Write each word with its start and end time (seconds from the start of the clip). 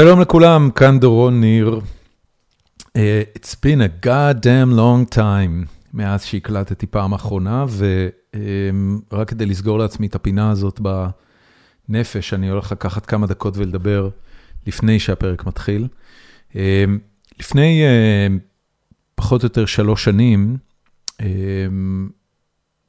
שלום 0.00 0.20
לכולם, 0.20 0.70
כאן 0.70 1.00
דורון 1.00 1.40
ניר. 1.40 1.80
Uh, 2.80 2.90
It's 3.38 3.54
been 3.54 3.80
a 3.80 4.06
goddamn 4.06 4.72
long 4.76 5.14
time 5.16 5.68
מאז 5.92 6.24
שהקלטתי 6.24 6.86
פעם 6.86 7.12
אחרונה, 7.12 7.64
ורק 9.10 9.30
כדי 9.30 9.46
לסגור 9.46 9.78
לעצמי 9.78 10.06
את 10.06 10.14
הפינה 10.14 10.50
הזאת 10.50 10.80
בנפש, 11.88 12.34
אני 12.34 12.48
הולך 12.48 12.72
לקחת 12.72 13.06
כמה 13.06 13.26
דקות 13.26 13.56
ולדבר 13.56 14.08
לפני 14.66 15.00
שהפרק 15.00 15.46
מתחיל. 15.46 15.88
Uh, 16.52 16.54
לפני 17.40 17.82
uh, 17.84 18.32
פחות 19.14 19.42
או 19.42 19.46
יותר 19.46 19.66
שלוש 19.66 20.04
שנים, 20.04 20.56
uh, 21.12 21.22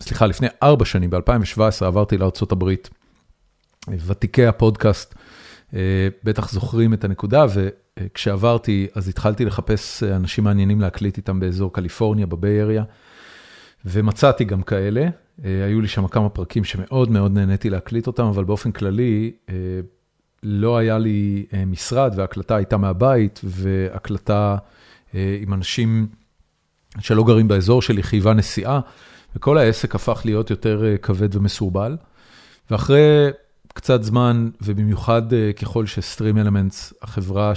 סליחה, 0.01 0.25
לפני 0.25 0.47
ארבע 0.63 0.85
שנים, 0.85 1.09
ב-2017 1.09 1.85
עברתי 1.85 2.17
לארה"ב. 2.17 2.73
ותיקי 3.87 4.45
הפודקאסט 4.45 5.15
בטח 6.23 6.51
זוכרים 6.51 6.93
את 6.93 7.03
הנקודה, 7.03 7.45
וכשעברתי, 7.99 8.87
אז 8.95 9.07
התחלתי 9.07 9.45
לחפש 9.45 10.03
אנשים 10.03 10.43
מעניינים 10.43 10.81
להקליט 10.81 11.17
איתם 11.17 11.39
באזור 11.39 11.73
קליפורניה, 11.73 12.25
בביי 12.25 12.61
אריה, 12.61 12.83
ומצאתי 13.85 14.43
גם 14.43 14.61
כאלה. 14.61 15.07
היו 15.43 15.81
לי 15.81 15.87
שם 15.87 16.07
כמה 16.07 16.29
פרקים 16.29 16.63
שמאוד 16.63 17.11
מאוד 17.11 17.31
נהניתי 17.31 17.69
להקליט 17.69 18.07
אותם, 18.07 18.23
אבל 18.23 18.43
באופן 18.43 18.71
כללי, 18.71 19.31
לא 20.43 20.77
היה 20.77 20.97
לי 20.97 21.45
משרד, 21.67 22.13
וההקלטה 22.15 22.55
הייתה 22.55 22.77
מהבית, 22.77 23.41
והקלטה 23.43 24.57
עם 25.13 25.53
אנשים 25.53 26.07
שלא 26.99 27.23
גרים 27.23 27.47
באזור 27.47 27.81
שלי, 27.81 28.03
חייבה 28.03 28.33
נסיעה, 28.33 28.79
וכל 29.35 29.57
העסק 29.57 29.95
הפך 29.95 30.21
להיות 30.25 30.49
יותר 30.49 30.83
כבד 31.01 31.35
ומסורבל. 31.35 31.97
ואחרי 32.71 33.29
קצת 33.79 34.03
זמן, 34.03 34.49
ובמיוחד 34.61 35.21
ככל 35.61 35.85
שסטרים 35.85 36.37
אלמנטס, 36.37 36.93
החברה 37.01 37.53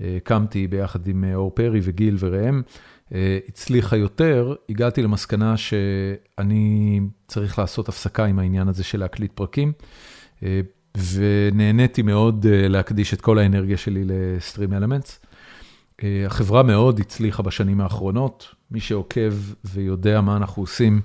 שהקמתי 0.00 0.66
ביחד 0.66 1.06
עם 1.06 1.24
אור 1.34 1.50
פרי 1.54 1.80
וגיל 1.82 2.16
וראם, 2.18 2.62
הצליחה 3.48 3.96
יותר, 3.96 4.54
הגעתי 4.68 5.02
למסקנה 5.02 5.56
שאני 5.56 7.00
צריך 7.28 7.58
לעשות 7.58 7.88
הפסקה 7.88 8.24
עם 8.24 8.38
העניין 8.38 8.68
הזה 8.68 8.84
של 8.84 9.00
להקליט 9.00 9.32
פרקים, 9.34 9.72
ונהניתי 11.14 12.02
מאוד 12.02 12.46
להקדיש 12.48 13.14
את 13.14 13.20
כל 13.20 13.38
האנרגיה 13.38 13.76
שלי 13.76 14.02
לסטרים 14.06 14.72
אלמנטס. 14.72 15.20
החברה 16.26 16.62
מאוד 16.62 17.00
הצליחה 17.00 17.42
בשנים 17.42 17.80
האחרונות, 17.80 18.54
מי 18.70 18.80
שעוקב 18.80 19.34
ויודע 19.64 20.20
מה 20.20 20.36
אנחנו 20.36 20.62
עושים, 20.62 21.00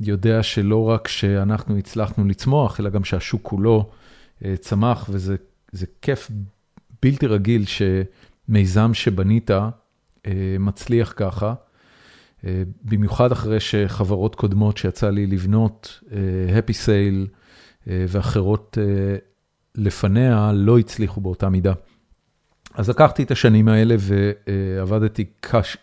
יודע 0.00 0.42
שלא 0.42 0.88
רק 0.88 1.08
שאנחנו 1.08 1.76
הצלחנו 1.76 2.24
לצמוח, 2.24 2.80
אלא 2.80 2.90
גם 2.90 3.04
שהשוק 3.04 3.40
כולו 3.42 3.90
צמח, 4.60 5.06
וזה 5.12 5.36
כיף 6.02 6.30
בלתי 7.02 7.26
רגיל 7.26 7.64
שמיזם 7.66 8.94
שבנית 8.94 9.50
מצליח 10.58 11.12
ככה, 11.16 11.54
במיוחד 12.84 13.32
אחרי 13.32 13.60
שחברות 13.60 14.34
קודמות 14.34 14.76
שיצא 14.76 15.10
לי 15.10 15.26
לבנות, 15.26 16.02
Happy 16.48 16.72
Sale 16.72 17.28
ואחרות 17.86 18.78
לפניה, 19.74 20.52
לא 20.54 20.78
הצליחו 20.78 21.20
באותה 21.20 21.48
מידה. 21.48 21.72
אז 22.74 22.90
לקחתי 22.90 23.22
את 23.22 23.30
השנים 23.30 23.68
האלה 23.68 23.96
ועבדתי 23.98 25.24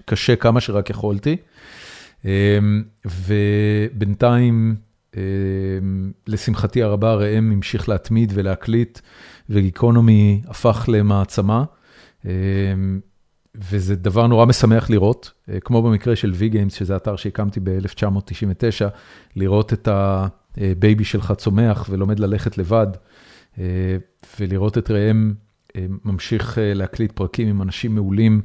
קשה 0.06 0.36
כמה 0.36 0.62
שרק 0.62 0.90
יכולתי. 0.90 1.38
ובינתיים, 3.06 4.76
לשמחתי 6.28 6.84
הרבה, 6.84 7.14
ראם 7.14 7.52
המשיך 7.52 7.90
להתמיד 7.90 8.32
ולהקליט, 8.36 9.00
וגיקונומי 9.50 10.42
הפך 10.48 10.86
למעצמה, 10.88 11.64
וזה 13.56 13.96
דבר 13.96 14.28
נורא 14.28 14.46
משמח 14.46 14.90
לראות, 14.90 15.32
כמו 15.62 15.82
במקרה 15.82 16.16
של 16.16 16.34
V-Games, 16.40 16.70
שזה 16.76 16.96
אתר 16.96 17.16
שהקמתי 17.16 17.60
ב-1999, 17.60 18.90
לראות 19.36 19.74
את 19.74 19.88
ה 19.92 20.14
baby 20.14 21.04
שלך 21.04 21.34
צומח 21.38 21.88
ולומד 21.90 22.20
ללכת 22.20 22.58
לבד, 22.58 22.88
ולראות 24.40 24.78
את 24.78 24.92
ראם 24.92 25.34
ממשיך 26.06 26.58
להקליט 26.62 27.12
פרקים 27.12 27.48
עם 27.48 27.62
אנשים 27.62 27.96
מעולים, 27.96 28.42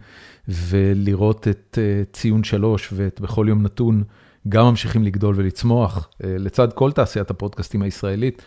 ולראות 0.48 1.48
את 1.48 1.78
ציון 2.12 2.44
שלוש 2.44 2.88
ואת 2.92 3.20
בכל 3.20 3.47
יום 3.48 3.62
נתון, 3.62 4.03
גם 4.48 4.66
ממשיכים 4.66 5.04
לגדול 5.04 5.34
ולצמוח, 5.38 6.09
לצד 6.20 6.72
כל 6.72 6.92
תעשיית 6.92 7.31
הפודקאסטים 7.31 7.82
הישראלית, 7.82 8.42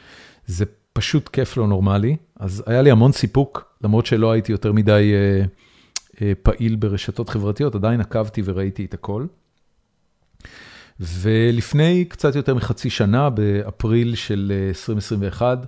זה 0.46 0.66
פשוט 0.94 1.30
כיף 1.30 1.58
לא 1.58 1.68
נורמלי. 1.68 2.16
אז 2.40 2.64
היה 2.68 2.82
לי 2.82 2.92
המון 2.92 3.12
סיפוק, 3.12 3.76
למרות 3.84 4.06
שלא 4.06 4.32
הייתי 4.32 4.52
יותר 4.52 4.72
מדי 4.72 5.14
פעיל 6.44 6.76
ברשתות 6.76 7.30
חברתיות, 7.30 7.76
עדיין 7.76 8.02
עקבתי 8.02 8.42
וראיתי 8.46 8.86
את 8.86 8.94
הכל. 8.94 9.26
ולפני 11.00 12.06
קצת 12.06 12.36
יותר 12.36 12.56
מחצי 12.56 12.90
שנה, 12.90 13.30
באפריל 13.30 14.16
של 14.16 14.54
2021, 14.70 15.68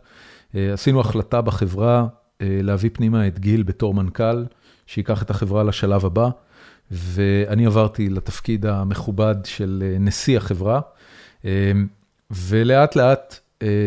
עשינו 0.53 0.99
החלטה 1.01 1.41
בחברה, 1.41 2.07
להביא 2.39 2.89
פנימה 2.93 3.27
את 3.27 3.39
גיל 3.39 3.63
בתור 3.63 3.93
מנכ"ל, 3.93 4.43
שיקח 4.87 5.23
את 5.23 5.29
החברה 5.29 5.63
לשלב 5.63 6.05
הבא, 6.05 6.29
ואני 6.91 7.65
עברתי 7.65 8.09
לתפקיד 8.09 8.65
המכובד 8.65 9.35
של 9.43 9.83
נשיא 9.99 10.37
החברה, 10.37 10.81
ולאט 12.31 12.95
לאט 12.95 13.39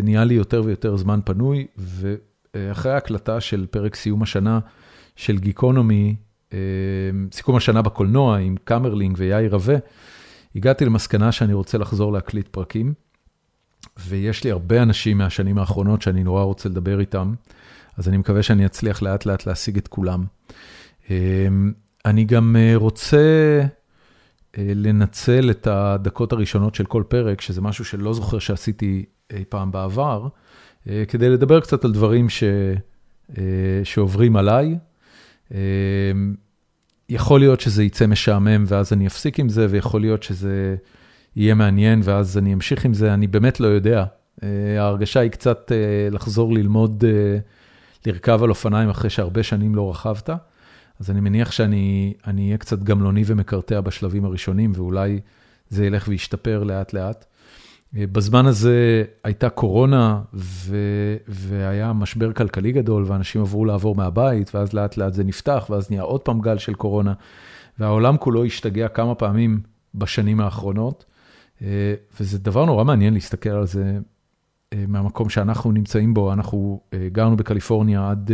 נהיה 0.02 0.24
לי 0.24 0.34
יותר 0.34 0.62
ויותר 0.64 0.96
זמן 0.96 1.20
פנוי, 1.24 1.66
ואחרי 1.76 2.92
ההקלטה 2.92 3.40
של 3.40 3.66
פרק 3.70 3.94
סיום 3.94 4.22
השנה 4.22 4.58
של 5.16 5.38
גיקונומי, 5.38 6.16
סיכום 7.32 7.56
השנה 7.56 7.82
בקולנוע 7.82 8.36
עם 8.38 8.56
קמרלינג 8.64 9.16
ויאיר 9.18 9.54
רווה, 9.54 9.76
הגעתי 10.56 10.84
למסקנה 10.84 11.32
שאני 11.32 11.52
רוצה 11.52 11.78
לחזור 11.78 12.12
להקליט 12.12 12.48
פרקים, 12.48 12.94
ויש 13.98 14.44
לי 14.44 14.50
הרבה 14.50 14.82
אנשים 14.82 15.18
מהשנים 15.18 15.58
האחרונות 15.58 16.02
שאני 16.02 16.24
נורא 16.24 16.42
רוצה 16.42 16.68
לדבר 16.68 17.00
איתם. 17.00 17.34
אז 17.96 18.08
אני 18.08 18.16
מקווה 18.16 18.42
שאני 18.42 18.66
אצליח 18.66 19.02
לאט 19.02 19.26
לאט 19.26 19.46
להשיג 19.46 19.76
את 19.76 19.88
כולם. 19.88 20.24
אני 22.04 22.24
גם 22.24 22.56
רוצה 22.74 23.62
לנצל 24.58 25.50
את 25.50 25.66
הדקות 25.66 26.32
הראשונות 26.32 26.74
של 26.74 26.84
כל 26.84 27.02
פרק, 27.08 27.40
שזה 27.40 27.60
משהו 27.60 27.84
שלא 27.84 28.14
זוכר 28.14 28.38
שעשיתי 28.38 29.04
אי 29.32 29.44
פעם 29.48 29.72
בעבר, 29.72 30.28
כדי 31.08 31.28
לדבר 31.28 31.60
קצת 31.60 31.84
על 31.84 31.92
דברים 31.92 32.28
ש... 32.28 32.44
שעוברים 33.84 34.36
עליי. 34.36 34.78
יכול 37.08 37.40
להיות 37.40 37.60
שזה 37.60 37.84
יצא 37.84 38.06
משעמם 38.06 38.64
ואז 38.66 38.92
אני 38.92 39.06
אפסיק 39.06 39.40
עם 39.40 39.48
זה, 39.48 39.66
ויכול 39.70 40.00
להיות 40.00 40.22
שזה 40.22 40.76
יהיה 41.36 41.54
מעניין 41.54 42.00
ואז 42.04 42.38
אני 42.38 42.54
אמשיך 42.54 42.84
עם 42.84 42.94
זה, 42.94 43.14
אני 43.14 43.26
באמת 43.26 43.60
לא 43.60 43.66
יודע. 43.66 44.04
ההרגשה 44.78 45.20
היא 45.20 45.30
קצת 45.30 45.72
לחזור 46.10 46.52
ללמוד 46.52 47.04
לרכב 48.06 48.42
על 48.42 48.50
אופניים 48.50 48.88
אחרי 48.88 49.10
שהרבה 49.10 49.42
שנים 49.42 49.74
לא 49.74 49.90
רכבת, 49.90 50.30
אז 51.00 51.10
אני 51.10 51.20
מניח 51.20 51.50
שאני 51.50 52.14
אהיה 52.26 52.58
קצת 52.58 52.82
גמלוני 52.82 53.22
ומקרטע 53.26 53.80
בשלבים 53.80 54.24
הראשונים, 54.24 54.72
ואולי 54.74 55.20
זה 55.68 55.86
ילך 55.86 56.08
וישתפר 56.08 56.62
לאט 56.62 56.92
לאט. 56.92 57.24
בזמן 57.92 58.46
הזה 58.46 59.04
הייתה 59.24 59.48
קורונה, 59.48 60.20
והיה 61.28 61.92
משבר 61.92 62.32
כלכלי 62.32 62.72
גדול, 62.72 63.04
ואנשים 63.06 63.40
עברו 63.40 63.64
לעבור 63.64 63.94
מהבית, 63.94 64.54
ואז 64.54 64.72
לאט 64.72 64.96
לאט 64.96 65.14
זה 65.14 65.24
נפתח, 65.24 65.66
ואז 65.70 65.90
נהיה 65.90 66.02
עוד 66.02 66.20
פעם 66.20 66.40
גל 66.40 66.58
של 66.58 66.74
קורונה, 66.74 67.12
והעולם 67.78 68.16
כולו 68.16 68.44
השתגע 68.44 68.88
כמה 68.88 69.14
פעמים 69.14 69.60
בשנים 69.94 70.40
האחרונות, 70.40 71.04
וזה 72.20 72.38
דבר 72.38 72.64
נורא 72.64 72.84
מעניין 72.84 73.14
להסתכל 73.14 73.50
על 73.50 73.66
זה 73.66 73.98
מהמקום 74.88 75.28
שאנחנו 75.28 75.72
נמצאים 75.72 76.14
בו, 76.14 76.32
אנחנו 76.32 76.80
גרנו 77.12 77.36
בקליפורניה 77.36 78.10
עד 78.10 78.30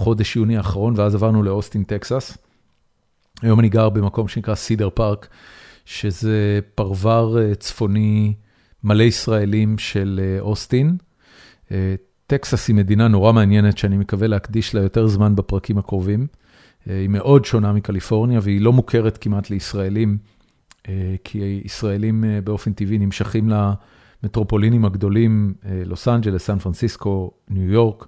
חודש 0.00 0.36
יוני 0.36 0.56
האחרון, 0.56 0.94
ואז 0.96 1.14
עברנו 1.14 1.42
לאוסטין, 1.42 1.84
טקסס. 1.84 2.38
היום 3.42 3.60
אני 3.60 3.68
גר 3.68 3.88
במקום 3.88 4.28
שנקרא 4.28 4.54
סידר 4.54 4.90
פארק, 4.94 5.28
שזה 5.84 6.60
פרוור 6.74 7.54
צפוני 7.54 8.34
מלא 8.84 9.02
ישראלים 9.02 9.78
של 9.78 10.20
אוסטין. 10.40 10.96
טקסס 12.26 12.68
היא 12.68 12.76
מדינה 12.76 13.08
נורא 13.08 13.32
מעניינת, 13.32 13.78
שאני 13.78 13.96
מקווה 13.96 14.26
להקדיש 14.26 14.74
לה 14.74 14.80
יותר 14.80 15.06
זמן 15.06 15.36
בפרקים 15.36 15.78
הקרובים. 15.78 16.26
היא 16.86 17.08
מאוד 17.08 17.44
שונה 17.44 17.72
מקליפורניה, 17.72 18.40
והיא 18.42 18.60
לא 18.60 18.72
מוכרת 18.72 19.18
כמעט 19.20 19.50
לישראלים, 19.50 20.18
כי 21.24 21.60
ישראלים 21.64 22.24
באופן 22.44 22.72
טבעי 22.72 22.98
נמשכים 22.98 23.48
לה... 23.48 23.72
מטרופולינים 24.22 24.84
הגדולים, 24.84 25.54
לוס 25.86 26.08
אנג'לס, 26.08 26.44
סן 26.44 26.58
פרנסיסקו, 26.58 27.30
ניו 27.48 27.72
יורק, 27.72 28.06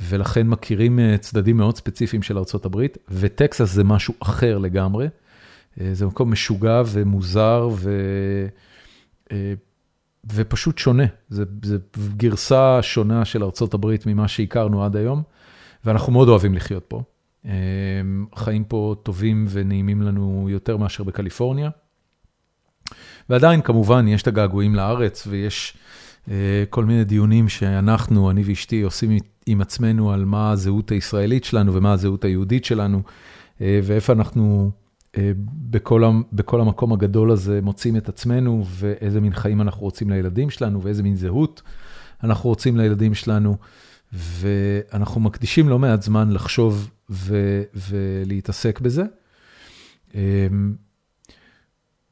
ולכן 0.00 0.46
מכירים 0.46 0.98
צדדים 1.20 1.56
מאוד 1.56 1.76
ספציפיים 1.76 2.22
של 2.22 2.38
ארה"ב, 2.38 2.86
וטקסס 3.08 3.72
זה 3.72 3.84
משהו 3.84 4.14
אחר 4.20 4.58
לגמרי. 4.58 5.08
זה 5.92 6.06
מקום 6.06 6.32
משוגע 6.32 6.82
ומוזר 6.86 7.68
ו... 7.72 7.92
ופשוט 10.32 10.78
שונה. 10.78 11.04
זה, 11.28 11.44
זה 11.62 11.78
גרסה 12.16 12.78
שונה 12.82 13.24
של 13.24 13.42
ארה"ב 13.42 13.86
ממה 14.06 14.28
שהכרנו 14.28 14.84
עד 14.84 14.96
היום. 14.96 15.22
ואנחנו 15.84 16.12
מאוד 16.12 16.28
אוהבים 16.28 16.54
לחיות 16.54 16.84
פה. 16.88 17.02
חיים 18.36 18.64
פה 18.64 18.94
טובים 19.02 19.46
ונעימים 19.48 20.02
לנו 20.02 20.46
יותר 20.50 20.76
מאשר 20.76 21.04
בקליפורניה. 21.04 21.70
ועדיין, 23.28 23.62
כמובן, 23.62 24.08
יש 24.08 24.22
את 24.22 24.26
הגעגועים 24.26 24.74
לארץ 24.74 25.26
ויש 25.26 25.76
כל 26.70 26.84
מיני 26.84 27.04
דיונים 27.04 27.48
שאנחנו, 27.48 28.30
אני 28.30 28.42
ואשתי, 28.44 28.82
עושים 28.82 29.18
עם 29.46 29.60
עצמנו 29.60 30.12
על 30.12 30.24
מה 30.24 30.50
הזהות 30.50 30.90
הישראלית 30.90 31.44
שלנו 31.44 31.74
ומה 31.74 31.92
הזהות 31.92 32.24
היהודית 32.24 32.64
שלנו, 32.64 33.02
ואיפה 33.60 34.12
אנחנו 34.12 34.70
בכל 36.32 36.60
המקום 36.60 36.92
הגדול 36.92 37.30
הזה 37.30 37.60
מוצאים 37.62 37.96
את 37.96 38.08
עצמנו, 38.08 38.64
ואיזה 38.68 39.20
מין 39.20 39.32
חיים 39.32 39.60
אנחנו 39.60 39.82
רוצים 39.82 40.10
לילדים 40.10 40.50
שלנו, 40.50 40.82
ואיזה 40.82 41.02
מין 41.02 41.16
זהות 41.16 41.62
אנחנו 42.24 42.48
רוצים 42.50 42.76
לילדים 42.76 43.14
שלנו. 43.14 43.56
ואנחנו 44.16 45.20
מקדישים 45.20 45.68
לא 45.68 45.78
מעט 45.78 46.02
זמן 46.02 46.30
לחשוב 46.30 46.90
ולהתעסק 47.74 48.80
בזה. 48.80 49.02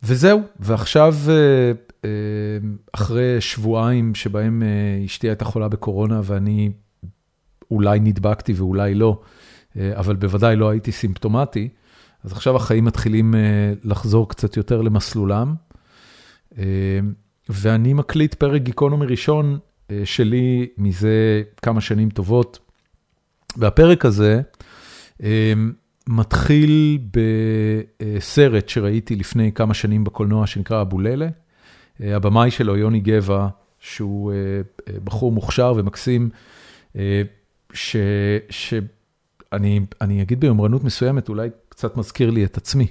וזהו, 0.03 0.41
ועכשיו, 0.61 1.15
אחרי 2.93 3.41
שבועיים 3.41 4.15
שבהם 4.15 4.63
אשתי 5.07 5.29
הייתה 5.29 5.45
חולה 5.45 5.69
בקורונה 5.69 6.21
ואני 6.25 6.71
אולי 7.73 8.01
נדבקתי 8.01 8.53
ואולי 8.53 8.95
לא, 8.95 9.21
אבל 9.77 10.17
בוודאי 10.17 10.57
לא 10.57 10.71
הייתי 10.71 10.93
סימפטומטי, 10.93 11.69
אז 12.25 12.33
עכשיו 12.33 12.57
החיים 12.57 12.85
מתחילים 12.85 13.35
לחזור 13.85 14.29
קצת 14.29 14.57
יותר 14.57 14.83
למסלולם. 14.83 15.55
ואני 17.49 17.93
מקליט 17.93 18.35
פרק 18.35 18.63
גיקונומי 18.63 19.07
ראשון 19.07 19.59
שלי 20.05 20.69
מזה 20.79 21.43
כמה 21.63 21.81
שנים 21.81 22.11
טובות. 22.11 22.59
והפרק 23.57 24.05
הזה 24.05 24.41
מתחיל 26.07 26.99
בסרט 27.13 28.69
שראיתי 28.69 29.17
לפני 29.17 29.53
כמה 29.53 29.75
שנים 29.75 30.05
בקולנוע 30.05 30.47
שנקרא 30.47 30.83
אבוללה. 30.83 31.29
הבמאי 32.01 32.51
שלו, 32.51 32.77
יוני 32.77 33.01
גבע, 33.01 33.49
שהוא 33.81 34.33
בחור 35.05 35.33
מוכשר 35.33 35.75
ומקסים, 35.77 36.31
שאני 37.73 38.73
אגיד 40.23 40.41
ביומרנות 40.41 40.85
מסוימת, 40.85 41.29
אולי 41.29 41.49
קצת 41.69 41.97
מזכיר 41.97 42.31
לי 42.31 42.45
את 42.45 42.57
עצמי, 42.57 42.87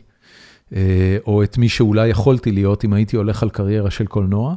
או 1.28 1.44
את 1.44 1.58
מי 1.58 1.70
שאולי 1.70 2.08
יכולתי 2.08 2.52
להיות 2.52 2.86
אם 2.86 2.94
הייתי 2.94 3.18
הולך 3.18 3.44
על 3.44 3.50
קריירה 3.50 3.92
של 3.92 4.06
קולנוע. 4.06 4.56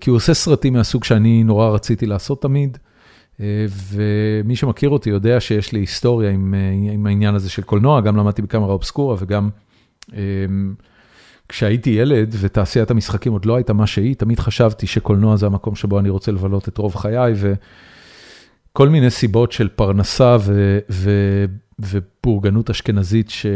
כי 0.00 0.10
הוא 0.10 0.16
עושה 0.16 0.34
סרטים 0.34 0.72
מהסוג 0.72 1.04
שאני 1.04 1.44
נורא 1.44 1.68
רציתי 1.68 2.06
לעשות 2.06 2.42
תמיד, 2.42 2.78
ומי 3.92 4.56
שמכיר 4.56 4.90
אותי 4.90 5.10
יודע 5.10 5.40
שיש 5.40 5.72
לי 5.72 5.80
היסטוריה 5.80 6.30
עם 6.30 6.54
עם 6.92 7.06
העניין 7.06 7.34
הזה 7.34 7.50
של 7.50 7.62
קולנוע, 7.62 8.00
גם 8.00 8.16
למדתי 8.16 8.42
בקאמרה 8.42 8.72
אובסקורה 8.72 9.16
וגם 9.18 9.48
כשהייתי 11.48 11.90
ילד 11.90 12.34
ותעשיית 12.40 12.90
המשחקים 12.90 13.32
עוד 13.32 13.44
לא 13.44 13.56
הייתה 13.56 13.72
מה 13.72 13.86
שהיא, 13.86 14.14
תמיד 14.14 14.40
חשבתי 14.40 14.86
שקולנוע 14.86 15.36
זה 15.36 15.46
המקום 15.46 15.74
שבו 15.74 15.98
אני 15.98 16.08
רוצה 16.08 16.32
לבלות 16.32 16.68
את 16.68 16.78
רוב 16.78 16.94
חיי, 16.96 17.34
וכל 18.74 18.88
מיני 18.88 19.10
סיבות 19.10 19.52
של 19.52 19.68
פרנסה 19.68 20.36
ו... 20.40 20.78
ו... 20.90 21.10
ובורגנות 21.78 22.70
אשכנזית 22.70 23.30
ש... 23.30 23.46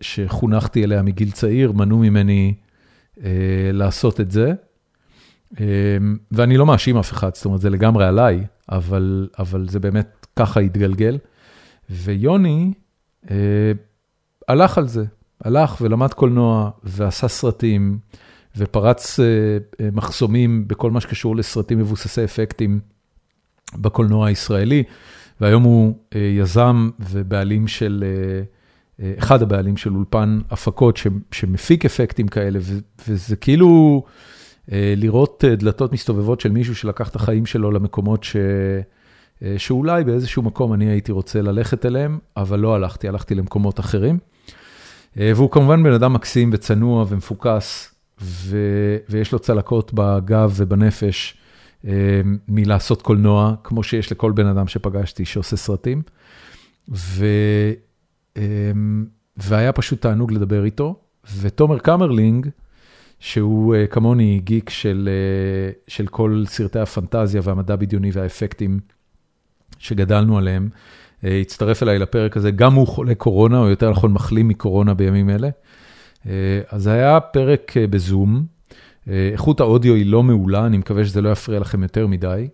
שחונכתי 0.00 0.84
אליה 0.84 1.02
מגיל 1.02 1.30
צעיר, 1.30 1.72
מנעו 1.72 1.98
ממני 1.98 2.54
לעשות 3.72 4.20
את 4.20 4.30
זה. 4.30 4.52
ואני 6.32 6.56
לא 6.56 6.66
מאשים 6.66 6.96
אף 6.96 7.12
אחד, 7.12 7.34
זאת 7.34 7.44
אומרת, 7.44 7.60
זה 7.60 7.70
לגמרי 7.70 8.06
עליי, 8.06 8.44
אבל 8.68 9.28
אבל 9.38 9.68
זה 9.68 9.80
באמת 9.80 10.26
ככה 10.36 10.60
התגלגל. 10.60 11.18
ויוני 11.90 12.72
הלך 14.48 14.78
על 14.78 14.88
זה, 14.88 15.04
הלך 15.44 15.76
ולמד 15.80 16.12
קולנוע 16.14 16.70
ועשה 16.84 17.28
סרטים, 17.28 17.98
ופרץ 18.56 19.20
מחסומים 19.92 20.68
בכל 20.68 20.90
מה 20.90 21.00
שקשור 21.00 21.36
לסרטים 21.36 21.78
מבוססי 21.78 22.24
אפקטים 22.24 22.80
בקולנוע 23.74 24.26
הישראלי, 24.26 24.82
והיום 25.40 25.62
הוא 25.62 25.94
יזם 26.14 26.90
ובעלים 27.00 27.68
של, 27.68 28.04
אחד 29.18 29.42
הבעלים 29.42 29.76
של 29.76 29.94
אולפן 29.94 30.38
הפקות 30.50 30.98
שמפיק 31.32 31.84
אפקטים 31.84 32.28
כאלה, 32.28 32.58
וזה 33.08 33.36
כאילו... 33.36 34.02
לראות 34.72 35.44
דלתות 35.58 35.92
מסתובבות 35.92 36.40
של 36.40 36.50
מישהו 36.50 36.74
שלקח 36.74 37.08
את 37.08 37.16
החיים 37.16 37.46
שלו 37.46 37.70
למקומות 37.70 38.24
ש... 38.24 38.36
שאולי 39.56 40.04
באיזשהו 40.04 40.42
מקום 40.42 40.72
אני 40.72 40.90
הייתי 40.90 41.12
רוצה 41.12 41.42
ללכת 41.42 41.86
אליהם, 41.86 42.18
אבל 42.36 42.58
לא 42.58 42.74
הלכתי, 42.74 43.08
הלכתי 43.08 43.34
למקומות 43.34 43.80
אחרים. 43.80 44.18
והוא 45.16 45.50
כמובן 45.50 45.82
בן 45.82 45.92
אדם 45.92 46.12
מקסים 46.12 46.50
וצנוע 46.52 47.04
ומפוקס, 47.08 47.94
ו... 48.20 48.58
ויש 49.08 49.32
לו 49.32 49.38
צלקות 49.38 49.90
בגב 49.94 50.52
ובנפש 50.56 51.36
מלעשות 52.48 53.02
קולנוע, 53.02 53.54
כמו 53.64 53.82
שיש 53.82 54.12
לכל 54.12 54.32
בן 54.32 54.46
אדם 54.46 54.68
שפגשתי 54.68 55.24
שעושה 55.24 55.56
סרטים. 55.56 56.02
ו... 56.88 57.26
והיה 59.36 59.72
פשוט 59.72 60.02
תענוג 60.02 60.32
לדבר 60.32 60.64
איתו, 60.64 61.00
ותומר 61.40 61.78
קמרלינג, 61.78 62.48
שהוא 63.20 63.74
כמוני 63.90 64.40
גיק 64.44 64.70
של 64.70 65.08
של 65.88 66.06
כל 66.06 66.44
סרטי 66.46 66.78
הפנטזיה 66.78 67.40
והמדע 67.44 67.76
בדיוני 67.76 68.10
והאפקטים 68.12 68.80
שגדלנו 69.78 70.38
עליהם, 70.38 70.68
הצטרף 71.22 71.82
אליי 71.82 71.98
לפרק 71.98 72.36
הזה, 72.36 72.50
גם 72.50 72.74
הוא 72.74 72.86
חולה 72.86 73.14
קורונה, 73.14 73.58
או 73.58 73.68
יותר 73.68 73.90
נכון 73.90 74.12
מחלים 74.12 74.48
מקורונה 74.48 74.94
בימים 74.94 75.30
אלה. 75.30 75.48
אז 76.68 76.86
היה 76.86 77.20
פרק 77.20 77.72
בזום, 77.90 78.46
איכות 79.08 79.60
האודיו 79.60 79.94
היא 79.94 80.06
לא 80.06 80.22
מעולה, 80.22 80.66
אני 80.66 80.78
מקווה 80.78 81.04
שזה 81.04 81.20
לא 81.20 81.28
יפריע 81.28 81.60
לכם 81.60 81.82
יותר 81.82 82.06
מדי. 82.06 82.48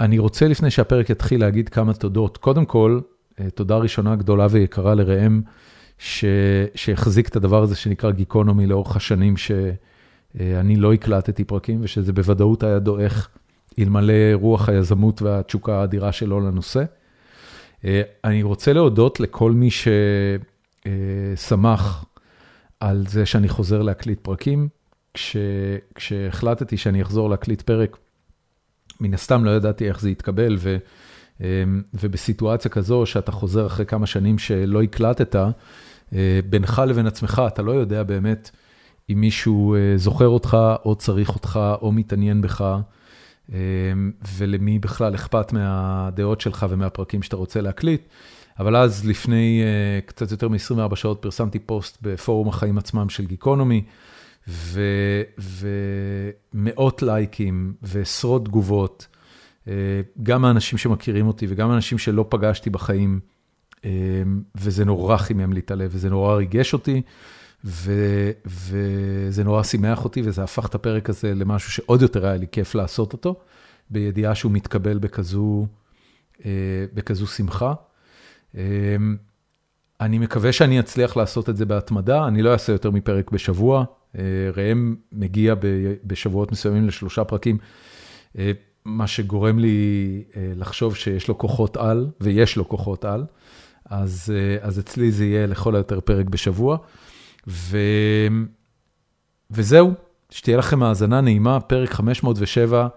אני 0.00 0.18
רוצה 0.18 0.48
לפני 0.48 0.70
שהפרק 0.70 1.10
יתחיל 1.10 1.40
להגיד 1.40 1.68
כמה 1.68 1.94
תודות. 1.94 2.36
קודם 2.36 2.64
כל, 2.64 3.00
תודה 3.54 3.76
ראשונה 3.76 4.16
גדולה 4.16 4.46
ויקרה 4.50 4.94
לראם. 4.94 5.40
שהחזיק 6.74 7.28
את 7.28 7.36
הדבר 7.36 7.62
הזה 7.62 7.76
שנקרא 7.76 8.10
גיקונומי 8.10 8.66
לאורך 8.66 8.96
השנים, 8.96 9.36
שאני 9.36 10.76
לא 10.76 10.92
הקלטתי 10.92 11.44
פרקים, 11.44 11.78
ושזה 11.82 12.12
בוודאות 12.12 12.62
היה 12.62 12.78
דועך 12.78 13.28
אלמלא 13.78 14.14
רוח 14.32 14.68
היזמות 14.68 15.22
והתשוקה 15.22 15.80
האדירה 15.80 16.12
שלו 16.12 16.40
לנושא. 16.40 16.84
אני 18.24 18.42
רוצה 18.42 18.72
להודות 18.72 19.20
לכל 19.20 19.52
מי 19.52 19.68
ששמח 21.36 22.04
על 22.80 23.04
זה 23.08 23.26
שאני 23.26 23.48
חוזר 23.48 23.82
להקליט 23.82 24.18
פרקים. 24.22 24.68
כש, 25.18 25.36
כשהחלטתי 25.94 26.76
שאני 26.76 27.02
אחזור 27.02 27.30
להקליט 27.30 27.62
פרק, 27.62 27.96
מן 29.00 29.14
הסתם 29.14 29.44
לא 29.44 29.50
ידעתי 29.50 29.88
איך 29.88 30.00
זה 30.00 30.10
יתקבל, 30.10 30.56
ו, 30.58 30.76
ובסיטואציה 31.94 32.70
כזו 32.70 33.06
שאתה 33.06 33.32
חוזר 33.32 33.66
אחרי 33.66 33.86
כמה 33.86 34.06
שנים 34.06 34.38
שלא 34.38 34.82
הקלטת, 34.82 35.36
בינך 36.50 36.82
לבין 36.86 37.06
עצמך, 37.06 37.42
אתה 37.46 37.62
לא 37.62 37.72
יודע 37.72 38.02
באמת 38.02 38.50
אם 39.10 39.20
מישהו 39.20 39.76
זוכר 39.96 40.28
אותך, 40.28 40.56
או 40.84 40.94
צריך 40.94 41.34
אותך, 41.34 41.60
או 41.82 41.92
מתעניין 41.92 42.40
בך, 42.40 42.78
ולמי 44.36 44.78
בכלל 44.78 45.14
אכפת 45.14 45.52
מהדעות 45.52 46.40
שלך 46.40 46.66
ומהפרקים 46.70 47.22
שאתה 47.22 47.36
רוצה 47.36 47.60
להקליט. 47.60 48.02
אבל 48.58 48.76
אז 48.76 49.06
לפני 49.06 49.62
קצת 50.06 50.30
יותר 50.30 50.48
מ-24 50.48 50.96
שעות 50.96 51.18
פרסמתי 51.22 51.58
פוסט 51.58 51.98
בפורום 52.02 52.48
החיים 52.48 52.78
עצמם 52.78 53.08
של 53.08 53.26
גיקונומי, 53.26 53.84
ומאות 56.54 57.02
לייקים 57.02 57.74
ועשרות 57.82 58.44
תגובות, 58.44 59.06
גם 60.22 60.44
האנשים 60.44 60.78
שמכירים 60.78 61.26
אותי 61.26 61.46
וגם 61.48 61.70
האנשים 61.70 61.98
שלא 61.98 62.26
פגשתי 62.28 62.70
בחיים. 62.70 63.20
וזה 64.54 64.84
נורא 64.84 65.16
חימם 65.16 65.52
לי 65.52 65.60
את 65.60 65.70
הלב, 65.70 65.90
וזה 65.92 66.10
נורא 66.10 66.34
ריגש 66.34 66.72
אותי, 66.72 67.02
וזה 67.64 69.44
נורא 69.44 69.62
שימח 69.62 70.04
אותי, 70.04 70.22
וזה 70.24 70.42
הפך 70.42 70.66
את 70.66 70.74
הפרק 70.74 71.10
הזה 71.10 71.34
למשהו 71.34 71.72
שעוד 71.72 72.02
יותר 72.02 72.26
היה 72.26 72.36
לי 72.36 72.46
כיף 72.52 72.74
לעשות 72.74 73.12
אותו, 73.12 73.40
בידיעה 73.90 74.34
שהוא 74.34 74.52
מתקבל 74.52 74.98
בכזו, 74.98 75.66
בכזו 76.94 77.26
שמחה. 77.26 77.74
אני 80.00 80.18
מקווה 80.18 80.52
שאני 80.52 80.80
אצליח 80.80 81.16
לעשות 81.16 81.48
את 81.48 81.56
זה 81.56 81.66
בהתמדה, 81.66 82.28
אני 82.28 82.42
לא 82.42 82.52
אעשה 82.52 82.72
יותר 82.72 82.90
מפרק 82.90 83.30
בשבוע, 83.30 83.84
ראם 84.54 84.94
מגיע 85.12 85.54
בשבועות 86.04 86.52
מסוימים 86.52 86.86
לשלושה 86.86 87.24
פרקים, 87.24 87.58
מה 88.84 89.06
שגורם 89.06 89.58
לי 89.58 90.24
לחשוב 90.36 90.96
שיש 90.96 91.28
לו 91.28 91.38
כוחות 91.38 91.76
על, 91.76 92.10
ויש 92.20 92.56
לו 92.56 92.68
כוחות 92.68 93.04
על. 93.04 93.24
אז 93.84 94.32
אז 94.60 94.78
אצלי 94.78 95.12
זה 95.12 95.24
יהיה 95.24 95.46
לכל 95.46 95.74
היותר 95.74 96.00
פרק 96.00 96.26
בשבוע. 96.26 96.78
ו... 97.46 97.78
וזהו, 99.50 99.92
שתהיה 100.30 100.56
לכם 100.56 100.82
האזנה 100.82 101.20
נעימה, 101.20 101.60
פרק 101.60 101.90
507 101.90 102.88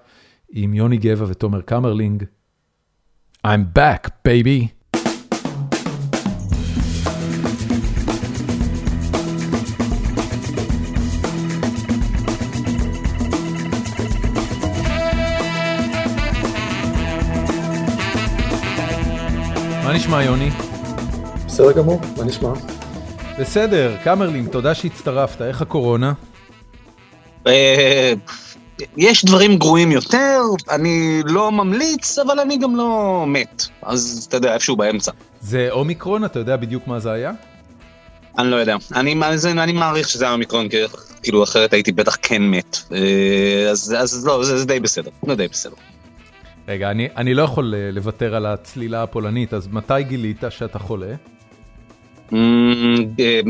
עם 0.52 0.74
יוני 0.74 0.98
גבע 0.98 1.26
ותומר 1.28 1.62
קמרלינג. 1.62 2.24
I'm 3.48 3.78
back, 3.78 4.08
baby. 4.28 4.81
מה 19.92 19.98
נשמע, 19.98 20.24
יוני? 20.24 20.50
בסדר 21.48 21.72
גמור, 21.72 22.02
מה 22.18 22.24
נשמע? 22.24 22.54
בסדר, 23.40 23.96
קמרלין, 24.04 24.48
תודה 24.48 24.74
שהצטרפת, 24.74 25.42
איך 25.42 25.62
הקורונה? 25.62 26.14
אה, 27.48 28.14
יש 28.98 29.26
דברים 29.26 29.58
גרועים 29.58 29.92
יותר, 29.92 30.42
אני 30.70 31.22
לא 31.26 31.52
ממליץ, 31.52 32.20
אבל 32.20 32.40
אני 32.40 32.58
גם 32.58 32.76
לא 32.76 33.24
מת. 33.28 33.66
אז 33.82 34.26
אתה 34.28 34.38
יודע, 34.38 34.54
איפשהו 34.54 34.76
באמצע. 34.76 35.12
זה 35.42 35.68
אומיקרון, 35.72 36.26
אתה 36.26 36.40
יודע 36.40 36.58
בדיוק 36.58 36.88
מה 36.88 37.00
זה 37.00 37.12
היה? 37.12 37.32
אני 38.38 38.52
לא 38.52 38.56
יודע. 38.56 38.76
אני, 38.96 39.16
זה, 39.36 39.52
אני 39.52 39.72
מעריך 39.72 40.10
שזה 40.10 40.26
היה 40.26 40.34
אומיקרון, 40.34 40.68
כאילו 41.24 41.44
אחרת 41.44 41.74
הייתי 41.74 41.92
בטח 41.92 42.18
כן 42.22 42.44
מת. 42.44 42.78
אה, 42.92 43.68
אז, 43.72 43.96
אז 44.00 44.26
לא, 44.26 44.44
זה, 44.44 44.58
זה 44.58 44.66
די 44.66 44.80
בסדר, 44.80 45.12
זה 45.28 45.36
די 45.36 45.48
בסדר. 45.48 45.76
רגע, 46.68 46.92
אני, 46.92 47.08
אני 47.18 47.34
לא 47.34 47.42
יכול 47.42 47.76
אה, 47.76 47.92
לוותר 47.92 48.36
על 48.36 48.46
הצלילה 48.46 49.04
הפולנית, 49.04 49.54
אז 49.54 49.68
מתי 49.68 50.04
גילית 50.04 50.44
שאתה 50.50 50.80
חולה? 50.80 51.16
אה, 52.34 52.38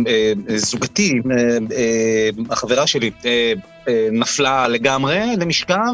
אה, 0.08 0.34
זוגתי, 0.58 1.14
החברה 2.50 2.88
שלי, 2.88 3.12
נפלה 4.12 4.68
לגמרי 4.68 5.20
למשכב, 5.40 5.94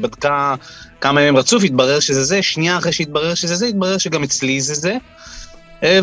בדקה 0.00 0.54
כמה 1.00 1.22
ימים 1.22 1.36
רצוף, 1.36 1.64
התברר 1.64 2.00
שזה 2.00 2.24
זה, 2.24 2.42
שנייה 2.42 2.78
אחרי 2.78 2.92
שהתברר 2.92 3.34
שזה 3.34 3.54
זה, 3.54 3.66
התברר 3.66 3.98
שגם 3.98 4.22
אצלי 4.22 4.60
זה 4.60 4.74
זה. 4.74 4.96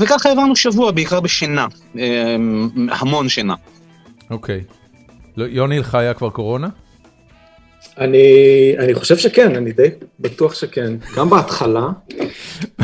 וככה 0.01 0.29
העברנו 0.29 0.55
שבוע, 0.55 0.91
בעיקר 0.91 1.19
בשינה, 1.19 1.67
המון 2.89 3.29
שינה. 3.29 3.55
אוקיי. 4.29 4.61
לא, 5.37 5.45
יוני, 5.45 5.79
לך 5.79 5.95
היה 5.95 6.13
כבר 6.13 6.29
קורונה? 6.29 6.67
אני, 7.97 8.75
אני 8.79 8.93
חושב 8.93 9.17
שכן, 9.17 9.55
אני 9.55 9.71
די 9.71 9.89
בטוח 10.19 10.53
שכן. 10.55 10.93
גם 11.15 11.29
בהתחלה. 11.29 11.87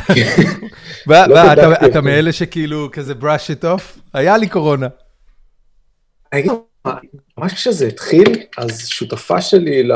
לא 1.07 1.53
אתה 1.85 2.01
מאלה 2.01 2.31
שכאילו 2.31 2.89
כזה 2.91 3.13
brush 3.21 3.59
it 3.59 3.63
off? 3.63 3.99
היה 4.13 4.37
לי 4.37 4.47
קורונה. 4.47 4.87
ממש 7.37 7.53
כשזה 7.53 7.87
התחיל, 7.87 8.35
אז 8.57 8.87
שותפה 8.87 9.41
שלי 9.41 9.89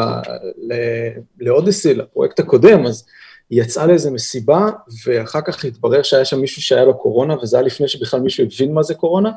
לאודיסי, 1.39 1.93
לפרויקט 1.93 2.39
הקודם, 2.39 2.85
אז 2.85 3.05
היא 3.49 3.61
יצאה 3.61 3.85
לאיזה 3.85 4.11
מסיבה, 4.11 4.69
ואחר 5.05 5.39
כך 5.41 5.65
התברר 5.65 6.03
שהיה 6.03 6.25
שם 6.25 6.39
מישהו 6.41 6.61
שהיה 6.61 6.85
לו 6.85 6.97
קורונה, 6.97 7.35
וזה 7.41 7.57
היה 7.57 7.65
לפני 7.65 7.87
שבכלל 7.87 8.19
מישהו 8.19 8.43
הבין 8.43 8.73
מה 8.73 8.83
זה 8.83 8.93
קורונה. 8.93 9.31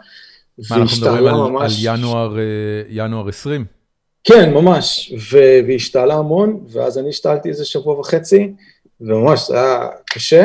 מה, 0.70 0.76
אנחנו 0.76 1.06
מדברים 1.06 1.56
על 1.56 1.70
ינואר, 1.78 2.38
אה, 2.38 2.42
ינואר 2.88 3.28
20? 3.28 3.75
כן, 4.28 4.54
ממש, 4.54 5.12
והיא 5.30 5.76
השתעלה 5.76 6.14
המון, 6.14 6.64
ואז 6.68 6.98
אני 6.98 7.08
השתעלתי 7.08 7.48
איזה 7.48 7.64
שבוע 7.64 7.98
וחצי, 7.98 8.52
וממש, 9.00 9.48
זה 9.48 9.54
היה 9.54 9.88
קשה, 10.10 10.44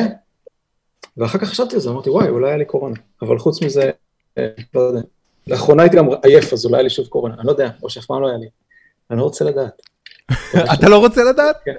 ואחר 1.18 1.40
כך 1.40 1.50
חשבתי 1.50 1.76
על 1.76 1.82
זה, 1.82 1.90
אמרתי, 1.90 2.10
וואי, 2.10 2.30
אולי 2.30 2.48
היה 2.48 2.58
לי 2.58 2.66
קורונה, 2.66 2.96
אבל 3.22 3.40
חוץ 3.40 3.64
מזה, 3.64 3.92
אה, 4.38 4.48
לא 4.74 4.82
יודע. 4.82 5.02
לאחרונה 5.48 5.84
הייתי 5.84 5.98
גם 5.98 6.08
עייף, 6.24 6.54
אז 6.54 6.66
אולי 6.66 6.78
היה 6.78 6.84
לי 6.84 6.90
שוב 6.90 7.08
קורונה, 7.08 7.36
אני 7.38 7.46
לא 7.46 7.52
יודע, 7.52 7.70
או 7.84 7.90
שאף 7.90 8.06
פעם 8.06 8.22
לא 8.22 8.28
היה 8.28 8.38
לי. 8.38 8.48
אני 9.12 9.20
לא 9.20 9.24
רוצה 9.24 9.46
לדעת. 9.46 9.82
אתה 10.74 10.90
לא 10.90 10.98
רוצה 10.98 11.24
לדעת? 11.24 11.56
כן. 11.66 11.76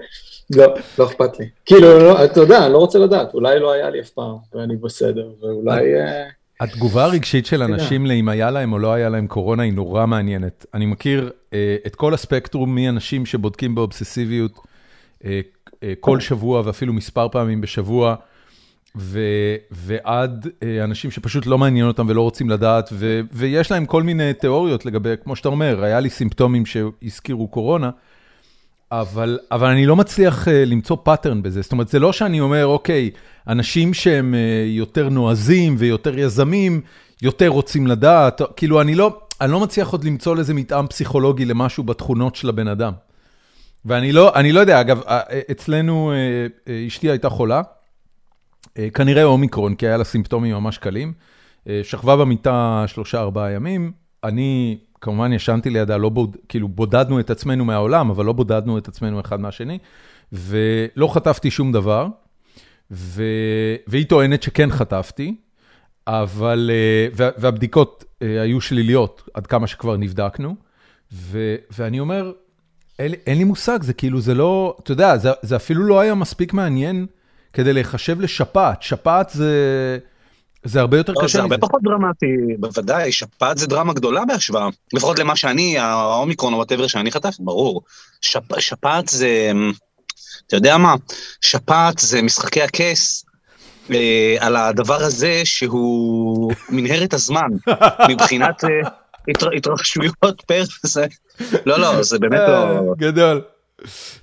לא, 0.56 0.74
לא 0.98 1.04
אכפת 1.04 1.38
לי. 1.38 1.48
כאילו, 1.64 1.98
לא, 1.98 2.24
אתה 2.24 2.40
יודע, 2.40 2.64
אני 2.64 2.72
לא 2.72 2.78
רוצה 2.78 2.98
לדעת, 2.98 3.34
אולי 3.34 3.60
לא 3.60 3.72
היה 3.72 3.90
לי 3.90 4.00
אף 4.00 4.10
פעם, 4.10 4.36
ואני 4.54 4.76
בסדר, 4.76 5.30
ואולי... 5.40 5.94
התגובה 6.62 7.04
הרגשית 7.04 7.46
של 7.46 7.62
אנשים 7.62 8.06
לאם 8.06 8.28
היה 8.28 8.50
להם 8.50 8.72
או 8.72 8.78
לא 8.78 8.92
היה 8.92 9.08
להם 9.08 9.26
קורונה 9.26 9.62
היא 9.62 9.72
נורא 9.72 10.06
מעניינת. 10.06 10.66
אני 10.74 10.86
מכיר 10.86 11.30
אה, 11.52 11.76
את 11.86 11.94
כל 11.96 12.14
הספקטרום 12.14 12.74
מאנשים 12.74 13.26
שבודקים 13.26 13.74
באובססיביות 13.74 14.58
אה, 15.24 15.40
אה, 15.82 15.92
כל 16.00 16.20
שבוע 16.20 16.62
ואפילו 16.64 16.92
מספר 16.92 17.28
פעמים 17.28 17.60
בשבוע, 17.60 18.14
ו, 18.96 19.20
ועד 19.70 20.48
אנשים 20.84 21.10
שפשוט 21.10 21.46
לא 21.46 21.58
מעניין 21.58 21.86
אותם 21.86 22.06
ולא 22.08 22.20
רוצים 22.20 22.50
לדעת, 22.50 22.88
ו, 22.92 23.20
ויש 23.32 23.70
להם 23.70 23.86
כל 23.86 24.02
מיני 24.02 24.34
תיאוריות 24.34 24.86
לגבי, 24.86 25.14
כמו 25.24 25.36
שאתה 25.36 25.48
אומר, 25.48 25.84
היה 25.84 26.00
לי 26.00 26.10
סימפטומים 26.10 26.66
שהזכירו 26.66 27.48
קורונה. 27.48 27.90
אבל, 28.92 29.38
אבל 29.50 29.68
אני 29.68 29.86
לא 29.86 29.96
מצליח 29.96 30.48
uh, 30.48 30.50
למצוא 30.50 30.96
pattern 31.02 31.42
בזה, 31.42 31.62
זאת 31.62 31.72
אומרת, 31.72 31.88
זה 31.88 31.98
לא 31.98 32.12
שאני 32.12 32.40
אומר, 32.40 32.66
אוקיי, 32.66 33.10
אנשים 33.48 33.94
שהם 33.94 34.34
uh, 34.34 34.68
יותר 34.68 35.08
נועזים 35.08 35.74
ויותר 35.78 36.18
יזמים, 36.18 36.80
יותר 37.22 37.48
רוצים 37.48 37.86
לדעת, 37.86 38.40
כאילו, 38.56 38.80
אני 38.80 38.94
לא, 38.94 39.20
אני 39.40 39.52
לא 39.52 39.60
מצליח 39.60 39.88
עוד 39.88 40.04
למצוא 40.04 40.36
לזה 40.36 40.54
מתאם 40.54 40.86
פסיכולוגי 40.86 41.44
למשהו 41.44 41.84
בתכונות 41.84 42.36
של 42.36 42.48
הבן 42.48 42.68
אדם. 42.68 42.92
ואני 43.84 44.12
לא, 44.12 44.34
אני 44.34 44.52
לא 44.52 44.60
יודע, 44.60 44.80
אגב, 44.80 45.00
אה, 45.08 45.20
אצלנו 45.50 46.12
אשתי 46.86 47.10
הייתה 47.10 47.28
חולה, 47.28 47.62
כנראה 48.94 49.24
אומיקרון, 49.24 49.74
כי 49.74 49.86
היה 49.86 49.96
לה 49.96 50.04
סימפטומים 50.04 50.54
ממש 50.54 50.78
קלים, 50.78 51.12
שכבה 51.82 52.16
במיטה 52.16 52.84
שלושה-ארבעה 52.86 53.50
ימים, 53.50 53.92
אני 54.24 54.78
כמובן 55.02 55.32
ישנתי 55.32 55.70
לידה, 55.70 55.96
לא 55.96 56.08
בוד, 56.08 56.36
כאילו 56.48 56.68
בודדנו 56.68 57.20
את 57.20 57.30
עצמנו 57.30 57.64
מהעולם, 57.64 58.10
אבל 58.10 58.24
לא 58.24 58.32
בודדנו 58.32 58.78
את 58.78 58.88
עצמנו 58.88 59.20
אחד 59.20 59.40
מהשני, 59.40 59.78
ולא 60.32 61.14
חטפתי 61.14 61.50
שום 61.50 61.72
דבר, 61.72 62.06
ו... 62.90 63.22
והיא 63.86 64.06
טוענת 64.06 64.42
שכן 64.42 64.70
חטפתי, 64.70 65.34
אבל, 66.06 66.70
אה, 66.72 67.30
והבדיקות 67.38 68.04
אה, 68.22 68.42
היו 68.42 68.60
שליליות 68.60 69.28
עד 69.34 69.46
כמה 69.46 69.66
שכבר 69.66 69.96
נבדקנו, 69.96 70.56
ו... 71.12 71.56
ואני 71.70 72.00
אומר, 72.00 72.32
אין, 72.98 73.12
אין 73.26 73.38
לי 73.38 73.44
מושג, 73.44 73.82
זה 73.82 73.92
כאילו, 73.92 74.20
זה 74.20 74.34
לא, 74.34 74.76
אתה 74.82 74.92
יודע, 74.92 75.16
זה, 75.16 75.30
זה 75.42 75.56
אפילו 75.56 75.84
לא 75.84 76.00
היה 76.00 76.14
מספיק 76.14 76.52
מעניין 76.52 77.06
כדי 77.52 77.72
להיחשב 77.72 78.20
לשפעת, 78.20 78.82
שפעת 78.82 79.30
זה... 79.30 79.98
זה 80.64 80.80
הרבה 80.80 80.96
יותר 80.96 81.12
לא, 81.12 81.18
קשה 81.18 81.24
מזה. 81.24 81.36
זה 81.36 81.42
הרבה 81.42 81.58
פחות 81.58 81.82
דרמטי, 81.82 82.26
בוודאי, 82.58 83.12
שפעת 83.12 83.58
זה 83.58 83.66
דרמה 83.66 83.92
גדולה 83.92 84.24
בהשוואה. 84.24 84.68
לפחות 84.92 85.18
למה 85.18 85.36
שאני, 85.36 85.78
האומיקרון 85.78 86.52
או 86.52 86.58
whatever 86.58 86.86
שאני 86.86 87.10
חטפתי, 87.10 87.42
ברור. 87.42 87.82
שפ, 88.20 88.60
שפעת 88.60 89.08
זה, 89.08 89.52
אתה 90.46 90.56
יודע 90.56 90.76
מה? 90.76 90.94
שפעת 91.40 91.98
זה 91.98 92.22
משחקי 92.22 92.62
הכס. 92.62 93.24
אה, 93.90 94.36
על 94.40 94.56
הדבר 94.56 95.02
הזה 95.02 95.40
שהוא 95.44 96.52
מנהרת 96.68 97.14
הזמן, 97.14 97.48
מבחינת 98.10 98.64
אה, 98.64 98.90
התר, 99.30 99.48
התרחשויות 99.56 100.42
פר 100.46 100.62
זה. 100.82 101.06
לא, 101.66 101.78
לא, 101.78 102.02
זה 102.02 102.18
באמת 102.18 102.40
לא... 102.48 102.54
אה, 102.54 102.80
גדול. 102.96 103.42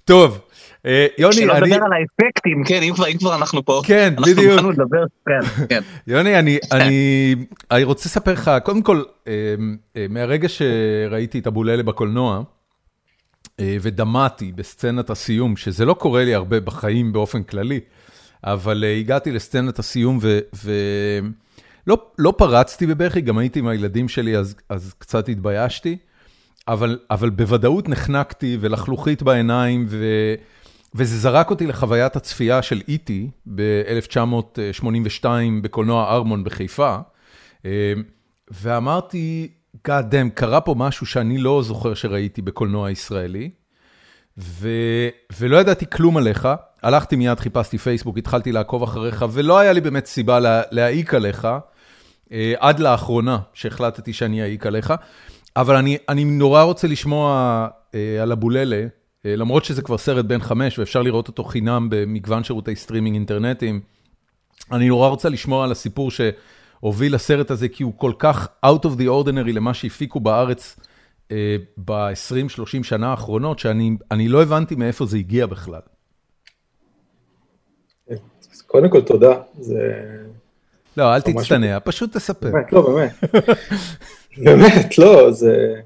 טוב, 0.06 0.40
אה, 0.86 1.08
יוני, 1.18 1.36
אני... 1.36 1.46
שלא 1.46 1.54
לדבר 1.54 1.76
על 1.86 1.94
האפקטים, 1.94 2.64
כן, 2.64 2.84
אם 2.84 2.94
כבר, 2.94 3.08
אם 3.08 3.18
כבר 3.18 3.36
אנחנו 3.36 3.66
פה. 3.66 3.82
כן, 3.86 4.14
בדיוק. 4.18 4.38
אנחנו 4.40 4.54
התחלנו 4.54 4.72
לדבר, 4.72 5.04
כן, 5.26 5.66
כן. 5.70 5.82
יוני, 6.08 6.40
אני, 6.40 6.58
אני, 6.72 7.36
אני 7.72 7.84
רוצה 7.84 8.10
לספר 8.10 8.34
לך, 8.34 8.52
קודם 8.64 8.82
כל, 8.82 9.04
אה, 9.28 9.34
אה, 9.98 10.06
מהרגע 10.10 10.48
שראיתי 10.50 11.40
את 11.40 11.48
הבוללה 11.48 11.84
בקולנוע, 11.84 12.42
ודמעתי 13.82 14.52
בסצנת 14.52 15.10
הסיום, 15.10 15.58
שזה 15.58 15.86
לא 15.86 15.94
קורה 15.94 16.24
לי 16.24 16.36
הרבה 16.36 16.60
בחיים 16.60 17.14
באופן 17.14 17.44
כללי, 17.44 17.80
אבל 18.44 18.84
הגעתי 19.00 19.32
לסצנת 19.32 19.80
הסיום 19.80 20.20
ולא 20.64 21.98
לא 22.18 22.34
פרצתי 22.38 22.88
בבכי, 22.88 23.22
גם 23.22 23.38
הייתי 23.38 23.60
עם 23.60 23.68
הילדים 23.68 24.10
שלי, 24.10 24.38
אז, 24.38 24.56
אז 24.70 24.94
קצת 24.98 25.30
התביישתי, 25.30 25.98
אבל, 26.68 27.00
אבל 27.12 27.30
בוודאות 27.30 27.90
נחנקתי 27.90 28.58
ולחלוכית 28.62 29.24
בעיניים, 29.24 29.86
ו... 29.90 30.06
וזה 30.96 31.18
זרק 31.18 31.50
אותי 31.50 31.68
לחוויית 31.68 32.16
הצפייה 32.16 32.62
של 32.62 32.82
איטי 32.88 33.30
ב-1982 33.56 35.26
בקולנוע 35.62 36.14
ארמון 36.14 36.44
בחיפה, 36.44 36.98
אה, 37.66 37.94
ואמרתי, 38.52 39.52
God 39.88 40.12
damn, 40.12 40.30
קרה 40.34 40.62
פה 40.62 40.76
משהו 40.78 41.06
שאני 41.06 41.38
לא 41.38 41.62
זוכר 41.64 41.94
שראיתי 41.94 42.42
בקולנוע 42.42 42.92
ישראלי, 42.92 43.50
ו... 44.38 44.70
ולא 45.40 45.58
ידעתי 45.58 45.86
כלום 45.90 46.18
עליך, 46.18 46.48
הלכתי 46.84 47.16
מיד, 47.16 47.40
חיפשתי 47.40 47.78
פייסבוק, 47.78 48.18
התחלתי 48.18 48.52
לעקוב 48.52 48.84
אחריך, 48.84 49.26
ולא 49.32 49.60
היה 49.60 49.74
לי 49.74 49.82
באמת 49.82 50.06
סיבה 50.06 50.40
לה... 50.40 50.62
להעיק 50.72 51.14
עליך, 51.14 51.48
אה, 52.32 52.54
עד 52.60 52.80
לאחרונה 52.80 53.40
שהחלטתי 53.54 54.14
שאני 54.14 54.42
אעיק 54.42 54.66
עליך, 54.66 54.94
אבל 55.56 55.76
אני, 55.76 55.98
אני 56.10 56.24
נורא 56.24 56.62
רוצה 56.62 56.88
לשמוע 56.88 57.68
אה, 57.96 58.22
על 58.22 58.32
אבוללה. 58.32 58.88
אה, 59.26 59.36
למרות 59.36 59.66
שזה 59.66 59.82
כבר 59.82 59.98
סרט 59.98 60.26
בן 60.26 60.40
חמש 60.40 60.80
ואפשר 60.80 61.02
לראות 61.02 61.28
אותו 61.28 61.44
חינם 61.44 61.88
במגוון 61.92 62.44
שירותי 62.44 62.76
סטרימינג 62.76 63.16
אינטרנטיים, 63.16 63.82
אני 64.72 64.88
נורא 64.88 65.08
רוצה 65.08 65.30
לשמוע 65.30 65.64
על 65.64 65.72
הסיפור 65.72 66.12
שהוביל 66.12 67.16
לסרט 67.16 67.52
הזה, 67.52 67.68
כי 67.68 67.84
הוא 67.84 67.94
כל 67.98 68.12
כך 68.20 68.48
out 68.66 68.86
of 68.86 69.00
the 69.00 69.06
ordinary 69.06 69.52
למה 69.54 69.74
שהפיקו 69.74 70.20
בארץ 70.20 70.80
אה, 71.32 71.56
ב-20-30 71.86 72.84
שנה 72.84 73.12
האחרונות, 73.12 73.60
שאני 73.60 74.28
לא 74.28 74.44
הבנתי 74.44 74.76
מאיפה 74.76 75.06
זה 75.06 75.18
הגיע 75.18 75.46
בכלל. 75.46 75.82
קודם 78.68 78.90
כל 78.90 79.02
תודה, 79.02 79.42
זה... 79.60 80.06
לא, 80.98 81.16
אל 81.16 81.22
תצטנע, 81.22 81.78
פשוט 81.84 82.18
תספר. 82.18 82.52
באמת, 82.52 82.74
לא, 82.74 82.82
באמת. 82.82 83.14
באמת, 84.46 84.98
לא, 84.98 85.32
זה... 85.32 85.82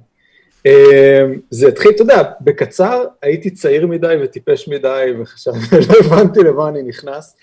אמ, 0.66 1.40
זה 1.50 1.68
התחיל, 1.68 1.92
אתה 1.92 2.02
יודע, 2.02 2.24
בקצר 2.42 3.06
הייתי 3.22 3.52
צעיר 3.52 3.88
מדי 3.88 4.16
וטיפש 4.24 4.68
מדי 4.68 5.14
וחשבתי, 5.22 5.76
לא 5.90 5.94
הבנתי 6.06 6.40
למה 6.40 6.70
אני 6.70 6.84
נכנס. 6.84 7.36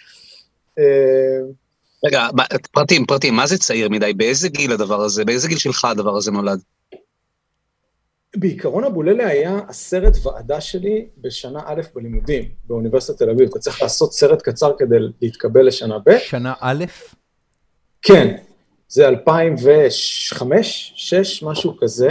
אמ, 0.78 0.84
רגע, 2.06 2.28
פרטים, 2.72 3.06
פרטים, 3.06 3.34
מה 3.34 3.46
זה 3.46 3.58
צעיר 3.58 3.88
מדי? 3.88 4.12
באיזה 4.12 4.48
גיל 4.48 4.72
הדבר 4.72 5.00
הזה? 5.00 5.24
באיזה 5.24 5.48
גיל 5.48 5.58
שלך 5.58 5.84
הדבר 5.84 6.16
הזה 6.16 6.30
נולד? 6.30 6.60
בעיקרון 8.36 8.84
אבוללה 8.84 9.26
היה 9.26 9.58
הסרט 9.68 10.16
ועדה 10.22 10.60
שלי 10.60 11.06
בשנה 11.18 11.60
א' 11.66 11.80
בלימודים 11.94 12.48
באוניברסיטת 12.64 13.18
תל 13.18 13.30
אביב. 13.30 13.48
אתה 13.48 13.58
צריך 13.58 13.82
לעשות 13.82 14.12
סרט 14.12 14.42
קצר 14.42 14.72
כדי 14.78 14.96
להתקבל 15.22 15.66
לשנה 15.66 15.98
ב'. 16.06 16.18
שנה 16.18 16.54
א'? 16.60 16.84
כן, 18.02 18.36
זה 18.88 19.08
2005, 19.08 20.92
6, 20.96 21.42
משהו 21.42 21.76
כזה. 21.80 22.10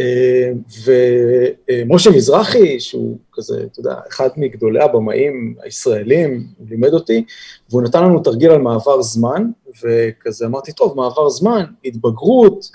אה, 0.00 0.50
ומשה 0.84 2.10
מזרחי, 2.10 2.80
שהוא 2.80 3.18
כזה, 3.32 3.62
אתה 3.72 3.80
יודע, 3.80 3.94
אחד 4.08 4.28
מגדולי 4.36 4.82
הבמאים 4.82 5.54
הישראלים, 5.62 6.46
הוא 6.58 6.66
לימד 6.70 6.92
אותי, 6.92 7.24
והוא 7.70 7.82
נתן 7.82 8.02
לנו 8.04 8.20
תרגיל 8.20 8.50
על 8.50 8.60
מעבר 8.60 9.02
זמן, 9.02 9.50
וכזה 9.84 10.46
אמרתי, 10.46 10.72
טוב, 10.72 10.96
מעבר 10.96 11.28
זמן, 11.28 11.64
התבגרות, 11.84 12.70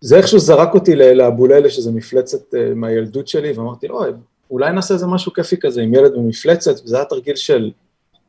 זה 0.00 0.16
איכשהו 0.16 0.38
זרק 0.38 0.74
אותי 0.74 0.94
לאבוללה, 0.96 1.70
שזה 1.70 1.92
מפלצת 1.92 2.54
אה, 2.54 2.74
מהילדות 2.74 3.28
שלי, 3.28 3.52
ואמרתי, 3.52 3.88
לא, 3.88 4.04
אולי 4.50 4.72
נעשה 4.72 4.94
איזה 4.94 5.06
משהו 5.06 5.32
כיפי 5.32 5.56
כזה 5.60 5.82
עם 5.82 5.94
ילד 5.94 6.12
במפלצת, 6.12 6.84
וזה 6.84 6.96
היה 6.96 7.04
תרגיל 7.04 7.36
של 7.36 7.70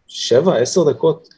שבע, 0.07 0.55
עשר 0.55 0.91
דקות, 0.91 1.29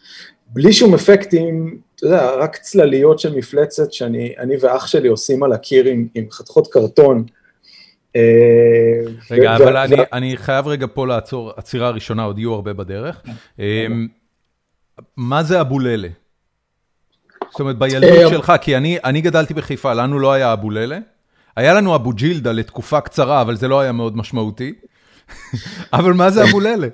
בלי 0.47 0.73
שום 0.73 0.93
אפקטים, 0.93 1.79
אתה 1.95 2.05
יודע, 2.05 2.31
רק 2.31 2.57
צלליות 2.57 3.19
של 3.19 3.35
מפלצת 3.35 3.93
שאני 3.93 4.55
ואח 4.61 4.87
שלי 4.87 5.07
עושים 5.07 5.43
על 5.43 5.53
הקיר 5.53 5.85
עם, 5.85 6.07
עם 6.15 6.25
חתכות 6.31 6.67
קרטון. 6.67 7.25
אה, 8.15 8.21
רגע, 9.31 9.55
אבל 9.55 9.77
אני, 9.77 9.95
אני 10.13 10.37
חייב 10.37 10.67
רגע 10.67 10.87
פה 10.93 11.07
לעצור, 11.07 11.51
עצירה 11.57 11.89
ראשונה, 11.89 12.23
עוד 12.23 12.39
יהיו 12.39 12.53
הרבה 12.53 12.73
בדרך. 12.73 13.21
אה, 13.59 13.87
מה 15.17 15.43
זה 15.43 15.61
אבוללה? 15.61 16.07
זאת 17.51 17.59
אומרת, 17.59 17.77
בילדות 17.77 18.09
אה, 18.09 18.29
שלך, 18.29 18.53
כי 18.61 18.77
אני 18.77 18.97
אני 19.03 19.21
גדלתי 19.21 19.53
בחיפה, 19.53 19.93
לנו 19.93 20.19
לא 20.19 20.31
היה 20.31 20.53
אבוללה. 20.53 20.97
היה 21.55 21.73
לנו 21.73 21.95
אבו 21.95 22.13
ג'ילדה 22.13 22.51
לתקופה 22.51 23.01
קצרה, 23.01 23.41
אבל 23.41 23.55
זה 23.55 23.67
לא 23.67 23.79
היה 23.79 23.91
מאוד 23.91 24.17
משמעותי. 24.17 24.73
אבל 25.93 26.13
מה 26.13 26.29
זה 26.29 26.43
אבוללה? 26.43 26.87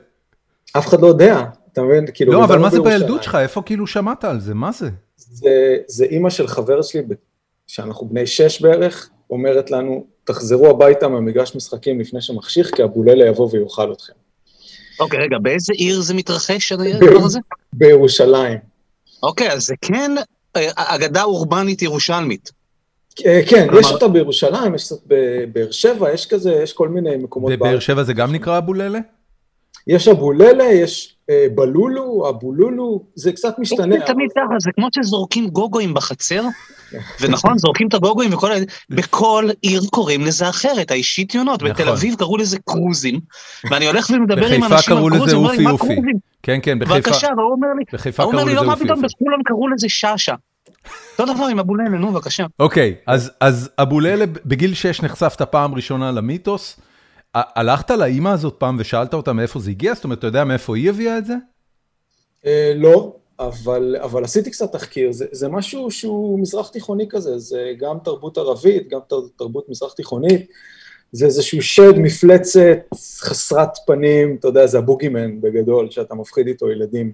אף 0.77 0.87
אחד 0.87 1.01
לא 1.01 1.07
יודע, 1.07 1.43
אתה 1.73 1.81
מבין? 1.81 2.05
כאילו, 2.13 2.33
לא, 2.33 2.43
אבל 2.43 2.59
מה 2.59 2.69
זה 2.69 2.81
בילדות 2.81 3.23
שלך? 3.23 3.35
איפה 3.35 3.61
כאילו 3.61 3.87
שמעת 3.87 4.23
על 4.23 4.39
זה? 4.39 4.53
מה 4.53 4.71
זה? 4.71 4.89
זה, 5.17 5.77
זה 5.87 6.05
אימא 6.05 6.29
של 6.29 6.47
חבר 6.47 6.81
שלי, 6.81 7.01
שאנחנו 7.67 8.07
בני 8.07 8.27
שש 8.27 8.61
בערך, 8.61 9.09
אומרת 9.29 9.71
לנו, 9.71 10.05
תחזרו 10.23 10.67
הביתה 10.67 11.07
מהמגרש 11.07 11.55
משחקים 11.55 11.99
לפני 11.99 12.21
שמחשיך, 12.21 12.75
כי 12.75 12.83
אבוללה 12.83 13.25
יבוא 13.25 13.49
ויאכל 13.51 13.91
אתכם. 13.91 14.13
אוקיי, 14.99 15.19
רגע, 15.19 15.37
באיזה 15.41 15.73
עיר 15.73 16.01
זה 16.01 16.13
מתרחש, 16.13 16.71
הדבר 16.71 17.25
הזה? 17.25 17.39
בירושלים. 17.73 18.57
אוקיי, 19.23 19.51
אז 19.51 19.65
זה 19.65 19.75
כן 19.81 20.11
אה, 20.55 20.69
אגדה 20.75 21.23
אורבנית 21.23 21.81
ירושלמית. 21.81 22.51
אה, 23.25 23.41
כן, 23.49 23.67
יש 23.79 23.91
אותה 23.91 24.07
בירושלים, 24.07 24.75
יש 24.75 24.83
קצת 24.83 24.99
בבאר 25.07 25.71
שבע, 25.71 26.13
יש 26.13 26.25
כזה, 26.25 26.53
יש 26.53 26.73
כל 26.73 26.89
מיני 26.89 27.17
מקומות 27.17 27.49
בארץ. 27.49 27.59
בבאר 27.61 27.79
שבע 27.79 28.03
זה 28.03 28.13
גם 28.13 28.33
נקרא 28.33 28.57
אבוללה? 28.57 28.99
יש 29.87 30.07
אבוללה, 30.07 30.63
יש 30.63 31.15
בלולו, 31.55 32.29
אבולולו, 32.29 33.03
זה 33.15 33.31
קצת 33.31 33.59
משתנה. 33.59 33.95
זה 33.99 34.05
תמיד 34.05 34.29
ככה, 34.31 34.55
זה 34.59 34.69
כמו 34.75 34.87
שזורקים 34.95 35.47
גוגויים 35.47 35.93
בחצר, 35.93 36.43
ונכון, 37.21 37.57
זורקים 37.57 37.87
את 37.87 37.93
הגוגויים 37.93 38.33
וכל 38.33 38.51
ה... 38.51 38.55
בכל 38.89 39.49
עיר 39.61 39.81
קוראים 39.89 40.21
לזה 40.21 40.49
אחרת, 40.49 40.91
האישיתיונות, 40.91 41.63
בתל 41.63 41.83
נכון. 41.83 41.87
אביב 41.87 42.15
קראו 42.15 42.37
לזה 42.37 42.57
קרוזים, 42.65 43.19
ואני 43.71 43.87
הולך 43.87 44.09
ומדבר 44.09 44.47
עם 44.47 44.63
אנשים 44.63 44.97
על 44.97 45.09
קרוזים, 45.09 45.37
אומרים, 45.37 45.63
מה 45.63 45.77
קרוזים? 45.77 46.13
כן, 46.43 46.59
כן, 46.61 46.79
בחיפה. 46.79 47.09
בבקשה, 47.09 47.27
והוא 47.37 47.51
אומר 47.51 47.67
לי, 47.77 47.83
בחיפה 47.93 48.23
קראו 48.31 48.45
לזה 48.45 48.53
לא, 48.53 48.67
מה 48.67 48.75
פתאום, 48.75 49.01
כולם 49.19 49.43
קראו 49.45 49.67
לזה 49.67 49.89
שאשא. 49.89 50.33
אותו 51.19 51.33
דבר 51.33 51.45
עם 51.45 51.59
אבוללה, 51.59 51.89
נו, 51.89 52.11
בבקשה. 52.11 52.45
אוקיי, 52.59 52.95
אז 53.39 53.69
אבוללה, 53.77 54.25
בגיל 54.45 54.73
6 54.73 55.01
נחשפת 55.01 55.41
פעם 55.41 55.75
ראשונה 55.75 56.11
למיתוס. 56.11 56.79
הלכת 57.35 57.89
לאימא 57.91 58.29
הזאת 58.29 58.55
פעם 58.57 58.77
ושאלת 58.79 59.13
אותה 59.13 59.33
מאיפה 59.33 59.59
זה 59.59 59.71
הגיע? 59.71 59.93
זאת 59.93 60.03
אומרת, 60.03 60.19
אתה 60.19 60.27
יודע 60.27 60.43
מאיפה 60.43 60.75
היא 60.75 60.89
הביאה 60.89 61.17
את 61.17 61.25
זה? 61.25 61.33
אה, 62.45 62.73
לא, 62.75 63.15
אבל, 63.39 63.95
אבל 64.03 64.23
עשיתי 64.23 64.51
קצת 64.51 64.71
תחקיר, 64.71 65.11
זה, 65.11 65.25
זה 65.31 65.47
משהו 65.47 65.91
שהוא 65.91 66.39
מזרח 66.39 66.69
תיכוני 66.69 67.05
כזה, 67.09 67.37
זה 67.37 67.73
גם 67.77 67.97
תרבות 68.03 68.37
ערבית, 68.37 68.89
גם 68.89 68.99
תרבות 69.37 69.69
מזרח 69.69 69.93
תיכונית, 69.93 70.51
זה 71.11 71.25
איזשהו 71.25 71.61
שד, 71.61 71.97
מפלצת 71.97 72.77
חסרת 73.21 73.77
פנים, 73.85 74.35
אתה 74.39 74.47
יודע, 74.47 74.67
זה 74.67 74.77
הבוגימן 74.77 75.41
בגדול, 75.41 75.91
שאתה 75.91 76.15
מפחיד 76.15 76.47
איתו 76.47 76.71
ילדים. 76.71 77.13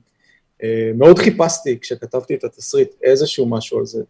אה, 0.63 0.91
מאוד 0.95 1.19
חיפשתי 1.19 1.80
כשכתבתי 1.80 2.36
את 2.36 2.43
התסריט 2.43 2.95
איזשהו 3.03 3.49
משהו 3.49 3.80
על 3.80 3.86
זה. 3.86 4.03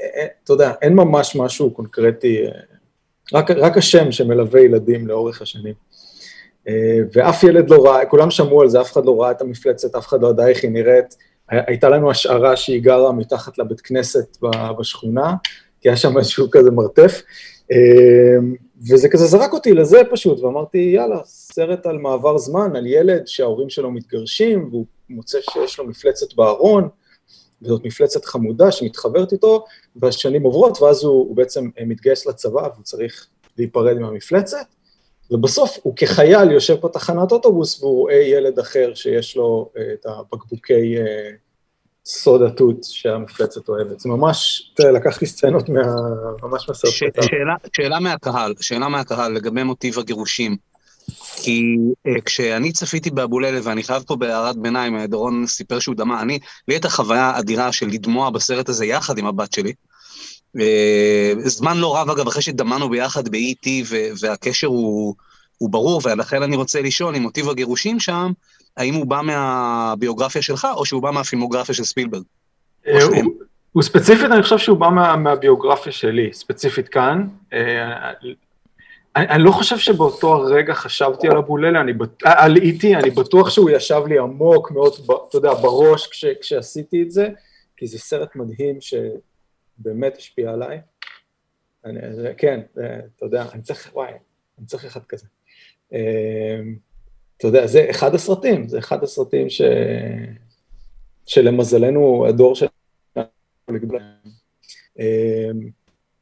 אה, 0.00 0.26
אתה 0.44 0.52
יודע, 0.52 0.72
אין 0.82 0.94
ממש 0.94 1.36
משהו 1.36 1.70
קונקרטי 1.70 2.44
רק, 3.32 3.50
רק 3.50 3.76
השם 3.76 4.12
שמלווה 4.12 4.60
ילדים 4.60 5.06
לאורך 5.06 5.42
השנים. 5.42 5.74
אה, 6.68 6.98
ואף 7.12 7.42
ילד 7.42 7.70
לא 7.70 7.84
ראה, 7.84 8.06
כולם 8.06 8.30
שמעו 8.30 8.62
על 8.62 8.68
זה, 8.68 8.80
אף 8.80 8.92
אחד 8.92 9.04
לא 9.04 9.22
ראה 9.22 9.30
את 9.30 9.40
המפלצת, 9.40 9.94
אף 9.94 10.06
אחד 10.06 10.22
לא 10.22 10.28
ידע 10.28 10.46
איך 10.48 10.62
היא 10.62 10.70
נראית. 10.70 11.16
הייתה 11.48 11.88
לנו 11.88 12.10
השערה 12.10 12.56
שהיא 12.56 12.82
גרה 12.82 13.12
מתחת 13.12 13.58
לבית 13.58 13.80
כנסת 13.80 14.36
בשכונה, 14.78 15.34
כי 15.80 15.88
היה 15.88 15.96
שם 15.96 16.18
איזשהו 16.18 16.50
כזה 16.50 16.70
מרתף. 16.70 17.22
אה, 17.72 18.36
וזה 18.90 19.08
כזה 19.08 19.26
זרק 19.26 19.52
אותי 19.52 19.72
לזה 19.72 20.00
פשוט, 20.10 20.40
ואמרתי, 20.40 20.78
יאללה, 20.78 21.20
סרט 21.24 21.86
על 21.86 21.98
מעבר 21.98 22.38
זמן, 22.38 22.76
על 22.76 22.86
ילד 22.86 23.26
שההורים 23.26 23.70
שלו 23.70 23.90
מתגרשים, 23.90 24.68
והוא 24.70 24.86
מוצא 25.10 25.38
שיש 25.40 25.78
לו 25.78 25.86
מפלצת 25.86 26.34
בארון, 26.34 26.88
וזאת 27.62 27.84
מפלצת 27.84 28.24
חמודה 28.24 28.72
שמתחברת 28.72 29.32
איתו, 29.32 29.64
והשנים 29.96 30.42
עוברות, 30.42 30.82
ואז 30.82 31.04
הוא, 31.04 31.12
הוא 31.12 31.36
בעצם 31.36 31.68
אה, 31.78 31.84
מתגייס 31.84 32.26
לצבא 32.26 32.60
והוא 32.60 32.82
צריך 32.82 33.26
להיפרד 33.58 33.98
מהמפלצת, 33.98 34.66
ובסוף 35.30 35.78
הוא 35.82 35.96
כחייל 35.96 36.50
יושב 36.50 36.76
בתחנת 36.86 37.32
אוטובוס 37.32 37.82
והוא 37.82 37.98
רואה 37.98 38.14
ילד 38.14 38.58
אחר 38.58 38.94
שיש 38.94 39.36
לו 39.36 39.70
אה, 39.76 39.92
את 39.92 40.06
הבקבוקי 40.06 40.98
אה, 40.98 41.30
סודה 42.06 42.50
תות 42.50 42.76
שהמפלצת 42.82 43.68
אוהבת. 43.68 44.00
זה 44.00 44.08
ממש, 44.08 44.70
תראה, 44.76 44.90
לקחתי 44.90 45.26
סצנות 45.26 45.68
מה... 45.68 45.82
ממש 46.42 46.68
מסרט. 46.68 46.92
שאלה, 46.92 47.54
שאלה 47.72 48.00
מהקהל, 48.00 48.54
שאלה 48.60 48.88
מהקהל 48.88 49.32
לגבי 49.32 49.62
מוטיב 49.62 49.98
הגירושים. 49.98 50.56
כי 51.42 51.76
uh, 52.08 52.20
כשאני 52.24 52.72
צפיתי 52.72 53.10
באבוללה, 53.10 53.60
ואני 53.62 53.82
חייב 53.82 54.02
פה 54.06 54.16
בהערת 54.16 54.56
ביניים, 54.56 54.96
אה, 54.96 55.06
דורון 55.06 55.46
סיפר 55.46 55.78
שהוא 55.78 55.94
דמה, 55.94 56.22
אני, 56.22 56.38
לי 56.68 56.74
הייתה 56.74 56.88
חוויה 56.88 57.38
אדירה 57.38 57.72
של 57.72 57.86
לדמוע 57.86 58.30
בסרט 58.30 58.68
הזה 58.68 58.86
יחד 58.86 59.18
עם 59.18 59.26
הבת 59.26 59.52
שלי. 59.52 59.72
Uh, 60.56 60.60
זמן 61.48 61.76
לא 61.78 61.96
רב, 61.96 62.10
אגב, 62.10 62.26
אחרי 62.28 62.42
שדמענו 62.42 62.88
ביחד 62.88 63.28
ב-E.T. 63.28 63.68
והקשר 64.20 64.66
הוא, 64.66 65.14
הוא 65.58 65.70
ברור, 65.70 66.00
ולכן 66.04 66.42
אני 66.42 66.56
רוצה 66.56 66.82
לשאול 66.82 67.16
אם 67.16 67.22
מוטיב 67.22 67.48
הגירושים 67.48 68.00
שם, 68.00 68.32
האם 68.76 68.94
הוא 68.94 69.06
בא 69.06 69.20
מהביוגרפיה 69.22 70.42
שלך, 70.42 70.68
או 70.74 70.86
שהוא 70.86 71.02
בא 71.02 71.10
מהפילמוגרפיה 71.10 71.74
של 71.74 71.84
ספילברג? 71.84 72.22
הוא 73.72 73.82
ספציפית, 73.82 74.30
אני 74.30 74.42
חושב 74.42 74.58
שהוא 74.58 74.78
בא 74.78 74.88
מה, 74.88 75.16
מהביוגרפיה 75.16 75.92
שלי, 75.92 76.32
ספציפית 76.32 76.88
כאן. 76.88 77.26
אני, 79.16 79.28
אני 79.28 79.42
לא 79.42 79.50
חושב 79.50 79.78
שבאותו 79.78 80.34
הרגע 80.34 80.74
חשבתי 80.74 81.28
על 81.28 81.36
אבוללה, 81.36 81.80
אני, 81.80 81.92
על 82.24 82.56
איטי, 82.56 82.96
אני 82.96 83.10
בטוח 83.10 83.50
שהוא 83.50 83.70
ישב 83.70 84.02
לי 84.08 84.18
עמוק 84.18 84.70
מאוד, 84.70 84.92
אתה 85.28 85.36
יודע, 85.36 85.54
בראש 85.54 86.06
כש, 86.06 86.24
כשעשיתי 86.24 87.02
את 87.02 87.10
זה, 87.10 87.28
כי 87.76 87.86
זה 87.86 87.98
סרט 87.98 88.36
מדהים 88.36 88.78
שבאמת 88.80 90.16
השפיע 90.16 90.50
עליי. 90.50 90.80
אני, 91.84 91.98
כן, 92.36 92.60
אתה 93.16 93.26
יודע, 93.26 93.46
אני 93.52 93.62
צריך, 93.62 93.90
וואי, 93.92 94.12
אני 94.58 94.66
צריך 94.66 94.84
אחד 94.84 95.04
כזה. 95.08 95.26
אמ, 95.92 95.98
אתה 97.36 97.46
יודע, 97.46 97.66
זה 97.66 97.86
אחד 97.90 98.14
הסרטים, 98.14 98.68
זה 98.68 98.78
אחד 98.78 99.02
הסרטים 99.02 99.50
ש... 99.50 99.62
שלמזלנו 101.26 102.26
הדור 102.28 102.54
שלנו 102.54 103.24
לגדול. 103.68 104.00
אמ, 104.98 105.04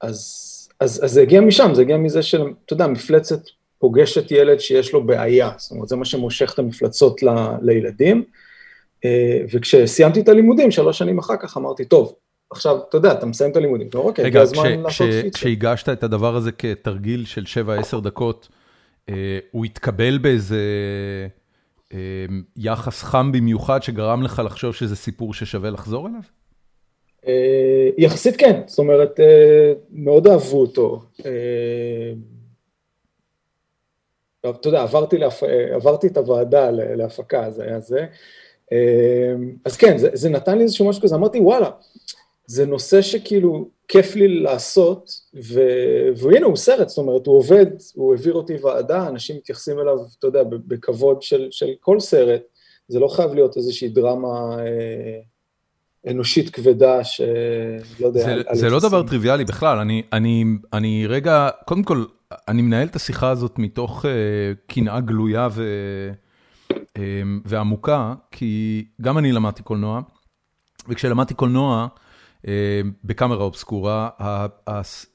אז 0.01 0.62
אז, 0.83 1.05
אז 1.05 1.13
זה 1.13 1.23
הגיע 1.23 1.41
משם, 1.41 1.75
זה 1.75 1.83
הגיע 1.83 1.97
מזה 1.97 2.23
של, 2.23 2.43
אתה 2.67 2.73
יודע, 2.73 2.87
מפלצת 2.87 3.41
פוגשת 3.79 4.31
ילד 4.31 4.61
שיש 4.61 4.93
לו 4.93 5.07
בעיה, 5.07 5.51
זאת 5.57 5.71
אומרת, 5.71 5.89
זה 5.89 5.97
מה 5.97 6.05
שמושך 6.05 6.51
את 6.55 6.59
המפלצות 6.59 7.23
ל, 7.23 7.29
לילדים. 7.63 8.25
אה, 9.05 9.39
וכשסיימתי 9.53 10.21
את 10.21 10.29
הלימודים, 10.29 10.71
שלוש 10.71 10.99
שנים 10.99 11.19
אחר 11.19 11.35
כך, 11.41 11.57
אמרתי, 11.57 11.85
טוב, 11.85 12.15
עכשיו, 12.51 12.79
אתה 12.89 12.97
יודע, 12.97 13.13
אתה 13.13 13.27
מסיים 13.27 13.51
את 13.51 13.57
הלימודים, 13.57 13.89
אתה 13.89 13.99
אומר, 13.99 14.11
אוקיי, 14.11 14.27
הגיע 14.27 14.41
הזמן 14.41 14.81
לעשות 14.81 15.09
פיצ'ר. 15.23 15.39
כשהגשת 15.39 15.89
את 15.89 16.03
הדבר 16.03 16.37
הזה 16.37 16.53
כתרגיל 16.53 17.25
של 17.25 17.45
7-10 17.97 18.01
דקות, 18.01 18.49
אה, 19.09 19.39
הוא 19.51 19.65
התקבל 19.65 20.19
באיזה 20.19 20.61
יחס 22.57 23.03
חם 23.03 23.33
במיוחד 23.33 23.83
שגרם 23.83 24.23
לך 24.23 24.43
לחשוב 24.45 24.75
שזה 24.75 24.97
סיפור 24.97 25.35
ששווה 25.35 25.71
לחזור 25.71 26.09
אליו? 26.09 26.21
יחסית 27.99 28.37
כן, 28.37 28.61
זאת 28.67 28.79
אומרת, 28.79 29.21
מאוד 29.91 30.27
אהבו 30.27 30.61
אותו. 30.61 31.01
אתה 34.51 34.69
יודע, 34.69 34.83
עברתי, 34.83 35.19
להפ... 35.19 35.43
עברתי 35.73 36.07
את 36.07 36.17
הוועדה 36.17 36.71
להפקה, 36.71 37.51
זה 37.51 37.65
היה 37.65 37.81
זה. 37.81 38.07
אז 39.65 39.77
כן, 39.77 39.99
זה, 39.99 40.09
זה 40.13 40.29
נתן 40.29 40.59
לי 40.59 40.65
איזשהו 40.65 40.89
משהו 40.89 41.03
כזה, 41.03 41.15
אמרתי 41.15 41.41
וואלה, 41.41 41.71
זה 42.47 42.67
נושא 42.67 43.03
שכאילו 43.03 43.69
כיף 43.89 44.15
לי 44.15 44.29
לעשות, 44.29 45.11
ו... 45.43 45.61
והנה 46.17 46.47
הוא 46.47 46.57
סרט, 46.57 46.89
זאת 46.89 46.99
אומרת, 46.99 47.27
הוא 47.27 47.37
עובד, 47.37 47.67
הוא 47.95 48.15
העביר 48.15 48.35
אותי 48.35 48.57
ועדה, 48.57 49.09
אנשים 49.09 49.37
מתייחסים 49.37 49.79
אליו, 49.79 49.99
אתה 50.19 50.27
יודע, 50.27 50.43
בכבוד 50.43 51.23
של, 51.23 51.49
של 51.51 51.71
כל 51.81 52.01
סרט, 52.01 52.43
זה 52.89 53.01
לא 53.01 53.09
חייב 53.09 53.35
להיות 53.35 53.57
איזושהי 53.57 53.89
דרמה 53.89 54.57
אה, 54.59 55.21
אנושית 56.11 56.51
כבדה, 56.51 57.05
שלא 57.05 57.27
יודע... 58.07 58.21
זה, 58.21 58.43
זה 58.53 58.71
לא 58.71 58.81
דבר 58.81 59.03
טריוויאלי 59.03 59.45
בכלל, 59.45 59.79
אני, 59.79 60.03
אני, 60.13 60.45
אני 60.73 61.07
רגע, 61.07 61.49
קודם 61.65 61.83
כל, 61.83 62.05
אני 62.49 62.63
מנהל 62.63 62.87
את 62.87 62.97
השיחה 62.97 63.31
הזאת 63.31 63.59
מתוך 63.59 64.05
uh, 64.05 64.09
קנאה 64.67 65.01
גלויה 65.01 65.49
ו, 65.53 65.65
uh, 66.73 66.99
ועמוקה, 67.45 68.15
כי 68.31 68.85
גם 69.01 69.19
אני 69.19 69.33
למדתי 69.33 69.63
קולנוע, 69.63 70.01
וכשלמדתי 70.89 71.35
קולנוע, 71.35 71.89
uh, 72.43 72.45
בקאמרה 73.05 73.45
אובסקורה, 73.45 74.09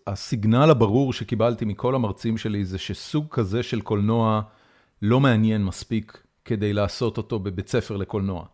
הסיגנל 0.08 0.70
הברור 0.70 1.14
שקיבלתי 1.14 1.66
מכל 1.66 1.96
המרצים 1.96 2.38
שלי 2.38 2.66
זה 2.66 2.78
שסוג 2.78 3.26
כזה 3.30 3.64
של 3.64 3.82
קולנוע 3.82 4.42
לא 5.02 5.20
מעניין 5.20 5.64
מספיק 5.64 6.24
כדי 6.46 6.74
לעשות 6.74 7.18
אותו 7.18 7.40
בבית 7.40 7.68
ספר 7.70 7.98
לקולנוע. 7.98 8.46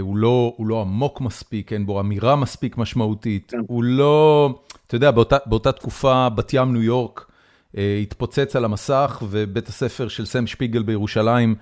הוא 0.00 0.16
לא, 0.16 0.54
הוא 0.56 0.66
לא 0.66 0.80
עמוק 0.80 1.20
מספיק, 1.20 1.72
אין 1.72 1.86
בו 1.86 2.00
אמירה 2.00 2.36
מספיק 2.36 2.78
משמעותית, 2.78 3.50
כן. 3.50 3.58
הוא 3.66 3.84
לא, 3.84 4.54
אתה 4.86 4.96
יודע, 4.96 5.10
באותה, 5.10 5.36
באותה 5.46 5.72
תקופה, 5.72 6.28
בת 6.28 6.54
ים, 6.54 6.72
ניו 6.72 6.82
יורק, 6.82 7.26
התפוצץ 7.74 8.56
על 8.56 8.64
המסך, 8.64 9.22
ובית 9.30 9.68
הספר 9.68 10.08
של 10.08 10.26
סם 10.26 10.46
שפיגל 10.46 10.82
בירושלים 10.82 11.54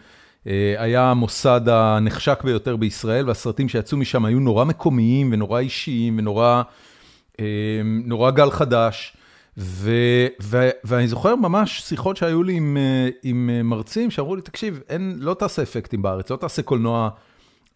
היה 0.78 1.10
המוסד 1.10 1.68
הנחשק 1.68 2.42
ביותר 2.44 2.76
בישראל, 2.76 3.28
והסרטים 3.28 3.68
שיצאו 3.68 3.98
משם 3.98 4.24
היו 4.24 4.40
נורא 4.40 4.64
מקומיים 4.64 5.32
ונורא 5.32 5.60
אישיים 5.60 6.18
ונורא 6.18 6.62
נורא 7.84 8.30
גל 8.30 8.50
חדש. 8.50 9.16
ו, 9.58 9.90
ו, 10.42 10.68
ואני 10.84 11.08
זוכר 11.08 11.36
ממש 11.36 11.80
שיחות 11.80 12.16
שהיו 12.16 12.42
לי 12.42 12.52
עם, 12.52 12.76
עם 13.22 13.50
מרצים 13.64 14.10
שאמרו 14.10 14.36
לי, 14.36 14.42
תקשיב, 14.42 14.80
אין, 14.88 15.16
לא 15.18 15.34
תעשה 15.34 15.62
אפקטים 15.62 16.02
בארץ, 16.02 16.30
לא 16.30 16.36
תעשה 16.36 16.62
קולנוע 16.62 17.08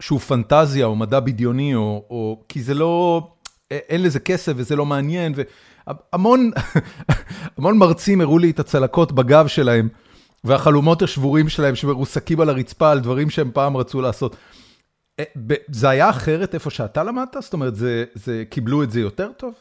שהוא 0.00 0.20
פנטזיה 0.20 0.86
או 0.86 0.96
מדע 0.96 1.20
בדיוני, 1.20 1.74
או, 1.74 2.04
או, 2.10 2.42
כי 2.48 2.62
זה 2.62 2.74
לא, 2.74 3.22
אין 3.70 4.02
לזה 4.02 4.20
כסף 4.20 4.52
וזה 4.56 4.76
לא 4.76 4.86
מעניין. 4.86 5.32
ו, 5.36 5.42
המון, 6.12 6.50
מרצים 7.58 8.20
הראו 8.20 8.38
לי 8.38 8.50
את 8.50 8.58
הצלקות 8.58 9.12
בגב 9.12 9.46
שלהם, 9.46 9.88
והחלומות 10.44 11.02
השבורים 11.02 11.48
שלהם 11.48 11.74
שמרוסקים 11.74 12.40
על 12.40 12.48
הרצפה 12.48 12.90
על 12.90 13.00
דברים 13.00 13.30
שהם 13.30 13.50
פעם 13.54 13.76
רצו 13.76 14.00
לעשות. 14.00 14.36
אה, 15.18 15.24
זה 15.70 15.88
היה 15.88 16.10
אחרת 16.10 16.54
איפה 16.54 16.70
שאתה 16.70 17.04
למדת? 17.04 17.36
זאת 17.40 17.52
אומרת, 17.52 17.76
זה, 17.76 18.04
זה, 18.14 18.44
קיבלו 18.50 18.82
את 18.82 18.90
זה 18.90 19.00
יותר 19.00 19.30
טוב? 19.36 19.54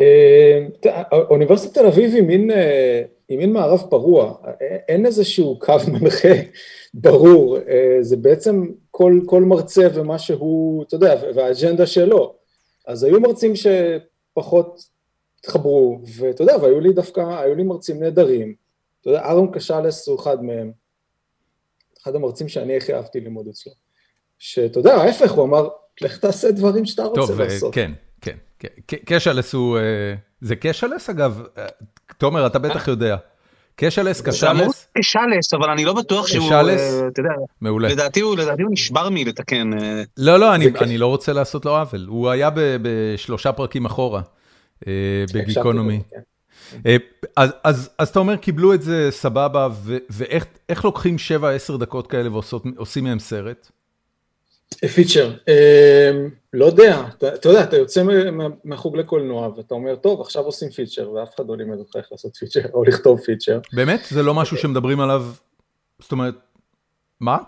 אה, 0.00 0.66
אוניברסיטת 1.12 1.74
תל 1.74 1.86
אביב 1.86 2.14
היא 2.14 2.22
מין, 2.22 2.50
אה, 2.50 3.02
היא 3.32 3.38
מין 3.38 3.52
מערב 3.52 3.82
פרוע, 3.90 4.34
אין 4.88 5.06
איזשהו 5.06 5.58
קו 5.58 5.76
מנחה 5.92 6.34
ברור, 6.94 7.58
זה 8.00 8.16
בעצם 8.16 8.66
כל, 8.90 9.20
כל 9.26 9.42
מרצה 9.42 9.88
ומה 9.94 10.18
שהוא, 10.18 10.82
אתה 10.82 10.94
יודע, 10.94 11.14
והאג'נדה 11.34 11.86
שלו. 11.86 12.34
אז 12.86 13.04
היו 13.04 13.20
מרצים 13.20 13.56
ש... 13.56 13.66
פחות 14.34 14.88
התחברו, 15.38 16.00
ואתה 16.16 16.42
יודע, 16.42 16.56
והיו 16.62 16.80
לי 16.80 16.92
דווקא, 16.92 17.20
היו 17.20 17.54
לי 17.54 17.62
מרצים 17.62 18.02
נהדרים, 18.02 18.54
אתה 19.00 19.10
יודע, 19.10 19.20
אהרון 19.20 19.52
קשלס 19.52 20.08
הוא 20.08 20.20
אחד 20.20 20.44
מהם, 20.44 20.72
אחד 22.02 22.14
המרצים 22.14 22.48
שאני 22.48 22.76
הכי 22.76 22.94
אהבתי 22.94 23.20
ללמוד 23.20 23.48
אצלו, 23.48 23.72
שאתה 24.38 24.78
יודע, 24.78 24.94
ההפך, 24.94 25.32
הוא 25.32 25.44
אמר, 25.44 25.68
לך 26.00 26.18
תעשה 26.18 26.50
דברים 26.50 26.86
שאתה 26.86 27.04
רוצה 27.04 27.20
טוב, 27.20 27.40
לעשות. 27.40 27.60
טוב, 27.60 27.74
כן, 27.74 27.92
קשלס 29.04 29.54
הוא, 29.54 29.78
אה, 29.78 29.82
זה 30.40 30.56
קשלס 30.56 31.10
אגב? 31.10 31.42
אה, 31.58 31.66
תומר, 32.18 32.46
אתה 32.46 32.58
בטח 32.58 32.88
יודע. 32.88 33.16
קשלס, 33.76 34.20
קשלס? 34.20 34.88
קשלס, 34.98 35.54
אבל 35.54 35.70
אני 35.70 35.84
לא 35.84 35.92
בטוח 35.92 36.26
שהוא, 36.26 36.46
קשלס? 36.46 37.02
אתה 37.12 37.20
יודע, 37.20 37.30
מעולה. 37.60 37.88
לדעתי 37.88 38.20
הוא 38.20 38.36
נשבר 38.70 39.08
מלתקן. 39.10 39.70
לא, 40.16 40.36
לא, 40.36 40.54
אני 40.54 40.98
לא 40.98 41.06
רוצה 41.06 41.32
לעשות 41.32 41.64
לו 41.64 41.76
עוול. 41.76 42.06
הוא 42.08 42.30
היה 42.30 42.50
בשלושה 42.54 43.52
פרקים 43.52 43.84
אחורה, 43.84 44.22
אה, 44.86 45.24
בגיקונומי. 45.34 46.00
כן. 46.10 46.20
אה, 46.86 46.96
אז 47.64 47.90
אתה 48.02 48.18
אומר, 48.18 48.36
קיבלו 48.36 48.74
את 48.74 48.82
זה 48.82 49.08
סבבה, 49.10 49.68
ואיך 50.10 50.84
לוקחים 50.84 51.16
7-10 51.72 51.76
דקות 51.76 52.06
כאלה 52.06 52.28
ועושים 52.32 53.04
מהם 53.04 53.18
סרט? 53.18 53.70
feature, 54.74 55.30
אמ, 55.48 56.28
לא 56.52 56.64
יודע, 56.64 57.02
אתה 57.16 57.48
יודע, 57.48 57.62
אתה 57.62 57.76
יוצא 57.76 58.02
מהחוג 58.64 58.96
לקולנוע 58.96 59.48
ואתה 59.56 59.74
אומר, 59.74 59.96
טוב, 59.96 60.20
עכשיו 60.20 60.42
עושים 60.42 60.70
feature, 60.70 61.10
ואף 61.10 61.34
אחד 61.34 61.48
לא 61.48 61.56
לימד 61.56 61.78
אותך 61.78 61.96
איך 61.96 62.08
לעשות 62.12 62.36
feature 62.36 62.60
או 62.74 62.84
לכתוב 62.84 63.20
feature. 63.20 63.58
באמת? 63.72 64.00
זה 64.10 64.22
לא 64.22 64.34
משהו 64.34 64.56
שמדברים 64.56 65.00
עליו, 65.00 65.24
זאת 65.98 66.12
אומרת, 66.12 66.34
מה? 67.20 67.38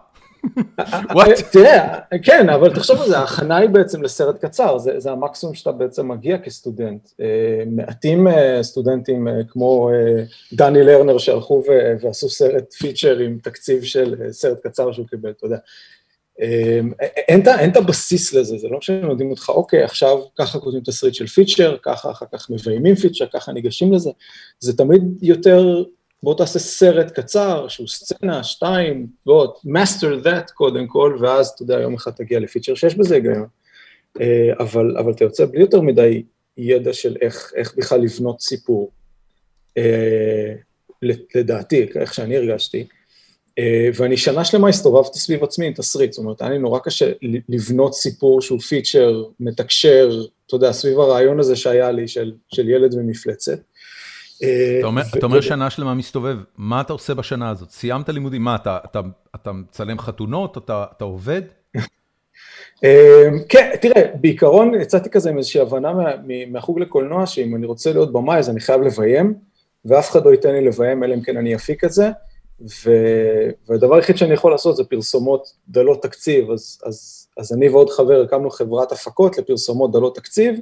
תראה, 1.53 1.99
כן, 2.23 2.49
אבל 2.49 2.75
תחשוב 2.75 3.01
על 3.01 3.09
זה, 3.09 3.19
ההכנה 3.19 3.57
היא 3.57 3.69
בעצם 3.69 4.03
לסרט 4.03 4.45
קצר, 4.45 4.79
זה 4.79 5.11
המקסימום 5.11 5.55
שאתה 5.55 5.73
בעצם 5.73 6.09
מגיע 6.09 6.39
כסטודנט. 6.39 7.09
אה, 7.21 7.65
מעטים 7.67 8.29
אה, 8.29 8.63
סטודנטים 8.63 9.29
אה, 9.29 9.33
כמו 9.49 9.91
דני 10.53 10.85
לרנר 10.85 11.19
שהלכו 11.19 11.63
ועשו 12.01 12.29
סרט 12.29 12.73
feature 12.73 13.19
עם 13.19 13.39
תקציב 13.43 13.83
של 13.83 14.15
סרט 14.31 14.67
קצר 14.67 14.93
שהוא 14.93 15.07
קיבל, 15.07 15.31
אתה 15.31 15.47
יודע. 15.47 15.59
אמ, 16.41 16.93
אין 17.29 17.71
את 17.71 17.77
הבסיס 17.77 18.35
לזה, 18.35 18.59
זה 18.59 18.69
לא 18.69 18.79
יודעים 19.11 19.31
אותך, 19.31 19.49
אוקיי, 19.49 19.83
עכשיו 19.83 20.19
ככה 20.39 20.59
כותבים 20.59 20.83
תסריט 20.83 21.15
של 21.15 21.27
feature, 21.27 21.77
ככה 21.83 22.11
אחר 22.11 22.27
כך 22.33 22.51
מביימים 22.51 22.95
feature, 22.95 23.27
ככה 23.33 23.53
ניגשים 23.53 23.93
לזה, 23.93 24.11
זה 24.61 24.77
תמיד 24.77 25.03
יותר, 25.23 25.85
בוא 26.23 26.35
תעשה 26.37 26.59
סרט 26.59 27.11
קצר, 27.11 27.69
שהוא 27.69 27.89
סצנה, 27.89 28.43
שתיים, 28.43 29.07
בוא, 29.27 29.47
master 29.65 30.25
that 30.27 30.53
קודם 30.55 30.87
כל, 30.87 31.17
ואז, 31.21 31.49
אתה 31.49 31.63
יודע, 31.63 31.81
יום 31.81 31.95
אחד 31.95 32.11
תגיע 32.11 32.41
לפיצ'ר 32.41 32.75
שיש 32.75 32.95
בזה 32.95 33.15
היגיון. 33.15 33.47
אה, 34.21 34.53
אבל, 34.61 34.97
אבל 34.99 35.13
אתה 35.13 35.25
יוצא 35.25 35.47
בלי 35.47 35.61
יותר 35.61 35.81
מדי 35.81 36.23
ידע 36.57 36.93
של 36.93 37.17
איך, 37.21 37.53
איך 37.57 37.75
בכלל 37.77 38.01
לבנות 38.01 38.41
סיפור, 38.41 38.91
אה, 39.79 40.55
לדעתי, 41.35 41.87
איך 41.95 42.15
שאני 42.15 42.37
הרגשתי. 42.37 42.87
אה, 43.59 43.89
ואני 43.95 44.17
שנה 44.17 44.45
שלמה 44.45 44.69
הסתובבתי 44.69 45.19
סביב 45.19 45.45
עצמי 45.45 45.67
עם 45.67 45.73
תסריט, 45.73 46.13
זאת 46.13 46.19
אומרת, 46.25 46.43
היה 46.43 46.51
לי 46.51 46.59
נורא 46.59 46.79
קשה 46.79 47.13
לבנות 47.49 47.95
סיפור 47.95 48.41
שהוא 48.41 48.61
פיצ'ר, 48.61 49.25
מתקשר, 49.41 50.23
אתה 50.47 50.55
יודע, 50.55 50.73
סביב 50.73 51.01
הרעיון 51.01 51.41
הזה 51.41 51.57
שהיה 51.57 51.91
לי 51.91 52.09
של, 52.09 52.33
של 52.49 52.69
ילד 52.69 52.95
במפלצת. 52.95 53.59
אה, 54.43 54.77
אתה 54.79 54.87
אומר, 54.87 55.03
ו- 55.15 55.19
אתה 55.19 55.27
אומר 55.27 55.41
שנה 55.41 55.71
שלמה 55.71 55.95
מסתובב, 55.95 56.37
מה 56.57 56.81
אתה 56.81 56.93
עושה 56.93 57.15
בשנה 57.15 57.51
הזאת? 57.51 57.71
סיימת 57.71 58.09
לימודים, 58.09 58.43
מה, 58.43 58.55
אתה, 58.55 58.79
אתה, 58.85 59.01
אתה 59.35 59.53
מצלם 59.53 59.99
חתונות, 59.99 60.59
אתה, 60.59 60.85
אתה 60.97 61.05
עובד? 61.05 61.43
אה, 62.85 63.29
כן, 63.49 63.71
תראה, 63.81 64.03
בעיקרון 64.21 64.75
יצאתי 64.81 65.11
כזה 65.11 65.31
עם 65.31 65.39
איזושהי 65.39 65.61
הבנה 65.61 65.93
מה, 65.93 66.11
מהחוג 66.51 66.81
לקולנוע, 66.81 67.27
שאם 67.27 67.57
אני 67.57 67.67
רוצה 67.67 67.93
להיות 67.93 68.13
במאי 68.13 68.39
אז 68.39 68.51
אני 68.51 68.61
חייב 68.61 68.83
לביים, 68.83 69.35
ואף 69.85 70.11
אחד 70.11 70.25
לא 70.25 70.31
ייתן 70.31 70.53
לי 70.53 70.65
לביים, 70.65 71.05
אלא 71.05 71.15
אם 71.15 71.21
כן 71.21 71.37
אני 71.37 71.55
אפיק 71.55 71.85
את 71.85 71.93
זה. 71.93 72.11
ו... 72.61 72.91
והדבר 73.69 73.95
היחיד 73.95 74.17
שאני 74.17 74.35
יכול 74.35 74.51
לעשות 74.51 74.77
זה 74.77 74.85
פרסומות 74.85 75.53
דלות 75.69 76.03
תקציב, 76.03 76.51
אז, 76.51 76.79
אז, 76.85 77.29
אז 77.39 77.53
אני 77.53 77.69
ועוד 77.69 77.91
חבר 77.91 78.23
הקמנו 78.23 78.51
חברת 78.51 78.93
הפקות 78.93 79.39
לפרסומות 79.39 79.93
דלות 79.93 80.15
תקציב, 80.17 80.61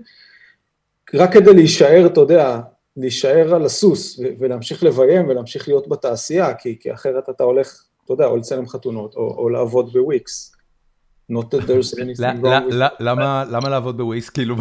רק 1.14 1.32
כדי 1.32 1.54
להישאר, 1.54 2.06
אתה 2.06 2.20
יודע, 2.20 2.60
להישאר 2.96 3.54
על 3.54 3.64
הסוס 3.64 4.20
ולהמשיך 4.38 4.82
לביים 4.82 5.28
ולהמשיך 5.28 5.68
להיות 5.68 5.88
בתעשייה, 5.88 6.54
כי, 6.54 6.78
כי 6.80 6.92
אחרת 6.92 7.28
אתה 7.28 7.44
הולך, 7.44 7.82
אתה 8.04 8.12
יודע, 8.12 8.26
או 8.26 8.36
לצלם 8.36 8.68
חתונות 8.68 9.14
או, 9.14 9.34
או 9.38 9.48
לעבוד 9.48 9.92
בוויקס. 9.92 10.52
Not 11.32 11.44
that 11.44 11.66
there's 11.66 11.94
anything 12.02 12.42
wrong 12.42 12.70
with... 12.70 13.02
למה 13.50 13.68
לעבוד 13.68 13.96
בוויקס? 13.96 14.30
כאילו... 14.30 14.56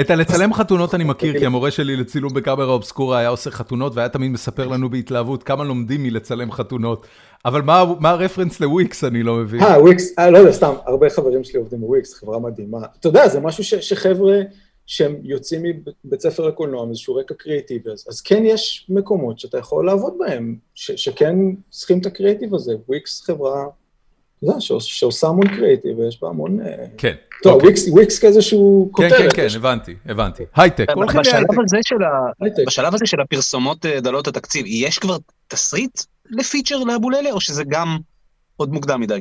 את 0.00 0.10
הלצלם 0.10 0.54
חתונות 0.54 0.94
אני 0.94 1.04
מכיר, 1.04 1.38
כי 1.38 1.46
המורה 1.46 1.70
שלי 1.70 1.96
לצילום 1.96 2.34
בקאמרה 2.34 2.66
אובסקורה 2.66 3.18
היה 3.18 3.28
עושה 3.28 3.50
חתונות, 3.50 3.94
והיה 3.94 4.08
תמיד 4.08 4.30
מספר 4.30 4.68
לנו 4.68 4.90
בהתלהבות 4.90 5.42
כמה 5.42 5.64
לומדים 5.64 6.02
מלצלם 6.02 6.52
חתונות. 6.52 7.06
אבל 7.44 7.62
מה 8.00 8.10
הרפרנס 8.10 8.60
לוויקס, 8.60 9.04
אני 9.04 9.22
לא 9.22 9.36
מבין. 9.36 9.62
אה, 9.62 9.82
וויקס, 9.82 10.18
אה, 10.18 10.30
לא 10.30 10.38
יודע, 10.38 10.52
סתם, 10.52 10.74
הרבה 10.86 11.10
חברים 11.10 11.44
שלי 11.44 11.58
עובדים 11.58 11.80
בוויקס, 11.80 12.14
חברה 12.14 12.38
מדהימה. 12.38 12.78
אתה 13.00 13.08
יודע, 13.08 13.28
זה 13.28 13.40
משהו 13.40 13.64
שחבר'ה 13.64 14.40
שהם 14.86 15.16
יוצאים 15.22 15.62
מבית 16.04 16.20
ספר 16.20 16.48
לקולנוע, 16.48 16.86
מאיזשהו 16.86 17.14
רקע 17.14 17.34
קריאיטיבי, 17.34 17.90
אז, 17.90 18.20
כן 18.20 18.42
יש 18.44 18.86
מקומות 18.88 19.38
שאתה 19.38 19.58
יכול 19.58 19.86
לעבוד 19.86 20.14
בהם, 20.18 20.56
שכן 20.74 21.36
צריכים 21.70 21.98
את 21.98 22.06
הקריאיטיב 22.06 22.54
הזה. 22.54 22.72
וויקס 22.88 23.22
חברה, 23.22 23.64
אתה 24.38 24.46
יודע, 24.46 24.60
שעושה 24.80 25.26
המון 25.26 25.48
קריאיטיב, 25.48 25.98
ויש 25.98 26.22
בה 26.22 26.28
המון... 26.28 26.60
אה, 26.60 26.84
כן. 26.98 27.14
טוב, 27.42 27.52
אוקיי. 27.52 27.68
וויקס, 27.68 27.88
וויקס 27.88 28.18
כאיזשהו 28.18 28.88
כותרת. 28.92 29.12
כן, 29.12 29.30
כן, 29.30 29.48
כן, 29.48 29.56
הבנתי, 29.56 29.94
הבנתי. 30.06 30.42
הייטק, 30.56 30.86
הולכים 30.94 31.20
להייטק. 31.32 31.50
הזה 31.64 31.76
של 31.84 32.02
ה... 32.02 32.46
בשלב 32.66 32.94
הזה 32.94 33.06
של 33.06 33.20
הפרסומות 33.20 33.86
אה, 33.86 34.00
דלות 34.00 34.28
התקציב, 34.28 34.64
יש 34.68 34.98
כבר 34.98 35.16
תסריט 35.48 36.00
ל 36.30 36.36
feature 36.36 36.78
לאבוללה, 36.78 37.30
או 37.30 37.40
שזה 37.40 37.64
גם 37.68 37.98
עוד 38.56 38.72
מוקדם 38.72 39.00
מדי? 39.00 39.20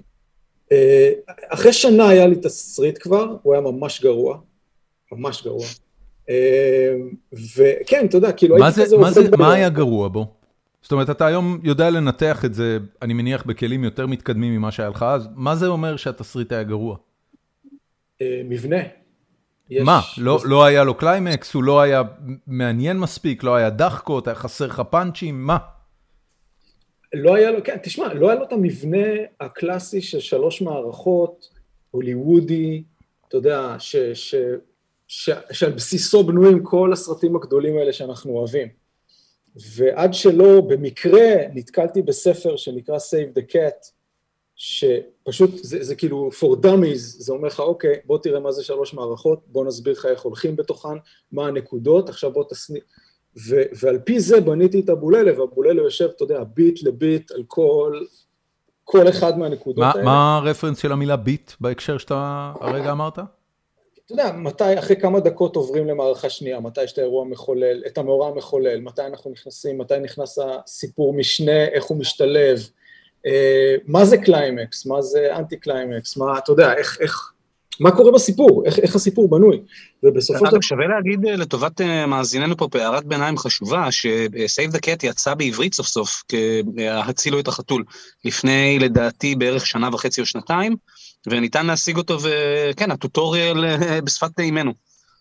אה, 0.72 1.12
אחרי 1.50 1.74
שנה 1.74 2.10
היה 2.10 2.28
לי 2.28 2.36
תסריט 2.36 2.98
כבר, 3.02 3.36
הוא 3.44 3.54
היה 3.54 3.62
ממש 3.62 4.02
גרוע. 4.02 4.38
ממש 5.12 5.44
גרוע. 5.44 5.66
וכן, 7.56 8.06
אתה 8.06 8.18
יודע, 8.18 8.32
כאילו 8.32 8.56
הייתי 8.56 8.82
כזה. 8.82 8.98
מה 9.38 9.54
היה 9.54 9.70
גרוע 9.70 10.08
בו? 10.08 10.43
זאת 10.84 10.92
אומרת, 10.92 11.10
אתה 11.10 11.26
היום 11.26 11.60
יודע 11.64 11.90
לנתח 11.90 12.46
את 12.46 12.54
זה, 12.54 12.78
אני 13.02 13.14
מניח, 13.14 13.46
בכלים 13.46 13.84
יותר 13.84 14.08
מתקדמים 14.08 14.56
ממה 14.56 14.72
שהיה 14.72 14.90
לך 14.90 15.04
אז, 15.04 15.30
מה 15.36 15.56
זה 15.56 15.68
אומר 15.68 15.96
שהתסריט 15.96 16.52
היה 16.52 16.64
גרוע? 16.64 16.98
אה, 18.22 18.42
מבנה. 18.46 18.78
מה? 19.72 20.00
לא, 20.18 20.40
לא 20.46 20.66
היה 20.66 20.84
לו 20.84 20.96
קליימקס, 20.96 21.54
הוא 21.54 21.64
לא 21.64 21.82
היה 21.82 22.02
מעניין 22.48 22.98
מספיק, 22.98 23.44
לא 23.44 23.56
היה 23.56 23.70
דחקות, 23.70 24.28
היה 24.28 24.36
חסר 24.36 24.66
לך 24.66 24.82
פאנצ'ים, 24.90 25.48
מה? 25.48 25.58
לא 27.14 27.36
היה 27.36 27.52
לו, 27.52 27.64
כן, 27.64 27.78
תשמע, 27.84 28.14
לא 28.14 28.30
היה 28.30 28.40
לו 28.40 28.46
את 28.46 28.54
המבנה 28.54 29.08
הקלאסי 29.40 30.02
של 30.02 30.20
שלוש 30.20 30.62
מערכות, 30.62 31.50
הוליוודי, 31.92 32.84
אתה 33.28 33.38
יודע, 33.38 33.76
ש, 33.80 33.96
ש, 33.96 34.36
ש, 35.08 35.30
שעל 35.52 35.72
בסיסו 35.72 36.24
בנויים 36.24 36.64
כל 36.64 36.94
הסרטים 36.94 37.36
הגדולים 37.36 37.78
האלה 37.78 37.94
שאנחנו 37.94 38.32
אוהבים. 38.32 38.83
ועד 39.56 40.14
שלא, 40.14 40.62
במקרה 40.62 41.34
נתקלתי 41.54 42.02
בספר 42.02 42.56
שנקרא 42.56 42.98
Save 42.98 43.38
the 43.38 43.54
Cat, 43.54 43.92
שפשוט 44.56 45.52
זה, 45.64 45.84
זה 45.84 45.96
כאילו 45.96 46.30
for 46.40 46.66
dummies, 46.66 46.98
זה 46.98 47.34
אומר 47.34 47.48
לך 47.48 47.60
אוקיי, 47.60 47.96
בוא 48.06 48.18
תראה 48.18 48.40
מה 48.40 48.52
זה 48.52 48.64
שלוש 48.64 48.94
מערכות, 48.94 49.40
בוא 49.48 49.66
נסביר 49.66 49.94
לך 49.94 50.06
איך 50.06 50.22
הולכים 50.22 50.56
בתוכן, 50.56 50.98
מה 51.32 51.48
הנקודות, 51.48 52.10
עכשיו 52.10 52.32
בוא 52.32 52.44
תסני... 52.50 52.80
ו, 53.50 53.56
ועל 53.82 54.00
פי 54.00 54.20
זה 54.20 54.42
בניתי 54.42 54.80
את 54.80 54.90
אבוללה, 54.90 55.40
ואבוללה 55.40 55.82
יושב, 55.82 56.10
אתה 56.16 56.24
יודע, 56.24 56.44
beat 56.44 56.84
ל 56.84 56.93
beat 56.93 57.32
על 57.32 57.44
כל, 57.48 58.00
כל 58.84 59.10
אחד 59.10 59.38
מהנקודות 59.38 59.80
מה, 59.80 59.92
האלה. 59.92 60.04
מה 60.04 60.38
הרפרנס 60.38 60.78
של 60.78 60.92
המילה 60.92 61.16
beat 61.16 61.52
בהקשר 61.62 61.98
שאתה 61.98 62.54
הרגע 62.62 62.92
אמרת? 62.92 63.20
אתה 64.06 64.14
יודע, 64.14 64.32
מתי, 64.32 64.80
אחרי 64.80 64.96
כמה 64.96 65.20
דקות 65.20 65.56
עוברים 65.56 65.88
למערכה 65.88 66.30
שנייה, 66.30 66.60
מתי 66.60 66.84
יש 66.84 66.94
את 66.94 66.98
האירוע 66.98 67.26
המחולל, 67.26 67.84
את 67.88 67.98
המאורע 67.98 68.28
המחולל, 68.28 68.80
מתי 68.82 69.02
אנחנו 69.02 69.32
נכנסים, 69.32 69.78
מתי 69.78 70.00
נכנס 70.00 70.40
הסיפור 70.40 71.14
משנה, 71.14 71.66
איך 71.66 71.84
הוא 71.84 71.98
משתלב, 71.98 72.70
אה, 73.26 73.76
מה 73.86 74.06
זה 74.06 74.18
קליימקס, 74.18 74.86
מה 74.86 75.02
זה 75.02 75.36
אנטי 75.36 75.58
קליימקס, 75.58 76.18
מה, 76.18 76.38
אתה 76.38 76.52
יודע, 76.52 76.74
איך, 76.74 76.98
איך, 77.02 77.32
מה 77.80 77.92
קורה 77.92 78.12
בסיפור, 78.12 78.64
איך, 78.66 78.80
איך 78.80 78.96
הסיפור 78.96 79.30
בנוי, 79.30 79.62
ובסופו 80.04 80.46
של 80.46 80.52
דבר... 80.52 80.62
שווה 80.62 80.88
להגיד 80.88 81.26
אה, 81.26 81.36
לטובת 81.36 81.82
אה, 81.82 82.06
מאזיננו 82.06 82.58
פה 82.58 82.68
בהערת 82.68 83.06
ביניים 83.06 83.38
חשובה, 83.38 83.92
ש-Save 83.92 84.74
the 84.74 84.80
Cat 84.80 85.00
יצא 85.04 85.34
בעברית 85.34 85.74
סוף 85.74 85.88
סוף, 85.88 86.24
כהצילו 86.28 87.40
את 87.40 87.48
החתול, 87.48 87.84
לפני 88.26 88.80
לדעתי 88.80 89.36
בערך 89.36 89.68
שנה 89.68 89.90
וחצי 89.94 90.22
או 90.22 90.26
שנתיים, 90.26 90.76
וניתן 91.28 91.66
להשיג 91.66 91.98
אותו, 91.98 92.18
וכן, 92.22 92.92
הטוטוריאל 92.92 93.66
אה, 93.66 94.02
בשפת 94.02 94.40
אימנו. 94.40 94.74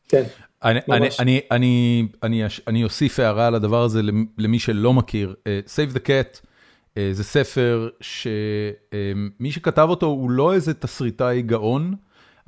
כן. 0.08 0.22
אני, 0.64 0.80
אני, 0.90 1.08
אני, 1.18 1.40
אני, 1.50 2.06
אני, 2.22 2.42
אני 2.66 2.84
אוסיף 2.84 3.18
הערה 3.18 3.46
על 3.46 3.54
הדבר 3.54 3.82
הזה 3.82 4.00
למי 4.38 4.58
שלא 4.58 4.92
מכיר. 4.92 5.34
Uh, 5.38 5.68
Save 5.68 5.96
the 5.96 6.00
Cat 6.00 6.40
uh, 6.40 6.98
זה 7.12 7.24
ספר 7.24 7.88
שמי 8.00 9.48
uh, 9.48 9.52
שכתב 9.52 9.86
אותו 9.90 10.06
הוא 10.06 10.30
לא 10.30 10.54
איזה 10.54 10.74
תסריטאי 10.74 11.42
גאון, 11.42 11.94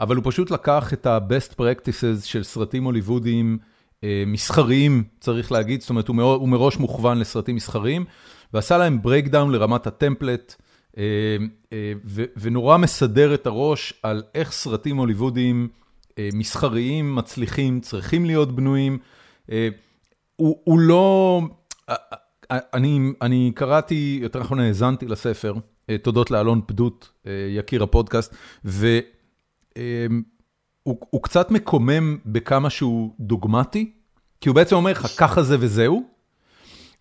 אבל 0.00 0.16
הוא 0.16 0.24
פשוט 0.26 0.50
לקח 0.50 0.92
את 0.92 1.06
ה-best 1.06 1.52
practices 1.52 2.24
של 2.24 2.42
סרטים 2.42 2.84
הוליוודיים 2.84 3.58
uh, 3.60 4.04
מסחריים, 4.26 5.04
צריך 5.20 5.52
להגיד, 5.52 5.80
זאת 5.80 5.90
אומרת, 5.90 6.08
הוא, 6.08 6.16
מראש, 6.16 6.38
הוא 6.40 6.48
מראש 6.48 6.76
מוכוון 6.76 7.18
לסרטים 7.18 7.56
מסחריים, 7.56 8.04
ועשה 8.54 8.78
להם 8.78 8.98
breakdown 9.04 9.50
לרמת 9.50 9.86
הטמפלט. 9.86 10.54
אה, 10.98 11.37
אה, 11.72 11.92
ונורא 12.37 12.76
מסדר 12.76 13.35
את 13.35 13.46
הראש 13.46 13.94
על 14.02 14.22
איך 14.35 14.52
סרטים 14.52 14.96
הוליוודיים 14.96 15.68
אה, 16.18 16.28
מסחריים, 16.33 17.14
מצליחים, 17.14 17.80
צריכים 17.80 18.24
להיות 18.24 18.57
בנויים. 18.57 18.98
הוא 20.37 20.61
הוא 20.64 20.78
לא... 20.78 21.40
אני 22.50 23.12
אני 23.22 23.52
קראתי, 23.54 24.18
יותר 24.22 24.40
נכון 24.40 24.61
האזנתי 24.61 25.07
לספר, 25.07 25.54
תודות 26.02 26.30
לאלון 26.30 26.61
פדות, 26.66 27.12
יקיר 27.48 27.83
הפודקאסט, 27.83 28.35
והוא 28.64 28.92
קצת 31.22 31.50
מקומם 31.50 32.18
בכמה 32.26 32.70
שהוא 32.70 33.14
דוגמטי, 33.20 33.92
כי 34.40 34.48
הוא 34.48 34.57
בעצם 34.57 34.76
אומר 34.76 34.90
לך, 34.90 35.07
ככה 35.18 35.42
זה 35.42 35.57
וזהו. 35.61 36.13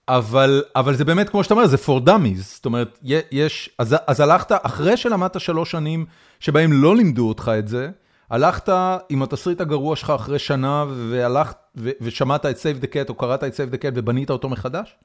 אבל 0.08 0.64
אבל 0.76 0.96
זה 0.96 1.06
באמת, 1.06 1.30
כמו 1.30 1.44
שאתה 1.44 1.54
אומר, 1.54 1.68
זה 1.68 1.78
for 1.78 2.08
dummies. 2.08 2.42
זאת 2.42 2.66
אומרת, 2.66 3.00
יש... 3.32 3.70
אז 3.80 3.96
אז 4.08 4.20
הלכת, 4.20 4.52
אחרי 4.64 4.98
שלמדת 4.98 5.40
שלוש 5.40 5.72
שנים 5.72 6.06
שבהם 6.40 6.74
לא 6.74 6.96
לימדו 6.96 7.28
אותך 7.28 7.52
את 7.60 7.68
זה, 7.68 7.90
הלכת 8.30 8.70
עם 9.10 9.24
התסריט 9.24 9.62
הגרוע 9.62 9.96
שלך 9.96 10.10
אחרי 10.10 10.40
שנה, 10.40 10.86
והלכת 11.10 11.58
ושמעת 11.76 12.46
את 12.46 12.56
Save 12.56 12.84
the 12.84 12.88
Cat, 12.88 13.10
או 13.10 13.16
קראת 13.16 13.44
את 13.44 13.54
Save 13.54 13.74
the 13.74 13.78
Cat 13.78 13.92
ובנית 13.96 14.30
אותו 14.30 14.50
מחדש? 14.50 14.96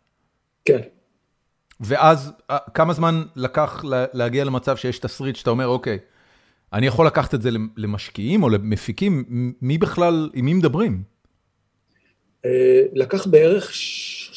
כן. 0.64 0.80
ואז, 1.80 2.32
כמה 2.74 2.92
זמן 2.92 3.22
לקח 3.36 3.84
להגיע 4.12 4.44
למצב 4.44 4.76
שיש 4.76 4.98
תסריט 4.98 5.36
שאתה 5.36 5.50
אומר, 5.50 5.66
אוקיי, 5.66 5.98
אני 6.72 6.86
יכול 6.86 7.06
לקחת 7.06 7.34
את 7.34 7.42
זה 7.42 7.50
למשקיעים 7.76 8.42
או 8.42 8.48
למפיקים, 8.48 9.24
מי 9.62 9.78
בכלל, 9.78 10.30
עם 10.34 10.44
מי 10.44 10.54
מדברים? 10.54 11.02
אה, 12.44 12.82
לקח 12.92 13.26
בערך 13.26 13.70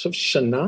חושב 0.02 0.12
שנה, 0.12 0.68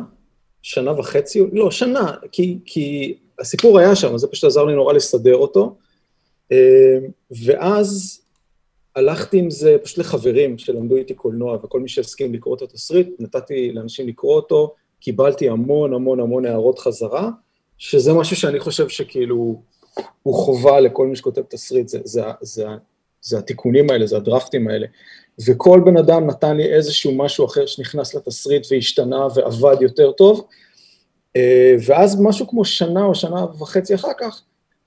שנה 0.62 1.00
וחצי, 1.00 1.44
לא, 1.52 1.72
שנה, 1.72 2.16
כי, 2.32 2.60
כי 2.66 3.18
הסיפור 3.40 3.80
היה 3.80 3.96
שם, 3.96 4.18
זה 4.18 4.28
פשוט 4.28 4.44
עזר 4.44 4.66
לי 4.66 4.76
נורא 4.76 4.94
לסדר 4.94 5.36
אותו. 5.36 5.76
אה, 6.52 6.98
ואז 7.46 8.22
הלכתי 8.96 9.38
עם 9.38 9.50
זה 9.50 9.78
פשוט 9.84 9.98
לחברים 9.98 10.58
שלמדו 10.58 10.96
איתי 10.96 11.14
קולנוע, 11.14 11.58
וכל 11.64 11.80
מי 11.80 11.90
שהסכים 11.90 12.34
לקרוא 12.34 12.56
את 12.56 12.62
התסריט, 12.62 13.08
נתתי 13.20 13.72
לאנשים 13.72 14.08
לקרוא 14.08 14.36
אותו, 14.36 14.74
קיבלתי 15.00 15.50
המון 15.50 15.94
המון 15.94 16.20
המון 16.20 16.46
הערות 16.46 16.80
חזרה, 16.80 17.30
שזה 17.78 18.14
משהו 18.14 18.36
שאני 18.36 18.60
חושב 18.60 18.90
שכאילו 18.90 19.62
הוא 20.24 20.36
חובה 20.36 20.80
לכל 20.80 21.08
מי 21.08 21.16
שכותב 21.16 21.42
תסריט, 21.42 21.88
זה, 21.88 22.00
זה, 22.04 22.24
זה, 22.42 22.66
זה 23.22 23.38
התיקונים 23.38 23.90
האלה, 23.90 24.08
זה 24.08 24.18
הדרפטים 24.18 24.68
האלה. 24.68 24.88
וכל 25.48 25.82
בן 25.86 25.98
אדם 25.98 26.28
נתן 26.28 26.58
לי 26.58 26.74
איזשהו 26.74 27.18
משהו 27.18 27.46
אחר 27.46 27.66
שנכנס 27.66 28.16
לתסריט 28.16 28.68
והשתנה 28.72 29.28
ועבד 29.36 29.82
יותר 29.82 30.12
טוב, 30.12 30.48
אה, 31.36 31.76
ואז 31.88 32.22
משהו 32.22 32.48
כמו 32.48 32.66
שנה 32.66 33.04
או 33.04 33.16
שנה 33.16 33.46
וחצי 33.60 33.96
אחר 33.96 34.12
כך, 34.20 34.42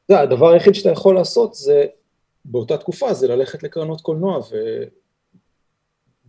יודע, 0.08 0.22
הדבר 0.22 0.52
היחיד 0.52 0.74
שאתה 0.74 0.90
יכול 0.90 1.14
לעשות 1.14 1.54
זה, 1.54 1.84
באותה 2.44 2.76
תקופה, 2.76 3.14
זה 3.14 3.28
ללכת 3.28 3.62
לקרנות 3.62 4.00
קולנוע 4.00 4.38
ו... 4.38 4.54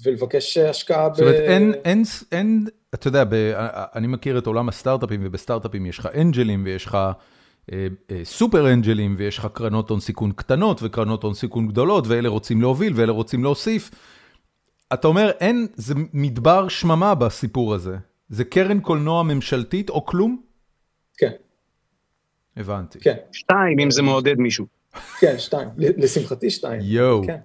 ולבקש 0.04 0.58
השקעה 0.58 1.10
ב... 1.10 1.14
זאת 1.14 1.22
אומרת, 1.22 1.36
אין, 1.36 1.74
אין, 1.86 2.04
אין, 2.32 2.66
אתה 2.94 3.08
יודע, 3.08 3.24
ב, 3.24 3.34
אני 3.96 4.08
מכיר 4.08 4.38
את 4.38 4.48
עולם 4.48 4.70
הסטארט-אפים, 4.70 5.22
ובסטארט-אפים 5.24 5.86
יש 5.86 6.00
לך 6.00 6.10
אנג'לים 6.16 6.64
ויש 6.66 6.86
לך 6.86 6.98
סופר 8.24 8.74
אנג'לים, 8.74 9.16
ויש 9.18 9.38
לך 9.38 9.48
קרנות 9.54 9.90
הון 9.90 10.00
סיכון 10.00 10.32
קטנות 10.32 10.80
וקרנות 10.84 11.24
הון 11.24 11.34
סיכון 11.34 11.68
גדולות, 11.68 12.08
ואלה 12.08 12.30
רוצים 12.30 12.62
להוביל 12.62 12.94
ואלה 12.96 13.12
רוצים 13.12 13.44
להוסיף. 13.44 13.92
אתה 14.94 15.08
אומר, 15.08 15.32
אין, 15.40 15.68
זה 15.76 15.94
מדבר 16.14 16.68
שממה 16.68 17.16
בסיפור 17.16 17.74
הזה. 17.74 17.98
זה 18.30 18.44
קרן 18.44 18.80
קולנוע 18.80 19.24
ממשלתית 19.24 19.90
או 19.90 20.06
כלום? 20.06 20.42
כן. 21.18 21.32
הבנתי. 22.58 23.00
כן. 23.00 23.16
שתיים, 23.32 23.80
אם 23.80 23.92
זה 23.92 24.02
מעודד 24.02 24.38
מישהו. 24.38 24.66
כן, 25.20 25.36
שתיים. 25.40 25.70
לשמחתי 25.78 26.50
שתיים. 26.50 26.82
יואו. 26.84 27.24
כן. 27.26 27.38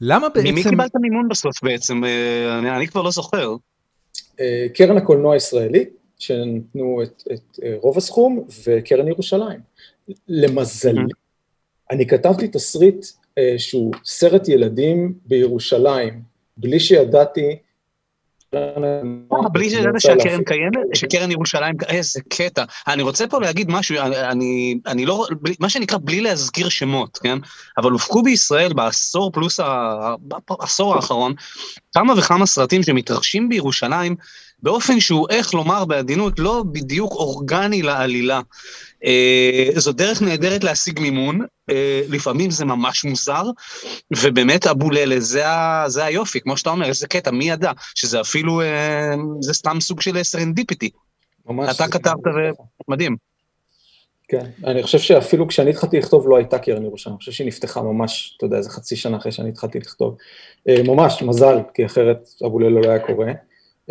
למה 0.00 0.28
בעצם... 0.28 0.48
ממי 0.48 0.62
קיבלת 0.62 0.92
מימון 1.00 1.28
בסוף 1.28 1.62
בעצם? 1.62 2.04
אה, 2.04 2.58
אני, 2.58 2.76
אני 2.76 2.88
כבר 2.88 3.02
לא 3.02 3.10
זוכר. 3.10 3.56
קרן 4.74 4.96
הקולנוע 4.96 5.34
הישראלית, 5.34 5.88
שנתנו 6.18 7.02
את, 7.02 7.22
את 7.32 7.58
אה, 7.62 7.74
רוב 7.76 7.98
הסכום, 7.98 8.44
וקרן 8.66 9.08
ירושלים. 9.08 9.60
למזלי. 10.28 11.00
אני 11.90 12.06
כתבתי 12.06 12.48
תסריט 12.48 13.06
אה, 13.38 13.54
שהוא 13.58 13.94
סרט 14.04 14.48
ילדים 14.48 15.14
בירושלים, 15.26 16.22
בלי 16.56 16.80
שידעתי 16.80 17.56
בלי 19.52 19.70
שידעת 19.70 20.00
שהקרן 20.00 20.44
קיימת, 20.44 20.78
שקרן 20.94 21.30
ירושלים, 21.30 21.74
איזה 21.88 22.20
קטע. 22.28 22.64
אני 22.88 23.02
רוצה 23.02 23.26
פה 23.26 23.40
להגיד 23.40 23.70
משהו, 23.70 23.96
אני, 24.00 24.78
אני 24.86 25.06
לא, 25.06 25.26
מה 25.60 25.68
שנקרא 25.68 25.98
בלי 26.04 26.20
להזכיר 26.20 26.68
שמות, 26.68 27.18
כן? 27.18 27.38
אבל 27.78 27.90
הופקו 27.90 28.22
בישראל 28.22 28.72
בעשור 28.72 29.32
פלוס, 29.32 29.60
בעשור 30.48 30.94
האחרון, 30.94 31.34
כמה 31.94 32.14
וכמה 32.18 32.46
סרטים 32.46 32.82
שמתרחשים 32.82 33.48
בירושלים, 33.48 34.16
באופן 34.62 35.00
שהוא, 35.00 35.26
איך 35.30 35.54
לומר 35.54 35.84
בעדינות, 35.84 36.38
לא 36.38 36.64
בדיוק 36.72 37.12
אורגני 37.12 37.82
לעלילה. 37.82 38.40
אה, 39.04 39.70
זו 39.74 39.92
דרך 39.92 40.22
נהדרת 40.22 40.64
להשיג 40.64 41.00
מימון, 41.00 41.40
אה, 41.70 42.02
לפעמים 42.08 42.50
זה 42.50 42.64
ממש 42.64 43.04
מוזר, 43.04 43.42
ובאמת 44.22 44.66
אבוללה, 44.66 45.20
זה, 45.20 45.44
זה 45.86 46.04
היופי, 46.04 46.40
כמו 46.40 46.56
שאתה 46.56 46.70
אומר, 46.70 46.88
איזה 46.88 47.06
קטע, 47.06 47.30
מי 47.30 47.50
ידע, 47.50 47.72
שזה 47.94 48.20
אפילו, 48.20 48.60
אה, 48.60 49.14
זה 49.40 49.54
סתם 49.54 49.80
סוג 49.80 50.00
של 50.00 50.22
serendipity. 50.22 50.90
ממש. 51.46 51.76
אתה 51.76 51.88
כתבת 51.88 52.20
ומדהים. 52.88 53.16
כן, 54.28 54.46
אני 54.64 54.82
חושב 54.82 54.98
שאפילו 54.98 55.48
כשאני 55.48 55.70
התחלתי 55.70 55.98
לכתוב 55.98 56.28
לא 56.28 56.36
הייתה 56.36 56.58
קרן 56.58 56.84
ירושלים, 56.84 57.14
אני 57.14 57.18
חושב 57.18 57.32
שהיא 57.32 57.46
נפתחה 57.46 57.82
ממש, 57.82 58.34
אתה 58.36 58.46
יודע, 58.46 58.56
איזה 58.56 58.70
חצי 58.70 58.96
שנה 58.96 59.16
אחרי 59.16 59.32
שאני 59.32 59.48
התחלתי 59.48 59.78
לכתוב. 59.78 60.16
ממש, 60.68 61.22
מזל, 61.22 61.58
כי 61.74 61.86
אחרת 61.86 62.28
אבוללה 62.46 62.80
לא 62.80 62.90
היה 62.90 62.98
קורה. 62.98 63.32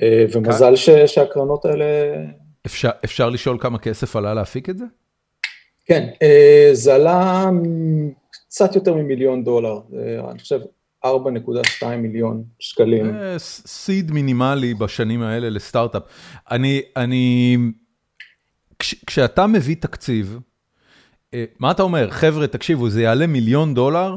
אה, 0.02 0.26
ומזל 0.34 0.76
ש, 0.76 0.90
שהקרנות 0.90 1.66
האלה... 1.66 1.86
אפשר, 2.66 2.90
אפשר 3.06 3.30
לשאול 3.30 3.58
כמה 3.60 3.78
כסף 3.78 4.16
עלה 4.16 4.34
להפיק 4.34 4.70
את 4.70 4.78
זה? 4.78 4.86
כן, 5.86 6.10
אה, 6.22 6.70
זה 6.74 6.96
עלה 6.96 7.50
קצת 8.32 8.76
יותר 8.76 8.94
ממיליון 8.94 9.44
דולר, 9.44 9.80
אני 10.32 10.40
חושב 10.40 10.60
4.2 11.06 11.86
מיליון 11.98 12.44
שקלים. 12.60 13.16
סיד 13.38 14.12
מינימלי 14.12 14.74
בשנים 14.74 15.22
האלה 15.22 15.50
לסטארט-אפ. 15.50 16.04
אני, 16.52 16.82
אני, 16.96 17.58
כש, 18.80 18.96
כשאתה 19.06 19.48
מביא 19.48 19.76
תקציב, 19.76 20.40
אה, 21.34 21.46
מה 21.60 21.72
אתה 21.72 21.84
אומר? 21.84 22.12
חבר'ה, 22.12 22.48
תקשיבו, 22.48 22.90
זה 22.90 23.02
יעלה 23.02 23.28
מיליון 23.28 23.74
דולר, 23.74 24.16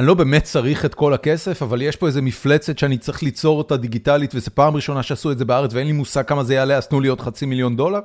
אני 0.00 0.06
לא 0.06 0.14
באמת 0.14 0.44
צריך 0.44 0.84
את 0.84 0.94
כל 0.94 1.14
הכסף, 1.14 1.62
אבל 1.62 1.82
יש 1.82 1.96
פה 1.96 2.06
איזה 2.06 2.22
מפלצת 2.22 2.78
שאני 2.78 2.98
צריך 2.98 3.22
ליצור 3.22 3.58
אותה 3.58 3.76
דיגיטלית, 3.76 4.34
וזו 4.34 4.50
פעם 4.54 4.76
ראשונה 4.76 5.02
שעשו 5.02 5.32
את 5.32 5.38
זה 5.38 5.44
בארץ, 5.44 5.74
ואין 5.74 5.86
לי 5.86 5.92
מושג 5.92 6.22
כמה 6.22 6.44
זה 6.44 6.54
יעלה, 6.54 6.76
אז 6.76 6.88
תנו 6.88 7.00
לי 7.00 7.08
עוד 7.08 7.20
חצי 7.20 7.46
מיליון 7.46 7.76
דולר? 7.76 8.00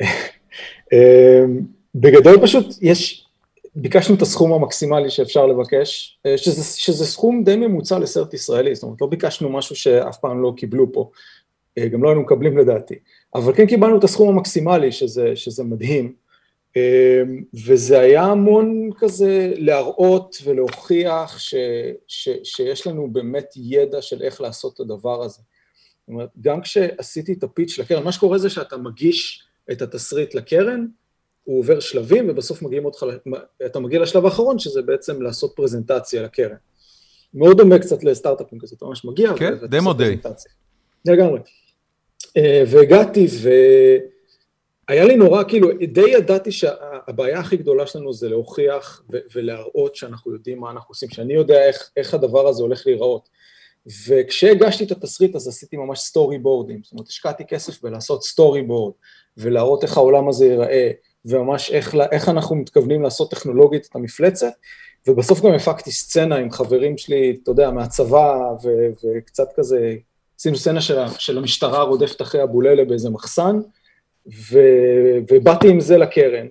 אמ, 0.92 1.60
בגדול 1.94 2.40
פשוט 2.42 2.66
יש, 2.82 3.26
ביקשנו 3.74 4.14
את 4.14 4.22
הסכום 4.22 4.52
המקסימלי 4.52 5.10
שאפשר 5.10 5.46
לבקש, 5.46 6.18
אה, 6.26 6.38
שזה, 6.38 6.80
שזה 6.80 7.06
סכום 7.06 7.44
די 7.44 7.56
ממוצע 7.56 7.98
לסרט 7.98 8.34
ישראלי, 8.34 8.74
זאת 8.74 8.82
אומרת 8.82 9.00
לא 9.00 9.06
ביקשנו 9.06 9.48
משהו 9.48 9.76
שאף 9.76 10.16
פעם 10.16 10.42
לא 10.42 10.52
קיבלו 10.56 10.92
פה, 10.92 11.10
אה, 11.78 11.88
גם 11.88 12.02
לא 12.02 12.08
היינו 12.08 12.22
מקבלים 12.22 12.58
לדעתי, 12.58 12.94
אבל 13.34 13.52
כן 13.54 13.66
קיבלנו 13.66 13.98
את 13.98 14.04
הסכום 14.04 14.28
המקסימלי 14.28 14.92
שזה, 14.92 15.32
שזה 15.34 15.64
מדהים. 15.64 16.27
אמ, 16.76 17.42
וזה 17.66 18.00
היה 18.00 18.24
המון 18.24 18.90
כזה 18.98 19.52
להראות 19.56 20.36
ולהוכיח 20.44 21.38
ש, 21.38 21.54
ש, 22.06 22.28
שיש 22.44 22.86
לנו 22.86 23.10
באמת 23.12 23.46
ידע 23.56 24.02
של 24.02 24.22
איך 24.22 24.40
לעשות 24.40 24.74
את 24.74 24.80
הדבר 24.80 25.22
הזה. 25.22 25.38
זאת 25.38 26.08
אומרת, 26.08 26.28
גם 26.40 26.60
כשעשיתי 26.60 27.32
את 27.32 27.42
הפיץ' 27.42 27.78
לקרן, 27.78 28.04
מה 28.04 28.12
שקורה 28.12 28.38
זה 28.38 28.50
שאתה 28.50 28.76
מגיש 28.76 29.42
את 29.72 29.82
התסריט 29.82 30.34
לקרן, 30.34 30.86
הוא 31.44 31.58
עובר 31.58 31.80
שלבים 31.80 32.30
ובסוף 32.30 32.62
מגיעים 32.62 32.84
אותך, 32.84 33.06
אתה 33.66 33.80
מגיע 33.80 34.00
לשלב 34.00 34.24
האחרון 34.24 34.58
שזה 34.58 34.82
בעצם 34.82 35.22
לעשות 35.22 35.52
פרזנטציה 35.56 36.22
לקרן. 36.22 36.56
מאוד 37.34 37.56
דומה 37.56 37.78
קצת 37.78 38.04
לסטארט-אפים 38.04 38.58
כזה, 38.58 38.76
אתה 38.78 38.86
ממש 38.86 39.04
מגיע, 39.04 39.30
כן, 39.36 39.54
demo 39.66 39.92
day. 39.92 40.18
לגמרי. 41.04 41.40
אה, 42.36 42.62
והגעתי 42.66 43.26
ו... 43.42 43.48
היה 44.88 45.04
לי 45.04 45.16
נורא, 45.16 45.44
כאילו, 45.48 45.68
די 45.92 46.08
ידעתי 46.08 46.52
שהבעיה 46.52 47.38
הכי 47.38 47.56
גדולה 47.56 47.86
שלנו 47.86 48.12
זה 48.12 48.28
להוכיח 48.28 49.02
ולהראות 49.34 49.96
שאנחנו 49.96 50.32
יודעים 50.32 50.60
מה 50.60 50.70
אנחנו 50.70 50.90
עושים, 50.90 51.10
שאני 51.10 51.34
יודע 51.34 51.66
איך, 51.68 51.90
איך 51.96 52.14
הדבר 52.14 52.48
הזה 52.48 52.62
הולך 52.62 52.86
להיראות. 52.86 53.28
וכשהגשתי 54.08 54.84
את 54.84 54.90
התסריט 54.90 55.36
אז 55.36 55.48
עשיתי 55.48 55.76
ממש 55.76 55.98
story 56.00 56.38
board 56.38 56.64
ים, 56.64 56.80
זאת 56.82 56.92
אומרת, 56.92 57.08
השקעתי 57.08 57.44
כסף 57.46 57.82
בלעשות 57.82 58.24
story 58.24 58.62
board, 58.62 58.92
ולהראות 59.36 59.82
איך 59.82 59.96
העולם 59.96 60.28
הזה 60.28 60.46
ייראה, 60.46 60.90
וממש 61.24 61.70
איך, 61.70 61.96
איך 62.12 62.28
אנחנו 62.28 62.56
מתכוונים 62.56 63.02
לעשות 63.02 63.30
טכנולוגית 63.30 63.86
את 63.90 63.96
המפלצת, 63.96 64.52
ובסוף 65.06 65.40
גם 65.40 65.52
הפקתי 65.52 65.92
סצנה 65.92 66.36
עם 66.36 66.50
חברים 66.50 66.98
שלי, 66.98 67.38
אתה 67.42 67.50
יודע, 67.50 67.70
מהצבא, 67.70 68.38
ו- 68.64 68.88
וקצת 69.04 69.48
כזה, 69.56 69.96
עשינו 70.38 70.56
סצנה 70.56 70.80
של, 70.80 70.98
של 71.18 71.38
המשטרה 71.38 71.82
רודפת 71.82 72.22
אחרי 72.22 72.42
אבוללה 72.42 72.84
באיזה 72.84 73.10
מחסן, 73.10 73.60
ו, 74.50 74.58
ובאתי 75.30 75.68
עם 75.68 75.80
זה 75.80 75.98
לקרן, 75.98 76.46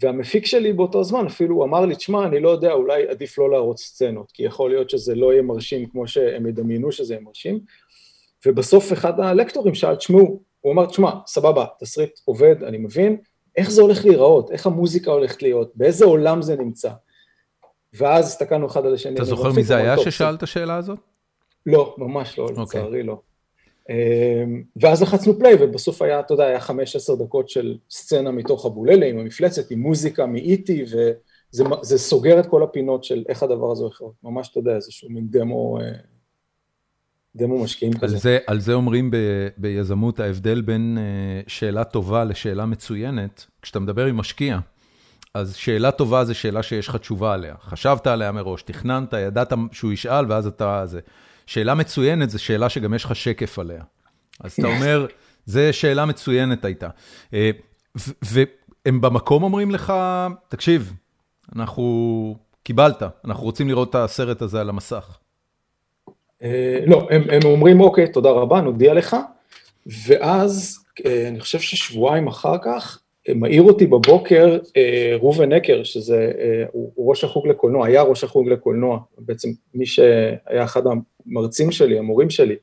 והמפיק 0.00 0.46
שלי 0.46 0.72
באותו 0.72 1.04
זמן 1.04 1.26
אפילו 1.26 1.64
אמר 1.64 1.86
לי, 1.86 1.96
תשמע, 1.96 2.26
אני 2.26 2.40
לא 2.40 2.50
יודע, 2.50 2.72
אולי 2.72 3.08
עדיף 3.08 3.38
לא 3.38 3.50
להראות 3.50 3.78
סצנות, 3.78 4.32
כי 4.32 4.42
יכול 4.42 4.70
להיות 4.70 4.90
שזה 4.90 5.14
לא 5.14 5.32
יהיה 5.32 5.42
מרשים 5.42 5.86
כמו 5.86 6.08
שהם 6.08 6.46
ידמיינו 6.46 6.92
שזה 6.92 7.14
יהיה 7.14 7.24
מרשים, 7.24 7.60
ובסוף 8.46 8.92
אחד 8.92 9.20
הלקטורים 9.20 9.74
שאל, 9.74 9.96
תשמעו, 9.96 10.40
הוא 10.60 10.72
אמר, 10.72 10.86
תשמע, 10.86 11.10
סבבה, 11.26 11.66
תסריט 11.80 12.20
עובד, 12.24 12.62
אני 12.62 12.78
מבין, 12.78 13.16
איך 13.56 13.70
זה 13.70 13.82
הולך 13.82 14.04
להיראות, 14.04 14.50
איך 14.50 14.66
המוזיקה 14.66 15.10
הולכת 15.10 15.42
להיות, 15.42 15.72
באיזה 15.74 16.04
עולם 16.04 16.42
זה 16.42 16.56
נמצא. 16.56 16.90
ואז 17.92 18.26
הסתכלנו 18.26 18.66
אחד 18.66 18.86
על 18.86 18.94
השני. 18.94 19.14
אתה 19.14 19.24
זוכר 19.24 19.52
מי 19.52 19.62
זה 19.62 19.76
היה 19.76 19.98
ששאל 19.98 20.34
את 20.34 20.42
השאלה 20.42 20.76
הזאת? 20.76 20.98
לא, 21.66 21.94
ממש 21.98 22.38
לא, 22.38 22.44
אוקיי. 22.44 22.80
לצערי 22.80 23.02
לא. 23.02 23.20
אמ, 23.90 24.62
ואז 24.76 25.02
לחצנו 25.02 25.38
פליי, 25.38 25.54
ובסוף 25.60 26.02
היה, 26.02 26.20
אתה 26.20 26.34
יודע, 26.34 26.44
היה 26.44 26.60
חמש 26.60 26.96
עשר 26.96 27.14
דקות 27.14 27.48
של 27.48 27.76
סצנה 27.90 28.30
מתוך 28.30 28.66
אבוללה 28.66 29.06
עם 29.06 29.18
המפלצת, 29.18 29.70
עם 29.70 29.80
מוזיקה 29.80 30.26
מאיטי, 30.26 30.84
וזה 30.84 31.98
סוגר 31.98 32.40
את 32.40 32.46
כל 32.46 32.62
הפינות 32.62 33.04
של 33.04 33.24
איך 33.28 33.42
הדבר 33.42 33.72
הזה 33.72 33.82
הולך 33.82 34.00
להיות. 34.00 34.14
ממש, 34.22 34.48
אתה 34.48 34.58
יודע, 34.58 34.76
איזשהו 34.76 35.10
מין 35.10 35.26
דמו, 35.30 35.78
אה, 35.80 35.90
דמו 37.36 37.64
משקיעים 37.64 37.92
על 37.94 38.00
כזה. 38.00 38.16
זה, 38.16 38.38
על 38.46 38.60
זה 38.60 38.74
אומרים 38.74 39.10
ב, 39.10 39.16
ביזמות 39.56 40.20
ההבדל 40.20 40.60
בין 40.60 40.98
אה, 41.00 41.42
שאלה 41.46 41.84
טובה 41.84 42.24
לשאלה 42.24 42.66
מצוינת, 42.66 43.46
כשאתה 43.62 43.80
מדבר 43.80 44.06
עם 44.06 44.16
משקיע, 44.16 44.58
אז 45.34 45.54
שאלה 45.54 45.90
טובה 45.90 46.24
זה 46.24 46.34
שאלה 46.34 46.62
שיש 46.62 46.88
לך 46.88 46.96
תשובה 46.96 47.34
עליה. 47.34 47.54
חשבת 47.60 48.06
עליה 48.06 48.32
מראש, 48.32 48.62
תכננת, 48.62 49.12
ידעת 49.12 49.52
שהוא 49.72 49.92
ישאל, 49.92 50.24
ואז 50.28 50.46
אתה... 50.46 50.82
זה. 50.86 51.00
שאלה 51.46 51.74
מצוינת 51.74 52.30
זו 52.30 52.42
שאלה 52.42 52.68
שגם 52.68 52.94
יש 52.94 53.04
לך 53.04 53.16
שקף 53.16 53.58
עליה. 53.58 53.82
אז 54.40 54.52
אתה 54.52 54.66
אומר, 54.66 55.06
זו 55.46 55.60
שאלה 55.72 56.04
מצוינת 56.04 56.64
הייתה. 56.64 56.88
אה, 57.34 57.50
והם 58.22 59.00
במקום 59.00 59.42
אומרים 59.42 59.70
לך, 59.70 59.92
תקשיב, 60.48 60.92
אנחנו, 61.56 62.36
קיבלת, 62.62 63.02
אנחנו 63.24 63.44
רוצים 63.44 63.68
לראות 63.68 63.90
את 63.90 63.94
הסרט 63.94 64.42
הזה 64.42 64.60
על 64.60 64.68
המסך. 64.68 65.18
אה, 66.42 66.78
לא, 66.86 67.08
הם 67.10 67.40
אומרים, 67.44 67.80
אוקיי, 67.80 68.12
תודה 68.12 68.30
רבה, 68.30 68.60
נודיע 68.60 68.94
לך, 68.94 69.16
ואז 70.06 70.78
אה, 71.06 71.28
אני 71.28 71.40
חושב 71.40 71.58
ששבועיים 71.60 72.26
אחר 72.26 72.56
כך, 72.64 73.00
מעיר 73.34 73.62
אותי 73.62 73.86
בבוקר 73.86 74.58
ראובן 75.20 75.52
נקר, 75.52 75.82
שזה, 75.82 76.32
הוא 76.72 77.10
ראש 77.10 77.24
החוג 77.24 77.46
לקולנוע, 77.46 77.86
היה 77.86 78.02
ראש 78.02 78.24
החוג 78.24 78.48
לקולנוע, 78.48 78.98
בעצם 79.18 79.48
מי 79.74 79.86
שהיה 79.86 80.64
אחד 80.64 80.86
המרצים 81.30 81.72
שלי, 81.72 81.98
המורים 81.98 82.30
שלי, 82.30 82.56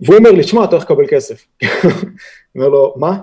והוא 0.00 0.16
אומר 0.16 0.30
לי, 0.30 0.42
שמע, 0.42 0.64
אתה 0.64 0.76
הולך 0.76 0.84
לקבל 0.84 1.06
כסף. 1.08 1.46
אומר 2.54 2.68
לו, 2.68 2.94
מה? 2.96 3.18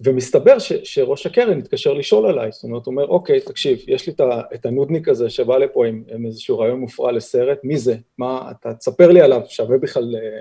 ומסתבר 0.00 0.58
ש, 0.58 0.72
שראש 0.72 1.26
הקרן 1.26 1.58
התקשר 1.58 1.92
לשאול 1.92 2.26
עליי, 2.26 2.52
זאת 2.52 2.64
אומרת, 2.64 2.86
הוא 2.86 2.92
אומר, 2.92 3.06
אוקיי, 3.06 3.40
תקשיב, 3.40 3.78
יש 3.86 4.06
לי 4.06 4.12
את 4.54 4.66
הנודניק 4.66 5.08
הזה 5.08 5.30
שבא 5.30 5.56
לפה 5.56 5.86
עם, 5.86 6.04
עם 6.14 6.26
איזשהו 6.26 6.58
רעיון 6.58 6.80
מופרע 6.80 7.12
לסרט, 7.12 7.58
מי 7.64 7.78
זה? 7.78 7.96
מה, 8.18 8.50
אתה 8.50 8.74
תספר 8.74 9.08
לי 9.08 9.20
עליו, 9.20 9.40
שווה 9.48 9.78
בכלל 9.78 10.16
אה, 10.16 10.40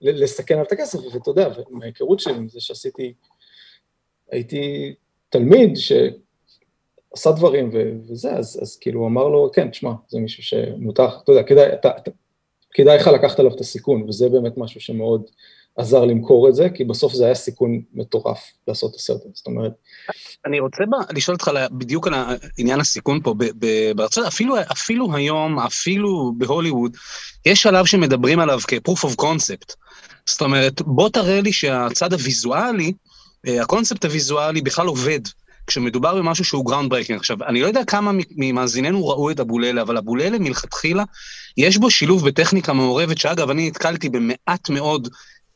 לסכן 0.00 0.58
על 0.58 0.64
את 0.64 0.72
הכסף, 0.72 0.98
ואתה 1.14 1.30
יודע, 1.30 1.48
מההיכרות 1.70 2.20
שלי 2.20 2.34
עם 2.34 2.48
זה 2.48 2.60
שעשיתי, 2.60 3.12
הייתי 4.30 4.94
תלמיד 5.28 5.76
שעשה 5.76 7.32
דברים 7.32 7.70
וזה, 8.08 8.32
אז, 8.32 8.58
אז 8.62 8.76
כאילו 8.76 9.00
הוא 9.00 9.08
אמר 9.08 9.28
לו, 9.28 9.50
כן, 9.52 9.70
תשמע, 9.70 9.92
זה 10.08 10.18
מישהו 10.18 10.42
שמותר, 10.42 11.08
אתה 11.22 11.32
יודע, 11.32 11.42
כדאי, 11.42 11.72
אתה, 11.72 11.90
אתה, 11.96 12.10
כדאי 12.74 12.98
לך 12.98 13.06
לקחת 13.06 13.38
עליו 13.38 13.54
את 13.54 13.60
הסיכון, 13.60 14.02
וזה 14.08 14.28
באמת 14.28 14.52
משהו 14.56 14.80
שמאוד 14.80 15.22
עזר 15.76 16.04
למכור 16.04 16.48
את 16.48 16.54
זה, 16.54 16.68
כי 16.74 16.84
בסוף 16.84 17.12
זה 17.12 17.24
היה 17.24 17.34
סיכון 17.34 17.80
מטורף 17.94 18.50
לעשות 18.68 18.90
את 18.90 18.96
הסרט 18.96 19.20
הזה, 19.20 19.30
זאת 19.34 19.46
אומרת... 19.46 19.72
אני 20.46 20.60
רוצה 20.60 20.84
לשאול 21.10 21.34
אותך 21.34 21.50
בדיוק 21.72 22.06
על 22.06 22.14
עניין 22.58 22.80
הסיכון 22.80 23.20
פה, 23.22 23.34
בארצות, 23.96 24.26
אפילו, 24.26 24.54
אפילו 24.72 25.14
היום, 25.14 25.58
אפילו 25.58 26.32
בהוליווד, 26.38 26.96
יש 27.46 27.62
שלב 27.62 27.86
שמדברים 27.86 28.40
עליו 28.40 28.60
כ-proof 28.68 29.08
of 29.08 29.22
concept. 29.22 29.74
זאת 30.26 30.40
אומרת, 30.40 30.82
בוא 30.82 31.08
תראה 31.08 31.40
לי 31.40 31.52
שהצד 31.52 32.12
הוויזואלי, 32.12 32.92
אה, 33.46 33.62
הקונספט 33.62 34.04
הוויזואלי 34.04 34.62
בכלל 34.62 34.86
עובד. 34.86 35.20
כשמדובר 35.66 36.14
במשהו 36.14 36.44
שהוא 36.44 36.66
groundbreaking. 36.66 37.18
עכשיו, 37.18 37.36
אני 37.46 37.60
לא 37.60 37.66
יודע 37.66 37.84
כמה 37.84 38.10
ממאזיננו 38.36 39.08
ראו 39.08 39.30
את 39.30 39.40
אבוללה, 39.40 39.82
אבל 39.82 39.96
אבוללה 39.96 40.38
מלכתחילה, 40.38 41.04
יש 41.56 41.76
בו 41.76 41.90
שילוב 41.90 42.26
בטכניקה 42.26 42.72
מעורבת, 42.72 43.18
שאגב, 43.18 43.50
אני 43.50 43.66
נתקלתי 43.68 44.08
במעט 44.08 44.70
מאוד 44.70 45.08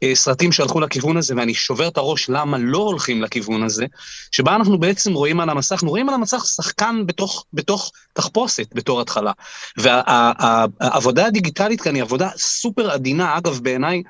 אה, 0.03 0.14
סרטים 0.14 0.53
שהלכו 0.53 0.80
לכיוון 0.80 1.16
הזה, 1.16 1.34
ואני 1.36 1.55
שובר 1.55 1.88
את 1.88 1.96
הראש 1.96 2.28
למה 2.28 2.59
לא 2.59 2.78
הולכים 2.78 3.22
לכיוון 3.22 3.62
הזה, 3.62 3.86
שבה 4.30 4.55
אנחנו 4.55 4.78
בעצם 4.78 5.14
רואים 5.14 5.40
על 5.40 5.51
המסך, 5.51 5.72
אנחנו 5.72 5.88
רואים 5.88 6.09
על 6.09 6.14
המסך 6.14 6.44
שחקן 6.46 7.03
בתוך, 7.07 7.44
בתוך 7.53 7.92
תחפושת 8.12 8.66
בתור 8.74 9.01
התחלה. 9.01 9.32
והעבודה 9.76 11.22
וה, 11.22 11.28
הדיגיטלית 11.28 11.80
כאן 11.80 11.94
היא 11.94 12.03
עבודה 12.03 12.28
סופר 12.36 12.90
עדינה, 12.90 13.38
אגב, 13.38 13.61
בעיניי, 13.62 14.03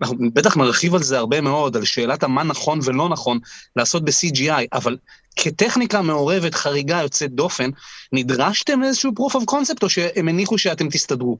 אנחנו 0.00 0.16
בטח 0.32 0.56
נרחיב 0.56 0.94
על 0.94 1.02
זה 1.02 1.18
הרבה 1.18 1.40
מאוד, 1.40 1.76
על 1.76 1.84
שאלת 1.84 2.22
המה 2.22 2.42
נכון 2.42 2.78
ולא 2.82 3.08
נכון 3.08 3.38
לעשות 3.76 4.04
ב-CGI, 4.04 4.66
אבל 4.72 4.96
כטכניקה 5.36 6.02
מעורבת, 6.02 6.54
חריגה, 6.54 7.02
יוצאת 7.02 7.32
דופן, 7.32 7.70
נדרשתם 8.12 8.80
לאיזשהו 8.80 9.12
proof 9.18 9.32
of 9.32 9.44
concept, 9.50 9.78
או 9.82 9.88
שהם 9.88 10.28
הניחו 10.28 10.58
שאתם 10.58 10.88
תסתדרו? 10.88 11.38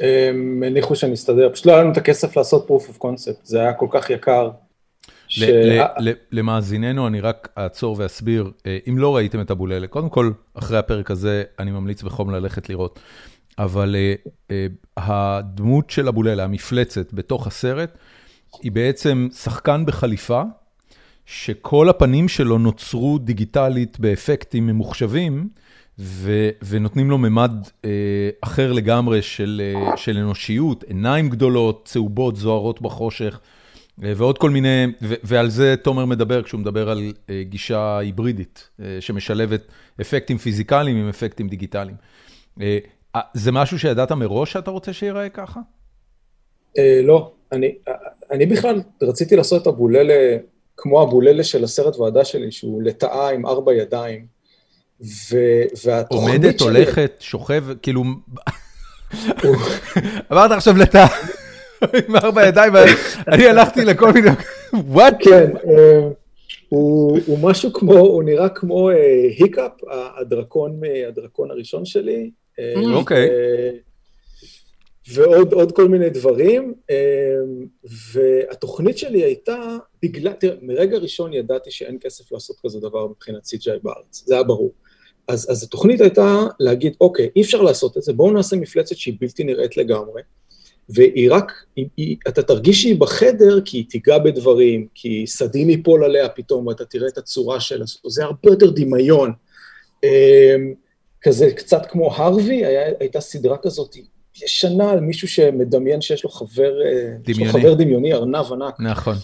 הם 0.00 0.62
הניחו 0.66 0.96
שנסתדר, 0.96 1.50
פשוט 1.52 1.66
לא 1.66 1.72
היה 1.72 1.82
לנו 1.82 1.92
את 1.92 1.96
הכסף 1.96 2.36
לעשות 2.36 2.68
proof 2.70 2.90
of 2.90 2.98
concept, 2.98 3.40
זה 3.42 3.60
היה 3.60 3.72
כל 3.72 3.86
כך 3.90 4.10
יקר. 4.10 4.50
ש... 5.28 5.42
למאזיננו 6.32 7.06
אני 7.06 7.20
רק 7.20 7.48
אעצור 7.58 7.96
ואסביר, 7.98 8.50
אה, 8.66 8.78
אם 8.88 8.98
לא 8.98 9.16
ראיתם 9.16 9.40
את 9.40 9.50
אבוללה, 9.50 9.86
קודם 9.86 10.08
כל, 10.08 10.30
אחרי 10.54 10.78
הפרק 10.78 11.10
הזה 11.10 11.42
אני 11.58 11.70
ממליץ 11.70 12.02
בחום 12.02 12.30
ללכת 12.30 12.68
לראות. 12.68 13.00
אבל 13.58 13.96
uh, 13.96 14.28
uh, 14.28 14.52
הדמות 14.96 15.90
של 15.90 16.08
אבוללה, 16.08 16.44
המפלצת 16.44 17.12
בתוך 17.12 17.46
הסרט, 17.46 17.98
היא 18.62 18.72
בעצם 18.72 19.28
שחקן 19.32 19.86
בחליפה, 19.86 20.42
שכל 21.26 21.88
הפנים 21.88 22.28
שלו 22.28 22.58
נוצרו 22.58 23.18
דיגיטלית 23.18 24.00
באפקטים 24.00 24.66
ממוחשבים, 24.66 25.48
ו, 25.98 26.48
ונותנים 26.68 27.10
לו 27.10 27.18
ממד 27.18 27.52
uh, 27.66 27.86
אחר 28.40 28.72
לגמרי 28.72 29.22
של, 29.22 29.62
uh, 29.92 29.96
של 29.96 30.18
אנושיות, 30.18 30.82
עיניים 30.82 31.28
גדולות, 31.28 31.82
צהובות, 31.84 32.36
זוהרות 32.36 32.82
בחושך, 32.82 33.40
uh, 33.40 34.02
ועוד 34.16 34.38
כל 34.38 34.50
מיני, 34.50 34.86
ו, 35.02 35.14
ועל 35.22 35.48
זה 35.50 35.74
תומר 35.82 36.04
מדבר 36.04 36.42
כשהוא 36.42 36.60
מדבר 36.60 36.90
על 36.90 37.12
uh, 37.12 37.30
גישה 37.42 37.98
היברידית, 37.98 38.68
uh, 38.78 38.82
שמשלבת 39.00 39.60
אפקטים 40.00 40.38
פיזיקליים 40.38 40.96
עם 40.96 41.08
אפקטים 41.08 41.48
דיגיטליים. 41.48 41.96
Uh, 42.58 42.62
אה, 43.16 43.20
זה 43.34 43.52
משהו 43.52 43.78
שידעת 43.78 44.12
מראש 44.12 44.52
שאתה 44.52 44.70
רוצה 44.70 44.92
שיראה 44.92 45.28
ככה? 45.28 45.60
אה, 46.78 47.00
לא, 47.02 47.32
אני 48.30 48.46
בכלל 48.46 48.82
רציתי 49.02 49.36
לעשות 49.36 49.62
את 49.62 49.66
הבוללה 49.66 50.36
כמו 50.76 51.02
הבוללה 51.02 51.44
של 51.44 51.64
הסרט 51.64 51.96
ועדה 51.96 52.24
שלי, 52.24 52.52
שהוא 52.52 52.82
לטאה 52.82 53.30
עם 53.30 53.46
ארבע 53.46 53.74
ידיים. 53.74 54.26
והתוכנית 55.84 56.10
שלי... 56.10 56.46
עומדת, 56.46 56.60
הולכת, 56.60 57.16
שוכב, 57.20 57.64
כאילו... 57.82 58.02
אמרת 60.32 60.50
עכשיו 60.50 60.76
לטאה 60.76 61.06
עם 62.08 62.16
ארבע 62.16 62.46
ידיים, 62.46 62.72
ואני 62.74 63.46
הלכתי 63.46 63.84
לכל 63.84 64.12
מיני... 64.12 64.28
וואט? 64.72 65.14
כן, 65.20 65.50
אה, 65.56 66.08
הוא 66.68 67.38
משהו 67.42 67.72
כמו, 67.72 67.98
הוא 67.98 68.22
נראה 68.22 68.48
כמו 68.48 68.90
היקאפ, 69.38 69.72
הדרקון 70.20 71.50
הראשון 71.50 71.84
שלי. 71.84 72.30
אה, 72.58 72.74
אוקיי. 72.94 73.28
ועוד 75.12 75.72
כל 75.72 75.88
מיני 75.88 76.10
דברים, 76.10 76.74
אה, 76.90 76.96
והתוכנית 78.12 78.98
שלי 78.98 79.24
הייתה, 79.24 79.76
בגלל, 80.02 80.32
תראה, 80.32 80.56
מרגע 80.62 80.98
ראשון 80.98 81.32
ידעתי 81.32 81.70
שאין 81.70 81.98
כסף 82.00 82.32
לעשות 82.32 82.56
כזה 82.64 82.80
דבר 82.80 83.06
מבחינת 83.06 83.44
CGI 83.44 83.78
בארץ, 83.82 84.24
זה 84.26 84.34
היה 84.34 84.42
ברור. 84.42 84.72
אז, 85.28 85.50
אז 85.50 85.62
התוכנית 85.62 86.00
הייתה 86.00 86.46
להגיד, 86.60 86.94
אוקיי, 87.00 87.30
אי 87.36 87.42
אפשר 87.42 87.62
לעשות 87.62 87.96
את 87.96 88.02
זה, 88.02 88.12
בואו 88.12 88.32
נעשה 88.32 88.56
מפלצת 88.56 88.96
שהיא 88.96 89.14
בלתי 89.20 89.44
נראית 89.44 89.76
לגמרי, 89.76 90.22
והיא 90.88 91.32
רק, 91.32 91.52
היא, 91.76 91.88
היא, 91.96 92.16
אתה 92.28 92.42
תרגיש 92.42 92.82
שהיא 92.82 93.00
בחדר 93.00 93.60
כי 93.60 93.76
היא 93.76 93.84
תיגע 93.88 94.18
בדברים, 94.18 94.86
כי 94.94 95.24
סדין 95.26 95.70
ייפול 95.70 96.04
עליה 96.04 96.28
פתאום 96.28 96.66
ואתה 96.66 96.84
תראה 96.84 97.08
את 97.08 97.18
הצורה 97.18 97.60
שלה, 97.60 97.84
זה 98.06 98.24
הרבה 98.24 98.50
יותר 98.50 98.70
דמיון. 98.70 99.32
אה, 100.04 100.56
כזה 101.22 101.50
קצת 101.50 101.86
כמו 101.86 102.14
הרווי, 102.14 102.64
היה, 102.64 102.92
הייתה 103.00 103.20
סדרה 103.20 103.56
כזאת 103.62 103.96
ישנה 104.42 104.90
על 104.90 105.00
מישהו 105.00 105.28
שמדמיין 105.28 106.00
שיש 106.00 106.24
לו 106.24 106.30
חבר, 106.30 106.82
אה, 106.86 107.14
דמיוני, 107.20 107.52
לו 107.52 107.52
חבר 107.52 107.74
דמיוני 107.74 108.12
ארנב 108.12 108.52
ענק. 108.52 108.74
נכון. 108.80 109.16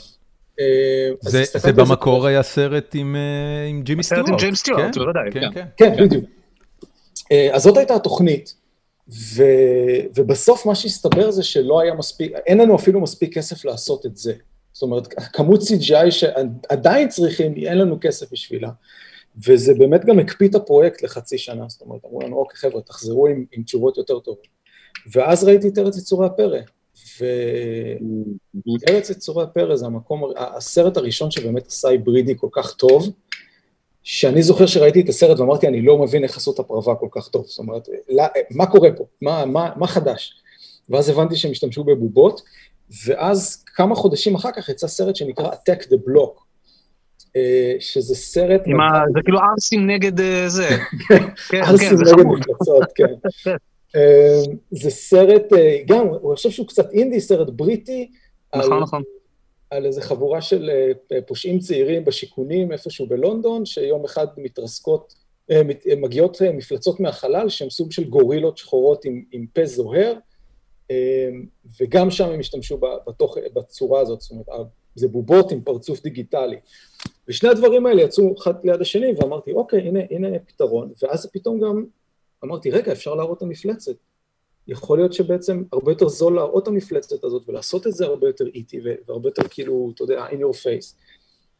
אה, 0.61 1.11
זה, 1.21 1.43
זה 1.55 1.73
במקור 1.73 2.27
היה 2.27 2.43
סרט 2.43 2.95
עם, 2.95 3.17
אה, 3.17 3.67
עם 3.69 3.83
ג'ימי 3.83 4.03
סטיוארט. 4.03 4.27
סרט 4.27 4.33
עם 4.35 4.41
ג'ימי 4.41 4.57
סטיוארט, 4.57 4.95
כן, 4.95 5.01
בוודאי. 5.01 5.31
כן, 5.33 5.41
כן, 5.41 5.65
כן, 5.77 5.97
כן, 5.97 6.05
בדיוק. 6.05 6.25
אז 7.53 7.63
זאת 7.63 7.77
הייתה 7.77 7.95
התוכנית, 7.95 8.55
ו, 9.09 9.43
ובסוף 10.17 10.67
מה 10.67 10.75
שהסתבר 10.75 11.31
זה 11.31 11.43
שלא 11.43 11.81
היה 11.81 11.95
מספיק, 11.95 12.33
אין 12.47 12.59
לנו 12.59 12.77
אפילו 12.77 13.01
מספיק 13.01 13.35
כסף 13.35 13.65
לעשות 13.65 14.07
את 14.07 14.17
זה. 14.17 14.33
זאת 14.73 14.83
אומרת, 14.83 15.07
כמות 15.33 15.61
CGI 15.61 16.11
שעדיין 16.11 17.09
צריכים, 17.09 17.55
אין 17.57 17.79
לנו 17.79 17.99
כסף 18.01 18.33
בשבילה. 18.33 18.71
וזה 19.47 19.75
באמת 19.75 20.05
גם 20.05 20.19
הקפיא 20.19 20.49
את 20.49 20.55
הפרויקט 20.55 21.03
לחצי 21.03 21.39
שנה, 21.39 21.65
זאת 21.69 21.81
אומרת, 21.81 22.05
אמרו 22.05 22.21
לנו, 22.21 22.37
אוקיי, 22.37 22.57
חבר'ה, 22.57 22.83
תחזרו 22.83 23.27
עם, 23.27 23.45
עם 23.53 23.63
תשובות 23.63 23.97
יותר 23.97 24.19
טובות. 24.19 24.60
ואז 25.13 25.45
ראיתי 25.45 25.69
את 25.69 25.79
ארץ 25.79 25.99
יצורי 25.99 26.27
הפרא, 26.27 26.59
וארץ 27.21 29.11
יצורי 29.11 29.45
הפרא 29.45 29.77
זה 29.77 29.87
המקום, 29.87 30.33
הסרט 30.37 30.97
הראשון 30.97 31.31
שבאמת 31.31 31.67
עשה 31.67 31.89
היברידי 31.89 32.35
כל 32.37 32.49
כך 32.53 32.73
טוב, 32.73 33.09
שאני 34.03 34.43
זוכר 34.43 34.67
שראיתי 34.67 35.01
את 35.01 35.09
הסרט 35.09 35.41
ואמרתי, 35.41 35.69
אני 35.69 35.83
לא 35.83 35.99
מבין 35.99 36.25
איך 36.25 36.37
עשו 36.37 36.53
את 36.53 36.59
הפרווה 36.59 36.95
כל 36.95 37.09
כך 37.11 37.29
טוב, 37.29 37.45
זאת 37.47 37.59
אומרת, 37.59 37.89
לא, 38.09 38.25
מה 38.51 38.67
קורה 38.67 38.89
פה? 38.97 39.05
מה, 39.23 39.45
מה, 39.45 39.71
מה 39.77 39.87
חדש? 39.87 40.35
ואז 40.91 41.09
הבנתי 41.09 41.37
שהם 41.37 41.51
השתמשו 41.51 41.85
בבובות, 41.85 42.43
ואז 43.07 43.65
כמה 43.67 43.95
חודשים 43.95 44.35
אחר 44.35 44.51
כך 44.57 44.69
יצא 44.69 44.87
סרט 44.87 45.17
שנקרא 45.17 45.51
Attack 45.51 45.83
the 45.83 45.97
Block, 46.09 46.43
אה, 47.37 47.75
שזה 47.81 48.15
סרט... 48.15 48.61
זה 49.15 49.21
כאילו 49.25 49.39
ארסים 49.39 49.91
נגד 49.91 50.21
אה, 50.21 50.49
זה. 50.49 50.69
כן, 51.09 51.25
כן, 51.49 51.63
ארסים 51.63 52.01
נגד 52.01 52.25
מפלצות, 52.27 52.85
כן. 52.95 53.51
אה, 53.97 54.43
זה 54.71 54.91
סרט, 54.91 55.53
גם, 55.87 56.09
אני 56.09 56.37
חושב 56.37 56.51
שהוא 56.51 56.67
קצת 56.67 56.93
אינדי, 56.93 57.21
סרט 57.21 57.49
בריטי. 57.51 58.11
נכון, 58.57 58.83
נכון. 58.83 59.03
על 59.71 59.87
איזה 59.87 60.03
חבורה 60.03 60.43
של 60.43 60.71
פושעים 61.27 61.59
צעירים 61.59 62.05
בשיכונים 62.05 62.73
איפשהו 62.73 63.07
בלונדון, 63.07 63.67
שיום 63.67 64.05
אחד 64.05 64.27
מתרסקות, 64.37 65.15
מגיעות 65.97 66.43
מפלצות 66.55 67.01
מהחלל, 67.01 67.49
שהן 67.49 67.71
סוג 67.71 67.93
של 67.93 68.05
גורילות 68.05 68.59
שחורות 68.59 69.05
עם, 69.05 69.25
עם 69.33 69.47
פה 69.53 69.67
זוהר, 69.67 70.15
וגם 71.81 72.11
שם 72.11 72.29
הם 72.29 72.41
השתמשו 72.41 72.81
בתוך, 73.07 73.37
בצורה 73.55 74.01
הזאת, 74.01 74.21
זאת 74.21 74.31
אומרת, 74.31 74.47
זה 74.95 75.09
בובות 75.09 75.53
עם 75.53 75.61
פרצוף 75.61 76.03
דיגיטלי. 76.03 76.57
ושני 77.29 77.49
הדברים 77.49 77.87
האלה 77.87 78.03
יצאו 78.03 78.35
אחד 78.39 78.53
ליד 78.65 78.81
השני, 78.81 79.13
ואמרתי, 79.19 79.53
אוקיי, 79.53 79.81
הנה, 79.81 80.01
הנה 80.11 80.29
פתרון, 80.47 80.93
ואז 81.03 81.31
פתאום 81.33 81.61
גם 81.61 81.85
אמרתי, 82.45 82.71
רגע, 82.71 82.93
אפשר 82.93 83.15
להראות 83.15 83.39
את 83.39 83.43
המפלצת. 83.43 83.93
יכול 84.69 84.99
להיות 84.99 85.13
שבעצם 85.13 85.63
הרבה 85.73 85.93
יותר 85.93 86.09
זול 86.09 86.35
להראות 86.35 86.63
את 86.63 86.69
המפלצת 86.69 87.25
הזאת, 87.25 87.49
ולעשות 87.49 87.87
את 87.87 87.93
זה 87.93 88.05
הרבה 88.05 88.27
יותר 88.27 88.47
איטי, 88.55 88.81
והרבה 89.07 89.29
יותר 89.29 89.43
כאילו, 89.51 89.93
אתה 89.95 90.03
יודע, 90.03 90.27
in 90.27 90.35
your 90.35 90.57
face. 90.57 90.95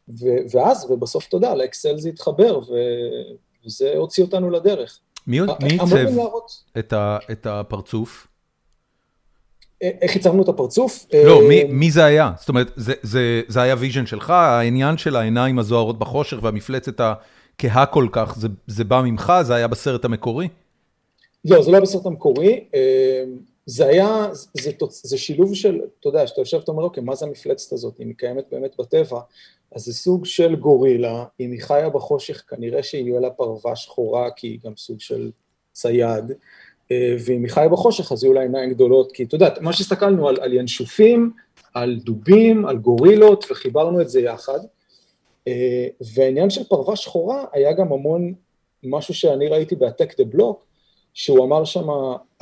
ו- 0.09 0.57
ואז, 0.57 0.91
ובסוף, 0.91 1.27
אתה 1.27 1.37
יודע, 1.37 1.55
לאקסל 1.55 1.97
זה 1.97 2.09
התחבר, 2.09 2.59
ו- 2.59 3.35
וזה 3.65 3.93
הוציא 3.95 4.23
אותנו 4.23 4.49
לדרך. 4.49 4.99
מי 5.27 5.39
עיצב 5.39 5.95
את, 6.79 6.93
את 7.31 7.45
הפרצוף? 7.45 8.27
איך 9.81 10.15
עיצבנו 10.15 10.43
את 10.43 10.47
הפרצוף? 10.47 11.05
לא, 11.25 11.41
מי, 11.49 11.63
מי 11.63 11.91
זה 11.91 12.03
היה? 12.05 12.31
זאת 12.39 12.49
אומרת, 12.49 12.71
זה, 12.75 12.93
זה, 13.01 13.41
זה 13.47 13.61
היה 13.61 13.75
vision 13.79 14.05
שלך, 14.05 14.29
העניין 14.29 14.97
של 14.97 15.15
העיניים 15.15 15.59
הזוהרות 15.59 15.99
בחושך 15.99 16.37
והמפלצת 16.41 16.99
הכהה 16.99 17.85
כל 17.85 18.07
כך, 18.11 18.35
זה, 18.37 18.47
זה 18.67 18.83
בא 18.83 19.01
ממך? 19.01 19.33
זה 19.41 19.55
היה 19.55 19.67
בסרט 19.67 20.05
המקורי? 20.05 20.47
לא, 21.45 21.63
זה 21.63 21.71
לא 21.71 21.79
בסרט 21.79 22.05
המקורי. 22.05 22.65
זה 23.65 23.85
היה, 23.85 24.27
זה, 24.33 24.49
זה, 24.61 24.71
זה 24.89 25.17
שילוב 25.17 25.55
של, 25.55 25.81
אתה 25.99 26.09
יודע, 26.09 26.27
שאתה 26.27 26.41
יושב 26.41 26.57
ואתה 26.57 26.71
אומר, 26.71 26.83
אוקיי, 26.83 27.03
מה 27.03 27.15
זה 27.15 27.25
המפלצת 27.25 27.73
הזאת? 27.73 27.99
אם 27.99 28.07
היא 28.07 28.15
קיימת 28.17 28.45
באמת 28.51 28.75
בטבע, 28.79 29.19
אז 29.75 29.81
זה 29.81 29.93
סוג 29.93 30.25
של 30.25 30.55
גורילה, 30.55 31.25
אם 31.39 31.51
היא 31.51 31.61
חיה 31.61 31.89
בחושך, 31.89 32.43
כנראה 32.49 32.83
שיהיה 32.83 33.19
לה 33.19 33.29
פרווה 33.29 33.75
שחורה, 33.75 34.31
כי 34.35 34.47
היא 34.47 34.59
גם 34.65 34.71
סוג 34.77 34.99
של 34.99 35.31
צייד. 35.73 36.31
אה, 36.91 37.15
ואם 37.25 37.43
היא 37.43 37.51
חיה 37.51 37.69
בחושך 37.69 38.11
אז 38.11 38.23
יהיו 38.23 38.33
לה 38.33 38.41
עיניים 38.41 38.69
גדולות, 38.69 39.11
כי 39.11 39.23
אתה 39.23 39.35
יודע, 39.35 39.49
מה 39.61 39.73
שהסתכלנו 39.73 40.27
על, 40.27 40.37
על 40.41 40.53
ינשופים, 40.53 41.31
על 41.73 41.99
דובים, 42.03 42.65
על 42.65 42.77
גורילות, 42.77 43.45
וחיברנו 43.51 44.01
את 44.01 44.09
זה 44.09 44.21
יחד. 44.21 44.59
אה, 45.47 45.87
והעניין 46.13 46.49
של 46.49 46.63
פרווה 46.63 46.95
שחורה 46.95 47.45
היה 47.53 47.73
גם 47.73 47.93
המון 47.93 48.33
משהו 48.83 49.13
שאני 49.13 49.47
ראיתי 49.47 49.75
ב-Attack 49.75 50.11
the 50.11 50.35
Block, 50.35 50.70
שהוא 51.13 51.45
אמר 51.45 51.65
שם, 51.65 51.87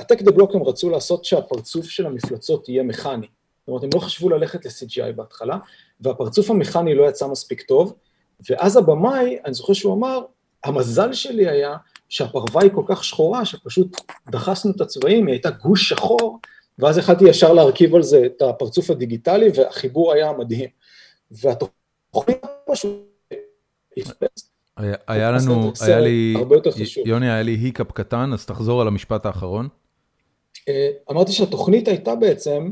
Attack 0.02 0.20
the 0.20 0.32
Block 0.32 0.56
הם 0.56 0.64
רצו 0.64 0.90
לעשות 0.90 1.26
שהפרצוף 1.26 1.86
של 1.86 2.06
המפלצות 2.06 2.70
יהיה 2.70 2.84
מכני. 2.84 3.28
זאת 3.60 3.68
אומרת, 3.68 3.84
הם 3.84 3.90
לא 3.94 4.00
חשבו 4.00 4.30
ללכת 4.30 4.66
ל-CGI 4.66 5.12
בהתחלה, 5.16 5.58
והפרצוף 6.02 6.50
המכני 6.50 6.96
לא 6.96 7.10
יצא 7.10 7.28
מספיק 7.28 7.62
טוב, 7.62 7.94
ואז 8.50 8.78
הבמאי, 8.78 9.38
אני 9.46 9.54
זוכר 9.54 9.74
שהוא 9.74 9.94
אמר, 9.94 10.22
המזל 10.64 11.14
שלי 11.14 11.50
היה 11.50 11.76
שהפרווה 12.10 12.64
היא 12.64 12.72
כל 12.76 12.84
כך 12.88 13.04
שחורה, 13.04 13.46
שפשוט 13.46 14.02
דחסנו 14.30 14.72
את 14.72 14.82
הצבעים, 14.82 15.28
היא 15.28 15.34
הייתה 15.34 15.50
גוש 15.50 15.90
שחור, 15.90 16.40
ואז 16.80 16.98
יכלתי 16.98 17.26
ישר 17.30 17.54
להרכיב 17.54 17.96
על 17.96 18.04
זה 18.04 18.26
את 18.26 18.42
הפרצוף 18.42 18.90
הדיגיטלי, 18.90 19.50
והחיבור 19.56 20.14
היה 20.14 20.34
מדהים. 20.34 20.70
והתוכנית 21.32 22.42
פשוט... 22.66 22.92
היה 25.08 25.32
לנו, 25.32 25.72
היה 25.82 26.00
לי, 26.00 26.36
יוני, 27.06 27.32
היה 27.32 27.44
לי 27.44 27.52
היקאפ 27.52 27.92
קטן, 27.92 28.34
אז 28.34 28.46
תחזור 28.46 28.82
על 28.82 28.88
המשפט 28.88 29.26
האחרון. 29.26 29.68
אה, 30.70 30.90
אמרתי 31.12 31.32
שהתוכנית 31.32 31.88
הייתה 31.88 32.16
בעצם 32.16 32.72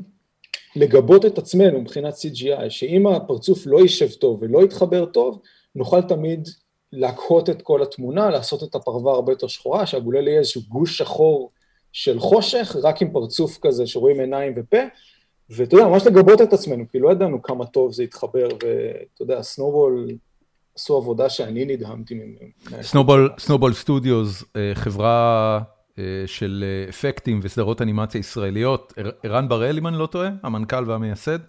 לגבות 0.75 1.25
את 1.25 1.37
עצמנו 1.37 1.81
מבחינת 1.81 2.13
CGI, 2.13 2.69
שאם 2.69 3.07
הפרצוף 3.07 3.63
לא 3.65 3.77
יישב 3.77 4.11
טוב 4.11 4.39
ולא 4.41 4.63
יתחבר 4.63 5.05
טוב, 5.05 5.41
נוכל 5.75 6.01
תמיד 6.01 6.47
להקהות 6.93 7.49
את 7.49 7.61
כל 7.61 7.83
התמונה, 7.83 8.29
לעשות 8.29 8.63
את 8.63 8.75
הפרווה 8.75 9.13
הרבה 9.13 9.31
יותר 9.31 9.47
שחורה, 9.47 9.85
שהגולל 9.85 10.27
יהיה 10.27 10.39
איזשהו 10.39 10.61
גוש 10.67 10.97
שחור 10.97 11.51
של 11.91 12.19
חושך, 12.19 12.75
רק 12.83 13.01
עם 13.01 13.11
פרצוף 13.11 13.57
כזה 13.61 13.87
שרואים 13.87 14.19
עיניים 14.19 14.53
ופה, 14.55 14.77
ואתה 15.49 15.75
יודע, 15.75 15.87
ממש 15.87 16.07
לגבות 16.07 16.41
את 16.41 16.53
עצמנו, 16.53 16.83
כי 16.91 16.99
לא 16.99 17.11
ידענו 17.11 17.41
כמה 17.41 17.65
טוב 17.65 17.93
זה 17.93 18.03
יתחבר, 18.03 18.47
ואתה 18.47 19.21
יודע, 19.21 19.41
סנובול 19.41 20.07
עשו 20.77 20.97
עבודה 20.97 21.29
שאני 21.29 21.65
נדהמתי 21.65 22.13
ממנו. 22.13 22.81
סנובול 23.37 23.73
סטודיוס, 23.73 24.43
אה, 24.55 24.71
חברה 24.73 25.59
אה, 25.99 26.03
של 26.25 26.63
אה, 26.67 26.89
אפקטים 26.89 27.39
וסדרות 27.43 27.81
אנימציה 27.81 28.19
ישראליות, 28.19 28.93
ערן 29.23 29.49
בראל, 29.49 29.77
אם 29.77 29.87
אני 29.87 29.97
לא 29.97 30.05
טועה, 30.05 30.29
המנכ"ל 30.43 30.83
והמייסד. 30.87 31.39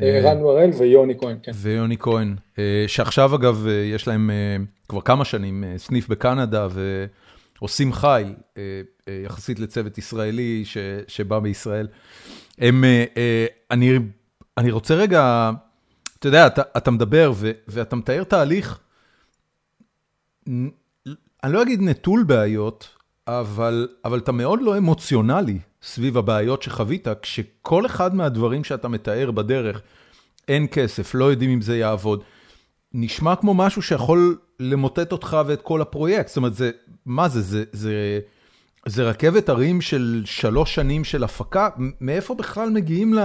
ערן 0.00 0.42
בראל 0.42 0.70
ויוני 0.78 1.18
כהן, 1.18 1.36
כן. 1.42 1.52
ויוני 1.54 1.96
כהן, 1.98 2.34
שעכשיו 2.86 3.34
אגב 3.34 3.66
יש 3.94 4.08
להם 4.08 4.30
כבר 4.88 5.00
כמה 5.00 5.24
שנים 5.24 5.64
סניף 5.76 6.08
בקנדה 6.08 6.68
ועושים 7.60 7.92
חיל 7.92 8.34
יחסית 9.24 9.58
לצוות 9.58 9.98
ישראלי 9.98 10.64
שבא 11.08 11.38
בישראל. 11.38 11.88
הם, 12.58 12.84
אני, 13.70 13.98
אני 14.58 14.70
רוצה 14.70 14.94
רגע, 14.94 15.50
אתה 16.18 16.28
יודע, 16.28 16.46
אתה, 16.46 16.62
אתה 16.76 16.90
מדבר 16.90 17.32
ו, 17.34 17.50
ואתה 17.68 17.96
מתאר 17.96 18.24
תהליך, 18.24 18.78
אני 21.44 21.52
לא 21.52 21.62
אגיד 21.62 21.80
נטול 21.82 22.24
בעיות, 22.24 22.88
אבל, 23.28 23.88
אתה 24.16 24.32
מאוד 24.32 24.62
לא 24.62 24.78
אמוציונלי 24.78 25.58
סביב 25.82 26.18
הבעיות 26.18 26.62
שחווית, 26.62 27.08
כשכל 27.22 27.86
אחד 27.86 28.14
מהדברים 28.14 28.64
שאתה 28.64 28.88
מתאר 28.88 29.30
בדרך, 29.30 29.82
אין 30.48 30.66
כסף, 30.72 31.14
לא 31.14 31.24
יודעים 31.24 31.50
אם 31.50 31.60
זה 31.60 31.78
יעבוד, 31.78 32.22
נשמע 32.92 33.36
כמו 33.36 33.54
משהו 33.54 33.82
שיכול 33.82 34.38
למוטט 34.60 35.12
אותך 35.12 35.36
ואת 35.46 35.62
כל 35.62 35.82
הפרויקט. 35.82 36.28
זאת 36.28 36.36
אומרת, 36.36 36.54
זה, 36.54 36.70
מה 37.06 37.28
זה, 37.28 37.40
זה, 37.40 37.64
זה, 37.72 38.20
זה 38.86 39.08
רכבת 39.08 39.48
הרים 39.48 39.80
של 39.80 40.22
שלוש 40.24 40.74
שנים 40.74 41.04
של 41.04 41.24
הפקה? 41.24 41.68
מאיפה 42.00 42.34
בכלל 42.34 42.70
מגיעים 42.70 43.14
ל... 43.14 43.20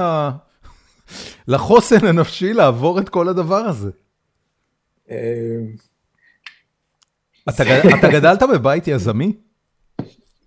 לחוסן 1.47 2.05
הנפשי 2.05 2.53
לעבור 2.53 2.99
את 2.99 3.09
כל 3.09 3.29
הדבר 3.29 3.55
הזה? 3.55 3.89
אה, 5.09 5.17
אתה 7.49 8.09
גדלת 8.11 8.43
בבית 8.53 8.87
יזמי? 8.87 9.33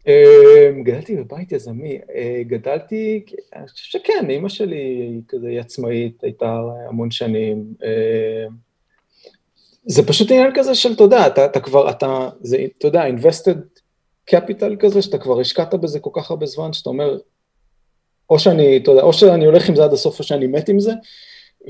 אמ, 0.07 0.83
גדלתי 0.83 1.17
בבית 1.17 1.53
יזמי, 1.53 1.99
אה, 2.15 2.43
גדלתי, 2.47 3.25
אני 3.57 3.69
חושב 3.69 3.99
שכן, 3.99 4.27
אימא 4.31 4.49
שלי 4.49 4.77
היא 4.77 5.23
כזה 5.29 5.49
עצמאית, 5.61 6.25
הייתה 6.25 6.61
המון 6.89 7.11
שנים. 7.11 7.65
אה, 7.85 8.47
זה 9.87 10.07
פשוט 10.07 10.31
עניין 10.31 10.51
כזה 10.55 10.75
של, 10.75 10.93
אתה 10.93 11.03
יודע, 11.03 11.27
אתה, 11.27 11.45
אתה 11.45 11.61
כבר, 11.61 11.91
אתה, 11.91 12.29
זה, 12.41 12.67
אתה 12.79 12.87
יודע, 12.87 13.05
invested 13.09 13.81
capital 14.31 14.77
כזה, 14.79 15.03
שאתה 15.03 15.19
כבר 15.19 15.41
השקעת 15.41 15.75
בזה 15.75 16.01
כל 16.01 16.11
כך 16.13 16.31
הרבה 16.31 16.47
זמן, 16.47 16.73
שאתה 16.73 16.91
אומר, 16.91 17.19
או 18.31 18.39
שאני, 18.39 18.77
אתה 18.77 18.91
יודע, 18.91 19.03
או 19.03 19.12
שאני 19.12 19.45
הולך 19.45 19.68
עם 19.68 19.77
זה 19.77 19.85
עד 19.85 19.93
הסוף, 19.93 20.18
או 20.18 20.24
שאני 20.24 20.47
מת 20.47 20.68
עם 20.68 20.81
זה, 20.81 20.93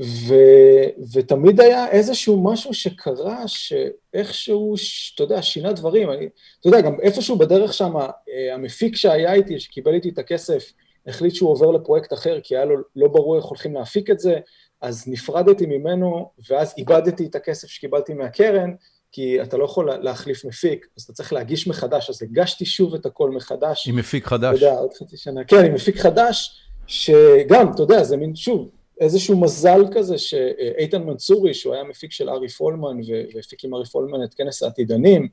ו, 0.01 0.35
ותמיד 1.13 1.61
היה 1.61 1.89
איזשהו 1.89 2.43
משהו 2.43 2.73
שקרה, 2.73 3.43
שאיכשהו, 3.47 4.75
אתה 5.15 5.23
יודע, 5.23 5.41
שינה 5.41 5.73
דברים. 5.73 6.11
אני, 6.11 6.27
אתה 6.59 6.67
יודע, 6.67 6.81
גם 6.81 6.99
איפשהו 7.01 7.37
בדרך 7.37 7.73
שם, 7.73 7.95
אה, 7.95 8.53
המפיק 8.53 8.95
שהיה 8.95 9.33
איתי, 9.33 9.59
שקיבל 9.59 9.93
איתי 9.93 10.09
את 10.09 10.17
הכסף, 10.17 10.73
החליט 11.07 11.35
שהוא 11.35 11.49
עובר 11.49 11.71
לפרויקט 11.71 12.13
אחר, 12.13 12.39
כי 12.43 12.55
היה 12.55 12.65
לו 12.65 12.75
לא 12.95 13.07
ברור 13.07 13.37
איך 13.37 13.45
הולכים 13.45 13.73
להפיק 13.73 14.09
את 14.09 14.19
זה, 14.19 14.39
אז 14.81 15.07
נפרדתי 15.07 15.65
ממנו, 15.65 16.29
ואז 16.49 16.73
איבדתי 16.77 17.25
את 17.25 17.35
הכסף 17.35 17.67
שקיבלתי 17.67 18.13
מהקרן, 18.13 18.73
כי 19.17 19.41
אתה 19.41 19.57
לא 19.57 19.65
יכול 19.65 19.91
להחליף 20.01 20.45
מפיק, 20.45 20.87
אז 20.97 21.03
אתה 21.03 21.13
צריך 21.13 21.33
להגיש 21.33 21.67
מחדש, 21.67 22.09
אז 22.09 22.23
הגשתי 22.23 22.65
שוב 22.65 22.95
את 22.95 23.05
הכל 23.05 23.31
מחדש. 23.31 23.87
עם 23.87 23.95
מפיק 23.95 24.25
חדש. 24.25 24.57
אתה 24.57 24.65
יודע, 24.65 24.79
עוד 24.79 24.93
חצי 24.93 25.17
שנה. 25.17 25.43
כן, 25.43 25.65
עם 25.65 25.73
מפיק 25.73 25.97
חדש, 25.97 26.61
שגם, 26.87 27.71
אתה 27.75 27.83
יודע, 27.83 28.03
זה 28.03 28.17
מין, 28.17 28.35
שוב, 28.35 28.69
איזשהו 29.01 29.39
מזל 29.39 29.81
כזה 29.91 30.17
שאיתן 30.17 31.03
מנצורי, 31.03 31.53
שהוא 31.53 31.73
היה 31.73 31.83
מפיק 31.83 32.11
של 32.11 32.29
ארי 32.29 32.49
פולמן, 32.49 32.97
והפיק 33.35 33.63
עם 33.63 33.73
ארי 33.73 33.85
פולמן 33.85 34.23
את 34.23 34.33
כנס 34.33 34.63
העתידנים, 34.63 35.27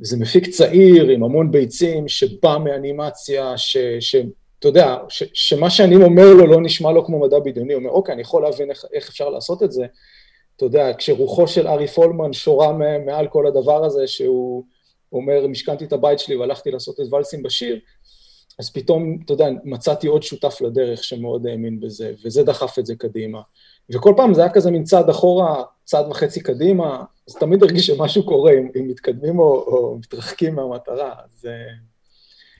זה 0.00 0.16
מפיק 0.16 0.48
צעיר 0.48 1.08
עם 1.08 1.24
המון 1.24 1.50
ביצים, 1.50 2.08
שבא 2.08 2.58
מאנימציה, 2.64 3.58
שאתה 3.58 4.68
יודע, 4.68 4.96
ש, 5.08 5.22
שמה 5.34 5.70
שאני 5.70 5.96
אומר 5.96 6.34
לו 6.34 6.46
לא 6.46 6.60
נשמע 6.60 6.92
לו 6.92 7.04
כמו 7.04 7.20
מדע 7.20 7.38
בדיוני, 7.38 7.72
הוא 7.72 7.80
אומר, 7.80 7.90
אוקיי, 7.90 8.12
אני 8.12 8.22
יכול 8.22 8.42
להבין 8.42 8.70
איך, 8.70 8.84
איך 8.92 9.08
אפשר 9.08 9.28
לעשות 9.28 9.62
את 9.62 9.72
זה. 9.72 9.86
אתה 10.60 10.66
יודע, 10.66 10.90
כשרוחו 10.98 11.48
של 11.48 11.68
ארי 11.68 11.86
פולמן 11.86 12.32
שורה 12.32 12.72
מעל 13.06 13.28
כל 13.28 13.46
הדבר 13.46 13.84
הזה, 13.84 14.06
שהוא 14.06 14.64
אומר, 15.12 15.46
משכנתי 15.46 15.84
את 15.84 15.92
הבית 15.92 16.18
שלי 16.18 16.36
והלכתי 16.36 16.70
לעשות 16.70 17.00
את 17.00 17.12
ולסים 17.12 17.42
בשיר, 17.42 17.78
אז 18.58 18.72
פתאום, 18.72 19.18
אתה 19.24 19.32
יודע, 19.32 19.48
מצאתי 19.64 20.06
עוד 20.06 20.22
שותף 20.22 20.60
לדרך 20.60 21.04
שמאוד 21.04 21.46
האמין 21.46 21.80
בזה, 21.80 22.12
וזה 22.24 22.42
דחף 22.42 22.78
את 22.78 22.86
זה 22.86 22.94
קדימה. 22.94 23.40
וכל 23.90 24.14
פעם 24.16 24.34
זה 24.34 24.40
היה 24.40 24.50
כזה 24.50 24.70
מין 24.70 24.84
צעד 24.84 25.08
אחורה, 25.08 25.62
צעד 25.84 26.06
וחצי 26.10 26.40
קדימה, 26.40 27.04
אז 27.28 27.34
תמיד 27.34 27.62
הרגיש 27.62 27.86
שמשהו 27.86 28.26
קורה, 28.26 28.52
אם, 28.52 28.68
אם 28.78 28.88
מתקדמים 28.88 29.38
או, 29.38 29.44
או 29.44 29.96
מתרחקים 29.98 30.54
מהמטרה, 30.54 31.12
אז... 31.24 31.48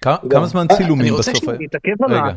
כמה, 0.01 0.17
כמה 0.31 0.47
זמן 0.47 0.67
צילומים 0.77 1.15
בסוף? 1.15 1.29
אני 1.29 1.39
רוצה 1.39 1.59
שנתעכב 1.59 2.05
על 2.05 2.15
ה... 2.15 2.23
רגע, 2.23 2.37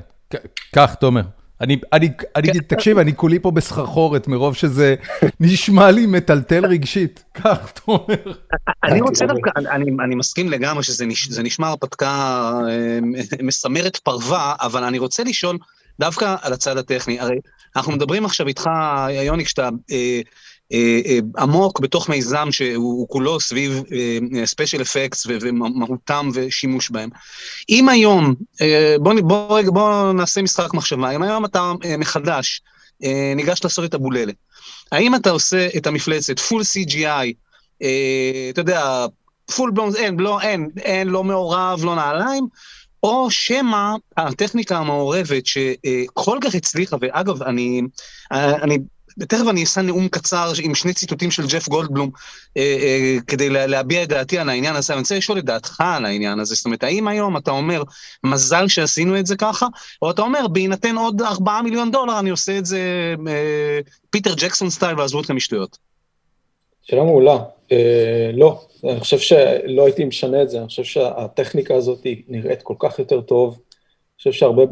קח, 0.73 0.93
תומר. 0.93 1.21
אני, 1.63 1.77
אני, 1.93 2.09
אני, 2.35 2.53
כן. 2.53 2.59
תקשיב, 2.59 2.97
אני 2.97 3.15
כולי 3.15 3.39
פה 3.39 3.51
בסחרחורת 3.51 4.27
מרוב 4.27 4.55
שזה 4.55 4.95
נשמע 5.39 5.91
לי 5.91 6.05
מטלטל 6.05 6.65
רגשית. 6.65 7.23
כך, 7.33 7.71
אתה 7.73 7.81
אומר. 7.87 8.33
אני 8.83 9.01
רוצה 9.01 9.25
דווקא, 9.25 9.49
אני, 9.55 9.85
אני 10.05 10.15
מסכים 10.15 10.49
לגמרי 10.49 10.83
שזה 10.83 11.43
נשמע 11.43 11.67
הרפתקה 11.67 12.51
אה, 12.69 12.99
מסמרת 13.47 13.97
פרווה, 13.97 14.55
אבל 14.61 14.83
אני 14.83 14.99
רוצה 14.99 15.23
לשאול 15.23 15.57
דווקא 15.99 16.35
על 16.41 16.53
הצד 16.53 16.77
הטכני. 16.77 17.19
הרי 17.19 17.35
אנחנו 17.75 17.91
מדברים 17.91 18.25
עכשיו 18.25 18.47
איתך, 18.47 18.69
יוני, 19.09 19.45
כשאתה 19.45 19.69
אה, 19.91 20.21
עמוק 21.37 21.79
בתוך 21.79 22.09
מיזם 22.09 22.47
שהוא 22.51 23.07
כולו 23.09 23.39
סביב 23.39 23.83
ספיישל 24.45 24.81
אפקטס 24.81 25.25
ומהותם 25.27 26.29
ושימוש 26.33 26.89
בהם. 26.89 27.09
אם 27.69 27.89
היום, 27.89 28.33
בוא, 28.99 29.13
בוא, 29.21 29.61
בוא 29.61 30.13
נעשה 30.13 30.41
משחק 30.41 30.73
מחשבה, 30.73 31.11
אם 31.11 31.23
היום 31.23 31.45
אתה 31.45 31.71
מחדש 31.97 32.61
ניגש 33.35 33.63
לעשות 33.63 33.85
את 33.85 33.93
אבוללה, 33.93 34.35
האם 34.91 35.15
אתה 35.15 35.29
עושה 35.29 35.67
את 35.77 35.87
המפלצת 35.87 36.39
full 36.39 36.61
CGI, 36.61 37.33
אתה 38.49 38.61
יודע, 38.61 39.05
full 39.55 39.71
blown, 39.71 39.95
אין, 39.95 40.19
לא, 40.19 40.41
אין, 40.41 40.69
אין, 40.77 41.07
לא 41.07 41.23
מעורב, 41.23 41.81
לא 41.83 41.95
נעליים, 41.95 42.47
או 43.03 43.31
שמא 43.31 43.95
הטכניקה 44.17 44.77
המעורבת 44.77 45.45
שכל 45.45 46.37
כך 46.41 46.55
הצליחה, 46.55 46.97
ואגב, 47.01 47.43
אני, 47.43 47.81
אני 48.31 48.77
תכף 49.19 49.45
אני 49.49 49.63
אשא 49.63 49.79
נאום 49.79 50.07
קצר 50.07 50.51
עם 50.63 50.75
שני 50.75 50.93
ציטוטים 50.93 51.31
של 51.31 51.47
ג'ף 51.47 51.69
גולדבלום 51.69 52.09
אה, 52.57 52.61
אה, 52.61 53.17
כדי 53.27 53.49
לה, 53.49 53.67
להביע 53.67 54.03
את 54.03 54.09
דעתי 54.09 54.37
על 54.37 54.49
העניין 54.49 54.75
הזה, 54.75 54.93
אני 54.93 54.99
רוצה 54.99 55.17
לשאול 55.17 55.37
את 55.39 55.45
דעתך 55.45 55.81
על 55.81 56.05
העניין 56.05 56.39
הזה, 56.39 56.55
זאת 56.55 56.65
אומרת, 56.65 56.83
האם 56.83 57.07
היום 57.07 57.37
אתה 57.37 57.51
אומר, 57.51 57.83
מזל 58.23 58.67
שעשינו 58.67 59.19
את 59.19 59.25
זה 59.25 59.35
ככה, 59.35 59.67
או 60.01 60.11
אתה 60.11 60.21
אומר, 60.21 60.47
בהינתן 60.47 60.97
עוד 60.97 61.21
4 61.21 61.61
מיליון 61.61 61.91
דולר, 61.91 62.19
אני 62.19 62.29
עושה 62.29 62.57
את 62.57 62.65
זה 62.65 63.15
אה, 63.27 63.79
פיטר 64.09 64.33
ג'קסון 64.37 64.69
סטייל 64.69 64.99
ועזבו 64.99 65.21
אתכם 65.21 65.35
משטויות. 65.35 65.77
שאלה 66.83 67.03
מעולה. 67.03 67.37
אה, 67.71 68.31
לא, 68.33 68.61
אני 68.83 68.99
חושב 68.99 69.19
שלא 69.19 69.85
הייתי 69.85 70.05
משנה 70.05 70.41
את 70.41 70.49
זה, 70.49 70.59
אני 70.59 70.67
חושב 70.67 70.83
שהטכניקה 70.83 71.75
הזאת 71.75 72.07
נראית 72.27 72.61
כל 72.61 72.75
כך 72.79 72.99
יותר 72.99 73.21
טוב. 73.21 73.53
אני 73.53 74.17
חושב 74.17 74.31
שהרבה, 74.31 74.63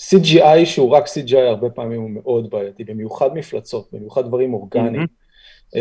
CGI 0.00 0.64
שהוא 0.64 0.90
רק 0.90 1.06
CGI 1.06 1.38
הרבה 1.38 1.70
פעמים 1.70 2.00
הוא 2.00 2.10
מאוד 2.10 2.50
בעייתי, 2.50 2.84
במיוחד 2.84 3.34
מפלצות, 3.34 3.88
במיוחד 3.92 4.26
דברים 4.26 4.54
אורגניים. 4.54 5.02
Mm-hmm. 5.02 5.76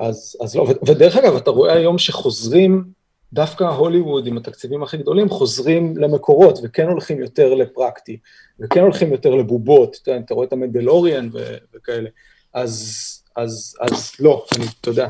אז, 0.00 0.36
אז 0.40 0.56
לא, 0.56 0.66
ודרך 0.86 1.16
אגב, 1.16 1.36
אתה 1.36 1.50
רואה 1.50 1.72
היום 1.72 1.98
שחוזרים, 1.98 2.84
דווקא 3.32 3.64
הוליווד 3.64 4.26
עם 4.26 4.36
התקציבים 4.36 4.82
הכי 4.82 4.96
גדולים, 4.96 5.28
חוזרים 5.28 5.96
למקורות 5.96 6.58
וכן 6.62 6.88
הולכים 6.88 7.20
יותר 7.20 7.54
לפרקטי, 7.54 8.18
וכן 8.60 8.80
הולכים 8.80 9.12
יותר 9.12 9.34
לבובות, 9.34 9.96
אתה, 10.02 10.16
אתה 10.16 10.34
רואה 10.34 10.46
את 10.46 10.52
המנדלוריאן 10.52 11.28
וכאלה. 11.74 12.08
אז, 12.54 13.22
אז, 13.36 13.76
אז 13.80 14.12
לא, 14.20 14.44
אני, 14.56 14.64
אתה 14.80 14.90
יודע, 14.90 15.08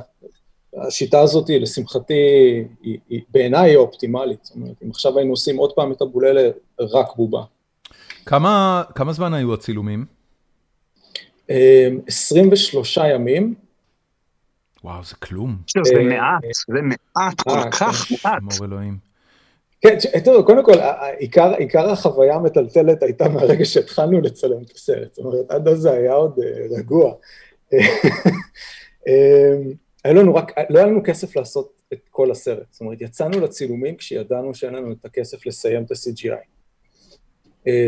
השיטה 0.76 1.20
הזאת, 1.20 1.51
לשמחתי, 1.51 2.14
היא, 2.82 2.99
היא, 3.09 3.20
בעיניי 3.28 3.70
היא 3.70 3.76
אופטימלית. 3.76 4.44
זאת 4.44 4.57
אומרת, 4.57 4.82
אם 4.84 4.90
עכשיו 4.90 5.18
היינו 5.18 5.32
עושים 5.32 5.57
עוד 5.57 5.72
פעם 5.72 5.92
את 5.92 6.03
הבוללה, 6.03 6.51
רק 6.80 7.16
בובה. 7.16 7.42
כמה, 8.27 8.83
כמה 8.95 9.12
זמן 9.12 9.35
היו 9.35 9.55
הצילומים? 9.55 10.05
23 11.49 12.99
אמ, 12.99 13.05
ימים. 13.11 13.55
וואו, 14.85 15.05
זה 15.05 15.14
כלום. 15.14 15.57
זה 15.85 16.03
מעט, 16.03 16.43
זה 16.68 16.83
מעט, 16.83 17.41
כל 17.41 17.51
אה, 17.51 17.70
כך 17.70 18.07
כן. 18.09 18.14
מעט. 18.24 18.43
מור 18.43 18.66
אלוהים. 18.66 18.97
כן, 19.81 19.97
תראו, 20.24 20.45
קודם 20.45 20.64
כל, 20.64 20.72
עיקר, 21.18 21.55
עיקר 21.55 21.91
החוויה 21.91 22.35
המטלטלת 22.35 23.03
הייתה 23.03 23.29
מהרגע 23.29 23.64
שהתחלנו 23.64 24.20
לצלם 24.20 24.62
את 24.62 24.70
הסרט. 24.70 25.14
זאת 25.14 25.24
אומרת, 25.24 25.51
עד 25.51 25.68
אז 25.68 25.79
זה 25.79 25.93
היה 25.93 26.12
עוד 26.12 26.39
uh, 26.39 26.79
רגוע. 26.79 27.14
אמ, 29.07 29.72
היה 30.05 30.14
לנו 30.14 30.35
רק, 30.35 30.53
לא 30.70 30.79
היה 30.79 30.87
לנו 30.87 31.01
כסף 31.05 31.37
לעשות 31.37 31.83
את 31.93 32.01
כל 32.11 32.31
הסרט. 32.31 32.66
זאת 32.70 32.81
אומרת, 32.81 33.01
יצאנו 33.01 33.41
לצילומים 33.41 33.97
כשידענו 33.97 34.55
שאין 34.55 34.74
לנו 34.74 34.93
את 34.93 35.05
הכסף 35.05 35.47
לסיים 35.47 35.83
את 35.83 35.91
ה-CGI. 35.91 36.56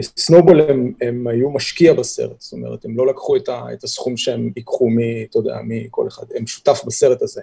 סנובול 0.01 0.61
הם, 0.61 0.93
הם 1.01 1.27
היו 1.27 1.51
משקיע 1.51 1.93
בסרט, 1.93 2.41
זאת 2.41 2.53
אומרת, 2.53 2.85
הם 2.85 2.97
לא 2.97 3.07
לקחו 3.07 3.37
את, 3.37 3.49
ה, 3.49 3.63
את 3.73 3.85
הסכום 3.85 4.17
שהם 4.17 4.51
ייקחו 4.57 4.91
מ... 4.91 4.99
אתה 5.31 5.39
יודע, 5.39 5.57
מכל 5.65 6.09
אחד, 6.09 6.27
הם 6.35 6.47
שותף 6.47 6.83
בסרט 6.87 7.23
הזה. 7.23 7.41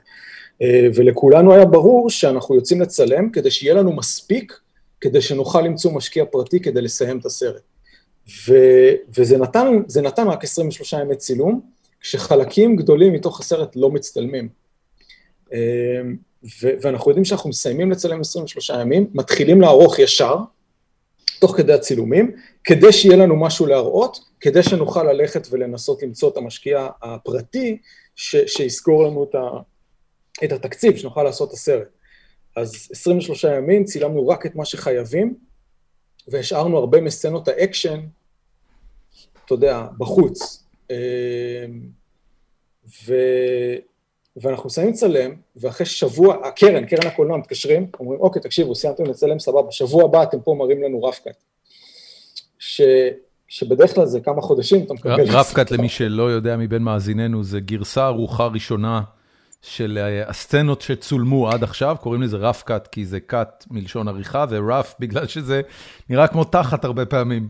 אה, 0.62 0.88
ולכולנו 0.96 1.54
היה 1.54 1.66
ברור 1.66 2.10
שאנחנו 2.10 2.56
יוצאים 2.56 2.82
לצלם 2.82 3.30
כדי 3.30 3.52
שיהיה 3.52 3.74
לנו 3.74 3.96
מספיק, 3.96 4.60
כדי 5.02 5.22
שנוכל 5.22 5.62
למצוא 5.62 5.92
משקיע 5.92 6.26
פרטי 6.26 6.60
כדי 6.60 6.82
לסיים 6.82 7.20
את 7.20 7.26
הסרט. 7.26 7.62
ו, 8.48 8.54
וזה 9.18 9.38
נתן, 9.38 9.68
נתן 10.04 10.28
רק 10.28 10.44
23 10.44 10.94
ימי 10.94 11.16
צילום, 11.16 11.62
כשחלקים 12.02 12.76
גדולים 12.76 13.14
מתוך 13.14 13.40
הסרט 13.40 13.76
לא 13.76 13.92
מצטלמים. 13.92 14.50
אה, 15.54 15.60
ו, 16.62 16.70
ואנחנו 16.82 17.12
יודעים 17.12 17.26
שאנחנו 17.26 17.50
מסיימים 17.50 17.92
לצלם 17.92 18.20
23 18.22 18.70
ימים, 18.70 19.08
מתחילים 19.14 19.62
לערוך 19.62 20.00
ישר, 20.00 20.36
תוך 21.40 21.58
כדי 21.58 21.74
הצילומים, 21.74 22.32
כדי 22.64 22.94
שיהיה 22.94 23.18
לנו 23.18 23.36
משהו 23.36 23.66
להראות, 23.66 24.20
כדי 24.40 24.64
שנוכל 24.64 25.04
ללכת 25.04 25.48
ולנסות 25.52 26.04
למצוא 26.04 26.30
את 26.30 26.38
המשקיע 26.38 26.88
הפרטי 27.02 27.78
ש, 28.16 28.36
שיסגור 28.48 29.04
לנו 29.04 29.24
את, 29.24 29.36
ה, 29.36 29.42
את 30.44 30.52
התקציב, 30.52 30.98
שנוכל 30.98 31.24
לעשות 31.24 31.50
את 31.50 31.54
הסרט. 31.54 31.88
אז 32.56 32.88
23 32.92 33.44
ימים 33.44 33.84
צילמנו 33.84 34.28
רק 34.28 34.46
את 34.46 34.56
מה 34.56 34.66
שחייבים, 34.66 35.36
והשארנו 36.28 36.78
הרבה 36.78 37.02
מסצנות 37.02 37.48
האקשן, 37.48 38.00
אתה 39.46 39.54
יודע, 39.54 39.86
בחוץ. 39.98 40.64
אמ, 40.90 40.96
ו... 43.06 43.14
ואנחנו 44.38 44.68
מסיימים 44.68 44.94
לצלם, 44.94 45.32
ואחרי 45.56 45.86
שבוע, 45.86 46.48
הקרן, 46.48 46.86
קרן 46.86 47.08
הקולנוע, 47.08 47.38
מתקשרים, 47.38 47.88
אומרים, 48.00 48.20
אוקיי, 48.20 48.42
תקשיבו, 48.42 48.76
סיימתם 48.76 49.04
לצלם, 49.04 49.40
סבבה, 49.40 49.72
שבוע 49.72 50.04
הבא 50.04 50.24
אתם 50.24 50.40
פה 50.40 50.56
מראים 50.60 50.84
לנו 50.84 51.04
rough 51.04 51.26
cut. 51.26 51.44
ש... 52.60 52.82
שבדרך 53.48 53.96
כלל 53.96 54.06
זה 54.06 54.20
כמה 54.20 54.42
חודשים 54.42 54.84
אתה 54.86 54.94
מקבל... 54.94 55.24
רפקאט, 55.30 55.72
למי 55.72 55.90
שלא 55.90 56.32
יודע 56.32 56.58
מבין 56.58 56.82
מאזיננו, 56.82 57.44
זה 57.44 57.60
גרסה 57.60 58.08
ארוחה 58.08 58.46
ראשונה 58.48 59.02
של 59.62 59.98
אה, 60.02 60.30
הסצנות 60.30 60.82
שצולמו 60.82 61.50
עד 61.50 61.64
עכשיו, 61.64 61.96
קוראים 62.02 62.22
לזה 62.22 62.38
רפקאט 62.38 62.88
כי 62.88 63.06
זה 63.06 63.20
קאט 63.20 63.66
מלשון 63.72 64.08
עריכה, 64.08 64.46
ורף 64.50 64.96
בגלל 65.00 65.28
שזה 65.28 65.62
נראה 66.10 66.28
כמו 66.28 66.44
תחת 66.44 66.86
הרבה 66.86 67.06
פעמים. 67.06 67.50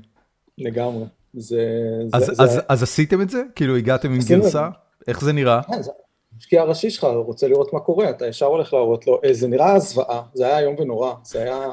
לגמרי. 0.57 1.05
זה... 1.33 1.65
אז, 2.13 2.25
זה, 2.25 2.43
אז, 2.43 2.51
זה... 2.51 2.61
אז 2.69 2.83
עשיתם 2.83 3.21
את 3.21 3.29
זה? 3.29 3.43
כאילו 3.55 3.75
הגעתם 3.75 4.11
עם 4.11 4.19
גרסה? 4.29 4.69
איך 5.07 5.21
זה 5.21 5.33
נראה? 5.33 5.61
כן, 5.63 5.81
זה... 5.81 5.91
המשקיע 6.35 6.61
הראשי 6.61 6.89
שלך 6.89 7.03
רוצה 7.03 7.47
לראות 7.47 7.73
מה 7.73 7.79
קורה, 7.79 8.09
אתה 8.09 8.27
ישר 8.27 8.45
הולך 8.45 8.73
להראות 8.73 9.07
לו, 9.07 9.19
אה, 9.25 9.33
זה 9.33 9.47
נראה 9.47 9.79
זוועה, 9.79 10.21
זה 10.33 10.45
היה 10.45 10.59
איום 10.59 10.75
ונורא, 10.79 11.13
זה 11.23 11.41
היה... 11.41 11.69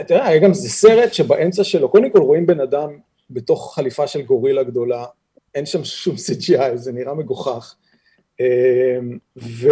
אתה 0.00 0.14
יודע, 0.14 0.24
היה 0.24 0.38
גם 0.38 0.54
זה 0.54 0.68
סרט 0.68 1.12
שבאמצע 1.12 1.64
שלו, 1.64 1.88
קודם 1.88 2.10
כל 2.10 2.18
רואים 2.18 2.46
בן 2.46 2.60
אדם 2.60 2.98
בתוך 3.30 3.74
חליפה 3.74 4.06
של 4.06 4.22
גורילה 4.22 4.62
גדולה, 4.62 5.04
אין 5.54 5.66
שם 5.66 5.84
שום 5.84 6.14
CGI, 6.14 6.76
זה 6.76 6.92
נראה 6.92 7.14
מגוחך. 7.14 7.74
אמ, 8.40 9.18
ו, 9.36 9.68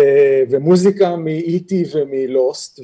ומוזיקה 0.51 1.17
מ-E.T. 1.17 1.75
ומלוסט, 1.93 2.81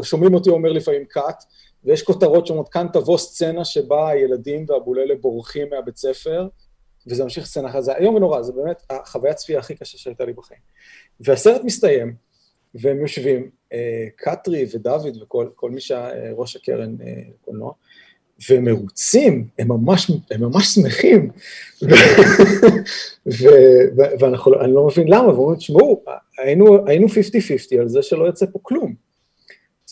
ושומעים 0.00 0.34
אותי 0.34 0.50
אומר 0.50 0.72
לפעמים 0.72 1.04
קאט, 1.04 1.44
ויש 1.84 2.02
כותרות 2.02 2.46
שאומרות 2.46 2.68
כאן 2.68 2.86
תבוא 2.92 3.18
סצנה 3.18 3.64
שבה 3.64 4.08
הילדים 4.08 4.64
והבוללה 4.68 5.14
בורחים 5.20 5.66
מהבית 5.70 5.96
ספר, 5.96 6.48
וזה 7.06 7.22
ממשיך 7.24 7.46
סצנה 7.46 7.68
אחת, 7.68 7.82
זה 7.82 7.96
איום 7.96 8.14
ונורא, 8.14 8.42
זה 8.42 8.52
באמת 8.52 8.82
החוויה 8.90 9.34
צפייה 9.34 9.58
הכי 9.58 9.74
קשה 9.74 9.98
שהייתה 9.98 10.24
לי 10.24 10.32
בחיים. 10.32 10.60
והסרט 11.20 11.64
מסתיים, 11.64 12.14
והם 12.74 13.00
יושבים, 13.00 13.50
אה, 13.72 14.06
קטרי 14.16 14.66
ודוד 14.74 15.22
וכל 15.22 15.70
מי 15.70 15.80
שהיה 15.80 16.10
אה, 16.10 16.30
ראש 16.34 16.56
הקרן 16.56 16.96
אה, 17.00 17.22
קולנוע, 17.44 17.72
והם 18.50 18.64
מרוצים, 18.64 19.48
הם 19.58 19.68
ממש, 19.68 20.10
הם 20.30 20.40
ממש 20.40 20.66
שמחים, 20.66 21.30
ואני 24.20 24.72
לא 24.72 24.86
מבין 24.86 25.08
למה, 25.08 25.28
ואומרים, 25.28 25.58
תשמעו, 25.58 26.02
היינו 26.38 27.06
50-50 27.06 27.80
על 27.80 27.88
זה 27.88 28.02
שלא 28.02 28.28
יצא 28.28 28.46
פה 28.52 28.58
כלום. 28.62 29.05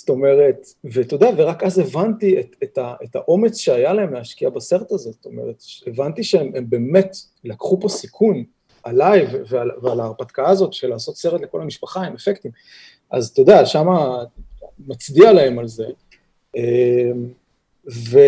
זאת 0.04 0.10
אומרת, 0.10 0.66
ואתה 0.84 1.14
יודע, 1.14 1.30
ורק 1.36 1.62
אז 1.62 1.78
הבנתי 1.78 2.40
את, 2.40 2.56
את, 2.62 2.78
ה, 2.78 2.94
את 3.04 3.16
האומץ 3.16 3.58
שהיה 3.58 3.92
להם 3.92 4.14
להשקיע 4.14 4.50
בסרט 4.50 4.92
הזה, 4.92 5.10
זאת 5.10 5.26
אומרת, 5.26 5.62
הבנתי 5.86 6.24
שהם 6.24 6.70
באמת 6.70 7.16
לקחו 7.44 7.80
פה 7.80 7.88
סיכון 7.88 8.44
עליי 8.82 9.26
ועל, 9.48 9.70
ועל 9.82 10.00
ההרפתקה 10.00 10.48
הזאת 10.48 10.72
של 10.72 10.88
לעשות 10.88 11.16
סרט 11.16 11.40
לכל 11.40 11.60
המשפחה 11.60 12.02
עם 12.02 12.14
אפקטים. 12.14 12.50
אז 13.10 13.28
אתה 13.28 13.40
יודע, 13.40 13.66
שם 13.66 13.86
מצדיע 14.86 15.32
להם 15.32 15.58
על 15.58 15.68
זה. 15.68 15.86
אמ, 16.56 17.28
ו... 17.92 18.18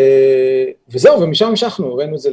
וזהו, 0.89 1.20
ומשם 1.20 1.47
המשכנו, 1.47 1.93
הבאנו 1.93 2.14
את 2.14 2.20
זה 2.20 2.31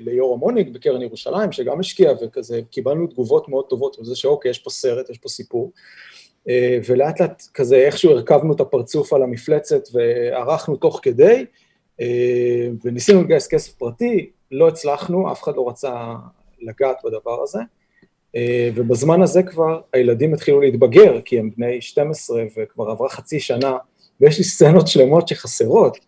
ליורם 0.00 0.38
מוניק 0.38 0.68
בקרן 0.68 1.02
ירושלים, 1.02 1.52
שגם 1.52 1.80
השקיע 1.80 2.12
וכזה, 2.22 2.60
קיבלנו 2.70 3.06
תגובות 3.06 3.48
מאוד 3.48 3.64
טובות 3.68 3.98
על 3.98 4.04
זה 4.04 4.16
שאוקיי, 4.16 4.50
יש 4.50 4.58
פה 4.58 4.70
סרט, 4.70 5.10
יש 5.10 5.18
פה 5.18 5.28
סיפור. 5.28 5.72
אה, 6.48 6.78
ולאט 6.88 7.20
לאט 7.20 7.42
כזה 7.54 7.76
איכשהו 7.76 8.10
הרכבנו 8.10 8.52
את 8.52 8.60
הפרצוף 8.60 9.12
על 9.12 9.22
המפלצת 9.22 9.82
וערכנו 9.92 10.76
תוך 10.76 11.00
כדי, 11.02 11.44
אה, 12.00 12.68
וניסינו 12.84 13.22
לגייס 13.22 13.46
כסף 13.46 13.72
פרטי, 13.72 14.30
לא 14.50 14.68
הצלחנו, 14.68 15.32
אף 15.32 15.42
אחד 15.42 15.56
לא 15.56 15.68
רצה 15.68 16.14
לגעת 16.62 16.96
בדבר 17.04 17.42
הזה, 17.42 17.58
אה, 18.36 18.68
ובזמן 18.74 19.22
הזה 19.22 19.42
כבר 19.42 19.80
הילדים 19.92 20.34
התחילו 20.34 20.60
להתבגר, 20.60 21.20
כי 21.24 21.38
הם 21.38 21.50
בני 21.56 21.80
12 21.80 22.42
וכבר 22.56 22.90
עברה 22.90 23.08
חצי 23.08 23.40
שנה, 23.40 23.76
ויש 24.20 24.38
לי 24.38 24.44
סצנות 24.44 24.88
שלמות 24.88 25.28
שחסרות, 25.28 25.98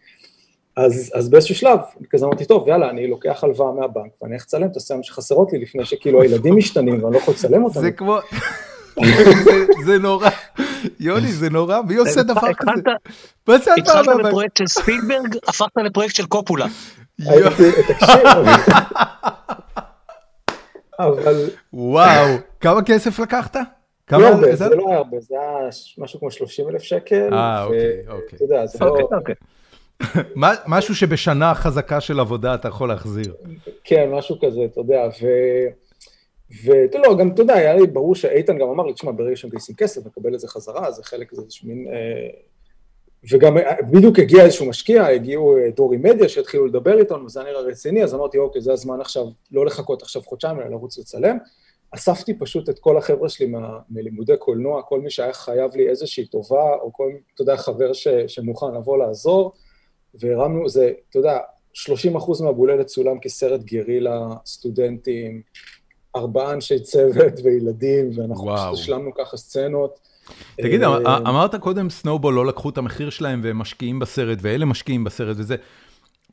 אז, 0.76 1.12
אז 1.14 1.28
באיזשהו 1.28 1.54
שלב, 1.54 1.78
כזה 2.10 2.26
אמרתי, 2.26 2.44
טוב, 2.44 2.68
יאללה, 2.68 2.90
אני 2.90 3.06
לוקח 3.06 3.44
הלוואה 3.44 3.72
מהבנק, 3.72 4.10
ואני 4.22 4.34
הולך 4.34 4.42
לצלם 4.42 4.66
את 4.66 4.76
הסצנות 4.76 5.04
שחסרות 5.04 5.52
לי 5.52 5.58
לפני 5.58 5.84
שכאילו 5.84 6.22
הילדים 6.22 6.56
משתנים 6.56 7.04
ואני 7.04 7.14
לא 7.14 7.18
יכול 7.18 7.34
לצלם 7.34 7.64
אותם. 7.64 7.80
זה 7.80 7.90
כמו... 7.90 8.18
זה 9.84 9.98
נורא, 9.98 10.28
יוני, 11.00 11.32
זה 11.32 11.50
נורא, 11.50 11.82
מי 11.88 11.96
עושה 11.96 12.22
דבר 12.22 12.52
כזה? 12.58 12.72
מה 13.48 13.58
זה 13.58 13.72
הדבר 13.74 13.98
התחלת 13.98 14.26
בפרויקט 14.26 14.56
של 14.56 14.66
ספילברג, 14.66 15.36
הפכת 15.48 15.76
לפרויקט 15.76 16.14
של 16.14 16.26
קופולה. 16.26 16.66
אבל... 20.98 21.50
וואו, 21.72 22.36
כמה 22.60 22.82
כסף 22.82 23.18
לקחת? 23.18 23.56
לא 24.12 24.26
הרבה, 24.26 24.56
זה 24.56 24.68
לא 24.68 24.92
הרבה, 24.92 25.20
זה 25.20 25.34
היה 25.40 25.68
משהו 25.98 26.20
כמו 26.20 26.30
30 26.30 26.68
אלף 26.68 26.82
שקל. 26.82 27.34
אה, 27.34 27.64
אוקיי, 27.64 28.02
אוקיי. 28.08 28.36
אתה 28.36 28.44
יודע, 28.44 28.66
זה 28.66 28.78
לא... 28.80 28.88
אוקיי, 28.88 29.04
אוקיי. 29.18 29.34
משהו 30.66 30.94
שבשנה 30.94 31.54
חזקה 31.54 32.00
של 32.00 32.20
עבודה 32.20 32.54
אתה 32.54 32.68
יכול 32.68 32.88
להחזיר. 32.88 33.34
כן, 33.84 34.10
משהו 34.12 34.36
כזה, 34.40 34.60
אתה 34.64 34.80
יודע, 34.80 35.00
ו... 35.22 35.26
ואתה 36.64 36.98
לא, 36.98 37.16
גם, 37.18 37.30
אתה 37.30 37.42
יודע, 37.42 37.54
היה 37.54 37.74
לי 37.74 37.86
ברור 37.86 38.14
שאיתן 38.14 38.58
גם 38.58 38.68
אמר 38.68 38.86
לי, 38.86 38.92
תשמע, 38.92 39.12
ברגע 39.12 39.36
שמגייסים 39.36 39.74
כסף, 39.74 40.06
נקבל 40.06 40.34
את 40.34 40.40
זה 40.40 40.48
חזרה, 40.48 40.92
זה 40.92 41.04
חלק, 41.04 41.34
זה 41.34 41.42
איזשהו 41.42 41.68
מין... 41.68 41.88
אה, 41.88 42.28
וגם 43.30 43.58
אה, 43.58 43.82
בדיוק 43.90 44.18
הגיע 44.18 44.44
איזשהו 44.44 44.66
משקיע, 44.66 45.06
הגיעו 45.06 45.56
אה, 45.56 45.70
דורי 45.70 45.96
מדיה 45.96 46.28
שהתחילו 46.28 46.66
לדבר 46.66 46.98
איתנו, 46.98 47.24
וזה 47.24 47.40
היה 47.40 47.50
נראה 47.50 47.60
רציני, 47.60 48.04
אז 48.04 48.14
אמרתי, 48.14 48.38
אוקיי, 48.38 48.62
זה 48.62 48.72
הזמן 48.72 49.00
עכשיו, 49.00 49.26
לא 49.52 49.66
לחכות 49.66 50.02
עכשיו 50.02 50.22
חודשיים, 50.22 50.60
אלא 50.60 50.68
לרוץ 50.68 50.98
לצלם. 50.98 51.38
אספתי 51.90 52.38
פשוט 52.38 52.68
את 52.68 52.78
כל 52.78 52.96
החבר'ה 52.96 53.28
שלי 53.28 53.46
מה, 53.46 53.78
מלימודי 53.90 54.36
קולנוע, 54.38 54.82
כל 54.82 55.00
מי 55.00 55.10
שהיה 55.10 55.32
חייב 55.32 55.76
לי 55.76 55.88
איזושהי 55.88 56.26
טובה, 56.26 56.74
או 56.80 56.92
כל, 56.92 57.12
אתה 57.34 57.42
יודע, 57.42 57.56
חבר 57.56 57.92
ש, 57.92 58.08
שמוכן 58.08 58.74
לבוא 58.74 58.98
לעזור, 58.98 59.52
והרמנו, 60.14 60.68
זה, 60.68 60.92
אתה 61.10 61.18
יודע, 61.18 61.38
30 61.72 62.16
אחוז 62.16 62.40
מהבוללת 62.40 62.86
צולם 62.86 63.18
כסרט 63.20 63.60
גרילה, 63.60 64.28
סטודנטים, 64.46 65.42
ארבעה 66.16 66.52
אנשי 66.52 66.80
צוות 66.80 67.32
וילדים, 67.44 68.10
ואנחנו 68.14 68.54
השלמנו 68.54 69.10
ככה 69.14 69.36
סצנות. 69.36 70.00
תגיד, 70.56 70.82
אה, 70.82 70.96
אמ- 70.96 71.26
אמרת 71.26 71.54
קודם 71.54 71.90
סנובול 71.90 72.34
לא 72.34 72.46
לקחו 72.46 72.70
את 72.70 72.78
המחיר 72.78 73.10
שלהם 73.10 73.40
והם 73.44 73.58
משקיעים 73.58 73.98
בסרט, 73.98 74.38
ואלה 74.42 74.64
משקיעים 74.64 75.04
בסרט 75.04 75.36
וזה. 75.38 75.56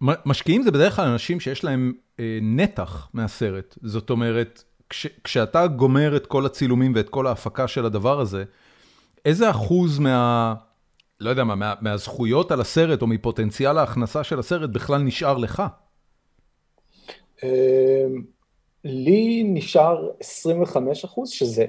משקיעים 0.01 0.63
זה 0.63 0.71
בדרך 0.71 0.95
כלל 0.95 1.07
אנשים 1.07 1.39
שיש 1.39 1.63
להם 1.63 1.93
אה, 2.19 2.39
נתח 2.41 3.09
מהסרט. 3.13 3.77
זאת 3.81 4.09
אומרת, 4.09 4.63
כשאתה 5.23 5.67
גומר 5.67 6.15
את 6.15 6.27
כל 6.27 6.45
הצילומים 6.45 6.93
ואת 6.95 7.09
כל 7.09 7.27
ההפקה 7.27 7.67
של 7.67 7.85
הדבר 7.85 8.19
הזה, 8.19 8.43
איזה 9.25 9.49
אחוז 9.49 9.99
מה... 9.99 10.53
לא 11.19 11.29
יודע 11.29 11.43
מה, 11.43 11.55
מה, 11.55 11.73
מהזכויות 11.81 12.51
על 12.51 12.61
הסרט 12.61 13.01
או 13.01 13.07
מפוטנציאל 13.07 13.77
ההכנסה 13.77 14.23
של 14.23 14.39
הסרט 14.39 14.69
בכלל 14.69 15.01
נשאר 15.01 15.37
לך? 15.37 15.63
לי 18.83 19.43
נשאר 19.45 20.09
25 20.19 21.05
אחוז, 21.05 21.29
שזה 21.29 21.65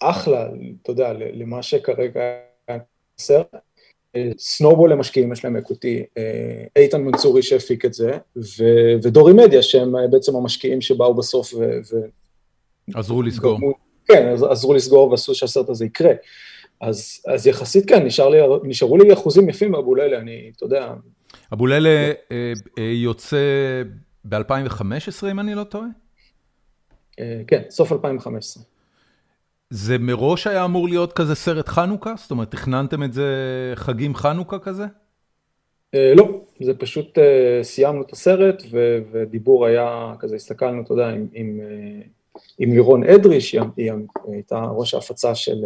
אחלה, 0.00 0.48
אתה 0.82 0.90
יודע, 0.90 1.12
למה 1.12 1.62
שכרגע 1.62 2.20
הסרט. 2.68 3.46
סנובול 4.38 4.92
למשקיעים 4.92 5.32
יש 5.32 5.44
להם 5.44 5.56
אקוטי, 5.56 6.04
אה, 6.18 6.64
איתן 6.76 7.02
מנצורי 7.02 7.42
שהפיק 7.42 7.84
את 7.84 7.94
זה, 7.94 8.10
ו- 8.36 8.94
ודורי 9.02 9.32
מדיה 9.32 9.62
שהם 9.62 9.92
בעצם 10.10 10.36
המשקיעים 10.36 10.80
שבאו 10.80 11.14
בסוף 11.14 11.54
ו... 11.54 11.58
ו- 11.58 12.06
עזרו 12.94 13.22
לסגור. 13.22 13.58
כן, 14.04 14.34
עזרו 14.50 14.74
לסגור 14.74 15.10
ועשו 15.10 15.34
שהסרט 15.34 15.68
הזה 15.68 15.84
יקרה. 15.84 16.12
אז, 16.80 17.22
אז 17.26 17.46
יחסית 17.46 17.88
כן, 17.88 18.06
נשאר 18.06 18.28
לי, 18.28 18.38
נשארו 18.62 18.96
לי 18.96 19.12
אחוזים 19.12 19.48
יפים 19.48 19.72
באבוללה, 19.72 20.18
אני, 20.18 20.50
אתה 20.56 20.64
יודע... 20.64 20.94
אבוללה 21.52 22.12
אה, 22.30 22.52
אה, 22.78 22.82
יוצא 22.82 23.36
ב-2015, 24.24 25.30
אם 25.30 25.40
אני 25.40 25.54
לא 25.54 25.64
טועה? 25.64 25.86
אה, 27.20 27.40
כן, 27.46 27.62
סוף 27.70 27.92
2015. 27.92 28.62
זה 29.70 29.98
מראש 29.98 30.46
היה 30.46 30.64
אמור 30.64 30.88
להיות 30.88 31.12
כזה 31.12 31.34
סרט 31.34 31.68
חנוכה? 31.68 32.14
זאת 32.16 32.30
אומרת, 32.30 32.50
תכננתם 32.50 33.02
את 33.02 33.12
זה 33.12 33.26
חגים 33.74 34.14
חנוכה 34.14 34.58
כזה? 34.58 34.84
אה, 35.94 36.12
לא, 36.16 36.40
זה 36.60 36.74
פשוט 36.74 37.18
אה, 37.18 37.60
סיימנו 37.62 38.02
את 38.02 38.12
הסרט 38.12 38.62
ודיבור 39.12 39.66
היה 39.66 40.14
כזה, 40.18 40.36
הסתכלנו, 40.36 40.82
אתה 40.82 40.92
יודע, 40.92 41.08
עם 41.32 41.60
עם 42.58 42.72
לירון 42.72 43.04
אדרי, 43.04 43.40
שהיא 43.40 43.60
הייתה 44.32 44.58
ראש 44.58 44.94
ההפצה 44.94 45.34
של 45.34 45.64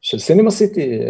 של 0.00 0.18
סינמה 0.18 0.50
סיטי, 0.50 1.00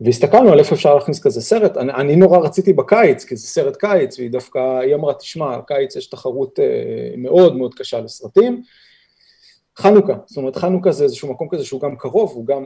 והסתכלנו 0.00 0.52
על 0.52 0.58
איפה 0.58 0.74
אפשר 0.74 0.94
להכניס 0.94 1.22
כזה 1.22 1.40
סרט, 1.40 1.76
אני, 1.76 1.92
אני 1.92 2.16
נורא 2.16 2.38
רציתי 2.38 2.72
בקיץ, 2.72 3.24
כי 3.24 3.36
זה 3.36 3.46
סרט 3.46 3.76
קיץ, 3.76 4.18
והיא 4.18 4.30
דווקא, 4.30 4.78
היא 4.78 4.94
אמרה, 4.94 5.14
תשמע, 5.14 5.60
קיץ 5.66 5.96
יש 5.96 6.06
תחרות 6.06 6.58
מאוד 7.16 7.56
מאוד 7.56 7.74
קשה 7.74 8.00
לסרטים, 8.00 8.62
חנוכה, 9.78 10.12
זאת 10.26 10.36
אומרת 10.36 10.56
חנוכה 10.56 10.92
זה 10.92 11.04
איזשהו 11.04 11.32
מקום 11.32 11.48
כזה 11.50 11.64
שהוא 11.64 11.80
גם 11.80 11.96
קרוב, 11.96 12.32
הוא 12.34 12.46
גם, 12.46 12.64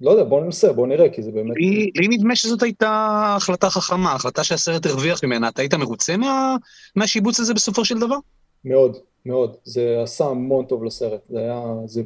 לא 0.00 0.10
יודע, 0.10 0.24
בוא 0.24 0.40
ננסה, 0.40 0.72
בוא 0.72 0.86
נראה, 0.86 1.08
כי 1.08 1.22
זה 1.22 1.30
באמת... 1.30 1.56
לי, 1.56 1.90
לי 1.94 2.08
נדמה 2.16 2.36
שזאת 2.36 2.62
הייתה 2.62 3.22
החלטה 3.36 3.70
חכמה, 3.70 4.12
החלטה 4.12 4.44
שהסרט 4.44 4.86
הרוויח 4.86 5.24
ממנה, 5.24 5.48
אתה 5.48 5.62
היית 5.62 5.74
מרוצה 5.74 6.16
מה, 6.16 6.56
מהשיבוץ 6.96 7.40
הזה 7.40 7.54
בסופו 7.54 7.84
של 7.84 7.98
דבר? 7.98 8.16
מאוד, 8.64 8.96
מאוד, 9.26 9.56
זה 9.64 10.00
עשה 10.02 10.24
המון 10.24 10.64
טוב 10.64 10.84
לסרט, 10.84 11.20
זה 11.28 11.38
היה, 11.38 11.62
זה 11.86 12.02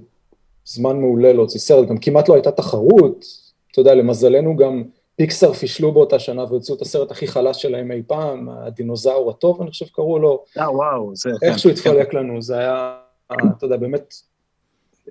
זמן 0.65 1.01
מעולה 1.01 1.33
להוציא 1.33 1.61
סרט, 1.61 1.89
גם 1.89 1.99
כמעט 1.99 2.29
לא 2.29 2.35
הייתה 2.35 2.51
תחרות, 2.51 3.25
אתה 3.73 3.81
יודע, 3.81 3.95
למזלנו 3.95 4.57
גם 4.57 4.83
פיקסאר 5.17 5.53
פישלו 5.53 5.93
באותה 5.93 6.19
שנה 6.19 6.45
והוציאו 6.45 6.77
את 6.77 6.83
הסרט 6.83 7.11
הכי 7.11 7.27
חלש 7.27 7.63
שלהם 7.63 7.93
אי 7.93 8.03
פעם, 8.07 8.49
הדינוזאור 8.49 9.31
הטוב, 9.31 9.63
אני 9.63 9.71
חושב 9.71 9.87
קראו 9.87 10.19
לו. 10.19 10.45
אה, 10.59 10.73
וואו, 10.73 11.17
זה... 11.17 11.31
איכשהו 11.43 11.71
כן, 11.71 11.77
התפלק 11.77 12.11
כן. 12.11 12.19
לנו, 12.19 12.43
זה 12.43 12.59
היה... 12.59 12.99
אתה 13.33 13.67
יודע, 13.67 13.77
באמת... 13.77 14.15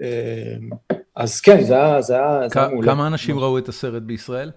אה, 0.01 0.55
אז 1.16 1.41
כן, 1.41 1.64
זה 1.64 1.76
היה, 1.76 2.01
זה 2.01 2.14
היה, 2.16 2.49
זה 2.49 2.60
היה 2.60 2.70
מעולה. 2.70 2.91
כמה 2.91 3.08
אנשים 3.08 3.39
ראו 3.39 3.58
את 3.58 3.70
הסרט 3.70 4.01
בישראל? 4.03 4.51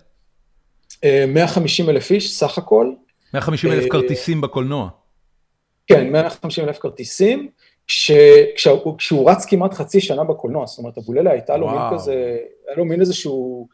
150 1.28 1.86
אה, 1.86 1.90
אלף 1.90 2.10
איש, 2.10 2.38
סך 2.38 2.58
הכל. 2.58 2.92
150 3.34 3.72
אלף 3.72 3.84
אה, 3.84 3.88
כרטיסים 3.88 4.40
בקולנוע. 4.40 4.88
כן, 5.86 6.12
150 6.12 6.64
אלף 6.64 6.78
כרטיסים, 6.78 7.48
כשהוא 7.86 9.30
רץ 9.30 9.44
כמעט 9.44 9.74
חצי 9.74 10.00
שנה 10.00 10.24
בקולנוע, 10.24 10.66
זאת 10.66 10.78
אומרת, 10.78 10.98
אבוללה 10.98 11.30
הייתה 11.30 11.56
לו 11.56 11.68
מין 11.68 11.80
כזה, 11.92 12.38
היה 12.68 12.76
לו 12.76 12.84
מין 12.84 13.00
איזשהו, 13.00 13.68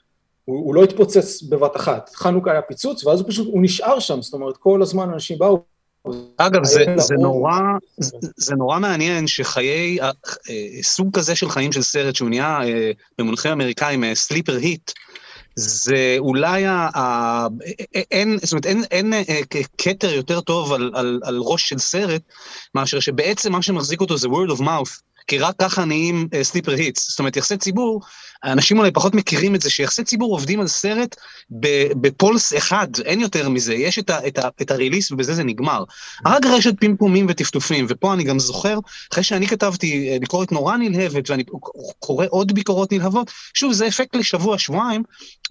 הוא 0.47 0.74
לא 0.74 0.84
התפוצץ 0.84 1.42
בבת 1.42 1.76
אחת. 1.76 2.11
חנוכה 2.14 2.51
היה 2.51 2.62
פיצוץ, 2.62 3.07
ואז 3.07 3.20
הוא 3.20 3.28
פשוט, 3.28 3.47
הוא 3.47 3.62
נשאר 3.62 4.01
שם, 4.01 4.22
זאת 4.22 4.34
אומרת, 4.34 4.57
כל 4.57 4.82
הזמן 4.82 5.11
אנשים 5.11 5.38
באו, 5.38 5.62
אגב, 6.36 6.64
זה, 6.64 6.84
זה, 6.97 7.14
נורא, 7.14 7.61
זה, 7.99 8.16
זה 8.36 8.55
נורא 8.55 8.78
מעניין 8.78 9.26
שחיי, 9.26 10.01
אה, 10.01 10.11
אה, 10.51 10.82
סוג 10.82 11.18
כזה 11.18 11.34
של 11.34 11.51
חיים 11.51 11.72
של 11.72 11.82
סרט 11.82 12.14
שהוא 12.14 12.28
נהיה 12.28 12.59
אה, 12.62 12.90
במונחים 13.18 13.53
אמריקאים 13.53 14.14
סליפר 14.14 14.57
היט, 14.57 14.92
זה 15.57 16.16
אולי, 16.18 16.66
ה, 16.66 16.88
ה, 16.94 17.47
אין, 18.11 18.38
זאת 18.42 18.53
אומרת, 18.53 18.66
אין, 18.66 18.84
אין 18.90 19.12
כתר 19.78 20.12
יותר 20.12 20.40
טוב 20.40 20.72
על, 20.72 20.90
על, 20.94 21.20
על 21.24 21.38
ראש 21.38 21.68
של 21.68 21.78
סרט, 21.78 22.22
מאשר 22.74 23.01
שבעצם 23.01 23.53
מה 23.53 23.62
שמחזיק 23.62 24.01
אותו 24.01 24.16
זה 24.16 24.28
word 24.28 24.51
of 24.57 24.61
mouth. 24.61 25.06
כי 25.27 25.39
רק 25.39 25.55
ככה 25.59 25.85
נהיים 25.85 26.29
סליפר 26.43 26.74
uh, 26.74 26.79
היטס. 26.79 27.11
זאת 27.11 27.18
אומרת, 27.18 27.37
יחסי 27.37 27.57
ציבור, 27.57 28.01
האנשים 28.43 28.79
אולי 28.79 28.91
פחות 28.91 29.14
מכירים 29.14 29.55
את 29.55 29.61
זה, 29.61 29.70
שיחסי 29.70 30.05
ציבור 30.05 30.33
עובדים 30.33 30.61
על 30.61 30.66
סרט 30.66 31.16
בפולס 32.01 32.57
אחד, 32.57 32.89
אין 33.05 33.20
יותר 33.20 33.49
מזה, 33.49 33.74
יש 33.74 33.99
את, 33.99 34.11
ה, 34.11 34.27
את, 34.27 34.39
ה, 34.39 34.49
את 34.62 34.70
הריליס 34.70 35.12
ובזה 35.12 35.35
זה 35.35 35.45
נגמר. 35.45 35.85
רק 36.27 36.47
רשת 36.47 36.74
פמפומים 36.81 37.27
וטפטופים, 37.29 37.87
ופה 37.89 38.12
אני 38.12 38.24
גם 38.24 38.39
זוכר, 38.39 38.79
אחרי 39.12 39.24
שאני 39.24 39.47
כתבתי 39.47 40.12
אה, 40.12 40.18
ביקורת 40.18 40.53
נורא 40.53 40.77
נלהבת, 40.77 41.31
ואני 41.31 41.45
קורא 41.99 42.27
עוד 42.31 42.53
ביקורות 42.53 42.93
נלהבות, 42.93 43.31
שוב, 43.55 43.72
זה 43.72 43.89
אפקט 43.89 44.16
לשבוע, 44.16 44.59
שבועיים, 44.59 45.03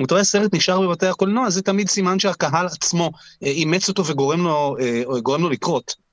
אתה 0.02 0.14
רואה 0.14 0.24
סרט 0.24 0.56
נשאר 0.56 0.82
בבתי 0.82 1.08
הקולנוע, 1.08 1.50
זה 1.50 1.62
תמיד 1.62 1.90
סימן 1.90 2.20
שהקהל 2.20 2.66
עצמו 2.66 3.12
אה, 3.44 3.48
אימץ 3.48 3.90
אותו 3.90 4.06
וגורם 4.06 4.44
לו, 4.44 4.76
לו 5.28 5.50
לקרות. 5.50 6.05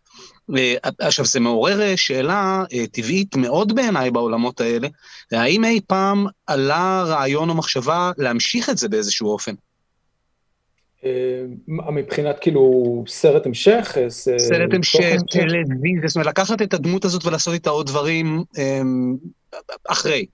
אה, 0.59 0.91
עכשיו, 0.99 1.25
זה 1.25 1.41
מעורר 1.41 1.83
אה, 1.83 1.97
שאלה 1.97 2.65
אה, 2.73 2.87
טבעית 2.87 3.37
מאוד 3.37 3.75
בעיניי 3.75 4.11
בעולמות 4.11 4.61
האלה, 4.61 4.89
האם 5.33 5.65
אי 5.65 5.81
פעם 5.87 6.27
עלה 6.47 7.05
רעיון 7.07 7.49
או 7.49 7.55
מחשבה 7.55 8.11
להמשיך 8.19 8.71
את 8.71 8.79
זה 8.79 8.89
באיזשהו 8.89 9.29
אופן? 9.29 9.55
מבחינת 11.93 12.39
כאילו 12.41 13.05
סרט 13.09 13.47
המשך? 13.47 13.97
סרט 14.09 14.75
המשך, 14.75 15.17
טלוויזיה, 15.31 16.09
זאת 16.09 16.17
אומרת 16.17 16.27
לקחת 16.27 16.63
את 16.63 16.75
הדמות 16.75 17.05
הזאת 17.05 17.27
ולעשות 17.27 17.55
איתה 17.55 17.71
עוד 17.71 17.87
דברים 17.87 18.45
אחרי. 19.89 20.27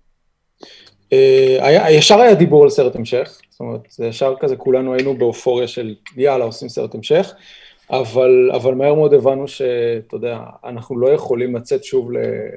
ישר 1.90 2.20
היה 2.20 2.34
דיבור 2.34 2.64
על 2.64 2.70
סרט 2.70 2.96
המשך, 2.96 3.40
זאת 3.50 3.60
אומרת, 3.60 3.80
ישר 4.08 4.34
כזה 4.40 4.56
כולנו 4.56 4.94
היינו 4.94 5.16
באופוריה 5.16 5.68
של 5.68 5.94
יאללה 6.16 6.44
עושים 6.44 6.68
סרט 6.68 6.94
המשך. 6.94 7.32
אבל, 7.90 8.50
אבל 8.54 8.74
מהר 8.74 8.94
מאוד 8.94 9.14
הבנו 9.14 9.48
שאתה 9.48 10.16
יודע, 10.16 10.40
אנחנו 10.64 10.98
לא 10.98 11.08
יכולים 11.08 11.56
לצאת 11.56 11.84
שוב 11.84 12.10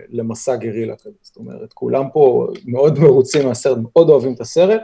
למסע 0.09 0.55
גרילה 0.55 0.95
כזה, 0.95 1.17
זאת 1.21 1.38
אומרת, 1.38 1.73
כולם 1.73 2.05
פה 2.13 2.47
מאוד 2.65 2.99
מרוצים 2.99 3.47
מהסרט, 3.47 3.77
מאוד 3.93 4.09
אוהבים 4.09 4.34
את 4.34 4.41
הסרט, 4.41 4.82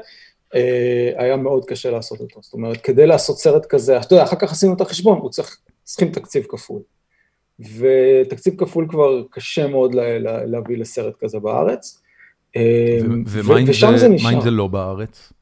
אה, 0.56 1.12
היה 1.18 1.38
מאוד 1.38 1.66
קשה 1.66 1.92
לעשות 1.92 2.20
אותו, 2.20 2.40
זאת 2.44 2.54
אומרת, 2.54 2.82
כדי 2.82 3.08
לעשות 3.08 3.38
סרט 3.38 3.66
כזה, 3.66 3.98
אתה 3.98 4.14
יודע, 4.14 4.24
אחר 4.24 4.36
כך 4.36 4.52
עשינו 4.52 4.74
את 4.74 4.82
החשבון, 4.82 5.18
הוא 5.18 5.30
צריך, 5.30 5.58
צריכים 5.84 6.12
תקציב 6.12 6.46
כפול. 6.50 6.82
ותקציב 7.60 8.56
כפול 8.58 8.88
כבר 8.90 9.24
קשה 9.32 9.68
מאוד 9.68 9.96
לה, 9.96 10.20
לה, 10.20 10.46
להביא 10.46 10.78
לסרט 10.78 11.14
כזה 11.20 11.40
בארץ. 11.40 12.02
אה, 12.56 13.00
ומה 13.28 13.60
אם 14.34 14.42
זה 14.42 14.52
לא 14.52 14.68
בארץ? 14.68 15.34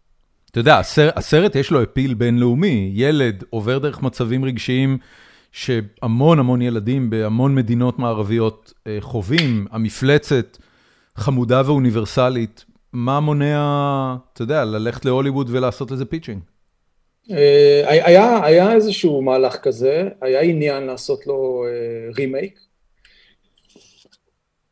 אתה 0.56 0.62
יודע, 0.62 0.80
הסרט, 0.80 1.18
הסרט 1.18 1.56
יש 1.56 1.72
לו 1.72 1.84
אפיל 1.84 2.14
בינלאומי, 2.14 2.91
ילד 2.93 3.43
עובר 3.49 3.78
דרך 3.78 4.01
מצבים 4.01 4.45
רגשיים 4.45 4.97
שהמון 5.51 6.39
המון 6.39 6.62
ילדים 6.62 7.10
בהמון 7.10 7.56
מדינות 7.56 7.99
מערביות 7.99 8.74
אה, 8.88 8.97
חווים, 8.99 9.68
המפלצת 9.72 10.58
חמודה 11.16 11.62
ואוניברסלית, 11.66 12.66
מה 12.93 13.20
מונע, 13.20 14.16
אתה 14.34 14.41
יודע, 14.41 14.66
ללכת 14.66 15.06
להוליווד 15.06 15.49
ולעשות 15.49 15.91
לזה 15.91 16.06
pitching? 16.06 16.39
אה, 17.32 17.84
היה, 17.86 18.45
היה 18.45 18.74
איזשהו 18.74 19.22
מהלך 19.22 19.56
כזה, 19.56 20.10
היה 20.22 20.41
עניין 20.41 20.84
לעשות 20.84 21.28
לו 21.28 21.66
רימייק, 22.18 22.60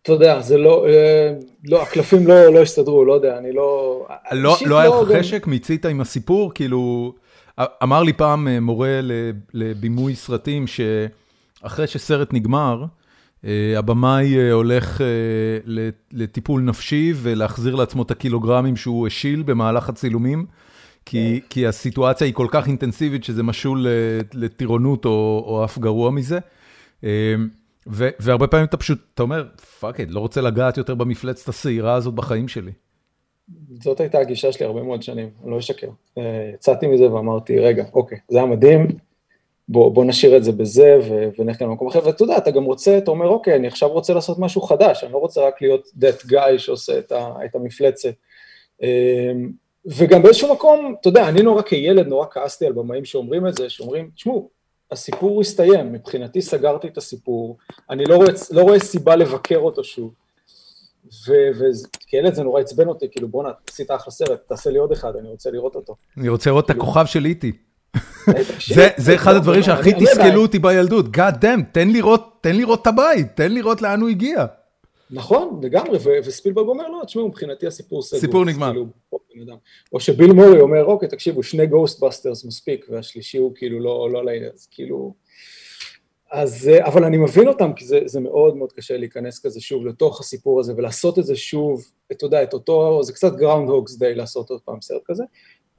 אתה 0.04 0.12
יודע, 0.12 0.41
זה 0.41 0.58
לא, 0.58 0.86
אה, 0.88 1.34
לא, 1.66 1.82
הקלפים 1.82 2.28
לא, 2.28 2.54
לא 2.54 2.62
הסתדרו, 2.62 3.06
לא 3.06 3.14
יודע, 3.14 3.38
אני 3.38 3.51
לא... 3.54 4.06
לא, 4.32 4.56
לא 4.66 4.80
היה 4.80 4.89
לך 4.89 5.18
חשק, 5.18 5.47
מיצית 5.47 5.86
עם 5.86 6.01
הסיפור, 6.01 6.54
כאילו, 6.54 7.14
אמר 7.84 8.04
לי 8.04 8.14
פעם 8.14 8.47
אה, 8.47 8.60
מורה 8.60 8.99
לבימוי 9.54 10.16
סרטים, 10.16 10.66
שאחרי 10.68 11.88
שסרט 11.88 12.34
נגמר, 12.34 12.86
אה, 13.45 13.74
הבמאי 13.78 14.51
הולך 14.51 15.01
לטיפול 16.12 16.62
נפשי 16.62 17.14
ולהחזיר 17.16 17.76
לעצמו 17.76 18.04
את 18.04 18.12
הקילוגרמים 18.12 18.76
שהוא 18.76 19.08
השיל 19.08 19.43
במהלך 19.43 19.89
הצילומים, 19.89 20.45
כי, 21.06 21.39
כן. 21.41 21.47
כי 21.49 21.68
הסיטואציה 21.68 22.28
היא 22.28 22.34
כל 22.34 22.47
כך 22.49 22.68
אינטנסיבית 22.68 23.24
שזה 23.24 23.43
משול 23.43 23.88
לטירונות 24.34 25.06
או, 25.06 25.43
או 25.47 25.66
אף 25.66 25.78
גרוע 25.78 26.12
מזה. 26.12 26.39
והרבה 27.88 28.47
פעמים 28.47 28.65
אתה 28.65 28.77
פשוט, 28.77 28.99
אתה 29.13 29.23
אומר, 29.23 29.45
fuck 29.80 29.99
it, 29.99 30.09
לא 30.11 30.19
רוצה 30.19 30.41
לגעת 30.41 30.77
יותר 30.77 30.95
במפלצת 30.95 31.49
השעירה 31.49 31.93
הזאת 31.93 32.13
בחיים 32.13 32.47
שלי. 32.47 32.71
זאת 33.84 33.99
הייתה 33.99 34.19
הגישה 34.19 34.51
שלי 34.51 34.65
הרבה 34.65 34.84
מאוד 34.84 35.03
שנים, 35.03 35.29
אני 35.43 35.51
לא 35.51 35.59
אשקר. 35.59 35.89
אה, 36.17 36.51
יצאתי 36.53 36.88
מזה 36.88 37.11
ואמרתי, 37.11 37.59
רגע, 37.59 37.86
אוקיי, 37.93 38.17
זה 38.29 38.38
היה 38.38 38.47
מדהים, 38.47 38.88
בוא, 39.67 39.91
בוא 39.91 40.05
נשאיר 40.05 40.38
את 40.38 40.43
זה 40.43 40.51
בזה 40.51 40.99
ונלך 41.39 41.61
גם 41.61 41.69
למקום 41.69 41.88
אחר, 41.88 41.99
ואתה 42.05 42.23
יודע, 42.23 42.38
אתה 42.38 42.51
גם 42.51 42.63
רוצה, 42.63 42.97
אתה 42.97 43.11
אומר, 43.11 43.27
אוקיי, 43.27 43.55
אני 43.55 43.67
עכשיו 43.67 43.89
רוצה 43.89 44.13
לעשות 44.13 44.39
משהו 44.39 44.61
חדש, 44.61 45.03
אני 45.03 45.13
לא 45.13 45.17
רוצה 45.17 45.47
רק 45.47 45.61
להיות 45.61 45.88
that 45.99 46.31
guy 46.31 46.57
שעושה 46.57 46.99
את, 46.99 47.11
ה, 47.11 47.27
את 47.45 47.55
המפלצת. 47.55 48.13
אמ, 48.81 49.51
וגם 49.86 50.23
באיזשהו 50.23 50.53
מקום, 50.53 50.95
אתה 51.01 51.09
יודע, 51.09 51.29
אני 51.29 51.41
נורא 51.41 51.61
כילד, 51.61 52.07
נורא 52.07 52.25
כעסתי 52.31 52.65
על 52.65 52.73
במאים 52.73 53.05
שאומרים 53.05 53.47
את 53.47 53.55
זה, 53.55 53.69
שאומרים, 53.69 54.09
תשמעו, 54.15 54.49
הסיפור 54.93 55.41
הסתיים, 55.41 55.93
מבחינתי 55.93 56.41
סגרתי 56.41 56.87
את 56.87 56.97
הסיפור, 56.97 57.57
אני 57.89 58.05
לא 58.05 58.15
רואה, 58.15 58.27
לא 58.51 58.61
רואה 58.61 58.79
סיבה 58.79 59.15
לבקר 59.15 59.57
אותו 59.57 59.83
שוב. 59.83 60.13
וכילד 61.27 62.33
זה 62.33 62.43
נורא 62.43 62.61
עצבן 62.61 62.87
אותי, 62.87 63.05
כאילו 63.11 63.27
בואנה, 63.27 63.49
עשית 63.69 63.91
אחלה 63.91 64.11
סרט, 64.11 64.39
תעשה 64.47 64.69
לי 64.69 64.77
עוד 64.77 64.91
אחד, 64.91 65.15
אני 65.19 65.29
רוצה 65.29 65.51
לראות 65.51 65.75
אותו. 65.75 65.95
אני 66.17 66.29
רוצה 66.29 66.49
לראות 66.49 66.65
את 66.65 66.71
כאילו- 66.71 66.83
הכוכב 66.83 67.05
של 67.05 67.25
E.T.. 67.26 67.51
זה 68.97 69.15
אחד 69.15 69.35
הדברים 69.35 69.63
שהכי 69.63 69.93
תסכלו 69.93 70.41
אותי 70.41 70.59
בילדות, 70.59 71.05
God 71.05 71.43
damn, 71.43 71.61
תן 71.71 71.87
לראות 72.53 72.81
את 72.81 72.87
הבית, 72.87 73.27
תן 73.35 73.51
לראות 73.51 73.81
לאן 73.81 74.01
הוא 74.01 74.09
הגיע. 74.09 74.45
נכון, 75.14 75.59
לגמרי, 75.64 75.99
וספילברג 76.24 76.68
אומר, 76.68 76.88
לא, 76.88 77.01
תשמעו, 77.05 77.28
מבחינתי 77.28 77.68
הסיפור 77.68 78.01
סגור. 78.01 78.20
סיפור 78.20 78.45
נגמר. 78.45 78.72
כאילו, 78.72 78.86
או 79.93 79.99
שביל 79.99 80.32
מאריי 80.32 80.59
אומר, 80.59 80.86
אוקיי, 80.86 81.09
תקשיבו, 81.09 81.43
שני 81.43 81.66
Ghostbusters 81.65 82.45
מספיק, 82.45 82.86
והשלישי 82.89 83.38
הוא 83.38 83.51
כאילו 83.55 83.80
לא, 83.80 84.09
לא 84.11 84.26
לעניין, 84.26 84.51
אז 84.53 84.68
כאילו... 84.72 85.14
אז, 86.32 86.70
אבל 86.80 87.03
אני 87.03 87.18
מבין 87.18 87.47
אותם, 87.47 87.74
כי 87.74 87.86
זה, 87.86 87.99
זה 88.05 88.20
מאוד 88.20 88.57
מאוד 88.57 88.72
קשה 88.72 88.97
להיכנס 88.97 89.45
כזה 89.45 89.61
שוב 89.61 89.86
לתוך 89.86 90.20
הסיפור 90.20 90.59
הזה, 90.59 90.74
ולעשות 90.78 91.20
את 91.20 91.26
זה 91.26 91.36
שוב, 91.36 91.86
אתה 92.11 92.26
יודע, 92.26 92.43
את 92.43 92.53
אותו, 92.53 93.03
זה 93.03 93.14
קצת 93.14 93.36
Groundhog 93.36 93.95
Day 93.95 94.15
לעשות 94.16 94.49
עוד 94.49 94.61
פעם 94.66 94.82
סרט 94.82 95.01
כזה. 95.05 95.24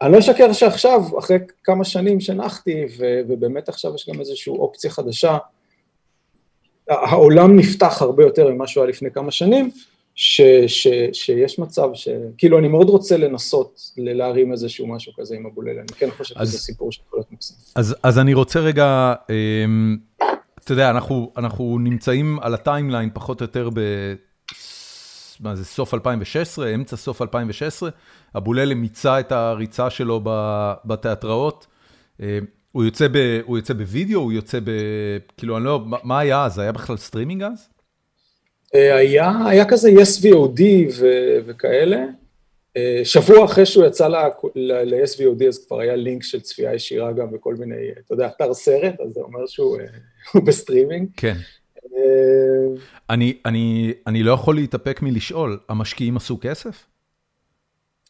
אני 0.02 0.12
לא 0.12 0.18
אשקר 0.18 0.52
שעכשיו, 0.52 1.18
אחרי 1.18 1.38
כמה 1.64 1.84
שנים 1.84 2.20
שנחתי, 2.20 2.86
ובאמת 3.28 3.68
עכשיו 3.68 3.94
יש 3.94 4.08
גם 4.08 4.20
איזושהי 4.20 4.50
אופציה 4.50 4.90
חדשה, 4.90 5.38
העולם 6.88 7.56
נפתח 7.56 8.02
הרבה 8.02 8.24
יותר 8.24 8.48
ממה 8.50 8.66
שהוא 8.66 8.82
היה 8.82 8.88
לפני 8.90 9.10
כמה 9.10 9.30
שנים, 9.30 9.70
ש, 10.14 10.40
ש, 10.66 10.88
שיש 11.12 11.58
מצב 11.58 11.88
ש... 11.94 12.08
כאילו, 12.38 12.58
אני 12.58 12.68
מאוד 12.68 12.88
רוצה 12.88 13.16
לנסות 13.16 13.80
להרים 13.96 14.52
איזשהו 14.52 14.86
משהו 14.86 15.12
כזה 15.16 15.34
עם 15.34 15.46
אבוללה, 15.46 15.80
אני 15.80 15.98
כן 15.98 16.10
חושב 16.10 16.34
שזה 16.34 16.58
סיפור 16.58 16.92
שיכול 16.92 17.18
להיות 17.18 17.32
מקסים. 17.32 17.56
אז, 17.74 17.96
אז 18.02 18.18
אני 18.18 18.34
רוצה 18.34 18.60
רגע, 18.60 19.14
אמ, 19.30 19.96
אתה 20.64 20.72
יודע, 20.72 20.90
אנחנו, 20.90 21.32
אנחנו 21.36 21.78
נמצאים 21.78 22.38
על 22.40 22.54
ה 22.54 22.61
timeline 22.61 23.10
פחות 23.14 23.40
או 23.40 23.44
יותר 23.44 23.70
ב... 23.74 23.80
מה 25.40 25.56
זה, 25.56 25.64
סוף 25.64 25.94
2016, 25.94 26.74
אמצע 26.74 26.96
סוף 26.96 27.22
2016, 27.22 27.90
אבוללה 28.36 28.74
מיצה 28.74 29.20
את 29.20 29.32
הריצה 29.32 29.90
שלו 29.90 30.20
בתיאטראות. 30.84 31.66
הוא 32.74 32.84
יוצא, 32.84 33.08
ב, 33.08 33.40
הוא 33.44 33.58
יוצא 33.58 33.74
בווידאו, 33.74 34.20
הוא 34.20 34.32
יוצא 34.32 34.60
ב... 34.60 34.70
כאילו, 35.36 35.56
אני 35.56 35.64
לא... 35.64 35.84
מה 36.02 36.18
היה 36.18 36.44
אז? 36.44 36.58
היה 36.58 36.72
בכלל 36.72 36.96
סטרימינג 36.96 37.42
אז? 37.42 37.68
אה, 38.74 38.96
היה, 38.96 39.32
היה 39.46 39.64
כזה 39.64 39.90
yes 39.90 40.22
VOD 40.22 40.62
ו, 40.98 41.06
וכאלה. 41.46 42.04
אה, 42.76 43.00
שבוע 43.04 43.44
אחרי 43.44 43.66
שהוא 43.66 43.84
יצא 43.84 44.08
ל-yes 44.08 45.18
VOD, 45.18 45.44
אז 45.48 45.66
כבר 45.66 45.80
היה 45.80 45.96
לינק 45.96 46.22
של 46.22 46.40
צפייה 46.40 46.74
ישירה 46.74 47.12
גם 47.12 47.32
בכל 47.32 47.54
מיני, 47.54 47.90
אתה 48.04 48.14
יודע, 48.14 48.26
אתר 48.26 48.54
סרט, 48.54 48.94
אז 49.00 49.12
זה 49.12 49.20
אומר 49.20 49.46
שהוא 49.46 49.78
אה, 49.80 50.40
בסטרימינג. 50.46 51.08
כן. 51.16 51.36
אני, 53.10 53.36
אני, 53.46 53.92
אני 54.06 54.22
לא 54.22 54.32
יכול 54.32 54.54
להתאפק 54.54 55.02
מלשאול, 55.02 55.58
המשקיעים 55.68 56.16
עשו 56.16 56.38
כסף? 56.40 56.86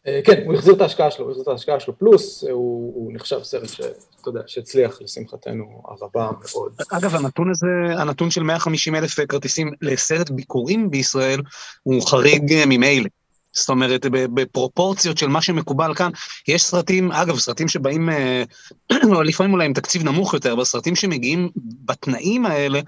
אה, 0.07 0.21
כן, 0.25 0.43
הוא 0.47 0.55
החזיר 0.55 0.75
את 0.75 0.81
ההשקעה 0.81 1.11
שלו, 1.11 1.25
הוא 1.25 1.31
החזיר 1.31 1.43
את 1.43 1.49
ההשקעה 1.49 1.81
שלו, 1.81 1.99
פלוס 1.99 2.45
הוא, 2.45 2.93
הוא 2.95 3.13
נחשב 3.15 3.43
סרט 3.43 3.69
שאתה 3.69 4.29
יודע, 4.29 4.41
שהצליח 4.47 5.03
לשמחתנו 5.03 5.83
הרבה 5.89 6.31
מאוד. 6.55 6.73
אגב, 6.93 7.15
הנתון 7.15 7.51
הזה, 7.51 7.67
הנתון 7.99 8.31
של 8.31 8.43
150 8.43 8.95
אלף 8.95 9.21
כרטיסים 9.21 9.73
לסרט 9.83 10.31
ביקורים 10.31 10.91
בישראל, 10.91 11.41
הוא 11.83 12.07
חריג 12.07 12.55
ממילא. 12.67 13.09
זאת 13.53 13.69
אומרת, 13.69 14.07
בפרופורציות 14.11 15.19
של 15.19 15.29
מה 15.29 15.43
שמקובל 15.43 15.95
כאן, 15.95 16.11
יש 16.49 16.63
סרטים, 16.63 17.13
אגב, 17.13 17.39
סרטים 17.39 17.69
שבאים, 17.69 18.11
אה, 18.11 18.43
לפעמים 19.25 19.53
אולי 19.53 19.65
עם 19.67 19.73
תקציב 19.73 20.05
נמוך 20.05 20.35
יותר, 20.35 20.53
אבל 20.53 20.65
סרטים 20.65 20.97
שמגיעים 20.97 21.49
בתנאים 21.85 22.47
האלה, 22.47 22.81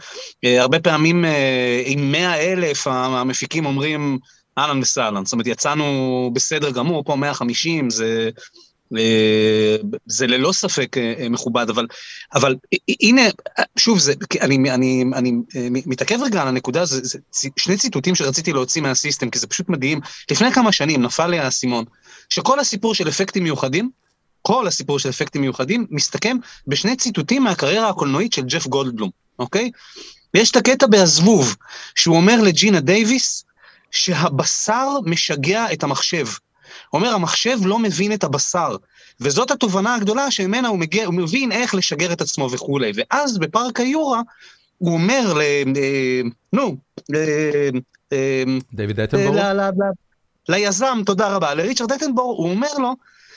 אה, 0.44 0.62
הרבה 0.62 0.80
פעמים 0.80 1.24
עם 1.84 2.12
100 2.12 2.34
אלף 2.34 2.86
המפיקים 2.86 3.66
אומרים, 3.66 4.18
אהלן 4.59 4.78
וסהלן, 4.78 5.24
זאת 5.24 5.32
אומרת, 5.32 5.46
יצאנו 5.46 6.30
בסדר 6.34 6.70
גמור, 6.70 7.04
פה 7.04 7.16
150, 7.16 7.90
זה, 7.90 8.30
אה, 8.96 9.76
זה 10.07 10.26
ללא 10.26 10.52
ספק 10.52 10.98
אה, 10.98 11.14
אה, 11.18 11.28
מכובד, 11.28 11.70
אבל, 11.70 11.86
אבל 12.34 12.57
הנה, 13.00 13.22
שוב, 13.76 13.98
זה, 13.98 14.12
אני, 14.40 14.70
אני, 14.70 15.04
אני 15.14 15.32
מתעכב 15.62 16.18
רגע 16.22 16.42
על 16.42 16.48
הנקודה, 16.48 16.84
זה, 16.84 17.00
זה 17.02 17.48
שני 17.57 17.76
ציטוטים 17.76 18.14
שרציתי 18.14 18.52
להוציא 18.52 18.82
מהסיסטם, 18.82 19.30
כי 19.30 19.38
זה 19.38 19.46
פשוט 19.46 19.68
מדהים. 19.68 20.00
לפני 20.30 20.52
כמה 20.52 20.72
שנים 20.72 21.02
נפל 21.02 21.26
לי 21.26 21.38
האסימון, 21.38 21.84
שכל 22.28 22.61
הסיפור 22.61 22.94
של 22.94 23.09
אפקטים 23.09 23.42
מיוחדים, 23.42 23.90
כל 24.42 24.66
הסיפור 24.66 24.98
של 24.98 25.09
אפקטים 25.09 25.42
מיוחדים, 25.42 25.86
מסתכם 25.90 26.36
בשני 26.66 26.96
ציטוטים 26.96 27.44
מהקריירה 27.44 27.88
הקולנועית 27.88 28.32
של 28.32 28.42
ג'ף 28.42 28.66
גולדבלום, 28.66 29.11
אוקיי? 29.38 29.70
ויש 30.34 30.50
את 30.50 30.57
הקטע 30.57 30.86
בהזבוב, 30.86 31.57
שהוא 31.94 32.16
אומר 32.16 32.42
לג'ינה 32.42 32.80
דייוויס, 32.80 33.45
שהבשר 33.97 34.88
משגע 35.05 35.72
את 35.72 35.82
המחשב. 35.82 36.26
הוא 36.90 37.01
אומר, 37.01 37.14
המחשב 37.14 37.59
לא 37.64 37.78
מבין 37.78 38.12
את 38.12 38.24
הבשר, 38.24 38.76
וזאת 39.20 39.51
התובנה 39.51 39.94
הגדולה 39.94 40.30
שממנה 40.30 40.68
הוא, 40.68 40.78
מגיע, 40.78 41.07
הוא 41.07 41.14
מבין 41.14 41.53
איך 41.53 41.74
לשגר 41.74 42.12
את 42.12 42.20
עצמו 42.20 42.51
וכולי. 42.51 42.92
ואז 42.94 43.38
בפארק 43.38 43.80
היורה, 43.80 44.20
הוא 44.78 44.92
אומר 44.92 45.34
ל... 45.34 45.40
נו, 46.53 46.76
דיוויד 48.72 49.01
אטנבורג? 49.01 49.40
ליזם, 50.49 50.99
תודה 51.07 51.28
רבה, 51.28 51.55
לריצ'רד 51.55 51.92
אטנבורג, 51.92 52.38
הוא 52.38 52.51
אומר 52.51 52.74
לו, 52.78 52.94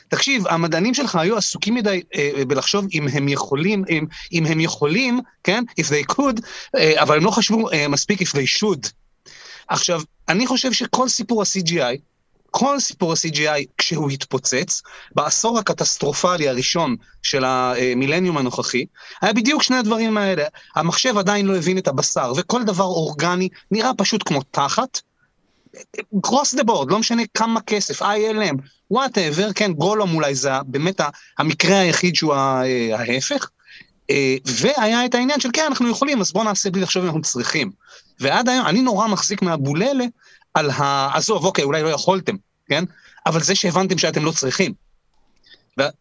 תקשיב, 0.07 0.47
המדענים 0.47 0.93
שלך 0.93 1.15
היו 1.15 1.37
עסוקים 1.37 1.75
מדי 1.75 2.01
אה, 2.15 2.45
בלחשוב 2.47 2.85
אם 2.93 3.07
הם 3.13 3.27
יכולים, 3.27 3.83
אם, 3.89 4.05
אם 4.31 4.45
הם 4.45 4.59
יכולים, 4.59 5.19
כן, 5.43 5.63
if 5.81 5.83
they 5.83 6.13
could, 6.13 6.41
אה, 6.77 7.01
אבל 7.01 7.17
הם 7.17 7.23
לא 7.23 7.31
חשבו 7.31 7.71
אה, 7.71 7.87
מספיק 7.87 8.21
if 8.21 8.31
they 8.31 8.59
should. 8.59 8.89
עכשיו, 9.69 10.01
אני 10.29 10.47
חושב 10.47 10.71
שכל 10.71 11.09
סיפור 11.09 11.41
ה-CGI, 11.41 11.97
כל 12.51 12.79
סיפור 12.79 13.11
ה-CGI 13.11 13.65
כשהוא 13.77 14.09
התפוצץ, 14.09 14.81
בעשור 15.15 15.59
הקטסטרופלי 15.59 16.49
הראשון 16.49 16.95
של 17.23 17.43
המילניום 17.45 18.37
הנוכחי, 18.37 18.85
היה 19.21 19.33
בדיוק 19.33 19.63
שני 19.63 19.75
הדברים 19.75 20.17
האלה. 20.17 20.43
המחשב 20.75 21.17
עדיין 21.17 21.45
לא 21.45 21.57
הבין 21.57 21.77
את 21.77 21.87
הבשר, 21.87 22.33
וכל 22.37 22.63
דבר 22.63 22.83
אורגני 22.83 23.49
נראה 23.71 23.91
פשוט 23.97 24.23
כמו 24.27 24.41
תחת. 24.51 25.01
across 26.21 26.55
the 26.55 26.63
board, 26.63 26.91
לא 26.91 26.99
משנה 26.99 27.23
כמה 27.33 27.61
כסף, 27.61 28.01
ILM, 28.01 28.55
whatever, 28.91 29.53
כן, 29.53 29.73
גולום 29.73 30.15
אולי 30.15 30.35
זה 30.35 30.49
באמת 30.65 31.01
המקרה 31.37 31.79
היחיד 31.79 32.15
שהוא 32.15 32.33
ההפך. 32.93 33.49
אה, 34.09 34.35
והיה 34.45 35.05
את 35.05 35.15
העניין 35.15 35.39
של 35.39 35.49
כן, 35.53 35.65
אנחנו 35.67 35.89
יכולים, 35.89 36.21
אז 36.21 36.31
בואו 36.31 36.43
נעשה 36.43 36.69
בלי 36.69 36.81
לחשוב 36.81 37.03
אם 37.03 37.07
אנחנו 37.07 37.21
צריכים. 37.21 37.71
ועד 38.19 38.49
היום, 38.49 38.65
אני 38.65 38.81
נורא 38.81 39.07
מחזיק 39.07 39.41
מהאבולעלה 39.41 40.05
על 40.53 40.69
ה... 40.69 41.09
עזוב, 41.13 41.45
אוקיי, 41.45 41.63
אולי 41.63 41.83
לא 41.83 41.89
יכולתם, 41.89 42.35
כן? 42.67 42.83
אבל 43.25 43.41
זה 43.41 43.55
שהבנתם 43.55 43.97
שאתם 43.97 44.25
לא 44.25 44.31
צריכים. 44.31 44.73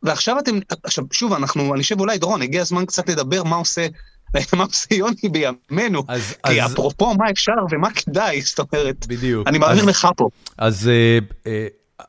ועכשיו 0.02 0.38
אתם, 0.38 0.58
עכשיו, 0.82 1.04
שוב, 1.12 1.32
אנחנו, 1.32 1.74
אני 1.74 1.82
חושב 1.82 2.00
אולי, 2.00 2.18
דורון, 2.18 2.42
הגיע 2.42 2.60
הזמן 2.60 2.86
קצת 2.86 3.08
לדבר 3.08 3.44
מה 3.44 3.56
עושה, 3.56 3.86
מה 4.56 4.64
עושה 4.64 4.94
יוני 4.94 5.28
בימינו. 5.32 6.02
אז, 6.08 6.34
כי 6.46 6.62
אז... 6.62 6.72
אפרופו 6.72 7.14
מה 7.14 7.30
אפשר 7.30 7.52
ומה 7.70 7.90
כדאי, 7.90 8.40
זאת 8.48 8.58
אומרת, 8.58 9.06
בדיוק. 9.06 9.48
אני 9.48 9.58
מעביר 9.58 9.84
לך 9.84 10.08
פה. 10.16 10.28
אז 10.58 10.90
uh, 10.90 11.44
uh, 11.44 11.48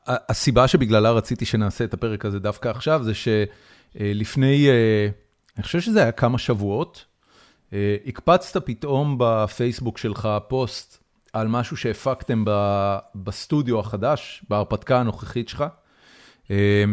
הסיבה 0.07 0.67
שבגללה 0.67 1.11
רציתי 1.11 1.45
שנעשה 1.45 1.83
את 1.83 1.93
הפרק 1.93 2.25
הזה 2.25 2.39
דווקא 2.39 2.69
עכשיו, 2.69 3.01
זה 3.03 3.11
שלפני, 3.13 4.67
uh, 4.67 5.11
אני 5.57 5.63
חושב 5.63 5.81
שזה 5.81 6.01
היה 6.01 6.11
כמה 6.11 6.37
שבועות, 6.37 7.05
הקפצת 8.05 8.65
פתאום 8.65 9.15
בפייסבוק 9.19 9.97
שלך 9.97 10.29
פוסט 10.47 11.03
על 11.33 11.47
משהו 11.47 11.77
שהפקתם 11.77 12.43
בסטודיו 13.15 13.79
החדש, 13.79 14.43
בהרפתקה 14.49 14.99
הנוכחית 14.99 15.49
שלך, 15.49 15.63
אה, 16.51 16.83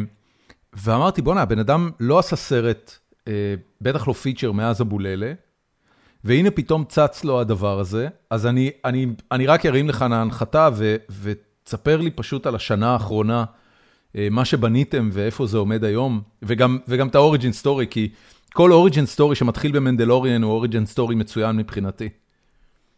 ואמרתי, 0.72 1.22
בואנה, 1.22 1.42
הבן 1.42 1.58
אדם 1.58 1.90
לא 2.00 2.18
עשה 2.18 2.36
סרט, 2.36 2.98
אה, 3.28 3.54
בטח 3.80 4.08
לא 4.08 4.12
פיצ'ר 4.12 4.52
מאז 4.52 4.82
אבוללה, 4.82 5.32
והנה 6.24 6.50
פתאום 6.50 6.84
צץ 6.84 7.24
לו 7.24 7.40
הדבר 7.40 7.80
הזה, 7.80 8.08
אז 8.30 8.46
אני, 8.46 8.70
אני, 8.84 9.06
אני 9.32 9.46
רק 9.46 9.66
ארים 9.66 9.88
לך 9.88 10.04
להנחתה 10.10 10.68
ותספר 11.22 12.00
לי 12.00 12.10
פשוט 12.10 12.46
על 12.46 12.54
השנה 12.54 12.92
האחרונה, 12.92 13.44
מה 14.30 14.44
שבניתם 14.44 15.10
ואיפה 15.12 15.46
זה 15.46 15.58
עומד 15.58 15.84
היום, 15.84 16.20
וגם, 16.42 16.78
וגם 16.88 17.08
את 17.08 17.14
ה 17.14 17.20
origin 17.20 17.52
story, 17.52 17.86
כי... 17.90 18.08
כל 18.57 18.72
origin 18.72 19.07
story 19.07 19.36
שמתחיל 19.36 19.72
ב 19.72 19.78
Mandalorian 19.78 20.42
הוא 20.42 20.52
origin 20.52 20.86
story 20.86 21.14
מצוין 21.14 21.57
מבחינתי. 21.57 22.09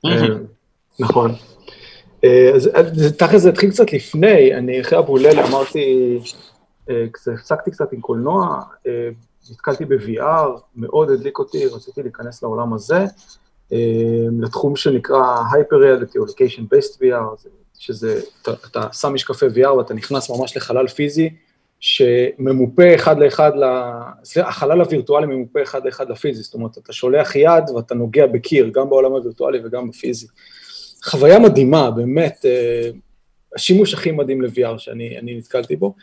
אה, 0.06 0.11
נכון. 1.00 1.34
אה, 2.24 2.50
אז 2.54 2.70
תכל'ס 3.18 3.42
זה 3.42 3.48
התחיל 3.48 3.70
קצת 3.70 3.92
לפני, 3.92 4.54
אני 4.54 4.80
אחרי 4.80 4.98
אבולעלה 4.98 5.46
אמרתי, 5.48 6.18
הפסקתי 6.88 7.70
קצת 7.70 7.92
עם 7.92 8.00
קולנוע, 8.00 8.62
נתקלתי 9.50 9.84
ב-VR, 9.84 10.61
מאוד 10.76 11.11
הדליק 11.11 11.38
אותי, 11.38 11.66
רציתי 11.66 12.02
להיכנס 12.02 12.42
לעולם 12.42 12.72
הזה, 12.74 13.04
לתחום 14.40 14.76
שנקרא 14.76 15.36
Hyper 15.36 15.74
Reality 15.74 16.18
או 16.18 16.24
Location 16.24 16.62
Based 16.74 17.00
VR, 17.00 17.48
שזה, 17.78 18.20
אתה, 18.42 18.50
אתה 18.70 18.92
שם 18.92 19.14
משקפי 19.14 19.46
VR 19.46 19.70
ואתה 19.70 19.94
נכנס 19.94 20.30
ממש 20.30 20.56
לחלל 20.56 20.88
פיזי, 20.88 21.30
שממופה 21.80 22.94
אחד 22.94 23.18
לאחד, 23.18 23.52
החלל 24.36 24.80
הווירטואלי 24.80 25.26
ממופה 25.26 25.62
אחד 25.62 25.84
לאחד 25.84 26.10
לפיזי, 26.10 26.42
זאת 26.42 26.54
אומרת, 26.54 26.78
אתה 26.78 26.92
שולח 26.92 27.36
יד 27.36 27.70
ואתה 27.76 27.94
נוגע 27.94 28.26
בקיר, 28.26 28.68
גם 28.68 28.90
בעולם 28.90 29.12
הווירטואלי 29.12 29.58
וגם 29.64 29.88
בפיזי. 29.88 30.26
חוויה 31.04 31.38
מדהימה, 31.38 31.90
באמת, 31.90 32.44
אה, 32.44 32.90
השימוש 33.54 33.94
הכי 33.94 34.10
מדהים 34.10 34.42
ל-VR 34.42 34.78
שאני 34.78 35.36
נתקלתי 35.36 35.76
בו. 35.76 35.94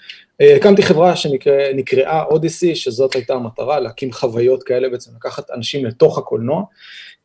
אה, 0.41 0.55
הקמתי 0.55 0.83
חברה 0.83 1.15
שנקראה 1.15 2.23
אודיסי, 2.23 2.75
שזאת 2.75 3.15
הייתה 3.15 3.33
המטרה, 3.33 3.79
להקים 3.79 4.11
חוויות 4.11 4.63
כאלה 4.63 4.89
בעצם, 4.89 5.11
לקחת 5.15 5.51
אנשים 5.51 5.85
לתוך 5.85 6.17
הקולנוע. 6.17 6.63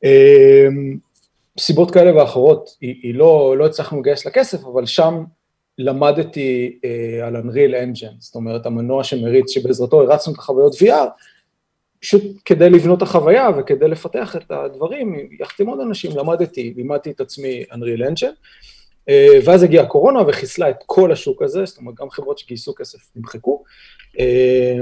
אה, 0.05 0.67
סיבות 1.59 1.91
כאלה 1.91 2.17
ואחרות, 2.17 2.77
היא, 2.81 2.95
היא 3.03 3.15
לא, 3.15 3.55
לא 3.59 3.67
הצלחנו 3.67 4.01
לגייס 4.01 4.25
לה 4.25 4.31
כסף, 4.31 4.65
אבל 4.65 4.87
שם 4.87 5.25
למדתי 5.79 6.79
אה, 6.85 7.27
על 7.27 7.37
Unreal 7.37 7.73
Engine, 7.73 8.15
זאת 8.19 8.35
אומרת, 8.35 8.67
המנוע 8.67 9.05
שמריץ, 9.05 9.51
שבעזרתו 9.51 10.01
הרצנו 10.01 10.33
את 10.33 10.39
החוויות 10.39 10.75
VR, 10.75 11.09
פשוט 12.01 12.23
כדי 12.45 12.71
לבנות 12.71 12.99
את 12.99 13.03
החוויה 13.03 13.49
וכדי 13.59 13.89
לפתח 13.89 14.37
את 14.37 14.51
הדברים, 14.51 15.29
יחד 15.41 15.55
עם 15.61 15.67
עוד 15.67 15.81
אנשים, 15.81 16.11
למדתי, 16.17 16.75
לימדתי 16.77 17.11
את 17.11 17.21
עצמי 17.21 17.65
Unreal 17.71 18.11
Engine, 18.11 18.35
אה, 19.09 19.39
ואז 19.45 19.63
הגיעה 19.63 19.85
הקורונה 19.85 20.21
וחיסלה 20.29 20.71
את 20.71 20.77
כל 20.87 21.13
השוק 21.13 21.43
הזה, 21.43 21.65
זאת 21.65 21.79
אומרת, 21.79 21.95
גם 21.95 22.11
חברות 22.11 22.39
שגייסו 22.39 22.75
כסף 22.75 22.99
נמחקו, 23.17 23.65
אה, 24.19 24.77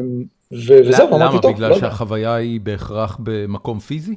וזהו, 0.53 1.17
אמרתי 1.17 1.37
טוב, 1.43 1.45
למה? 1.45 1.57
בגלל 1.57 1.71
לא 1.71 1.79
שהחוויה 1.79 2.35
היא 2.35 2.61
בהכרח 2.61 3.19
במקום 3.23 3.81
פיזי? 3.81 4.17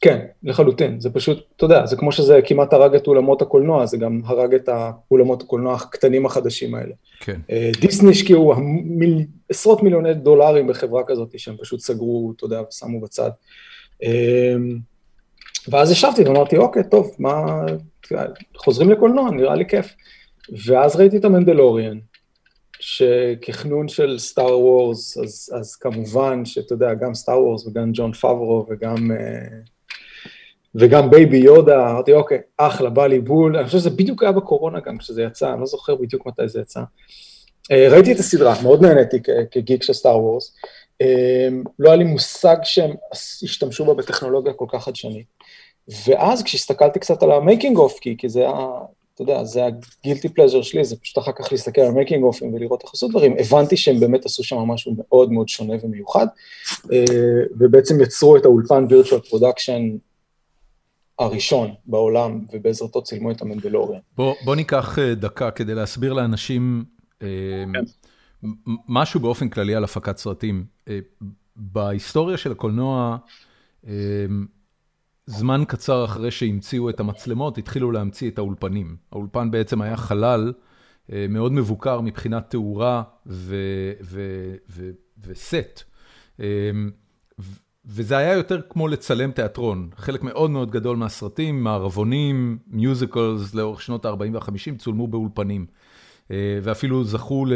כן, 0.00 0.26
לחלוטין, 0.42 1.00
זה 1.00 1.10
פשוט, 1.10 1.46
אתה 1.56 1.64
יודע, 1.64 1.86
זה 1.86 1.96
כמו 1.96 2.12
שזה 2.12 2.40
כמעט 2.44 2.72
הרג 2.72 2.94
את 2.94 3.06
אולמות 3.06 3.42
הקולנוע, 3.42 3.86
זה 3.86 3.96
גם 3.96 4.20
הרג 4.24 4.54
את 4.54 4.68
האולמות 4.68 5.42
הקולנוע 5.42 5.74
הקטנים 5.74 6.26
החדשים 6.26 6.74
האלה. 6.74 6.94
כן. 7.20 7.40
אה, 7.50 7.70
דיסני 7.80 8.10
השקיעו 8.10 8.54
מיל... 8.84 9.26
עשרות 9.48 9.82
מיליוני 9.82 10.14
דולרים 10.14 10.66
בחברה 10.66 11.02
כזאת, 11.06 11.38
שהם 11.38 11.56
פשוט 11.60 11.80
סגרו, 11.80 12.32
אתה 12.36 12.44
יודע, 12.44 12.62
ושמו 12.68 13.00
בצד. 13.00 13.30
אה, 14.02 14.54
ואז 15.68 15.90
ישבתי 15.90 16.22
ואמרתי, 16.22 16.56
אוקיי, 16.56 16.82
טוב, 16.90 17.10
מה, 17.18 17.64
חוזרים 18.56 18.90
לקולנוע, 18.90 19.30
נראה 19.30 19.54
לי 19.54 19.68
כיף. 19.68 19.94
ואז 20.66 20.96
ראיתי 20.96 21.16
את 21.16 21.24
ה 21.24 21.30
Mandalorian, 21.30 21.98
שכחנון 22.80 23.88
של 23.88 24.18
Star 24.18 24.60
Wars, 24.60 25.18
אז, 25.18 25.50
אז 25.60 25.76
כמובן 25.76 26.44
שאתה 26.44 26.74
יודע, 26.74 26.94
גם 26.94 27.14
Star 27.14 27.42
Wars 27.42 27.66
וגם 27.66 27.90
ג'ון 27.94 28.12
פאברו 28.12 28.66
וגם... 28.70 28.96
אה, 29.10 29.75
וגם 30.78 31.10
Baby 31.10 31.36
Yoda, 31.36 31.90
אמרתי, 31.90 32.12
אוקיי, 32.12 32.38
אחלה, 32.56 32.90
בא 32.90 33.06
לי 33.06 33.20
בול, 33.20 33.56
אני 33.56 33.66
חושב 33.66 33.78
שזה 33.78 33.90
בדיוק 33.90 34.22
היה 34.22 34.32
בקורונה 34.32 34.80
גם 34.80 34.98
כשזה 34.98 35.22
יצא, 35.22 35.52
אני 35.52 35.60
לא 35.60 35.66
זוכר 35.66 35.94
בדיוק 35.94 36.26
מתי 36.26 36.48
זה 36.48 36.60
יצא. 36.60 36.80
אה, 37.70 37.88
ראיתי 37.90 38.12
את 38.12 38.18
הסדרה, 38.18 38.54
מאוד 38.62 38.84
נהניתי 38.84 39.16
כגיק 39.50 39.82
של 39.82 39.92
Star 39.92 40.18
Wars, 40.18 40.54
אה, 41.02 41.48
לא 41.78 41.88
היה 41.88 41.96
לי 41.96 42.04
מושג 42.04 42.56
שהם 42.62 42.94
השתמשו 43.42 43.84
בה 43.84 43.94
בטכנולוגיה 43.94 44.52
כל 44.52 44.66
כך 44.68 44.84
חדשנית. 44.84 45.26
ואז 46.06 46.42
כשהסתכלתי 46.42 46.98
קצת 46.98 47.22
על 47.22 47.32
ה 47.32 47.38
making 47.38 47.76
of, 47.76 47.98
כי, 48.00 48.16
כי 48.18 48.28
זה 48.28 48.40
היה, 48.40 48.68
אתה 49.14 49.22
יודע, 49.22 49.44
זה 49.44 49.62
ה 49.64 49.73
guilty 49.73 50.28
pleasure 50.28 50.62
שלי, 50.62 50.84
זה 50.84 50.96
פשוט 50.96 51.18
אחר 51.18 51.32
כך 51.32 51.52
להסתכל 51.52 51.80
על 51.80 51.92
making 51.92 52.24
of 52.24 52.39
ים 52.39 52.54
ולראות 52.54 52.82
איך 52.82 52.94
עשו 52.94 53.08
דברים, 53.08 53.36
הבנתי 53.38 53.76
שהם 53.76 54.00
באמת 54.00 54.24
עשו 54.24 54.44
שם 54.44 54.56
משהו 54.56 54.94
מאוד 54.98 55.32
מאוד 55.32 55.48
שונה 55.48 55.74
ומיוחד, 55.82 56.26
אה, 56.92 57.04
ובעצם 57.58 58.00
יצרו 58.00 58.36
את 58.36 58.44
האולפן 58.44 58.86
virtual 58.88 59.20
production 59.20 59.82
הראשון 61.18 61.74
בעולם, 61.86 62.40
ובעזרתו 62.52 63.02
צילמו 63.02 63.30
את 63.30 63.42
ה 63.42 63.46
Mandalorian. 63.46 64.00
בוא, 64.16 64.34
בוא 64.44 64.56
ניקח 64.56 64.98
אה, 64.98 65.14
דקה 65.14 65.50
כדי 65.50 65.74
להסביר 65.74 66.12
לאנשים 66.12 66.84
אה, 67.22 67.28
כן. 67.72 67.84
משהו 68.88 69.20
באופן 69.20 69.48
כללי 69.48 69.74
על 69.74 69.84
הפקת 69.84 70.16
סרטים. 70.16 70.64
אה, 70.88 70.98
בהיסטוריה 71.56 72.36
של 72.36 72.52
הקולנוע, 72.52 73.16
זמן 75.26 75.62
קצר 75.68 76.04
אחרי 76.04 76.30
שהמציאו 76.30 76.90
את 76.90 77.00
המצלמות, 77.00 77.58
התחילו 77.58 77.92
להמציא 77.92 78.30
את 78.30 78.38
האולפנים. 78.38 78.96
האולפן 79.12 79.50
בעצם 79.50 79.82
היה 79.82 79.96
חלל 79.96 80.52
מאוד 81.28 81.52
מבוקר 81.52 82.00
מבחינת 82.00 82.50
תאורה 82.50 83.02
וסט. 85.18 85.82
וזה 87.86 88.16
היה 88.16 88.32
יותר 88.32 88.60
כמו 88.68 88.88
לצלם 88.88 89.30
תיאטרון. 89.30 89.90
חלק 89.96 90.22
מאוד 90.22 90.50
מאוד 90.50 90.70
גדול 90.70 90.96
מהסרטים, 90.96 91.64
מערבונים, 91.64 92.58
מיוזיקלס 92.66 93.54
לאורך 93.54 93.82
שנות 93.82 94.06
ה-40 94.06 94.32
וה-50 94.32 94.78
צולמו 94.78 95.06
באולפנים. 95.06 95.66
אה, 96.30 96.58
ואפילו 96.62 97.04
זכו 97.04 97.46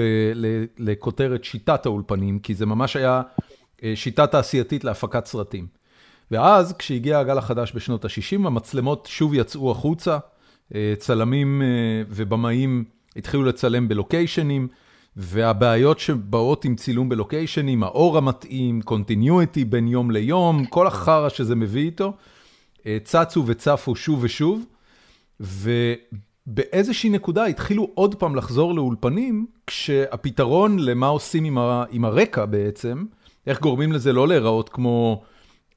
לכותרת 0.78 1.44
שיטת 1.44 1.86
האולפנים, 1.86 2.38
כי 2.38 2.54
זה 2.54 2.66
ממש 2.66 2.96
היה 2.96 3.22
אה, 3.82 3.92
שיטה 3.94 4.26
תעשייתית 4.26 4.84
להפקת 4.84 5.26
סרטים. 5.26 5.66
ואז, 6.30 6.72
כשהגיע 6.72 7.18
הגל 7.18 7.38
החדש 7.38 7.72
בשנות 7.74 8.04
ה-60, 8.04 8.46
המצלמות 8.46 9.08
שוב 9.10 9.34
יצאו 9.34 9.70
החוצה, 9.70 10.18
אה, 10.74 10.94
צלמים 10.98 11.62
ובמאים 12.08 12.84
התחילו 13.16 13.44
לצלם 13.44 13.88
בלוקיישנים. 13.88 14.68
והבעיות 15.22 15.98
שבאות 15.98 16.64
עם 16.64 16.76
צילום 16.76 17.08
בלוקיישנים, 17.08 17.82
האור 17.82 18.18
המתאים, 18.18 18.82
קונטיניויטי 18.82 19.64
בין 19.64 19.88
יום 19.88 20.10
ליום, 20.10 20.64
כל 20.64 20.86
החרא 20.86 21.28
שזה 21.28 21.56
מביא 21.56 21.82
איתו, 21.82 22.12
אה, 22.86 22.98
צצו 23.04 23.44
וצפו 23.46 23.96
שוב 23.96 24.18
ושוב, 24.22 24.64
ובאיזושהי 25.40 27.10
נקודה 27.10 27.44
התחילו 27.44 27.90
עוד 27.94 28.14
פעם 28.14 28.36
לחזור 28.36 28.74
לאולפנים, 28.74 29.46
כשהפתרון 29.66 30.78
למה 30.78 31.06
עושים 31.06 31.44
עם, 31.44 31.58
ה, 31.58 31.84
עם 31.90 32.04
הרקע 32.04 32.44
בעצם, 32.44 33.04
איך 33.46 33.60
גורמים 33.60 33.92
לזה 33.92 34.12
לא 34.12 34.28
להיראות 34.28 34.68
כמו 34.68 35.22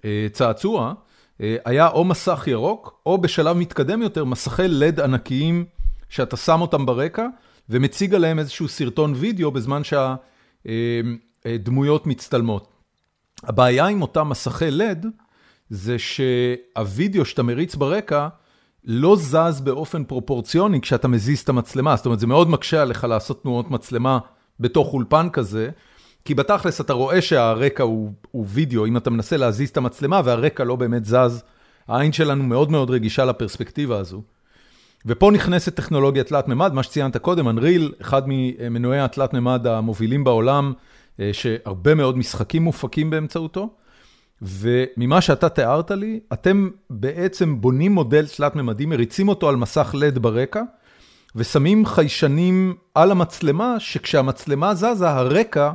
אה, 0.06 0.28
צעצוע, 0.32 0.94
אה, 1.42 1.56
היה 1.66 1.88
או 1.88 2.04
מסך 2.04 2.44
ירוק, 2.48 3.02
או 3.06 3.18
בשלב 3.18 3.58
מתקדם 3.58 4.02
יותר, 4.02 4.26
מסכי 4.26 4.68
לד 4.68 5.00
ענקיים 5.00 5.66
שאתה 6.10 6.38
שם 6.38 6.62
אותם 6.62 6.86
ברקע, 6.86 7.28
ומציג 7.70 8.16
עליהם 8.16 8.40
איזשהו 8.40 8.68
סרטון 8.68 9.14
וידאו 9.16 9.52
בזמן 9.52 9.82
שהדמויות 11.46 12.08
מצטלמות. 12.08 12.68
הבעיה 13.44 13.88
עם 13.88 14.02
אותם 14.02 14.30
מסכי 14.30 14.72
לד, 14.72 15.06
זה 15.70 15.96
שהווידאו 16.00 17.26
שאתה 17.26 17.44
מריץ 17.44 17.76
ברקע, 17.76 18.28
לא 18.84 19.16
זז 19.16 19.62
באופן 19.64 20.04
פרופורציוני 20.04 20.82
כשאתה 20.82 21.08
מזיז 21.08 21.40
את 21.40 21.50
המצלמה, 21.50 21.96
זאת 21.96 22.06
אומרת, 22.06 22.20
זה 22.20 22.28
מאוד 22.28 22.50
מקשה 22.50 22.82
עליך 22.82 23.04
לעשות 23.04 23.42
תנועות 23.42 23.72
מצלמה 23.72 24.20
בתוך 24.60 24.94
אולפן 24.94 25.30
כזה, 25.30 25.70
כי 26.26 26.34
בתכלס 26.34 26.82
אתה 26.82 26.94
רואה 26.94 27.22
שהרקע 27.22 27.84
הוא, 27.84 28.12
הוא 28.32 28.46
וידאו, 28.50 28.86
אם 28.86 28.98
אתה 28.98 29.10
מנסה 29.10 29.38
להזיז 29.38 29.70
את 29.70 29.78
המצלמה 29.78 30.22
והרקע 30.26 30.64
לא 30.64 30.76
באמת 30.76 31.06
זז, 31.06 31.44
העין 31.88 32.12
שלנו 32.14 32.44
מאוד 32.44 32.72
מאוד 32.72 32.90
רגישה 32.90 33.26
לפרספקטיבה 33.26 33.98
הזו. 33.98 34.22
ופה 35.06 35.32
נכנסת 35.32 35.76
טכנולוגיה 35.76 36.24
תלת 36.24 36.48
מימד, 36.48 36.74
מה 36.74 36.84
שציינת 36.84 37.18
קודם, 37.18 37.50
אנריל, 37.50 37.94
אחד 38.02 38.22
ממנועי 38.26 39.00
התלת 39.00 39.34
מימד 39.34 39.68
המובילים 39.68 40.24
בעולם, 40.24 40.74
אה, 41.20 41.30
שהרבה 41.34 41.96
מאוד 41.96 42.18
משחקים 42.18 42.64
מופקים 42.64 43.10
באמצעותו, 43.10 43.70
וממה 44.42 45.22
שאתה 45.22 45.50
תיארת 45.50 45.92
לי, 45.92 46.20
אתם 46.34 46.70
בעצם 46.90 47.62
בונים 47.62 47.92
מודל 47.92 48.28
תלת 48.28 48.56
מימדי, 48.56 48.86
מריצים 48.86 49.30
אותו 49.30 49.50
על 49.50 49.56
מסך 49.56 49.96
לד 49.98 50.18
ברקע, 50.18 50.62
ושמים 51.36 51.86
חיישנים 51.86 52.76
על 52.96 53.12
המצלמה, 53.12 53.76
שכשהמצלמה 53.80 54.76
זזה, 54.76 55.10
הרקע 55.10 55.72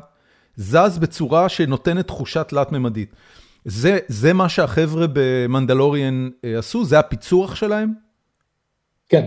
זז 0.57 0.99
בצורה 0.99 1.49
שנותנת 1.49 2.07
תחושה 2.07 2.45
תלת 2.45 2.73
מימדית. 2.73 3.15
זה, 3.65 3.99
זה 4.09 4.33
מה 4.33 4.49
שהחבר'ה 4.49 5.07
במנדלוריאן 5.13 6.29
אה, 6.45 6.59
עשו? 6.59 6.85
זה 6.85 6.99
הפיצוח 6.99 7.55
שלהם? 7.55 8.08
כן. 9.09 9.27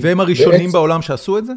והם 0.00 0.20
הראשונים 0.20 0.60
בעצם, 0.60 0.72
בעולם 0.72 1.02
שעשו 1.02 1.38
את 1.38 1.46
זה? 1.46 1.52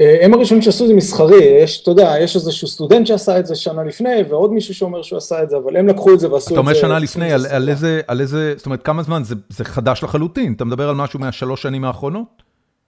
אה, 0.00 0.24
הם 0.24 0.34
הראשונים 0.34 0.62
שעשו 0.62 0.84
את 0.84 0.88
זה 0.88 0.94
מסחרי, 0.94 1.44
יש, 1.44 1.82
אתה 1.82 1.90
יודע, 1.90 2.14
יש 2.20 2.36
איזשהו 2.36 2.68
סטודנט 2.68 3.06
שעשה 3.06 3.38
את 3.38 3.46
זה 3.46 3.54
שנה 3.54 3.84
לפני, 3.84 4.22
ועוד 4.28 4.52
מישהו 4.52 4.74
שאומר 4.74 5.02
שהוא 5.02 5.16
עשה 5.16 5.42
את 5.42 5.50
זה, 5.50 5.56
אבל 5.56 5.76
הם 5.76 5.88
לקחו 5.88 6.14
את 6.14 6.20
זה 6.20 6.32
ועשו 6.32 6.44
את 6.44 6.48
זה. 6.48 6.54
אתה 6.54 6.60
אומר 6.60 6.74
שנה 6.74 6.98
לפני, 6.98 7.32
על, 7.32 7.46
על, 7.46 7.68
איזה, 7.68 8.00
על 8.06 8.20
איזה, 8.20 8.54
זאת 8.56 8.66
אומרת, 8.66 8.82
כמה 8.82 9.02
זמן? 9.02 9.24
זה, 9.24 9.34
זה 9.48 9.64
חדש 9.64 10.02
לחלוטין, 10.02 10.52
אתה 10.52 10.64
מדבר 10.64 10.88
על 10.88 10.94
משהו 10.94 11.20
מהשלוש 11.20 11.62
שנים 11.62 11.84
האחרונות? 11.84 12.42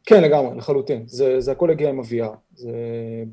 כן, 0.04 0.22
לגמרי, 0.22 0.56
לחלוטין. 0.56 1.02
זה, 1.06 1.40
זה 1.40 1.52
הכל 1.52 1.70
הגיע 1.70 1.88
עם 1.88 2.00
ה-VR. 2.00 2.36
זה 2.56 2.72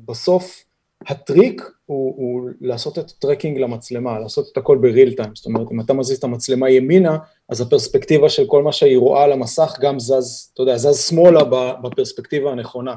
בסוף, 0.04 0.64
הטריק 1.06 1.62
הוא, 1.86 2.14
הוא 2.16 2.50
לעשות 2.60 2.98
את 2.98 3.10
ה 3.10 3.15
tracking 3.15 3.58
למצלמה, 3.58 4.18
לעשות 4.18 4.48
את 4.52 4.56
הכל 4.56 4.78
ב 4.78 4.85
real 4.85 5.14
time, 5.14 5.30
זאת 5.34 5.46
אומרת, 5.46 5.66
אם 5.72 5.80
אתה 5.80 5.92
מזיז 5.92 6.18
את 6.18 6.24
המצלמה 6.24 6.70
ימינה, 6.70 7.16
אז 7.48 7.60
הפרספקטיבה 7.60 8.28
של 8.28 8.42
כל 8.46 8.62
מה 8.62 8.72
שהיא 8.72 8.98
רואה 8.98 9.24
על 9.24 9.32
המסך 9.32 9.76
גם 9.80 10.00
זז, 10.00 10.50
אתה 10.54 10.62
יודע, 10.62 10.76
זז 10.76 11.08
שמאלה 11.08 11.44
בפרספקטיבה 11.82 12.50
הנכונה. 12.50 12.94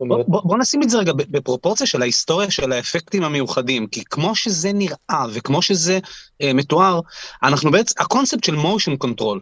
בוא, 0.00 0.22
בוא, 0.26 0.40
בוא 0.44 0.58
נשים 0.58 0.82
את 0.82 0.90
זה 0.90 0.98
רגע 0.98 1.12
בפרופורציה 1.12 1.86
של 1.86 2.02
ההיסטוריה 2.02 2.50
של 2.50 2.72
האפקטים 2.72 3.24
המיוחדים, 3.24 3.86
כי 3.86 4.04
כמו 4.04 4.34
שזה 4.34 4.72
נראה 4.72 5.24
וכמו 5.32 5.62
שזה 5.62 5.98
אה, 6.42 6.52
מתואר, 6.52 7.00
אנחנו 7.42 7.70
בעצם, 7.70 7.94
הקונספט 7.98 8.44
של 8.44 8.54
motion 8.54 8.96
control, 8.96 9.40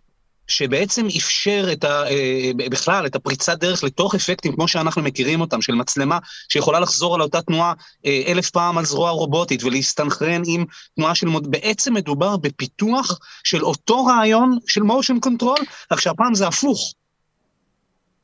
שבעצם 0.49 1.07
אפשר 1.17 1.69
את 1.73 1.85
ה, 1.85 2.09
אה, 2.09 2.51
בכלל 2.57 3.07
את 3.07 3.17
הפריצת 3.17 3.59
דרך 3.59 3.85
לתוך 3.85 4.15
אפקטים 4.15 4.53
כמו 4.53 4.69
שאנחנו 4.69 5.03
מכירים 5.03 5.41
אותם, 5.41 5.63
של 5.63 5.75
מצלמה 5.75 6.19
שיכולה 6.49 6.81
לחזור 6.81 7.15
על 7.15 7.23
אותה 7.23 7.43
תנועה 7.43 7.73
אה, 8.07 8.23
אלף 8.27 8.51
פעם 8.51 8.79
על 8.79 8.85
זרוע 8.85 9.11
רובוטית 9.11 9.65
ולהסתנכרן 9.65 10.43
עם 10.47 10.65
תנועה 10.97 11.15
של 11.15 11.27
מוד... 11.27 11.51
בעצם 11.51 11.95
מדובר 11.95 12.37
בפיתוח 12.37 13.19
של 13.45 13.65
אותו 13.65 14.05
רעיון 14.05 14.59
של 14.67 14.83
motion 14.83 15.21
control, 15.21 15.59
רק 15.93 16.01
שהפעם 16.01 16.35
זה 16.35 16.47
הפוך. 16.47 16.95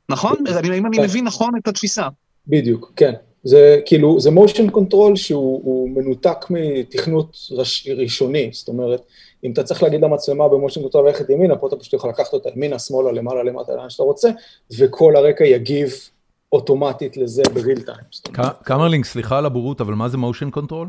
נכון? 0.08 0.36
אם 0.74 0.86
אני 0.86 0.96
כן. 0.96 1.02
מבין 1.02 1.24
נכון 1.24 1.50
את 1.62 1.68
התפיסה. 1.68 2.08
בדיוק, 2.46 2.92
כן. 2.96 3.12
זה 3.44 3.80
כאילו, 3.86 4.20
זה 4.20 4.30
motion 4.30 4.70
control 4.70 5.16
שהוא 5.16 5.90
מנותק 5.90 6.36
מתכנות 6.50 7.36
רש, 7.50 7.88
ראשוני, 7.96 8.50
זאת 8.52 8.68
אומרת, 8.68 9.02
אם 9.44 9.52
אתה 9.52 9.62
צריך 9.62 9.82
להגיד 9.82 10.00
למצלמה 10.00 10.48
ב 10.48 10.53
motion 10.53 10.80
control 10.80 11.06
ללכת 11.06 11.30
ימינה, 11.30 11.56
פה 11.56 11.68
אתה 11.68 11.76
פשוט 11.76 11.92
יכול 11.92 12.10
לקחת 12.10 12.32
אותה 12.32 12.48
ימינה, 12.56 12.78
שמאלה, 12.78 13.12
למעלה, 13.12 13.42
למטה, 13.42 13.72
לאן 13.74 13.90
שאתה 13.90 14.02
רוצה, 14.02 14.30
וכל 14.78 15.16
הרקע 15.16 15.44
יגיב 15.44 15.92
אוטומטית 16.52 17.16
לזה 17.16 17.42
ב 17.54 17.59
real 17.59 17.80
time. 17.80 18.44
קמרלינג, 18.64 19.04
סליחה 19.04 19.38
על 19.38 19.46
הבורות, 19.46 19.80
אבל 19.80 19.94
מה 19.94 20.08
זה 20.08 20.16
motion 20.16 20.58
control? 20.58 20.86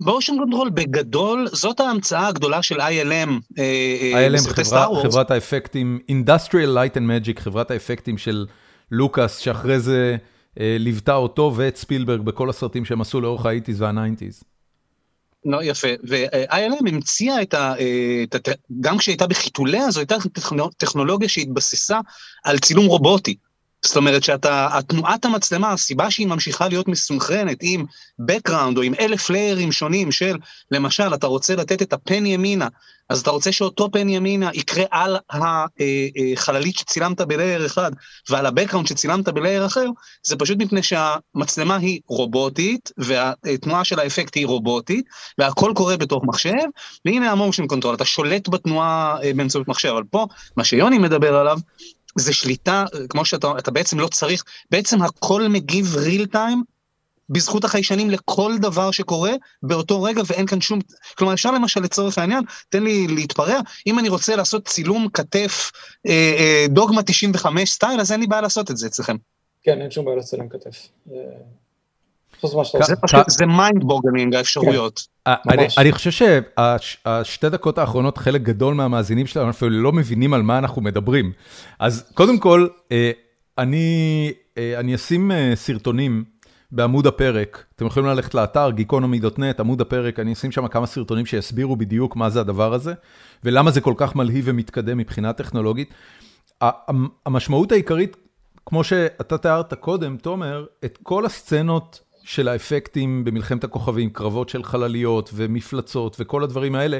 motion 0.00 0.38
control 0.38 0.70
בגדול 0.70 1.46
זאת 1.52 1.80
ההמצאה 1.80 2.28
הגדולה 2.28 2.62
של 2.62 2.80
ILM. 2.80 3.30
אה, 3.58 4.28
ILM 4.28 4.50
חברה, 4.50 5.02
חברת 5.02 5.30
האפקטים, 5.30 5.98
Industrial 6.10 6.68
Light 6.76 6.96
and 6.96 7.26
Magic, 7.26 7.40
חברת 7.40 7.70
האפקטים 7.70 8.18
של 8.18 8.46
לוקאס, 8.90 9.38
שאחרי 9.38 9.80
זה 9.80 10.16
אה, 10.60 10.76
ליוותה 10.78 11.14
אותו 11.14 11.52
ואת 11.56 11.76
ספילברג 11.76 12.20
בכל 12.20 12.50
הסרטים 12.50 12.84
שהם 12.84 13.00
עשו 13.00 13.20
לאורך 13.20 13.46
ה-80's 13.46 13.74
וה-90's. 13.76 14.44
לא, 15.44 15.62
יפה, 15.62 15.88
ו-ILM 16.08 16.88
המציאה 16.88 17.42
את 17.42 17.54
ה... 17.54 17.74
את 18.22 18.48
ה 18.48 18.50
גם 18.80 18.98
כשהיא 18.98 19.12
הייתה 19.12 19.26
בחיתוליה, 19.26 19.90
זו 19.90 20.00
הייתה 20.00 20.16
טכנולוגיה 20.76 21.28
שהתבססה 21.28 22.00
על 22.44 22.58
צילום 22.58 22.86
רובוטי. 22.86 23.36
זאת 23.84 23.96
אומרת 23.96 24.24
שאתה, 24.24 24.68
התנועת 24.72 25.24
המצלמה, 25.24 25.72
הסיבה 25.72 26.10
שהיא 26.10 26.26
ממשיכה 26.26 26.68
להיות 26.68 26.88
מסונכרנת 26.88 27.58
עם 27.60 27.84
background 28.30 28.76
או 28.76 28.82
עם 28.82 28.94
אלף 29.00 29.30
ליירים 29.30 29.72
שונים 29.72 30.12
של, 30.12 30.36
למשל, 30.70 31.14
אתה 31.14 31.26
רוצה 31.26 31.56
לתת 31.56 31.82
את 31.82 31.92
הפן 31.92 32.26
ימינה, 32.26 32.68
אז 33.08 33.20
אתה 33.20 33.30
רוצה 33.30 33.52
שאותו 33.52 33.90
פן 33.92 34.08
ימינה 34.08 34.50
יקרה 34.54 34.84
על 34.90 35.16
החללית 35.30 36.74
אה, 36.76 36.80
אה, 36.80 36.80
שצילמת 36.80 37.20
בלייר 37.20 37.66
אחד 37.66 37.92
ועל 38.30 38.46
ה-background 38.46 38.88
שצילמת 38.88 39.28
בלייר 39.28 39.66
אחר, 39.66 39.86
זה 40.22 40.36
פשוט 40.36 40.58
מפני 40.58 40.80
שהמצלמה 40.82 41.76
היא 41.76 42.00
רובוטית 42.06 42.92
והתנועה 42.98 43.84
של 43.84 44.00
האפקט 44.00 44.34
היא 44.34 44.46
רובוטית 44.46 45.04
והכל 45.38 45.72
קורה 45.76 45.96
בתוך 45.96 46.24
מחשב, 46.24 46.64
והנה 47.04 47.30
ה 47.30 47.35
motion 47.35 47.66
control, 47.66 47.94
אתה 47.94 48.04
שולט 48.04 48.48
בתנועה 48.48 49.16
אה, 49.22 49.30
באמצעות 49.34 49.68
מחשב, 49.68 49.88
אבל 49.88 50.04
פה, 50.10 50.26
מה 50.56 50.64
שיוני 50.64 50.98
מדבר 50.98 51.36
עליו, 51.36 51.58
זה 52.16 52.32
שליטה, 52.32 52.84
כמו 53.08 53.24
שאתה 53.24 53.70
בעצם 53.70 53.98
לא 53.98 54.08
צריך, 54.08 54.44
בעצם 54.70 55.02
הכל 55.02 55.48
מגיב 55.48 55.96
real 55.96 56.26
time 56.26 56.62
בזכות 57.30 57.64
החיישנים 57.64 58.10
לכל 58.10 58.52
דבר 58.60 58.90
שקורה 58.90 59.32
באותו 59.62 60.02
רגע 60.02 60.22
ואין 60.26 60.46
כאן 60.46 60.60
שום, 60.60 60.78
כלומר 61.18 61.34
אפשר 61.34 61.50
למשל 61.50 61.80
לצורך 61.80 62.18
העניין, 62.18 62.44
תן 62.68 62.82
לי 62.82 63.06
להתפרע, 63.08 63.60
אם 63.86 63.98
אני 63.98 64.08
רוצה 64.08 64.36
לעשות 64.36 64.68
צילום 64.68 65.08
כתף 65.08 65.70
אה, 66.06 66.12
אה, 66.38 66.66
דוגמה 66.68 67.02
95 67.02 67.70
style, 67.70 68.00
אז 68.00 68.12
אין 68.12 68.20
לי 68.20 68.26
בעיה 68.26 68.42
לעשות 68.42 68.70
את 68.70 68.76
זה 68.76 68.86
אצלכם. 68.86 69.16
כן, 69.62 69.80
אין 69.80 69.90
שום 69.90 70.04
בעיה 70.04 70.16
לצלם 70.16 70.48
כתף. 70.48 70.88
זה 73.26 73.46
mind 73.46 73.84
boggling 73.84 74.34
האפשרויות. 74.34 75.06
כן. 75.24 75.32
אני 75.78 75.92
חושב 75.92 76.10
שהשתי 76.10 77.48
דקות 77.48 77.78
האחרונות, 77.78 78.18
חלק 78.18 78.42
גדול 78.42 78.74
מהמאזינים 78.74 79.26
שלנו 79.26 79.50
אפילו 79.50 79.70
לא 79.70 79.92
מבינים 79.92 80.34
על 80.34 80.42
מה 80.42 80.58
אנחנו 80.58 80.82
מדברים. 80.82 81.32
אז 81.78 82.10
קודם 82.14 82.38
כל, 82.38 82.66
אה, 82.92 83.10
אני 83.58 84.32
אה, 84.58 84.94
אשים 84.94 85.32
אה, 85.32 85.52
סרטונים 85.54 86.24
בעמוד 86.72 87.06
הפרק, 87.06 87.64
אתם 87.76 87.86
יכולים 87.86 88.08
ללכת 88.08 88.34
לאתר 88.34 88.70
geekonomy.net, 88.70 89.60
עמוד 89.60 89.80
הפרק, 89.80 90.18
אני 90.18 90.32
אשים 90.32 90.52
שם 90.52 90.68
כמה 90.68 90.86
סרטונים 90.86 91.26
שיסבירו 91.26 91.76
בדיוק 91.76 92.16
מה 92.16 92.30
זה 92.30 92.40
הדבר 92.40 92.74
הזה, 92.74 92.94
ולמה 93.44 93.70
זה 93.70 93.80
כל 93.80 93.94
כך 93.96 94.16
מלהיב 94.16 94.44
ומתקדם 94.48 94.98
מבחינה 94.98 95.32
טכנולוגית. 95.32 95.94
המשמעות 97.26 97.72
העיקרית, 97.72 98.16
כמו 98.66 98.84
שאתה 98.84 99.38
תיארת 99.38 99.74
קודם, 99.74 100.16
תומר, 100.16 100.66
את 100.84 100.98
כל 101.02 101.26
הסצנות 101.26 102.00
של 102.28 102.48
האפקטים 102.48 103.24
במלחמת 103.24 103.64
הכוכבים, 103.64 104.10
קרבות 104.10 104.48
של 104.48 104.64
חלליות 104.64 105.30
ומפלצות 105.34 106.16
וכל 106.20 106.44
הדברים 106.44 106.74
האלה, 106.74 106.98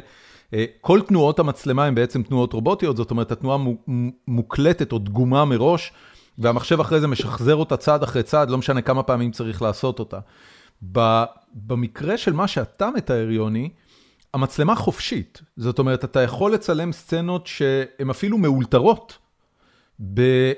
אה, 0.55 0.65
כל 0.81 1.01
תנועות 1.01 1.39
המצלמה 1.39 1.85
הן 1.85 1.95
בעצם 1.95 2.23
תנועות 2.23 2.53
רובוטיות, 2.53 2.97
זאת 2.97 3.11
אומרת, 3.11 3.33
התנועה 3.33 3.59
מוקלטת 4.29 4.93
או 4.93 4.99
דגומה 4.99 5.45
מראש, 5.45 5.93
והמחשב 6.39 6.81
אחרי 6.81 7.01
זה 7.01 7.07
משחזר 7.07 7.57
אותה 7.57 7.77
צעד 7.77 8.03
אחרי 8.03 8.23
צעד, 8.23 8.51
לא 8.51 8.59
משנה 8.59 8.83
כמה 8.83 9.03
פעמים 9.03 9.31
צריך 9.31 9.63
לעשות 9.63 9.99
אותה. 9.99 10.19
במקרה 11.55 12.19
של 12.19 12.33
מה 12.33 12.49
שאתה 12.49 12.89
מתאר, 12.97 13.31
יוני, 13.31 13.71
המצלמה 14.35 14.75
חופשית. 14.75 15.43
זאת 15.57 15.79
אומרת, 15.79 16.05
אתה 16.05 16.23
יכול 16.23 16.53
לצלם 16.55 16.93
סצנות 16.93 17.47
שהן 17.47 18.11
אפילו 18.11 18.39
מאולתרות 18.39 19.19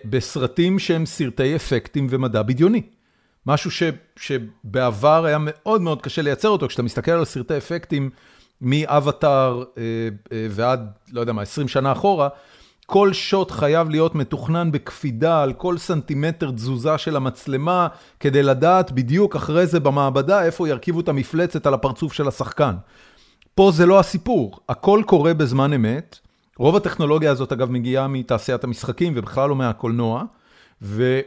בסרטים 0.05 0.79
שהם 0.79 1.07
סרטי 1.07 1.57
אפקטים 1.57 2.07
ומדע 2.11 2.43
בדיוני. 2.43 2.83
משהו 3.47 3.70
ש, 3.70 3.82
שבעבר 4.16 5.24
היה 5.24 5.38
מאוד 5.41 5.80
מאוד 5.80 6.03
קשה 6.03 6.22
לייצר 6.22 6.49
אותו, 6.49 6.68
כשאתה 6.68 6.82
מסתכל 6.82 7.11
על 7.11 7.24
סרטי 7.24 7.57
אפקטים 7.57 8.11
מאבטאר 8.61 9.64
אה, 9.78 9.82
אה, 10.32 10.47
ועד, 10.51 10.91
לא 11.12 11.20
יודע 11.20 11.32
מה, 11.32 11.43
20 11.43 11.68
שנה 11.68 11.93
אחורה, 11.93 12.28
כל 12.86 13.12
שוט 13.12 13.51
חייב 13.51 13.91
להיות 13.91 14.14
מתוכנן 14.14 14.72
בקפידה 14.72 15.43
על 15.43 15.53
כל 15.53 15.78
סנטימטר 15.78 16.51
תזוזה 16.51 16.99
של 16.99 17.16
המצלמה, 17.16 17.88
כדי 18.20 18.43
לדעת 18.43 18.93
בדיוק 18.93 19.36
אחרי 19.36 19.66
זה 19.66 19.80
במעבדה 19.80 20.45
איפה 20.45 20.68
ירכיבו 20.68 21.01
את 21.01 21.09
המפלצת 21.09 21.66
על 21.66 21.74
הפרצוף 21.74 22.12
של 22.12 22.28
השחקן. 22.28 22.74
פה 23.55 23.70
זה 23.74 23.86
לא 23.86 24.01
הסיפור, 24.01 24.61
הכל 24.68 25.03
קורה 25.07 25.34
בזמן 25.34 25.72
אמת. 25.72 26.18
רוב 26.59 26.76
הטכנולוגיה 26.76 27.30
הזאת 27.30 27.53
אגב 27.53 27.70
מגיעה 27.70 28.09
מתעשיית 28.09 28.64
המשחקים 28.64 29.12
ובכלל 29.16 29.49
לא 29.49 29.57
מהקולנוע, 29.57 30.24
ו... 30.82 31.20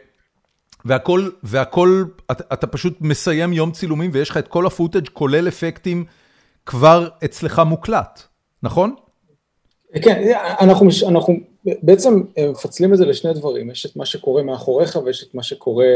והכל, 0.86 1.29
והכל, 1.43 2.03
אתה, 2.31 2.43
אתה 2.53 2.67
פשוט 2.67 2.97
מסיים 3.01 3.53
יום 3.53 3.71
צילומים 3.71 4.11
ויש 4.13 4.29
לך 4.29 4.38
את 4.38 4.47
כל 4.47 4.65
הפוטאג' 4.65 5.09
כולל 5.13 5.47
אפקטים 5.47 6.05
כבר 6.65 7.09
אצלך 7.25 7.61
מוקלט, 7.65 8.21
נכון? 8.63 8.95
כן, 10.01 10.34
אנחנו, 10.61 10.89
אנחנו 11.07 11.34
בעצם 11.65 12.23
מפצלים 12.51 12.93
את 12.93 12.97
זה 12.97 13.05
לשני 13.05 13.34
דברים, 13.34 13.71
יש 13.71 13.86
את 13.86 13.95
מה 13.95 14.05
שקורה 14.05 14.43
מאחוריך 14.43 14.99
ויש 15.05 15.23
את 15.23 15.36
מה 15.36 15.43
שקורה 15.43 15.95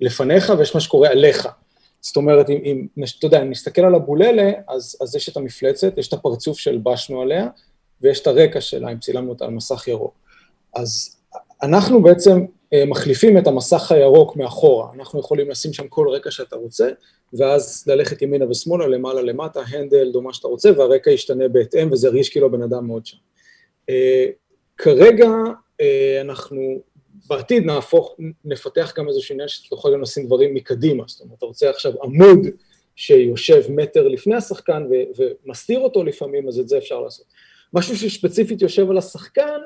לפניך 0.00 0.52
ויש 0.58 0.74
מה 0.74 0.80
שקורה 0.80 1.08
עליך. 1.08 1.48
זאת 2.00 2.16
אומרת, 2.16 2.50
אם, 2.50 2.86
אם 2.98 3.04
אתה 3.18 3.26
יודע, 3.26 3.42
אם 3.42 3.50
נסתכל 3.50 3.82
על 3.82 3.94
הבוללה, 3.94 4.52
אז, 4.68 4.96
אז 5.00 5.16
יש 5.16 5.28
את 5.28 5.36
המפלצת, 5.36 5.98
יש 5.98 6.08
את 6.08 6.12
הפרצוף 6.12 6.58
שהלבשנו 6.58 7.22
עליה, 7.22 7.48
ויש 8.00 8.20
את 8.20 8.26
הרקע 8.26 8.60
שלה, 8.60 8.92
אם 8.92 8.98
צילמנו 8.98 9.30
אותה 9.30 9.44
על 9.44 9.50
מסך 9.50 9.88
ירוק. 9.88 10.14
אז 10.74 11.16
אנחנו 11.62 12.02
בעצם 12.02 12.40
אה, 12.40 12.46
מחליפים 12.86 13.38
את 13.38 13.46
המסך 13.46 13.92
הירוק 13.92 14.36
מאחורה, 14.36 14.88
אנחנו 14.94 15.20
יכולים 15.20 15.50
לשים 15.50 15.72
שם 15.72 15.88
כל 15.88 16.08
רקע 16.08 16.30
שאתה 16.30 16.56
רוצה, 16.56 16.88
ואז 17.32 17.84
ללכת 17.86 18.22
ימינה 18.22 18.50
ושמאלה, 18.50 18.86
למעלה 18.86 19.22
למטה, 19.22 19.60
הנדל 19.68 20.12
או 20.14 20.22
מה 20.22 20.34
שאתה 20.34 20.48
רוצה, 20.48 20.70
והרקע 20.78 21.10
ישתנה 21.10 21.48
בהתאם, 21.48 21.92
וזה 21.92 22.08
ירגיש 22.08 22.28
כאילו 22.28 22.46
הבן 22.46 22.62
אדם 22.62 22.86
מאוד 22.86 23.06
שם. 23.06 23.16
אה, 23.88 24.26
כרגע 24.76 25.28
אה, 25.80 26.18
אנחנו 26.20 26.80
בעתיד 27.28 27.64
נהפוך, 27.64 28.16
נפתח 28.44 28.92
גם 28.96 29.08
איזשהו 29.08 29.32
עניין 29.32 29.48
שאתה 29.48 29.74
יכול 29.74 29.92
גם 29.92 30.02
לשים 30.02 30.26
דברים 30.26 30.54
מקדימה, 30.54 31.04
זאת 31.06 31.20
אומרת, 31.20 31.38
אתה 31.38 31.46
רוצה 31.46 31.70
עכשיו 31.70 31.92
עמוד 32.02 32.38
שיושב 32.96 33.62
מטר 33.68 34.08
לפני 34.08 34.34
השחקן 34.34 34.86
ומסתיר 35.16 35.80
אותו 35.80 36.04
לפעמים, 36.04 36.48
אז 36.48 36.60
את 36.60 36.68
זה 36.68 36.78
אפשר 36.78 37.00
לעשות. 37.00 37.26
משהו 37.72 37.96
שספציפית 37.96 38.62
יושב 38.62 38.90
על 38.90 38.98
השחקן, 38.98 39.60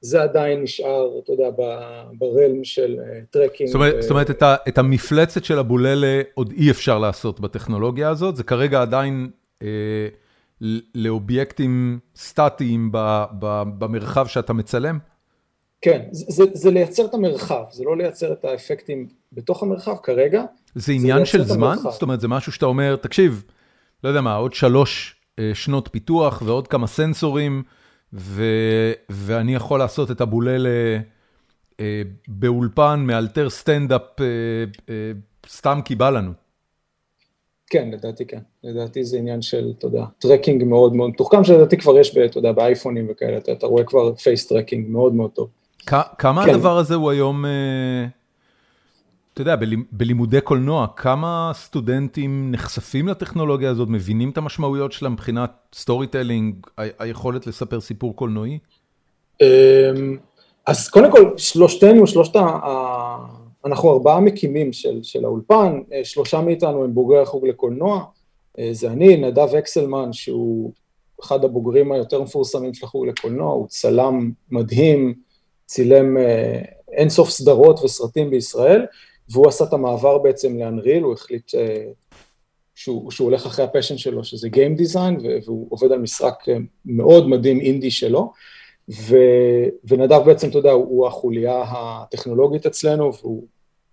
זה 0.00 0.22
עדיין 0.22 0.62
נשאר, 0.62 1.18
אתה 1.24 1.32
יודע, 1.32 1.50
ב 2.18 2.26
realm 2.26 2.64
של 2.64 2.96
tracking. 3.30 3.76
אה, 3.76 4.02
זאת 4.02 4.10
אומרת, 4.10 4.30
את 4.68 4.78
המפלצת 4.78 5.44
של 5.44 5.58
האבולעלה 5.58 6.22
עוד 6.34 6.52
אי 6.56 6.70
אפשר 6.70 6.98
לעשות 6.98 7.40
בטכנולוגיה 7.40 8.08
הזאת, 8.08 8.36
זה 8.36 8.44
כרגע 8.44 8.82
עדיין 8.82 9.30
אה, 9.62 10.08
לאובייקטים 10.94 11.98
סטטיים 12.16 12.88
במרחב 13.78 14.26
שאתה 14.26 14.52
מצלם? 14.52 14.98
כן, 15.80 16.02
זה 16.52 16.70
לייצר 16.70 17.04
את 17.04 17.14
המרחב, 17.14 17.64
זה 17.72 17.84
לא 17.84 17.96
לייצר 17.96 18.32
את 18.32 18.44
האפקטים 18.44 19.08
בתוך 19.32 19.62
המרחב 19.62 19.96
כרגע. 20.02 20.42
זה 20.74 20.92
עניין 20.92 21.24
של 21.24 21.44
זמן? 21.44 21.76
זאת 21.90 22.02
אומרת, 22.02 22.20
זה 22.20 22.28
משהו 22.28 22.52
שאתה 22.52 22.66
אומר, 22.66 22.96
תקשיב, 22.96 23.44
לא 24.04 24.08
יודע 24.08 24.20
מה, 24.20 24.34
עוד 24.34 24.54
שלוש 24.54 25.16
אה, 25.38 25.50
שנות 25.54 25.88
פיתוח 25.92 26.42
ועוד 26.46 26.68
כמה 26.68 26.86
סנסורים, 26.86 27.62
ואני 29.08 29.54
יכול 29.54 29.78
לעשות 29.78 30.10
את 30.10 30.20
האבולעלה 30.20 30.66
באולפן 32.28 33.04
מאלתר 33.06 33.50
סטנדאפ 33.50 34.02
סתם 35.48 35.80
כי 35.84 35.94
בא 35.94 36.10
לנו. 36.10 36.32
כן, 37.70 37.90
לדעתי 37.92 38.26
כן. 38.26 38.40
לדעתי 38.64 39.04
זה 39.04 39.16
עניין 39.18 39.42
של, 39.42 39.72
אתה 39.78 39.86
יודע, 39.86 40.04
tracking 40.18 40.64
מאוד 40.64 40.94
מאוד 40.94 41.10
מתוחכם, 41.10 41.44
שלדעתי 41.44 41.76
כבר 41.76 41.98
יש, 41.98 42.16
אתה 42.16 42.38
יודע, 42.38 42.52
באייפונים 42.52 43.06
וכאלה, 43.10 43.38
אתה, 43.38 43.52
אתה 43.52 43.66
רואה 43.66 43.84
כבר 43.84 44.14
face 44.14 44.46
tracking 44.46 44.90
מאוד 44.90 45.14
מאוד 45.14 45.30
טוב. 45.30 45.48
כמה 46.18 46.44
כן. 46.44 46.50
הדבר 46.50 46.78
הזה 46.78 46.94
הוא 46.94 47.10
היום, 47.10 47.44
אתה 49.36 49.42
יודע, 49.42 49.56
בלימודי 49.92 50.40
קולנוע, 50.40 50.86
כמה 50.96 51.50
סטודנטים 51.54 52.50
נחשפים 52.50 53.08
לטכנולוגיה 53.08 53.70
הזאת, 53.70 53.88
מבינים 53.88 54.30
את 54.30 54.38
המשמעויות 54.38 54.92
שלה 54.92 55.08
מבחינת 55.08 55.50
storytelling, 55.74 56.54
היכולת 56.76 57.46
לספר 57.46 57.80
סיפור 57.80 58.16
קולנועי? 58.16 58.58
אמ, 59.42 60.16
אז 60.66 60.88
קודם 60.88 61.12
כל, 61.12 61.30
שלושתנו, 61.36 62.06
שלושת 62.06 62.36
ה... 62.36 63.16
אנחנו 63.64 63.92
ארבעה 63.92 64.20
מקימים 64.20 64.72
של, 64.72 65.02
של 65.02 65.24
האולפן, 65.24 65.80
אה, 65.92 66.04
שלושה 66.04 66.40
מאיתנו 66.40 66.84
הם 66.84 66.94
בוגרי 66.94 67.20
החוג 67.20 67.46
לקולנוע, 67.46 68.04
אה, 68.58 68.68
זה 68.72 68.90
אני, 68.90 69.16
נדב 69.16 69.54
אקסלמן, 69.54 70.12
שהוא 70.12 70.72
אחד 71.22 71.44
הבוגרים 71.44 71.92
היותר 71.92 72.22
מפורסמים 72.22 72.74
של 72.74 72.86
החוג 72.86 73.06
לקולנוע, 73.06 73.52
הוא 73.52 73.66
צלם 73.68 74.30
מדהים, 74.50 75.14
צילם 75.66 76.18
אה, 76.18 76.62
אינסוף 76.92 77.30
סדרות 77.30 77.84
וסרטים 77.84 78.30
בישראל, 78.30 78.86
והוא 79.30 79.48
עשה 79.48 79.64
את 79.64 79.72
המעבר 79.72 80.18
בעצם 80.18 80.58
לאנריל, 80.58 81.02
הוא 81.02 81.12
החליט 81.12 81.50
שהוא, 82.74 83.10
שהוא 83.10 83.24
הולך 83.24 83.46
אחרי 83.46 83.64
הפשן 83.64 83.98
שלו, 83.98 84.24
שזה 84.24 84.48
Game 84.48 84.80
Design, 84.80 85.26
והוא 85.44 85.66
עובד 85.70 85.92
על 85.92 85.98
משחק 85.98 86.34
מאוד 86.84 87.28
מדהים 87.28 87.60
אינדי 87.60 87.90
שלו. 87.90 88.32
ו, 88.90 89.16
ונדב 89.84 90.22
בעצם, 90.26 90.48
אתה 90.48 90.58
יודע, 90.58 90.70
הוא 90.70 91.06
החוליה 91.06 91.64
הטכנולוגית 91.68 92.66
אצלנו, 92.66 93.12
והוא 93.14 93.46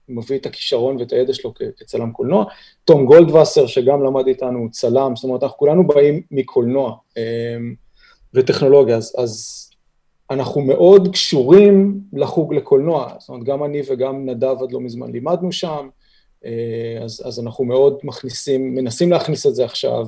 מביא 0.10 0.38
את 0.38 0.46
הכישרון 0.46 0.98
ואת 0.98 1.12
הידע 1.12 1.34
שלו 1.34 1.54
כצלם 1.78 2.12
קולנוע. 2.12 2.46
תום 2.86 3.06
גולדווסר, 3.06 3.68
שגם 3.68 4.04
למד 4.04 4.28
איתנו, 4.28 4.68
צלם, 4.72 5.16
זאת 5.16 5.24
אומרת, 5.24 5.44
אנחנו 5.44 5.58
כולנו 5.58 5.88
באים 5.88 6.22
מקולנוע 6.32 6.96
אמ, 7.18 7.76
וטכנולוגיה, 8.34 8.98
אז, 8.98 9.16
אז 9.18 9.63
אנחנו 10.34 10.62
מאוד 10.62 11.08
קשורים 11.12 12.00
לחוג 12.14 12.54
לקולנוע, 12.54 13.14
זאת 13.20 13.30
אומרת, 13.30 13.44
גם 13.44 13.64
אני 13.64 13.82
וגם 13.88 14.26
נדב 14.26 14.56
עד 14.64 14.72
לא 14.72 14.82
מזמן 14.82 15.12
לימדנו 15.12 15.52
שם, 15.52 15.90
אה, 16.46 17.00
אז, 17.04 17.22
אז 17.26 17.40
אנחנו 17.40 17.64
מאוד 17.64 17.98
מכניסים, 18.04 18.76
מנסים 18.76 19.12
להכניס 19.12 19.48
את 19.48 19.56
זה 19.56 19.66
עכשיו 19.66 20.06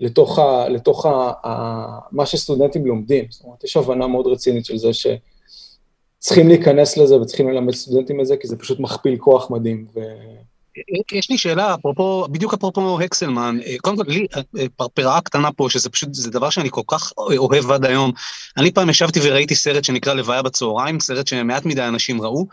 לתוך, 0.00 0.38
ה, 0.38 0.68
לתוך 0.68 1.06
ה, 1.06 1.32
ה, 1.44 1.98
מה 2.12 2.26
שסטודנטים 2.26 2.86
לומדים. 2.86 3.24
זאת 3.30 3.44
אומרת, 3.44 3.64
יש 3.64 3.76
הבנה 3.76 4.06
מאוד 4.06 4.26
רצינית 4.26 4.64
של 4.64 4.76
זה 4.76 4.90
שצריכים 4.92 6.48
להיכנס 6.48 6.96
לזה 6.96 7.20
וצריכים 7.20 7.50
ללמד 7.50 7.74
סטודנטים 7.74 8.20
את 8.20 8.26
זה, 8.26 8.36
כי 8.36 8.48
זה 8.48 8.56
פשוט 8.56 8.80
מכפיל 8.80 9.16
כוח 9.16 9.50
מדהים. 9.50 9.86
ו... 9.94 10.00
יש 11.12 11.30
לי 11.30 11.38
שאלה, 11.38 11.74
אפרופו, 11.74 12.26
בדיוק 12.30 12.54
אפרופו 12.54 13.00
הקסלמן, 13.00 13.58
אה, 13.66 13.76
קודם 13.80 13.96
כל, 13.96 14.04
לי 14.06 14.26
אה, 14.36 14.64
פרפרת 14.76 15.20
קטנה 15.20 15.52
פה, 15.52 15.66
שזה 15.70 15.90
פשוט, 15.90 16.14
זה 16.14 16.30
דבר 16.30 16.50
שאני 16.50 16.68
כל 16.70 16.80
כך 16.86 17.12
אוהב 17.18 17.70
עד 17.70 17.84
היום. 17.84 18.12
אני 18.56 18.72
פעם 18.72 18.90
ישבתי 18.90 19.20
וראיתי 19.22 19.54
סרט 19.54 19.84
שנקרא 19.84 20.14
לוויה 20.14 20.42
בצהריים, 20.42 21.00
סרט 21.00 21.26
שמעט 21.26 21.64
מדי 21.64 21.82
אנשים 21.82 22.22
ראו, 22.22 22.46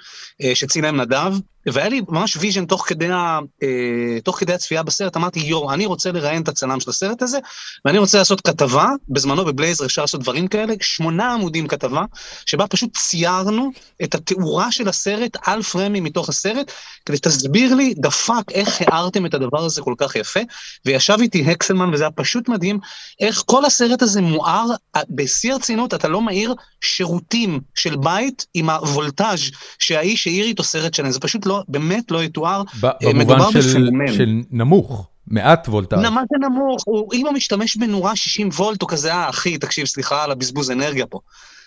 אה, 0.44 0.56
שצילם 0.56 1.02
נדב, 1.02 1.34
והיה 1.66 1.90
לי 1.90 2.02
ממש 2.10 2.38
vision 2.38 2.66
תוך 2.66 2.88
כדי, 2.88 3.12
אה, 3.12 4.22
תוך 4.24 4.40
כדי 4.40 4.54
הצפייה 4.54 4.84
בסרט, 4.84 5.18
אמרתי, 5.18 5.40
יואו, 5.40 5.74
אני 5.74 5.86
רוצה 5.86 6.12
לראיין 6.12 6.42
את 6.42 6.48
הצלם 6.48 6.80
של 6.80 6.90
הסרט 6.90 7.22
הזה, 7.22 7.40
ואני 7.86 7.98
רוצה 7.98 8.18
לעשות 8.18 8.42
כתבה, 8.42 8.88
בזמנו 9.10 9.46
בבלייזר 9.46 9.86
אפשר 9.86 10.02
לעשות 10.02 10.22
דברים 10.22 10.48
כאלה, 10.48 10.74
שמונה 10.82 11.34
עמודים 11.34 11.68
כתבה, 11.68 12.04
שבה 12.46 12.68
פשוט 12.68 12.98
ציירנו 12.98 13.72
את 14.04 14.16
התאורה 14.16 14.72
של 14.72 14.90
הסרט 14.90 15.38
על 15.46 15.62
פרמים 15.62 16.04
מתוך 16.04 16.30
הסרט, 16.30 16.72
כדי 17.06 17.18
שתסביר 17.18 17.76
לי, 17.76 17.94
the 17.98 18.12
fuck, 18.12 18.52
איך 18.52 18.82
הארתם 18.82 19.26
את 19.26 19.34
הדבר 19.34 19.66
הזה 19.66 19.82
כל 19.82 19.94
כך 19.98 20.16
יפה, 20.16 20.40
וישב 20.86 21.18
איתי 21.22 21.52
הקסלמן, 21.52 21.94
וזה 21.94 22.04
היה 22.04 22.12
פשוט 22.12 22.50
מדהים, 22.50 22.80
איך 23.20 23.44
כל 23.46 23.66
הסרט 23.66 24.02
הזה 24.02 24.22
מואר, 24.22 24.66
בשיא 25.10 25.54
הרצינות, 25.54 25.94
אתה 25.94 26.08
לא 26.08 26.22
מאיר 26.22 26.54
שירותים 26.82 27.60
של 27.76 27.96
בית 27.96 28.46
עם 28.54 28.70
הוולטאז' 28.70 29.40
שהאיש 29.80 30.28
האיר 30.28 30.46
איתו 30.46 30.64
סרט 30.64 30.94
שלם, 30.94 31.12
זה 31.12 31.20
פשוט 31.20 31.46
לא, 31.46 31.59
באמת 31.68 32.12
לא 32.12 32.24
יתואר. 32.24 32.64
אה, 32.84 32.90
במובן 33.02 33.52
של, 33.52 33.90
של 34.08 34.42
נמוך, 34.52 35.08
מעט 35.28 35.68
וולטאז'. 35.70 36.00
מה 36.00 36.22
זה 36.30 36.48
נמוך? 36.48 36.84
הוא, 36.86 37.14
אם 37.14 37.26
הוא 37.26 37.34
משתמש 37.34 37.78
בנורה 37.78 38.16
60 38.16 38.50
וולט, 38.50 38.82
הוא 38.82 38.90
כזה, 38.90 39.14
אה, 39.14 39.30
אחי, 39.30 39.58
תקשיב, 39.58 39.86
סליחה 39.86 40.24
על 40.24 40.32
הבזבוז 40.32 40.72
אנרגיה 40.72 41.06
פה. 41.06 41.20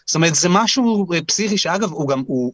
זאת 0.07 0.15
אומרת, 0.15 0.35
זה 0.35 0.49
משהו 0.49 1.13
אה, 1.13 1.23
פסיכי, 1.23 1.59
שאגב, 1.59 1.93
הוא 1.93 2.09
גם, 2.09 2.23
הוא, 2.27 2.53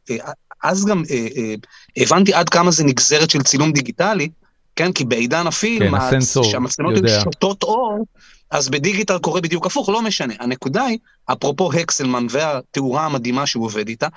אז 0.62 0.84
גם 0.84 1.02
אה, 1.10 1.26
אה, 1.36 1.54
הבנתי 1.96 2.34
עד 2.34 2.48
כמה 2.48 2.70
זה 2.70 2.84
נגזרת 2.84 3.30
של 3.30 3.42
צילום 3.42 3.72
דיגיטלי, 3.72 4.28
כן? 4.76 4.92
כי 4.92 5.04
בעידן 5.04 5.46
הפילם, 5.46 5.98
כן, 6.10 6.20
שהמצלמות 6.20 6.96
הן 6.96 7.08
שותות 7.24 7.62
אור, 7.62 8.04
אז 8.50 8.68
בדיגיטל 8.68 9.18
קורה 9.18 9.40
בדיוק 9.40 9.66
הפוך, 9.66 9.88
לא 9.88 10.02
משנה. 10.02 10.34
הנקודה 10.40 10.84
היא, 10.84 10.98
אפרופו 11.32 11.72
הקסלמן 11.72 12.26
והתאורה 12.30 13.06
המדהימה 13.06 13.46
שהוא 13.46 13.64
עובד 13.64 13.88
איתה, 13.88 14.08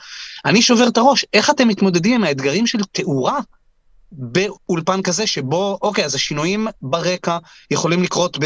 אני 0.45 0.61
שובר 0.61 0.87
את 0.87 0.97
הראש, 0.97 1.25
איך 1.33 1.49
אתם 1.49 1.67
מתמודדים 1.67 2.15
עם 2.15 2.23
האתגרים 2.23 2.67
של 2.67 2.79
תאורה 2.91 3.39
באולפן 4.11 5.01
כזה 5.01 5.27
שבו, 5.27 5.77
אוקיי, 5.81 6.05
אז 6.05 6.15
השינויים 6.15 6.67
ברקע 6.81 7.37
יכולים 7.71 8.03
לקרות 8.03 8.37
ב... 8.39 8.43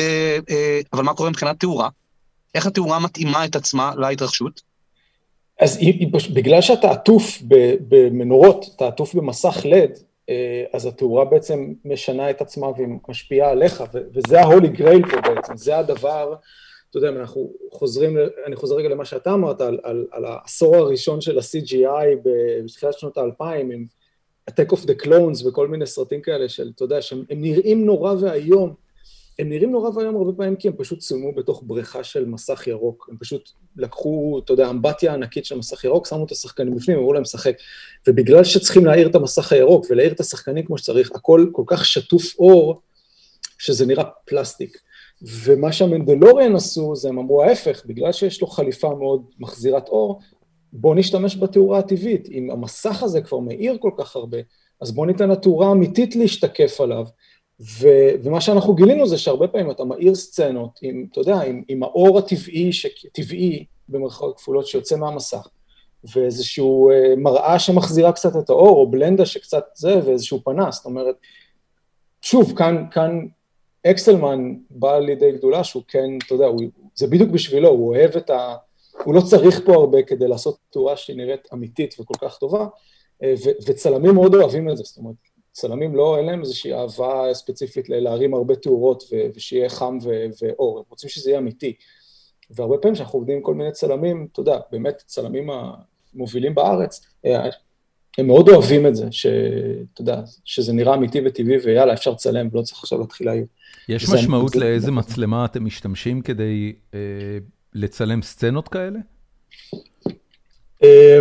אה, 0.50 0.80
אבל 0.94 1.04
מה 1.04 1.14
קורה 1.14 1.30
מבחינת 1.30 1.60
תאורה? 1.60 1.90
איך 2.56 2.66
התאורה 2.66 3.00
מתאימה 3.00 3.46
את 3.46 3.56
עצמה 3.56 3.92
להתרחשות? 3.98 4.62
אז 5.60 5.78
היא, 5.78 5.94
היא, 6.00 6.34
בגלל 6.34 6.62
שאתה 6.62 6.92
עטוף 6.92 7.42
במנורות, 7.88 8.66
אתה 8.76 8.88
עטוף 8.88 9.16
במסך 9.16 9.58
לד, 9.66 9.92
אז 10.74 10.86
התאורה 10.86 11.26
בעצם 11.26 11.74
משנה 11.86 12.30
את 12.30 12.42
עצמה 12.42 12.68
והיא 12.68 12.88
משפיעה 13.10 13.52
עליך, 13.52 13.84
וזה 14.14 14.40
ההולי 14.40 14.68
גרייל 14.68 15.02
פה 15.12 15.34
בעצם, 15.36 15.58
זה 15.58 15.78
הדבר, 15.78 16.36
אתה 16.90 16.98
יודע, 16.98 17.10
אנחנו 17.10 17.54
חוזרים, 17.72 18.18
אני 18.46 18.56
חוזר 18.56 18.76
רגע 18.76 18.90
למה 18.90 19.06
שאתה 19.06 19.34
אמרת, 19.34 19.62
על, 19.62 19.80
על, 19.84 20.08
על 20.12 20.26
העשור 20.26 20.76
הראשון 20.76 21.22
של 21.22 21.38
ה-CGI 21.38 22.30
בתחילת 22.66 23.00
שנות 23.00 23.18
האלפיים, 23.18 23.72
עם 23.72 23.86
Attack 24.52 24.74
of 24.74 24.86
the 24.86 25.06
Clones 25.06 25.48
וכל 25.48 25.68
מיני 25.68 25.86
סרטים 25.86 26.22
כאלה 26.22 26.50
של, 26.50 26.72
אתה 26.76 26.84
יודע, 26.84 27.02
שהם 27.02 27.24
נראים 27.30 27.86
נורא 27.86 28.14
ואיום, 28.20 28.74
הם 29.40 29.50
נראים 29.50 29.72
נורא 29.72 29.90
ואיום 29.96 30.16
הרבה 30.16 30.34
פעמים 30.34 30.56
כי 30.56 30.68
הם 30.68 30.74
פשוט 30.78 31.00
צולמו 31.00 31.36
בתוך 31.36 31.64
בריכה 31.68 32.04
של 32.04 32.26
מסך 32.26 32.68
ירוק. 32.68 33.08
הם 33.12 33.18
פשוט 33.18 33.50
לקחו, 33.78 34.40
אתה 34.44 34.54
יודע, 34.54 34.70
אמבטיה 34.70 35.14
ענקית 35.14 35.46
של 35.46 35.58
מסך 35.58 35.84
ירוק, 35.84 36.08
שמו 36.08 36.26
את 36.26 36.32
השחקנים 36.32 36.76
בפנים, 36.76 36.98
אמרו 36.98 37.14
להם 37.14 37.22
לשחק. 37.22 37.56
ובגלל 38.08 38.44
שצריכים 38.44 38.86
להאיר 38.86 39.08
את 39.08 39.16
המסך 39.16 39.52
הירוק 39.52 39.86
ולהאיר 39.90 40.12
את 40.12 40.20
השחקנים 40.20 40.66
כמו 40.66 40.78
שצריך, 40.78 41.12
הכל 41.16 41.46
כל 41.52 41.64
כך 41.68 41.86
שטוף 41.86 42.40
אור, 42.40 42.82
שזה 43.58 43.86
נראה 43.86 44.04
פלסטיק. 44.26 44.78
ומה 45.22 45.72
שהמנדלוריאן 45.72 46.56
עשו, 46.56 46.96
זה 46.96 47.10
הם 47.10 47.20
אמרו 47.20 47.44
ההפך, 47.44 47.86
בגלל 47.86 48.12
שיש 48.12 48.42
לו 48.42 48.48
חליפה 48.48 48.96
מאוד 48.96 49.22
מחזירת 49.40 49.88
אור, 49.88 50.20
בואו 50.74 50.94
נשתמש 50.94 51.38
בתאורה 51.38 51.80
הטבעית. 51.80 52.30
אם 52.32 52.52
המסך 52.52 53.04
הזה 53.04 53.22
כבר 53.22 53.40
מאיר 53.40 53.78
כל 53.78 53.92
כך 53.98 54.16
הרבה, 54.16 54.38
אז 54.82 54.92
בואו 54.92 55.06
ניתן 55.06 55.30
לתאורה 55.30 55.68
האמיתית 55.68 56.16
להשתקף 56.16 56.82
עליו. 56.82 57.06
ו, 57.60 57.88
ומה 58.24 58.42
שאנחנו 58.42 58.74
גילינו 58.74 59.08
זה 59.08 59.18
שהרבה 59.18 59.48
פעמים 59.48 59.72
אתה 59.72 59.84
מאיר 59.84 60.16
סצנות 60.16 60.80
עם, 60.82 61.06
אתה 61.12 61.20
יודע, 61.20 61.42
עם, 61.42 61.64
עם 61.68 61.84
האור 61.84 62.18
הטבעי, 62.18 62.72
טבעי 63.12 63.66
במרכאות 63.90 64.38
כפולות 64.38 64.68
שיוצא 64.68 64.96
מהמסך, 64.96 65.48
ואיזשהו 66.14 66.92
אה, 66.92 67.14
מראה 67.18 67.60
שמחזירה 67.60 68.12
קצת 68.12 68.36
את 68.44 68.50
האור, 68.50 68.78
או 68.78 68.92
בלנדה 68.92 69.26
שקצת 69.26 69.66
זה, 69.76 70.00
ואיזשהו 70.06 70.44
פנס, 70.44 70.76
זאת 70.76 70.86
אומרת, 70.86 71.16
שוב, 72.22 72.54
כאן, 72.58 72.86
כאן 72.92 73.20
אקסלמן 73.88 74.54
בא 74.70 75.00
לידי 75.00 75.32
גדולה 75.32 75.64
שהוא 75.64 75.84
כן, 75.88 76.10
אתה 76.26 76.34
יודע, 76.34 76.46
הוא, 76.46 76.62
זה 76.96 77.08
בדיוק 77.08 77.30
בשבילו, 77.30 77.70
הוא 77.70 77.96
אוהב 77.96 78.12
את 78.18 78.30
ה... 78.30 78.56
הוא 79.04 79.14
לא 79.14 79.22
צריך 79.22 79.62
פה 79.66 79.74
הרבה 79.74 80.04
כדי 80.04 80.28
לעשות 80.28 80.58
תאורה 80.70 80.98
שהיא 80.98 81.18
נראית 81.18 81.48
אמיתית 81.54 81.96
וכל 82.00 82.14
כך 82.28 82.38
טובה, 82.38 82.66
אה, 83.24 83.34
ו, 83.46 83.50
וצלמים 83.66 84.16
מאוד 84.16 84.36
אוהבים 84.36 84.70
את 84.70 84.78
זה, 84.78 84.84
זאת 84.84 84.98
אומרת, 84.98 85.16
צלמים 85.56 85.96
לא, 85.96 86.18
אין 86.18 86.26
להם 86.26 86.42
איזושהי 86.42 86.74
אהבה 86.74 87.34
ספציפית 87.34 87.90
להרים 87.90 88.34
הרבה 88.34 88.56
תאורות 88.56 89.04
ושיהיה 89.36 89.70
חם 89.70 89.98
ואור, 90.42 90.78
הם 90.78 90.84
רוצים 90.90 91.10
שזה 91.10 91.30
יהיה 91.30 91.40
אמיתי. 91.40 91.74
והרבה 92.50 92.78
פעמים 92.78 92.96
כשאנחנו 92.96 93.20
עובדים 93.20 93.38
עם 93.38 93.44
כל 93.44 93.54
מיני 93.54 93.72
צלמים, 93.72 94.28
אתה 94.32 94.40
יודע, 94.40 94.58
באמת 94.72 95.04
צלמים 95.06 95.50
המובילים 95.50 96.56
בארץ, 96.56 97.06
אה, 97.26 97.50
הם 98.18 98.28
מאוד 98.28 98.50
אוהבים 98.50 98.88
את 98.88 98.96
זה, 98.96 99.08
שאתה 99.12 100.02
יודע, 100.02 100.22
שזה 100.46 100.74
נראה 100.74 100.94
אמיתי 100.94 101.22
וטבעי, 101.26 101.58
ויאללה, 101.58 101.94
אפשר 101.94 102.12
לצלם, 102.12 102.50
ולא 102.52 102.62
צריך 102.62 102.84
עכשיו 102.84 103.00
להתחיל 103.00 103.28
להעיר. 103.28 103.46
יש 103.90 104.10
משמעות 104.10 104.54
זה, 104.54 104.60
לאיזה 104.60 104.86
זה... 104.86 104.92
מצלמה 104.92 105.46
אתם 105.46 105.66
משתמשים 105.66 106.22
כדי 106.22 106.74
אה, 106.94 107.00
לצלם 107.74 108.22
סצנות 108.22 108.68
כאלה? 108.68 109.00
אה, 110.84 111.20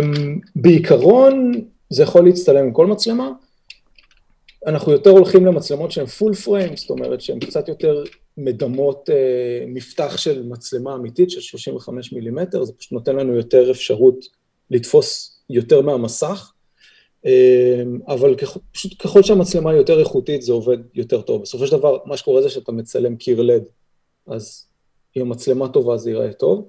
בעיקרון, 0.55 1.51
זה 1.89 2.03
יכול 2.03 2.25
להצטלם 2.25 2.65
עם 2.65 2.71
כל 2.71 2.87
מצלמה. 2.87 3.31
אנחנו 4.65 4.91
יותר 4.91 5.09
הולכים 5.09 5.45
למצלמות 5.45 5.91
שהן 5.91 6.05
פול 6.05 6.33
פריים, 6.33 6.77
זאת 6.77 6.89
אומרת 6.89 7.21
שהן 7.21 7.39
קצת 7.39 7.67
יותר 7.67 8.03
מדמות 8.37 9.09
אה, 9.09 9.65
מפתח 9.67 10.17
של 10.17 10.43
מצלמה 10.43 10.95
אמיתית 10.95 11.31
של 11.31 11.41
35 11.41 12.13
מילימטר, 12.13 12.63
זה 12.63 12.73
פשוט 12.73 12.91
נותן 12.91 13.15
לנו 13.15 13.35
יותר 13.35 13.71
אפשרות 13.71 14.25
לתפוס 14.71 15.39
יותר 15.49 15.81
מהמסך, 15.81 16.51
אבל 18.07 18.35
פשוט 18.71 19.01
ככל 19.01 19.23
שהמצלמה 19.23 19.73
יותר 19.73 19.99
איכותית 19.99 20.41
זה 20.41 20.53
עובד 20.53 20.77
יותר 20.93 21.21
טוב. 21.21 21.41
בסופו 21.41 21.67
של 21.67 21.77
דבר, 21.77 21.97
מה 22.05 22.17
שקורה 22.17 22.41
זה 22.41 22.49
שאתה 22.49 22.71
מצלם 22.71 23.15
קיר 23.15 23.41
לד, 23.41 23.63
אז 24.27 24.67
אם 25.17 25.21
המצלמה 25.21 25.67
טובה 25.67 25.97
זה 25.97 26.09
ייראה 26.09 26.33
טוב. 26.33 26.67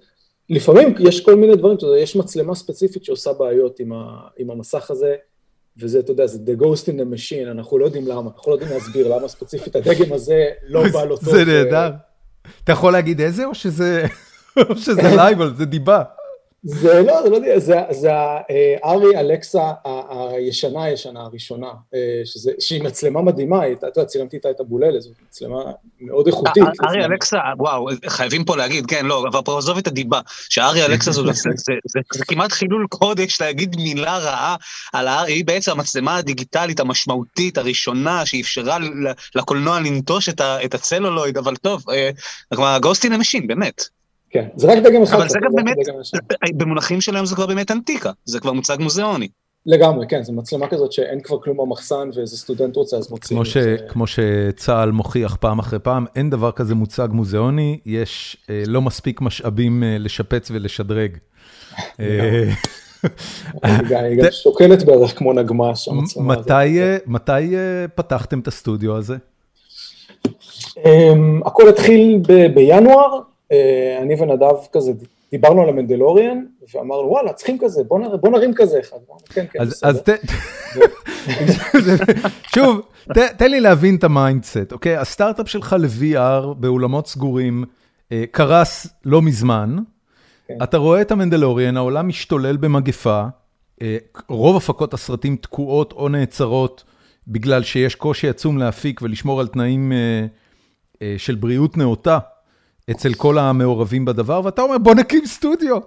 לפעמים 0.51 0.95
יש 1.01 1.21
כל 1.21 1.35
מיני 1.35 1.57
דברים, 1.57 1.77
יש 1.99 2.17
מצלמה 2.17 2.55
ספציפית 2.55 3.05
שעושה 3.05 3.33
בעיות 3.33 3.81
עם, 3.81 3.93
ה, 3.93 4.29
עם 4.39 4.51
המסך 4.51 4.91
הזה, 4.91 5.17
וזה, 5.79 5.99
אתה 5.99 6.11
יודע, 6.11 6.27
זה 6.27 6.39
the 6.47 6.61
ghost 6.63 6.85
in 6.85 6.99
the 7.01 7.15
machine, 7.15 7.51
אנחנו 7.51 7.79
לא 7.79 7.85
יודעים 7.85 8.07
למה, 8.07 8.31
אנחנו 8.37 8.51
לא 8.51 8.57
יודעים 8.57 8.73
להסביר 8.73 9.17
למה 9.17 9.29
ספציפית 9.29 9.77
הדגם 9.77 10.13
הזה 10.13 10.45
לא 10.67 10.83
בא 10.93 11.05
לו 11.05 11.17
טוב. 11.17 11.31
זה 11.31 11.45
נהדר. 11.45 11.91
אתה 12.65 12.73
יכול 12.73 12.93
להגיד 12.93 13.21
איזה, 13.21 13.45
או 13.45 13.55
שזה 13.55 14.05
לייבל, 15.17 15.55
זה 15.59 15.65
דיבה? 15.65 16.03
זה 16.69 17.03
לא, 17.03 17.23
זה 17.23 17.31
לא 17.31 17.37
יודע, 17.37 17.59
זה, 17.59 17.77
זה 17.91 18.11
הארי 18.83 19.21
אלקסה 19.21 19.73
הישנה 20.31 20.85
הישנה 20.85 21.21
הראשונה, 21.21 21.67
אה, 21.95 22.21
שזה, 22.25 22.53
שהיא 22.61 22.83
מצלמה 22.83 23.23
מדהימה, 23.23 23.73
אתה 23.73 23.87
יודע, 23.87 24.05
צילמתי 24.05 24.37
איתה 24.37 24.51
את 24.51 24.61
הבוללת, 24.61 25.03
זו 25.03 25.11
מצלמה 25.29 25.63
מאוד 26.01 26.27
איכותית. 26.27 26.63
ה 26.81 26.86
ARRI 26.86 27.05
Alexa, 27.05 27.39
וואו, 27.59 27.89
חייבים 28.07 28.45
פה 28.45 28.57
להגיד, 28.57 28.87
כן, 28.87 29.07
לא, 29.07 29.25
אבל 29.33 29.41
פה 29.45 29.59
עזוב 29.59 29.79
את 29.79 29.87
הדיבה, 29.87 30.21
שה 30.49 30.64
ARRI 30.64 30.85
Alexa 30.85 31.13
זה, 31.13 31.23
זה 32.15 32.25
כמעט 32.29 32.53
חילול 32.53 32.87
קודש 32.91 33.41
להגיד 33.41 33.77
מילה 33.77 34.19
רעה 34.19 34.57
על 34.93 35.09
ה 35.09 35.13
ARRI, 35.13 35.33
היא 35.33 35.45
בעצם 35.45 35.73
המצלמה 35.73 36.17
הדיגיטלית 36.17 36.81
המשמעותית 36.81 37.59
הראשונה 37.59 38.27
שאפשרה 38.27 38.79
לקולנוע 39.35 39.81
לנטוש 39.81 40.29
את 40.65 40.75
הצלולויד, 40.75 41.39
אבל 41.39 41.57
טוב, 41.57 41.85
ghost 42.81 43.04
in 43.04 43.13
the 43.13 43.22
machine, 43.22 43.47
באמת. 43.47 43.97
כן, 44.31 44.49
זה 44.57 44.73
רק 44.73 44.79
דגם 44.79 45.03
אחד. 45.03 45.17
אבל 45.17 45.29
זה 45.29 45.39
גם 45.45 45.51
באמת, 45.55 45.77
במונחים 46.55 47.01
שלהם 47.01 47.27
זה 47.27 47.35
כבר 47.35 47.47
באמת 47.47 47.71
אנטיקה, 47.71 48.11
זה 48.25 48.41
כבר 48.41 48.53
מוצג 48.53 48.77
מוזיאוני. 48.81 49.29
לגמרי, 49.67 50.07
כן, 50.09 50.23
זו 50.23 50.33
מצלמה 50.33 50.67
כזאת 50.67 50.93
שאין 50.93 51.21
כבר 51.21 51.41
כלום 51.41 51.57
במחסן 51.57 52.11
ואיזה 52.15 52.37
סטודנט 52.37 52.77
רוצה 52.77 52.97
אז 52.97 53.11
מוציאים 53.11 53.43
את 53.43 53.47
זה. 53.47 53.77
כמו 53.89 54.05
שצה"ל 54.07 54.91
מוכיח 54.91 55.37
פעם 55.37 55.59
אחרי 55.59 55.79
פעם, 55.79 56.07
אין 56.17 56.31
דבר 56.31 56.53
כזה 56.53 56.75
מוצג 56.75 57.09
מוזיאוני, 57.11 57.79
יש 57.87 58.37
אה, 58.51 58.63
לא 58.67 58.83
מספיק 58.83 59.21
משאבים 59.21 59.83
אה, 59.83 59.97
לשפץ 59.99 60.51
ולשדרג. 60.51 61.17
אה, 62.01 62.51
היא 63.65 64.23
גם 64.23 64.31
שוקלת 64.31 64.85
בערך 64.85 65.19
כמו 65.19 65.33
נגמ"ש, 65.33 65.89
המצלמה 65.89 66.35
הזאת. 66.35 66.47
מתי 67.07 67.55
פתחתם 67.95 68.41
את 68.41 68.49
הסטודיו 68.49 68.97
הזה? 68.97 69.17
אמ, 70.85 71.41
הכל 71.47 71.69
התחיל 71.69 72.21
בינואר, 72.55 73.15
אה, 73.15 73.19
אני 74.03 74.23
ונדב 74.23 74.55
כזה 74.73 74.93
דיברנו 75.31 75.63
על 75.63 75.69
המנדלוריאן, 75.69 76.45
ואמרנו 76.75 77.09
וואלה 77.09 77.33
צריכים 77.33 77.59
כזה, 77.59 77.85
בוא, 77.85 77.99
נר, 77.99 78.17
בוא 78.17 78.31
נרים 78.31 78.55
כזה 78.55 78.81
אחד. 78.81 78.97
כן, 79.29 79.45
כן, 79.53 79.61
אז. 79.61 79.85
שוב, 82.55 82.81
תן 83.39 83.51
לי 83.51 83.61
להבין 83.61 83.97
את 83.97 84.05
ה 84.05 84.12
mindset, 84.12 84.73
אוקיי? 84.73 84.97
הסטארט-אפ 84.97 85.49
שלך 85.49 85.77
ל-VR 85.79 86.55
באולמות 86.55 87.07
סגורים 87.07 87.65
אה, 88.13 88.25
קרס 88.31 88.87
לא 89.05 89.23
מזמן, 89.23 89.77
כן. 90.49 90.55
אתה 90.63 90.77
רואה 90.77 91.01
את 91.01 91.11
המנדלוריאן, 91.11 91.77
העולם 91.77 92.09
משתולל 92.09 92.57
במגפה, 92.57 93.25
אה, 93.83 93.97
רוב 94.29 94.57
הפקות 94.57 94.95
הסרטים 94.95 95.37
תקועות 95.37 95.93
או 95.93 96.09
נעצרות 96.09 96.85
בגלל 97.29 97.63
שיש 97.63 97.95
קושי 97.95 98.29
עצום 98.29 98.59
להפיק 98.59 99.03
ולשמור 99.03 99.41
על 99.41 99.47
תנאים 99.47 99.93
אה, 99.93 100.27
אה, 101.03 101.15
של 101.19 101.35
בריאות 101.35 101.77
נאותה. 101.77 102.19
אצל 102.91 103.15
כל 103.15 103.39
המעורבים 103.39 104.05
בדבר, 104.05 104.41
ואתה 104.45 104.63
אומר, 104.63 104.79
בוא 104.79 104.95
נקים 104.95 105.27
סטודיו. 105.27 105.79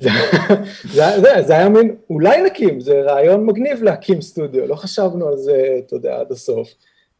זה, 0.00 1.56
היה 1.56 1.68
מין, 1.68 1.96
אולי 2.10 2.42
נקים, 2.42 2.80
זה 2.80 3.02
רעיון 3.02 3.46
מגניב 3.46 3.82
להקים 3.82 4.20
סטודיו, 4.22 4.66
לא 4.66 4.74
חשבנו 4.74 5.28
על 5.28 5.36
זה, 5.36 5.78
אתה 5.86 5.96
יודע, 5.96 6.16
עד 6.20 6.32
הסוף. 6.32 6.68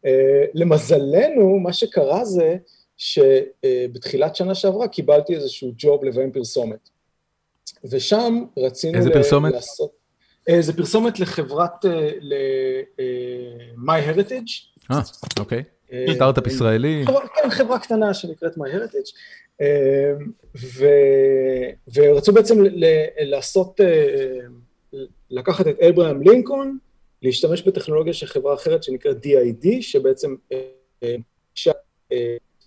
Uh, 0.04 0.08
למזלנו, 0.54 1.58
מה 1.58 1.72
שקרה 1.72 2.24
זה 2.24 2.56
שבתחילת 2.96 4.36
שנה 4.36 4.54
שעברה 4.54 4.88
קיבלתי 4.88 5.34
איזשהו 5.34 5.72
ג'וב 5.76 6.04
לביים 6.04 6.32
פרסומת. 6.32 6.88
ושם 7.84 8.44
רצינו... 8.58 8.98
איזה 8.98 9.10
פרסומת? 9.10 9.52
לעשות... 9.52 9.90
Uh, 10.50 10.52
זה 10.60 10.72
פרסומת 10.72 11.20
לחברת, 11.20 11.84
uh, 11.84 11.88
ל-My 12.20 13.88
uh, 13.88 14.16
Heritage. 14.16 14.82
אה, 14.90 15.00
אוקיי. 15.38 15.62
סטארט-אפ 16.14 16.46
ישראלי. 16.46 17.04
כן, 17.34 17.50
חברה 17.50 17.78
קטנה 17.78 18.14
שנקראת 18.14 18.52
MyHeritage. 18.54 19.12
ורצו 21.94 22.32
בעצם 22.32 22.58
לעשות, 23.20 23.80
לקחת 25.30 25.66
את 25.66 25.80
אברהם 25.80 26.22
לינקולן, 26.22 26.76
להשתמש 27.22 27.62
בטכנולוגיה 27.62 28.12
של 28.12 28.26
חברה 28.26 28.54
אחרת 28.54 28.82
שנקראת 28.82 29.16
DID, 29.26 29.68
שבעצם 29.80 30.34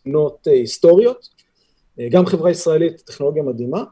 תמונות 0.03 0.47
היסטוריות, 0.47 1.29
גם 2.09 2.25
חברה 2.25 2.51
ישראלית, 2.51 3.01
טכנולוגיה 3.01 3.43
מדהימה, 3.43 3.83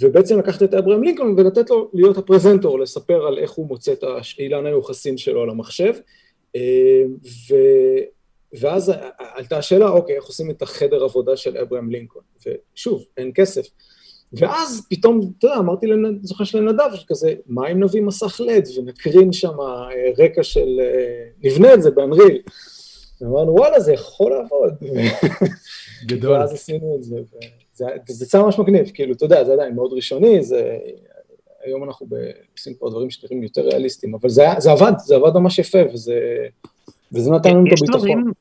ובעצם 0.00 0.38
לקחת 0.38 0.62
את 0.62 0.74
אברהם 0.74 1.02
לינקולן 1.02 1.34
ולתת 1.36 1.70
לו 1.70 1.90
להיות 1.94 2.18
הפרזנטור, 2.18 2.80
לספר 2.80 3.26
על 3.26 3.38
איך 3.38 3.50
הוא 3.50 3.66
מוצא 3.66 3.92
את 3.92 4.04
אילן 4.38 4.66
היוחסין 4.66 5.18
שלו 5.18 5.42
על 5.42 5.50
המחשב. 5.50 5.94
ו... 7.50 7.54
ואז 8.58 8.92
עלתה 9.18 9.58
השאלה, 9.58 9.88
אוקיי, 9.88 10.16
איך 10.16 10.24
עושים 10.24 10.50
את 10.50 10.62
החדר 10.62 11.04
עבודה 11.04 11.36
של 11.36 11.58
אברהם 11.58 11.90
לינקולן? 11.90 12.24
ושוב, 12.46 13.04
אין 13.16 13.30
כסף. 13.34 13.66
ואז 14.32 14.86
פתאום, 14.90 15.20
אתה 15.38 15.46
יודע, 15.46 15.56
אמרתי, 15.58 15.86
זוכר 16.22 16.44
של 16.44 16.60
נדב, 16.60 16.90
כזה, 17.06 17.34
מה 17.46 17.68
אם 17.68 17.82
נביא 17.82 18.02
מסך 18.02 18.40
לד 18.40 18.68
ונקרין 18.76 19.32
שם 19.32 19.60
אה, 19.60 19.88
רקע 20.18 20.42
של, 20.42 20.80
אה, 20.80 21.24
נבנה 21.42 21.74
את 21.74 21.82
זה 21.82 21.90
באנריל. 21.90 22.42
ואמרנו, 23.20 23.52
וואלה, 23.52 23.80
זה 23.80 23.92
יכול 23.92 24.32
לעבוד. 24.32 24.74
גדול. 26.06 26.32
ואז 26.32 26.52
עשינו 26.52 26.96
את 26.96 27.02
זה, 27.02 27.16
וזה 28.08 28.24
יצא 28.24 28.42
ממש 28.42 28.58
מגניב, 28.58 28.90
כאילו, 28.94 29.12
אתה 29.12 29.24
יודע, 29.24 29.44
זה 29.44 29.52
עדיין 29.52 29.74
מאוד 29.74 29.92
ראשוני, 29.92 30.42
זה... 30.42 30.78
היום 31.64 31.84
אנחנו 31.84 32.06
עושים 32.56 32.74
פה 32.74 32.90
דברים 32.90 33.10
שנראים 33.10 33.42
יותר 33.42 33.62
ריאליסטיים, 33.62 34.14
אבל 34.14 34.28
זה, 34.28 34.44
זה 34.58 34.70
עבד, 34.70 34.92
זה 34.98 35.16
עבד 35.16 35.34
ממש 35.34 35.58
יפה, 35.58 35.78
וזה... 35.92 36.46
וזה 37.12 37.30
נתן 37.30 37.50
לנו 37.50 37.64
את 37.66 37.72
הביטחון. 37.78 38.32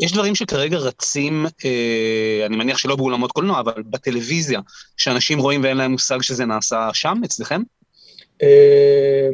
יש 0.00 0.12
דברים 0.12 0.34
שכרגע 0.34 0.78
רצים, 0.78 1.46
אה, 1.64 2.46
אני 2.46 2.56
מניח 2.56 2.78
שלא 2.78 2.96
באולמות 2.96 3.32
קולנוע, 3.32 3.60
אבל 3.60 3.82
בטלוויזיה, 3.86 4.60
שאנשים 4.96 5.38
רואים 5.38 5.62
ואין 5.62 5.76
להם 5.76 5.92
מושג 5.92 6.22
שזה 6.22 6.44
נעשה 6.44 6.88
שם, 6.92 7.20
אצלכם? 7.24 7.62
אה, 8.42 9.28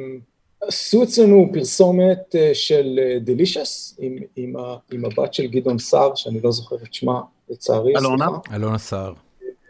עשו 0.60 1.02
אצלנו 1.02 1.50
פרסומת 1.52 2.36
אה, 2.36 2.50
של 2.54 2.98
דלישס, 3.20 3.96
עם, 3.98 4.16
עם, 4.36 4.54
עם 4.92 5.04
הבת 5.04 5.34
של 5.34 5.46
גדעון 5.46 5.78
סער, 5.78 6.14
שאני 6.14 6.40
לא 6.40 6.52
זוכר 6.52 6.76
את 6.76 6.94
שמה, 6.94 7.20
לצערי. 7.50 7.96
אלונה? 7.96 8.26
אלונה 8.54 8.78
סער. 8.78 9.12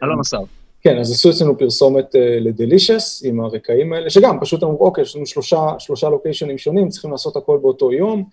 אלונה 0.03 0.23
סער. 0.23 0.43
כן, 0.81 0.99
אז 0.99 1.11
עשו 1.11 1.29
אצלנו 1.29 1.57
פרסומת 1.57 2.15
לדלישס 2.41 3.23
עם 3.25 3.39
הרקעים 3.39 3.93
האלה, 3.93 4.09
שגם 4.09 4.39
פשוט 4.41 4.63
אמרו, 4.63 4.85
אוקיי, 4.85 5.01
יש 5.01 5.15
לנו 5.15 5.25
שלושה, 5.25 5.67
שלושה 5.79 6.09
לוקיישנים 6.09 6.57
שונים, 6.57 6.89
צריכים 6.89 7.11
לעשות 7.11 7.35
הכל 7.35 7.59
באותו 7.61 7.91
יום. 7.91 8.23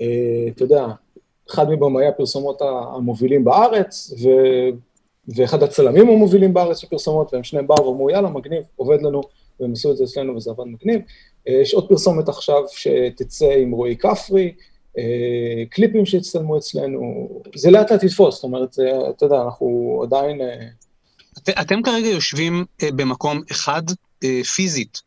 אה, 0.00 0.48
אתה 0.48 0.64
יודע, 0.64 0.86
אחד 1.50 1.70
מבמאי 1.70 2.06
הפרסומות 2.06 2.62
המובילים 2.62 3.44
בארץ, 3.44 4.14
ו... 4.22 4.28
ואחד 5.36 5.62
הצלמים 5.62 6.08
המובילים 6.08 6.54
בארץ 6.54 6.78
של 6.78 6.86
פרסומות, 6.86 7.34
והם 7.34 7.44
שניהם 7.44 7.66
באו 7.66 7.86
ואמרו, 7.86 8.10
יאללה, 8.10 8.28
מגניב, 8.28 8.62
עובד 8.76 9.02
לנו, 9.02 9.20
והם 9.60 9.72
עשו 9.72 9.92
את 9.92 9.96
זה 9.96 10.04
אצלנו 10.04 10.36
וזה 10.36 10.50
עבד 10.50 10.64
מגניב. 10.64 11.00
אה, 11.48 11.54
יש 11.54 11.74
עוד 11.74 11.88
פרסומת 11.88 12.28
עכשיו 12.28 12.62
שתצא 12.68 13.52
עם 13.52 13.70
רועי 13.70 13.96
כפרי, 13.96 14.54
אה, 14.98 15.64
קליפים 15.70 16.06
שהצטלמו 16.06 16.58
אצלנו, 16.58 17.28
זה 17.54 17.70
לאט 17.70 17.92
לאט 17.92 18.02
יתפוס, 18.02 18.34
זאת 18.34 18.44
אומרת, 18.44 18.76
אתה 19.10 19.26
יודע, 19.26 19.42
אנחנו 19.42 20.00
עדיין... 20.02 20.40
את, 21.38 21.48
אתם 21.48 21.82
כרגע 21.82 22.08
יושבים 22.08 22.64
במקום 22.82 23.40
אחד 23.50 23.82
פיזית, 24.54 25.02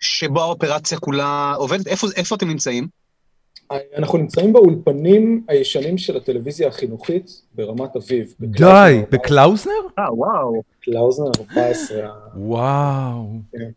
שבו 0.00 0.40
האופרציה 0.40 0.98
כולה 0.98 1.54
עובדת, 1.56 1.86
איפה, 1.86 2.06
איפה 2.16 2.34
אתם 2.34 2.48
נמצאים? 2.48 2.97
אנחנו 3.96 4.18
נמצאים 4.18 4.52
באולפנים 4.52 5.44
הישנים 5.48 5.98
של 5.98 6.16
הטלוויזיה 6.16 6.68
החינוכית 6.68 7.42
ברמת 7.54 7.96
אביב. 7.96 8.34
די, 8.40 9.02
בקלאוזנר? 9.10 9.72
אה, 9.98 10.14
וואו. 10.14 10.62
קלאוזנר 10.82 11.30
14. 11.40 12.08
וואו. 12.36 13.30
כן. 13.52 13.70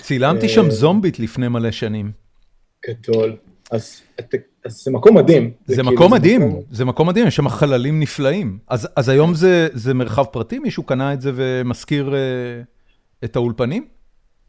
צילמתי 0.00 0.48
שם 0.48 0.64
אה, 0.64 0.70
זומבית 0.70 1.18
לפני 1.18 1.48
מלא 1.48 1.70
שנים. 1.70 2.12
גדול. 2.88 3.36
אז 3.70 4.02
זה 4.66 4.90
מקום 4.90 5.16
מדהים. 5.16 5.50
זה 5.66 5.82
מקום 5.82 6.14
מדהים, 6.14 6.60
זה 6.70 6.84
מקום 6.84 7.08
מדהים, 7.08 7.26
יש 7.26 7.36
שם 7.36 7.48
חללים 7.48 8.00
נפלאים. 8.00 8.58
אז 8.68 9.08
היום 9.08 9.34
זה 9.72 9.94
מרחב 9.94 10.24
פרטי? 10.24 10.58
מישהו 10.58 10.82
קנה 10.82 11.12
את 11.12 11.20
זה 11.20 11.32
ומשכיר 11.34 12.14
אה, 12.14 12.20
את 13.24 13.36
האולפנים? 13.36 13.84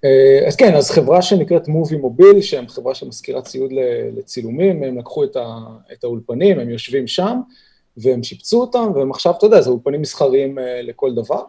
אה, 0.05 0.47
אז 0.47 0.55
כן, 0.55 0.75
אז 0.75 0.91
חברה 0.91 1.21
שנקראת 1.21 1.67
מובי 1.67 1.97
מוביל, 1.97 2.41
שהם 2.41 2.67
חברה 2.67 2.95
שמזכירה 2.95 3.41
ציוד 3.41 3.71
לצילומים, 4.17 4.83
הם 4.83 4.97
לקחו 4.97 5.23
את, 5.23 6.03
האולפנים, 6.03 6.59
הם 6.59 6.69
יושבים 6.69 7.07
שם, 7.07 7.39
והם 7.97 8.23
שיפצו 8.23 8.61
אותם, 8.61 8.91
והם 8.95 9.11
עכשיו, 9.11 9.33
אתה 9.37 9.45
יודע, 9.45 9.61
זה 9.61 9.69
אולפנים 9.69 10.01
מסחריים 10.01 10.59
אה, 10.59 10.81
לכל 10.81 11.15
דבר. 11.15 11.41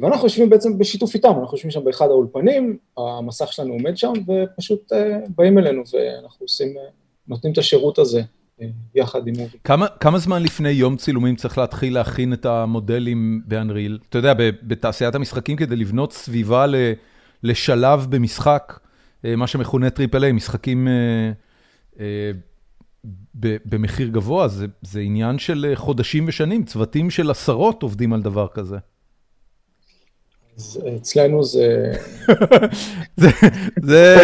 ואנחנו 0.00 0.24
יושבים 0.24 0.50
בעצם 0.50 0.78
בשיתוף 0.78 1.14
איתם, 1.14 1.28
אנחנו 1.40 1.56
יושבים 1.56 1.70
שם 1.70 1.84
באחד 1.84 2.06
האולפנים, 2.06 2.76
המסך 2.96 3.52
שלנו 3.52 3.72
עומד 3.72 3.96
שם, 3.96 4.12
ופשוט 4.28 4.92
באים 5.36 5.58
אלינו 5.58 5.82
ואנחנו 5.92 6.44
עושים, 6.44 6.74
נותנים 7.28 7.52
את 7.52 7.58
השירות 7.58 7.98
הזה 7.98 8.22
יחד 8.94 9.28
עם 9.28 9.34
מובי. 9.36 9.58
כמה, 9.64 9.86
כמה 10.00 10.18
זמן 10.18 10.42
לפני 10.42 10.70
יום 10.70 10.96
צילומים 10.96 11.36
צריך 11.36 11.58
להתחיל 11.58 11.94
להכין 11.94 12.32
את 12.32 12.46
המודלים 12.46 13.42
באנריל? 13.46 13.98
אתה 14.08 14.18
יודע, 14.18 14.34
בתעשיית 14.62 15.14
המשחקים 15.14 15.56
כדי 15.56 15.76
לבנות 15.76 16.12
סביבה 16.12 16.66
לשלב 17.42 18.06
במשחק, 18.10 18.78
מה 19.24 19.46
שמכונה 19.46 19.90
triple 19.90 20.24
A, 20.24 20.32
משחקים 20.32 20.88
במחיר 23.64 24.08
גבוה, 24.08 24.48
זה, 24.48 24.66
זה 24.82 25.00
עניין 25.00 25.38
של 25.38 25.72
חודשים 25.74 26.24
ושנים, 26.28 26.64
צוותים 26.64 27.10
של 27.10 27.30
עשרות 27.30 27.82
עובדים 27.82 28.12
על 28.12 28.22
דבר 28.22 28.46
כזה. 28.54 28.76
אצלנו 30.96 31.44
זה... 31.44 31.92
זה, 33.16 33.28
זה, 33.82 34.16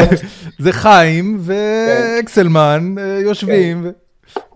זה 0.59 0.73
חיים 0.73 1.41
ואקסלמן 1.41 2.95
יושבים. 3.23 3.93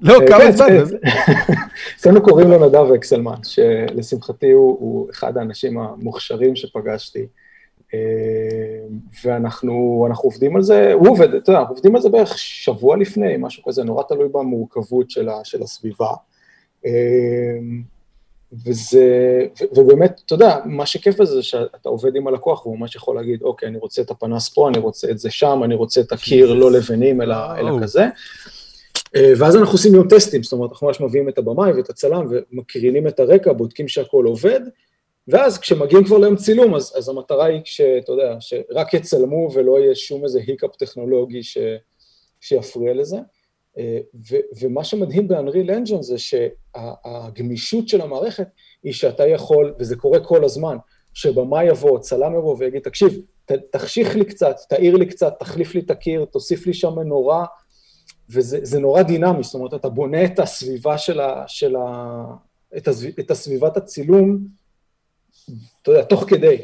לא, 0.00 0.18
כמה 0.28 0.52
זמן. 0.52 0.66
אצלנו 1.96 2.22
קוראים 2.22 2.50
לו 2.50 2.68
נדב 2.68 2.92
אקסלמן, 2.94 3.42
שלשמחתי 3.42 4.50
הוא 4.50 5.10
אחד 5.10 5.36
האנשים 5.36 5.78
המוכשרים 5.78 6.56
שפגשתי. 6.56 7.26
ואנחנו 9.24 10.08
עובדים 10.22 10.56
על 10.56 10.62
זה, 10.62 10.92
הוא 10.92 11.08
עובד, 11.08 11.34
אתה 11.34 11.50
יודע, 11.50 11.60
אנחנו 11.60 11.74
עובדים 11.74 11.96
על 11.96 12.02
זה 12.02 12.08
בערך 12.08 12.38
שבוע 12.38 12.96
לפני, 12.96 13.34
משהו 13.38 13.62
כזה, 13.62 13.84
נורא 13.84 14.02
תלוי 14.02 14.28
במורכבות 14.28 15.10
של 15.44 15.62
הסביבה. 15.62 16.10
וזה, 18.66 19.46
ובאמת, 19.76 20.20
אתה 20.26 20.34
יודע, 20.34 20.56
מה 20.64 20.86
שכיף 20.86 21.20
בזה 21.20 21.34
זה 21.34 21.42
שאתה 21.42 21.88
עובד 21.88 22.16
עם 22.16 22.26
הלקוח 22.26 22.66
והוא 22.66 22.78
ממש 22.78 22.96
יכול 22.96 23.16
להגיד, 23.16 23.42
אוקיי, 23.42 23.68
אני 23.68 23.78
רוצה 23.78 24.02
את 24.02 24.10
הפנס 24.10 24.48
פה, 24.48 24.68
אני 24.68 24.78
רוצה 24.78 25.10
את 25.10 25.18
זה 25.18 25.30
שם, 25.30 25.60
אני 25.64 25.74
רוצה 25.74 26.00
את 26.00 26.12
הקיר 26.12 26.52
לא 26.52 26.72
לבנים, 26.72 27.22
אלא, 27.22 27.36
אלא 27.58 27.78
כזה. 27.82 28.06
ואז 29.14 29.56
אנחנו 29.56 29.72
עושים 29.72 29.94
יום 29.94 30.08
טסטים, 30.08 30.42
זאת 30.42 30.52
אומרת, 30.52 30.70
אנחנו 30.70 30.86
ממש 30.86 31.00
מביאים 31.00 31.28
את 31.28 31.38
הבמאי 31.38 31.72
ואת 31.72 31.90
הצלם 31.90 32.26
ומקרינים 32.30 33.08
את 33.08 33.20
הרקע, 33.20 33.52
בודקים 33.52 33.88
שהכל 33.88 34.24
עובד, 34.24 34.60
ואז 35.28 35.58
כשמגיעים 35.58 36.04
כבר 36.04 36.18
ליום 36.18 36.36
צילום, 36.36 36.74
אז, 36.74 36.92
אז 36.98 37.08
המטרה 37.08 37.44
היא 37.44 37.60
שאתה 37.64 38.12
יודע, 38.12 38.36
שרק 38.40 38.94
יצלמו 38.94 39.48
ולא 39.54 39.78
יהיה 39.78 39.94
שום 39.94 40.24
איזה 40.24 40.40
היקאפ 40.46 40.76
טכנולוגי 40.76 41.42
ש, 41.42 41.58
שיפריע 42.40 42.94
לזה. 42.94 43.16
ו, 44.30 44.36
ומה 44.60 44.84
שמדהים 44.84 45.28
ב-Unreal 45.28 45.68
Engine 45.68 46.02
זה 46.02 46.16
שהגמישות 46.18 47.88
של 47.88 48.00
המערכת 48.00 48.48
היא 48.82 48.92
שאתה 48.92 49.26
יכול, 49.26 49.74
וזה 49.78 49.96
קורה 49.96 50.20
כל 50.20 50.44
הזמן, 50.44 50.76
שבמה 51.14 51.64
יבוא, 51.64 51.98
צלם 51.98 52.34
יבוא 52.34 52.56
ויגיד, 52.58 52.82
תקשיב, 52.82 53.20
ת, 53.44 53.52
תחשיך 53.52 54.16
לי 54.16 54.24
קצת, 54.24 54.56
תאיר 54.68 54.96
לי 54.96 55.06
קצת, 55.06 55.34
תחליף 55.38 55.74
לי 55.74 55.80
את 55.80 55.90
הקיר, 55.90 56.24
תוסיף 56.24 56.66
לי 56.66 56.74
שם 56.74 56.92
מנורה, 56.96 57.44
וזה 58.30 58.80
נורא 58.80 59.02
דינמי, 59.02 59.42
זאת 59.42 59.54
אומרת, 59.54 59.74
אתה 59.74 59.88
בונה 59.88 60.24
את 60.24 60.38
הסביבה 60.38 60.98
של 60.98 61.20
ה... 61.20 61.44
של 61.46 61.76
ה 61.76 62.24
את, 62.76 62.88
הסב, 62.88 63.08
את 63.20 63.30
הסביבת 63.30 63.76
הצילום, 63.76 64.38
אתה 65.86 65.94
יודע, 65.94 66.04
תוך 66.04 66.24
כדי, 66.28 66.56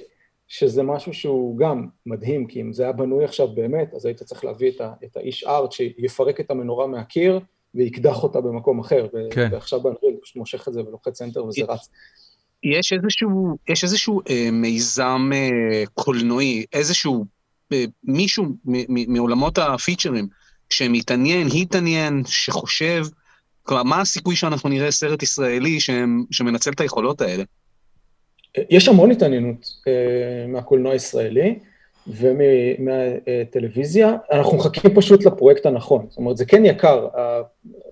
שזה 0.48 0.82
משהו 0.82 1.14
שהוא 1.14 1.58
גם 1.58 1.86
מדהים, 2.06 2.46
כי 2.46 2.60
אם 2.60 2.72
זה 2.72 2.82
היה 2.82 2.92
בנוי 2.92 3.24
עכשיו 3.24 3.48
באמת, 3.48 3.94
אז 3.94 4.06
היית 4.06 4.22
צריך 4.22 4.44
להביא 4.44 4.70
את, 4.70 4.80
ה, 4.80 4.92
את 5.04 5.16
האיש 5.16 5.44
ארט 5.44 5.72
שיפרק 5.72 6.40
את 6.40 6.50
המנורה 6.50 6.86
מהקיר 6.86 7.40
ויקדח 7.74 8.22
אותה 8.22 8.40
במקום 8.40 8.80
אחר, 8.80 9.06
כן. 9.30 9.48
ועכשיו 9.52 9.80
באנריל 9.80 10.16
פשוט 10.22 10.36
מושך 10.36 10.68
את 10.68 10.72
זה 10.72 10.80
ולוחץ 10.80 11.22
אנטר 11.22 11.44
וזה 11.44 11.62
רץ. 11.68 11.88
יש 12.62 12.92
איזשהו, 12.92 13.56
יש 13.68 13.84
איזשהו 13.84 14.20
אה, 14.30 14.48
מיזם 14.52 15.30
אה, 15.34 15.82
קולנועי, 15.94 16.64
איזשהו 16.72 17.24
אה, 17.72 17.84
מישהו 18.04 18.44
מעולמות 19.08 19.58
הפיצ'רים 19.58 20.28
שמתעניין, 20.70 21.48
התעניין, 21.60 22.22
שחושב, 22.26 23.04
כלומר, 23.62 23.82
מה 23.82 24.00
הסיכוי 24.00 24.36
שאנחנו 24.36 24.68
נראה 24.68 24.90
סרט 24.90 25.22
ישראלי 25.22 25.78
שמנצל 26.30 26.70
את 26.70 26.80
היכולות 26.80 27.20
האלה? 27.20 27.44
יש 28.70 28.88
המון 28.88 29.10
התעניינות 29.10 29.64
uh, 29.64 29.88
מהקולנוע 30.48 30.92
הישראלי 30.92 31.58
ומהטלוויזיה, 32.06 34.16
אנחנו 34.32 34.56
מחכים 34.56 34.94
פשוט 34.94 35.26
לפרויקט 35.26 35.66
הנכון, 35.66 36.06
זאת 36.08 36.18
אומרת 36.18 36.36
זה 36.36 36.44
כן 36.44 36.64
יקר, 36.64 37.08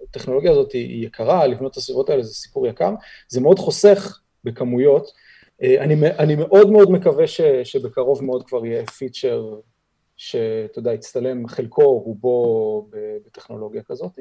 הטכנולוגיה 0.08 0.50
הזאת 0.50 0.72
היא 0.72 1.06
יקרה, 1.06 1.46
לבנות 1.46 1.72
את 1.72 1.76
הסביבות 1.76 2.10
האלה 2.10 2.22
זה 2.22 2.34
סיפור 2.34 2.66
יקר, 2.66 2.94
זה 3.28 3.40
מאוד 3.40 3.58
חוסך 3.58 4.20
בכמויות, 4.44 5.06
uh, 5.06 5.10
אני, 5.80 5.94
אני 6.18 6.36
מאוד 6.36 6.70
מאוד 6.70 6.90
מקווה 6.90 7.26
ש, 7.26 7.40
שבקרוב 7.64 8.24
מאוד 8.24 8.46
כבר 8.46 8.66
יהיה 8.66 8.86
פיצ'ר 8.86 9.60
שאתה 10.16 10.78
יודע, 10.78 10.92
יצטלם 10.92 11.48
חלקו, 11.48 11.98
רובו 11.98 12.88
בטכנולוגיה 13.26 13.82
כזאת. 13.82 14.18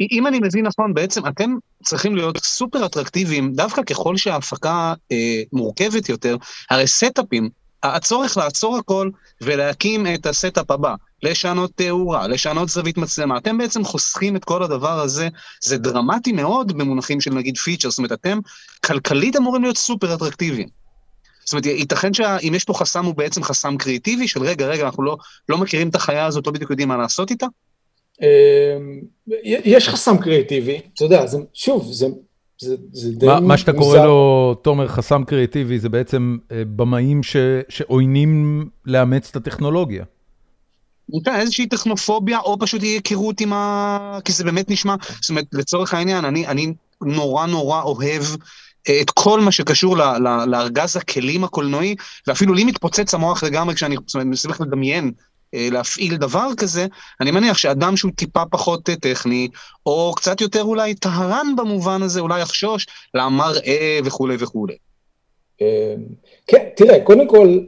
אם 0.00 0.26
אני 0.26 0.38
מבין 0.42 0.66
נכון, 0.66 0.94
בעצם 0.94 1.26
אתם 1.26 1.54
צריכים 1.82 2.16
להיות 2.16 2.38
סופר 2.38 2.86
אטרקטיביים, 2.86 3.52
דווקא 3.52 3.82
ככל 3.82 4.16
שההפקה 4.16 4.94
אה, 5.12 5.42
מורכבת 5.52 6.08
יותר, 6.08 6.36
הרי 6.70 6.86
setup 6.86 7.25
ים, 7.25 7.48
הצורך 7.82 8.36
לעצור 8.36 8.76
הכל 8.76 9.10
ולהקים 9.40 10.06
את 10.14 10.26
ה 10.26 10.33
setup 10.33 10.70
הבא, 10.70 10.94
לשנות 11.22 11.70
תאורה, 11.74 12.28
לשנות 12.28 12.68
זווית 12.68 12.98
מצלמה, 12.98 13.38
אתם 13.38 13.58
בעצם 13.58 13.84
חוסכים 13.84 14.36
את 14.36 14.44
כל 14.44 14.62
הדבר 14.62 15.00
הזה, 15.00 15.28
זה 15.62 15.78
דרמטי 15.78 16.32
מאוד 16.32 16.78
במונחים 16.78 17.20
של 17.20 17.30
נגיד 17.30 17.56
feature, 17.56 17.90
זאת 17.90 17.98
אומרת, 17.98 18.12
אתם 18.12 18.38
כלכלית 18.86 19.36
אמורים 19.36 19.62
להיות 19.62 19.76
סופר 19.76 20.14
אטרקטיביים. 20.14 20.68
זאת 21.44 21.52
אומרת, 21.52 21.66
ייתכן 21.66 22.14
שאם 22.14 22.52
יש 22.54 22.64
פה 22.64 22.74
חסם, 22.74 23.04
הוא 23.04 23.14
בעצם 23.14 23.42
חסם 23.42 23.76
קריאיטיבי 23.76 24.28
של 24.28 24.42
רגע, 24.42 24.66
רגע, 24.66 24.86
אנחנו 24.86 25.02
לא, 25.02 25.16
לא 25.48 25.58
מכירים 25.58 25.88
את 25.88 25.94
החיה 25.94 26.26
הזאת, 26.26 26.46
לא 26.46 26.52
בדיוק 26.52 26.70
יודעים 26.70 26.88
מה 26.88 26.96
לעשות 26.96 27.30
איתה? 27.30 27.46
אמ, 28.22 29.00
יש 29.44 29.88
חסם 29.88 30.18
קריאיטיבי, 30.18 30.80
אתה 30.94 31.04
יודע, 31.04 31.26
זה, 31.26 31.38
שוב, 31.54 31.92
זה, 31.92 32.06
זה, 32.60 32.76
זה 32.92 33.10
די 33.12 33.26
מוזר. 33.26 33.40
מה 33.40 33.58
שאתה 33.58 33.72
קורא 33.72 33.98
לו, 33.98 34.54
תומר, 34.62 34.88
חסם 34.88 35.24
קריאיטיבי, 35.24 35.78
זה 35.78 35.88
בעצם 35.88 36.36
אה, 36.52 36.62
במאים 36.76 37.22
ש, 37.22 37.36
שעוינים 37.68 38.64
לאמץ 38.86 39.28
את 39.30 39.36
הטכנולוגיה. 39.36 40.04
כן, 41.24 41.34
איזושהי 41.34 41.66
טכנופוביה, 41.66 42.38
או 42.38 42.58
פשוט 42.58 42.82
אי 42.82 42.88
היכרות 42.88 43.40
עם 43.40 43.52
ה... 43.52 44.18
כי 44.24 44.32
זה 44.32 44.44
באמת 44.44 44.70
נשמע, 44.70 44.94
זאת 45.20 45.30
אומרת, 45.30 45.44
לצורך 45.52 45.94
העניין, 45.94 46.24
אני, 46.24 46.46
אני 46.46 46.72
נורא 47.02 47.46
נורא 47.46 47.82
אוהב 47.82 48.22
אה, 48.88 49.00
את 49.00 49.10
כל 49.10 49.40
מה 49.40 49.52
שקשור 49.52 49.96
לארגז 50.46 50.96
הכלים 50.96 51.44
הקולנועי, 51.44 51.94
ואפילו 52.26 52.54
לי 52.54 52.64
מתפוצץ 52.64 53.14
המוח 53.14 53.42
לגמרי 53.42 53.74
כשאני, 53.74 53.96
זאת 54.06 54.14
אומרת, 54.14 54.26
מנסה 54.26 54.48
לך 54.48 54.60
לדמיין 54.60 55.12
להפעיל 55.52 56.16
דבר 56.16 56.48
כזה, 56.56 56.86
אני 57.20 57.30
מניח 57.30 57.58
שאדם 57.58 57.96
שהוא 57.96 58.12
טיפה 58.16 58.42
פחות 58.50 58.88
אה, 58.88 58.96
טכני, 58.96 59.48
או 59.86 60.12
קצת 60.16 60.40
יותר 60.40 60.62
אולי 60.62 60.94
טהרן 60.94 61.46
במובן 61.56 62.02
הזה, 62.02 62.20
אולי 62.20 62.40
יחשוש 62.40 62.86
למראה 63.14 63.98
וכולי 64.04 64.36
וכולי. 64.40 64.76
אמ, 65.60 65.66
כן, 66.46 66.68
תראה, 66.76 67.04
קודם 67.04 67.28
כל, 67.28 67.58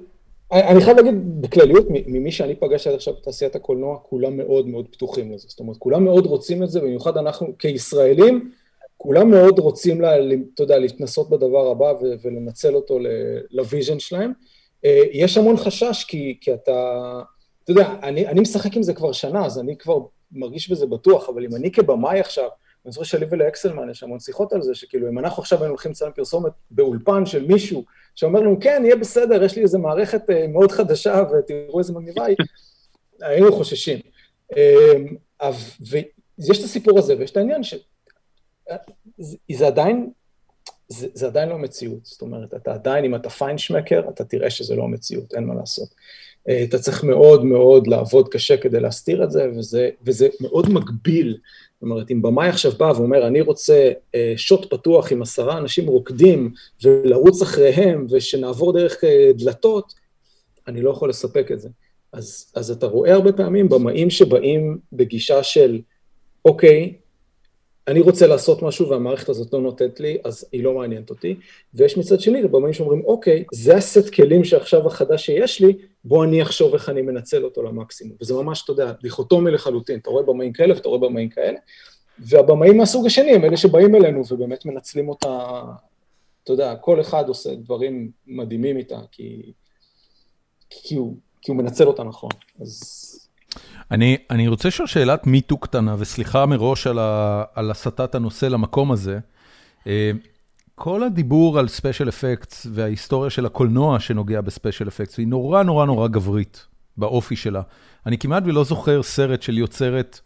אני 0.52 0.80
חייב 0.80 0.96
להגיד 0.96 1.42
בכלליות, 1.42 1.86
ממי 1.90 2.32
שאני 2.32 2.54
פגשתי 2.54 2.88
עד 2.88 2.94
עכשיו 2.94 3.14
בתעשיית 3.14 3.54
הקולנוע, 3.56 3.98
כולם 4.02 4.36
מאוד 4.36 4.68
מאוד 4.68 4.86
פתוחים 4.90 5.32
לזה. 5.32 5.46
זאת 5.48 5.60
אומרת, 5.60 5.76
כולם 5.76 6.04
מאוד 6.04 6.26
רוצים 6.26 6.62
את 6.62 6.70
זה, 6.70 6.80
במיוחד 6.80 7.16
אנחנו 7.16 7.58
כישראלים, 7.58 8.50
כולם 8.96 9.30
מאוד 9.30 9.58
רוצים, 9.58 10.00
לה, 10.00 10.14
אתה 10.54 10.62
יודע, 10.62 10.78
להתנסות 10.78 11.30
בדבר 11.30 11.70
הבא 11.70 11.92
ולנצל 12.22 12.74
אותו 12.74 12.98
ל 13.50 13.57
vision 13.57 13.98
שלהם. 13.98 14.32
אה, 14.84 15.02
יש 15.12 15.36
המון 15.36 15.56
חשש, 15.56 16.04
כי, 16.08 16.38
כי 16.40 16.54
אתה... 16.54 17.20
אתה 17.70 17.80
יודע, 17.80 17.94
אני, 18.02 18.26
אני 18.26 18.40
משחק 18.40 18.76
עם 18.76 18.82
זה 18.82 18.94
כבר 18.94 19.12
שנה, 19.12 19.46
אז 19.46 19.58
אני 19.58 19.76
כבר 19.76 19.98
מרגיש 20.32 20.70
בזה 20.70 20.86
בטוח, 20.86 21.28
אבל 21.28 21.44
אם 21.44 21.56
אני 21.56 21.72
כבמאי 21.72 22.20
עכשיו, 22.20 22.48
אני 22.84 22.92
זוכר 22.92 23.04
שלי 23.04 23.26
ולאקסלמן 23.30 23.90
יש 23.90 24.02
המון 24.02 24.20
שיחות 24.20 24.52
על 24.52 24.62
זה, 24.62 24.74
שכאילו 24.74 25.08
אם 25.08 25.18
אנחנו 25.18 25.42
עכשיו 25.42 25.58
היינו 25.58 25.70
הולכים 25.70 25.90
לצלם 25.90 26.10
פרסומת 26.14 26.52
באולפן 26.70 27.26
של 27.26 27.46
מישהו, 27.46 27.84
שאומר 28.14 28.40
לנו, 28.40 28.60
כן, 28.60 28.82
יהיה 28.84 28.96
בסדר, 28.96 29.42
יש 29.42 29.56
לי 29.56 29.62
איזו 29.62 29.78
מערכת 29.78 30.30
אה, 30.30 30.46
מאוד 30.46 30.72
חדשה 30.72 31.22
ותראו 31.32 31.78
איזה 31.78 31.92
מגניבה 31.92 32.24
היא, 32.24 32.36
היינו 33.20 33.52
חוששים. 33.52 33.98
אה, 34.56 35.50
ויש 35.90 36.58
את 36.58 36.64
הסיפור 36.64 36.98
הזה, 36.98 37.18
ויש 37.18 37.30
את 37.30 37.36
העניין 37.36 37.62
ש... 37.62 37.74
זה 39.52 39.66
עדיין, 39.66 40.10
זה, 40.88 41.08
זה 41.14 41.26
עדיין 41.26 41.48
לא 41.48 41.58
מציאות, 41.58 42.06
זאת 42.06 42.22
אומרת, 42.22 42.54
אתה 42.54 42.72
עדיין, 42.72 43.04
אם 43.04 43.14
אתה 43.14 43.30
פיינשמקר, 43.30 44.02
אתה 44.08 44.24
תראה 44.24 44.50
שזה 44.50 44.76
לא 44.76 44.88
מציאות, 44.88 45.34
אין 45.34 45.44
מה 45.44 45.54
לעשות. 45.54 45.88
אה, 46.48 46.64
אתה 46.64 46.78
צריך 46.78 47.04
מאוד 47.04 47.44
מאוד 47.44 47.86
לעבוד 47.86 48.28
קשה 48.28 48.56
כדי 48.56 48.80
להסתיר 48.80 49.24
את 49.24 49.30
זה, 49.30 49.50
וזה, 49.56 49.90
וזה 50.06 50.28
מאוד 50.40 50.70
מגביל. 50.70 51.36
זאת 51.74 51.82
אומרת, 51.82 52.10
אם 52.10 52.22
במאי 52.22 52.48
עכשיו 52.48 52.72
בא 52.72 52.92
ואומר, 52.96 53.26
אני 53.26 53.40
רוצה 53.40 53.92
אה, 54.14 54.32
שוט 54.36 54.74
פתוח 54.74 55.12
עם 55.12 55.22
עשרה 55.22 55.58
אנשים 55.58 55.86
רוקדים 55.86 56.52
ולרוץ 56.84 57.42
אחריהם 57.42 58.06
ושנעבור 58.10 58.72
דרך 58.72 59.04
אה, 59.04 59.30
דלתות, 59.34 59.94
אני 60.68 60.82
לא 60.82 60.90
יכול 60.90 61.08
לספק 61.08 61.52
את 61.52 61.60
זה. 61.60 61.68
אז, 62.12 62.52
אז 62.54 62.70
אתה 62.70 62.86
רואה 62.86 63.14
הרבה 63.14 63.32
פעמים 63.32 63.68
במאים 63.68 64.10
שבאים 64.10 64.78
בגישה 64.92 65.42
של, 65.42 65.80
אוקיי, 66.44 66.94
אני 67.88 68.00
רוצה 68.00 68.26
לעשות 68.26 68.62
משהו 68.62 68.88
והמערכת 68.88 69.28
הזאת 69.28 69.52
לא 69.52 69.60
נותנת 69.60 70.00
לי, 70.00 70.18
אז 70.24 70.44
היא 70.52 70.64
לא 70.64 70.74
מעניינת 70.74 71.10
אותי. 71.10 71.36
ויש 71.74 71.98
מצד 71.98 72.20
שני 72.20 72.42
לבמאים 72.42 72.72
שאומרים, 72.72 73.02
אוקיי, 73.04 73.44
זה 73.52 73.76
הסט 73.76 74.14
כלים 74.14 74.44
שעכשיו 74.44 74.86
החדש 74.86 75.26
שיש 75.26 75.60
לי, 75.60 75.76
בוא 76.04 76.24
אני 76.24 76.42
אחשוב 76.42 76.74
איך 76.74 76.88
אני 76.88 77.02
מנצל 77.02 77.44
אותו 77.44 77.62
למקסימום. 77.62 78.16
וזה 78.20 78.34
ממש, 78.34 78.62
אתה 78.64 78.72
יודע, 78.72 78.92
דיכוטומי 79.02 79.50
לחלוטין, 79.50 79.98
אתה 79.98 80.10
רואה 80.10 80.22
במאים 80.22 80.52
כאלה 80.52 80.74
ואתה 80.74 80.88
רואה 80.88 81.00
במאים 81.00 81.28
כאלה. 81.28 81.58
והבמאים 82.18 82.76
מהסוג 82.76 83.06
השני 83.06 83.30
הם 83.30 83.44
אלה 83.44 83.56
שבאים 83.56 83.94
אלינו 83.94 84.22
ובאמת 84.30 84.66
מנצלים 84.66 85.08
אותה, 85.08 85.62
אתה 86.44 86.52
יודע, 86.52 86.76
כל 86.76 87.00
אחד 87.00 87.28
עושה 87.28 87.54
דברים 87.54 88.10
מדהימים 88.26 88.76
איתה, 88.76 88.98
כי, 89.12 89.52
כי, 90.70 90.94
הוא, 90.94 91.16
כי 91.42 91.50
הוא 91.50 91.58
מנצל 91.58 91.86
אותה 91.86 92.04
נכון. 92.04 92.30
אז... 92.60 93.29
אני, 93.90 94.16
אני 94.30 94.48
רוצה 94.48 94.68
לשאול 94.68 94.88
שאלת 94.88 95.26
Me 95.26 95.39
Too 95.39 95.58
קטנה, 95.58 95.96
וסליחה 95.98 96.46
מראש 96.46 96.86
על, 96.86 96.98
על 97.54 97.70
הסטת 97.70 98.14
הנושא 98.14 98.46
למקום 98.46 98.92
הזה. 98.92 99.18
אה, 99.86 100.10
כל 100.74 101.02
הדיבור 101.02 101.58
על 101.58 101.68
special 101.68 102.08
effects 102.08 102.66
וההיסטוריה 102.72 103.30
של 103.30 103.46
הקולנוע 103.46 104.00
שנוגע 104.00 104.40
ב 104.40 104.46
special 104.46 104.88
effects 104.88 105.18
היא 105.18 105.26
נורא 105.26 105.62
נורא 105.62 105.86
נורא 105.86 106.08
גברית 106.08 106.66
באופי 106.96 107.36
שלה. 107.36 107.62
אני 108.06 108.18
כמעט 108.18 108.42
ולא 108.46 108.64
זוכר 108.64 109.02
סרט 109.02 109.42
של 109.42 109.58
יוצרת 109.58 110.20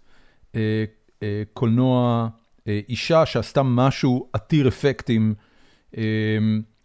אה, 0.55 0.85
אה, 1.23 1.43
קולנוע 1.53 2.29
אישה 2.67 3.27
שעשתה 3.27 3.63
משהו 3.63 4.29
עתיר 4.33 4.69
אפקטים. 4.69 5.35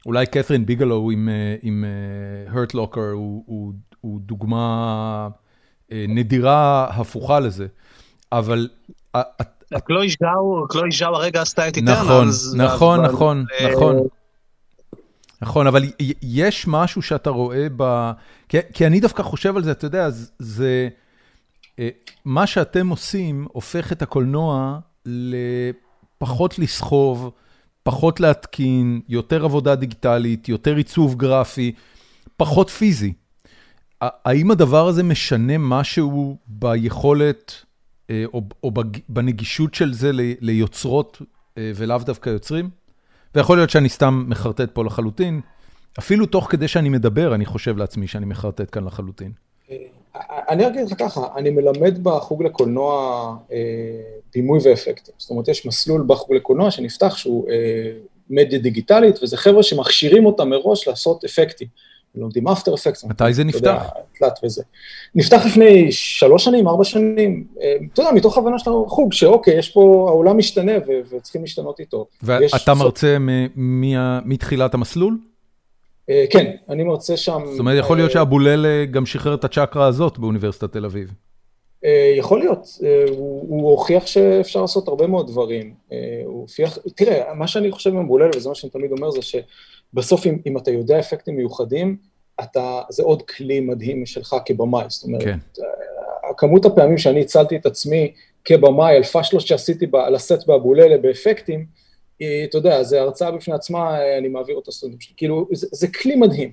אולי 0.06 0.26
קת'רין 0.26 0.66
ביגלו 0.66 1.12
עם, 1.62 1.86
הרט 2.48 2.74
לוקר 2.74 3.02
הוא, 3.02 3.44
הוא, 3.46 3.74
הוא 4.02 4.20
דוגמה 4.22 5.30
נדירה 5.92 6.88
הפוכה 6.90 7.40
לזה, 7.40 7.68
אבל... 8.32 8.70
קלוי 9.84 10.10
ז'או, 10.10 10.68
קלוי 10.70 10.92
ז'או 10.92 11.16
הרגע 11.16 11.42
עשתה 11.42 11.68
את 11.68 11.78
איטרנלס. 11.78 12.54
נכון, 12.56 13.02
נכון, 13.02 13.02
נכון, 13.02 13.46
נכון. 13.72 13.98
נכון, 15.42 15.68
אבל 15.68 15.84
יש 16.22 16.68
משהו 16.68 17.02
שאתה 17.02 17.30
רואה 17.30 17.68
ב... 17.78 18.12
כי, 18.50 18.58
כי 18.74 18.88
אני 18.88 19.00
דווקא 19.00 19.24
חושב 19.24 19.58
על 19.58 19.64
זה, 19.64 19.72
אתה 19.72 19.86
יודע, 19.86 20.10
זה... 20.40 20.90
מה 22.26 22.48
שאתם 22.48 22.88
עושים 22.88 23.48
הופך 23.52 23.92
את 23.92 24.02
הקולנוע 24.02 24.80
לפחות 25.06 26.60
לסחוב, 26.60 27.32
פחות 27.84 28.20
להתקין, 28.20 29.02
יותר 29.10 29.46
עבודה 29.46 29.76
דיגיטלית, 29.76 30.50
יותר 30.50 30.76
עיצוב 30.76 31.16
גרפי, 31.16 31.72
פחות 32.38 32.70
פיזי. 32.70 33.14
האם 34.02 34.52
הדבר 34.52 34.88
הזה 34.88 35.04
משנה 35.04 35.58
משהו 35.58 36.38
ביכולת 36.48 37.54
אה, 38.10 38.24
או, 38.34 38.72
בנגישות 39.10 39.74
של 39.74 39.94
זה 39.94 40.12
ליוצרות 40.42 41.22
אה, 41.58 41.72
ולאו 41.76 41.98
דווקא 41.98 42.30
יוצרים? 42.30 42.70
ויכול 43.36 43.58
להיות 43.58 43.70
שאני 43.70 43.90
סתם 43.90 44.26
מחרטט 44.28 44.72
פה 44.74 44.84
לחלוטין. 44.84 45.42
אפילו 46.00 46.26
תוך 46.26 46.48
כדי 46.52 46.68
שאני 46.68 46.90
מדבר, 46.90 47.36
אני 47.36 47.46
חושב 47.46 47.78
לעצמי 47.78 48.08
שאני 48.08 48.26
מחרטט 48.26 48.70
כאן 48.72 48.86
לחלוטין. 48.86 49.32
אני 50.50 50.68
אגיד 50.68 50.82
לך 50.86 50.94
ככה, 51.00 51.28
אני 51.36 51.50
מלמד 51.50 52.04
בחוג 52.04 52.44
לקולנוע 52.44 53.36
אה, 53.52 53.58
דימוי 54.34 54.60
ואפקטים. 54.64 55.14
זאת 55.18 55.30
אומרת, 55.30 55.48
יש 55.48 55.66
מסלול 55.66 56.04
בחוג 56.08 56.34
לקולנוע 56.34 56.72
שנפתח 56.72 57.18
שהוא 57.18 57.50
אה, 57.50 57.92
מדיה 58.30 58.60
דיגיטלית, 58.60 59.24
וזה 59.24 59.38
חבר'ה 59.38 59.64
שמכשירים 59.64 60.26
אותם 60.26 60.50
מראש 60.50 60.88
לעשות 60.88 61.24
אפקטים. 61.24 61.68
לומדים 62.16 62.48
אפטר 62.48 62.74
אפקטס. 62.74 63.04
מתי 63.04 63.34
זה 63.34 63.44
נפתח? 63.44 63.90
תלת 64.20 64.40
וזה. 64.44 64.64
נפתח 65.16 65.42
לפני 65.46 65.92
שלוש 65.92 66.46
שנים, 66.46 66.68
ארבע 66.68 66.84
שנים, 66.84 67.44
אה, 67.62 67.76
אתה 67.94 68.02
יודע, 68.02 68.12
מתוך 68.12 68.38
הבנה 68.38 68.60
של 68.60 68.72
החוג, 68.86 69.14
שאוקיי, 69.14 69.58
יש 69.58 69.70
פה, 69.70 70.06
העולם 70.10 70.38
משתנה 70.38 70.72
וצריכים 71.12 71.42
להשתנות 71.42 71.80
איתו. 71.80 72.06
ואתה 72.24 72.74
מרצה 72.74 73.18
מתחילת 74.26 74.74
המסלול? 74.74 75.18
אה, 76.10 76.26
כן, 76.30 76.52
אני 76.70 76.84
מרצה 76.84 77.18
שם... 77.18 77.42
זאת 77.52 77.60
אומרת, 77.60 77.80
יכול 77.80 77.98
להיות 77.98 78.10
אה, 78.10 78.14
שאבוללה 78.14 78.86
גם 78.86 79.06
שחרר 79.06 79.34
את 79.34 79.44
הצ'קרה 79.44 79.88
הזאת 79.88 80.18
באוניברסיטת 80.18 80.74
תל 80.74 80.86
אביב. 80.86 81.14
יכול 82.18 82.40
להיות, 82.40 82.68
הוא, 83.10 83.46
הוא 83.50 83.72
הוכיח 83.72 84.08
שאפשר 84.08 84.62
לעשות 84.62 84.88
הרבה 84.88 85.08
מאוד 85.08 85.28
דברים. 85.28 85.74
הוא 86.26 86.42
הוכיח, 86.42 86.78
תראה, 86.96 87.34
מה 87.34 87.48
שאני 87.48 87.72
חושב 87.72 87.90
עם 87.90 87.98
אבוללה, 87.98 88.30
וזה 88.36 88.50
מה 88.50 88.56
שאני 88.56 88.70
תמיד 88.70 88.92
אומר, 88.92 89.12
זה 89.12 89.22
שבסוף 89.94 90.26
אם, 90.26 90.38
אם 90.46 90.58
אתה 90.58 90.72
יודע 90.72 91.00
אפקטים 91.00 91.36
מיוחדים, 91.36 91.98
אתה, 92.44 92.82
זה 92.90 93.04
עוד 93.04 93.22
כלי 93.22 93.60
מדהים 93.60 94.06
שלך 94.06 94.36
כבמאי. 94.46 94.86
זאת 94.88 95.04
אומרת, 95.04 95.24
כן. 95.24 95.38
כמות 96.38 96.66
הפעמים 96.66 96.98
שאני 96.98 97.22
הצלתי 97.22 97.56
את 97.56 97.66
עצמי 97.66 98.14
כבמאי 98.46 98.96
על 98.96 99.04
פאשלות 99.04 99.48
שעשיתי 99.48 99.86
על 99.94 100.16
הסט 100.16 100.48
באבוללה 100.48 100.98
באפקטים, 100.98 101.66
אתה 102.18 102.58
יודע, 102.58 102.84
זו 102.84 102.98
הרצאה 102.98 103.32
בפני 103.32 103.54
עצמה, 103.54 103.98
אני 104.18 104.28
מעביר 104.28 104.56
אותה 104.56 104.72
סטודנטים 104.72 105.02
שלי, 105.02 105.14
כאילו, 105.18 105.48
זה, 105.54 105.68
זה 105.72 105.88
כלי 105.88 106.16
מדהים. 106.16 106.52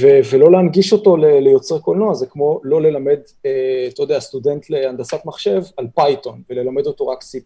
ו- 0.00 0.20
ולא 0.30 0.52
להנגיש 0.52 0.92
אותו 0.92 1.16
ל- 1.16 1.38
ליוצרי 1.40 1.80
קולנוע, 1.80 2.14
זה 2.14 2.26
כמו 2.26 2.60
לא 2.64 2.82
ללמד, 2.82 3.18
אה, 3.46 3.88
אתה 3.88 4.02
יודע, 4.02 4.20
סטודנט 4.20 4.70
להנדסת 4.70 5.18
מחשב 5.24 5.62
על 5.76 5.86
פייתון, 5.94 6.42
וללמד 6.50 6.86
אותו 6.86 7.08
רק 7.08 7.22
C++, 7.22 7.38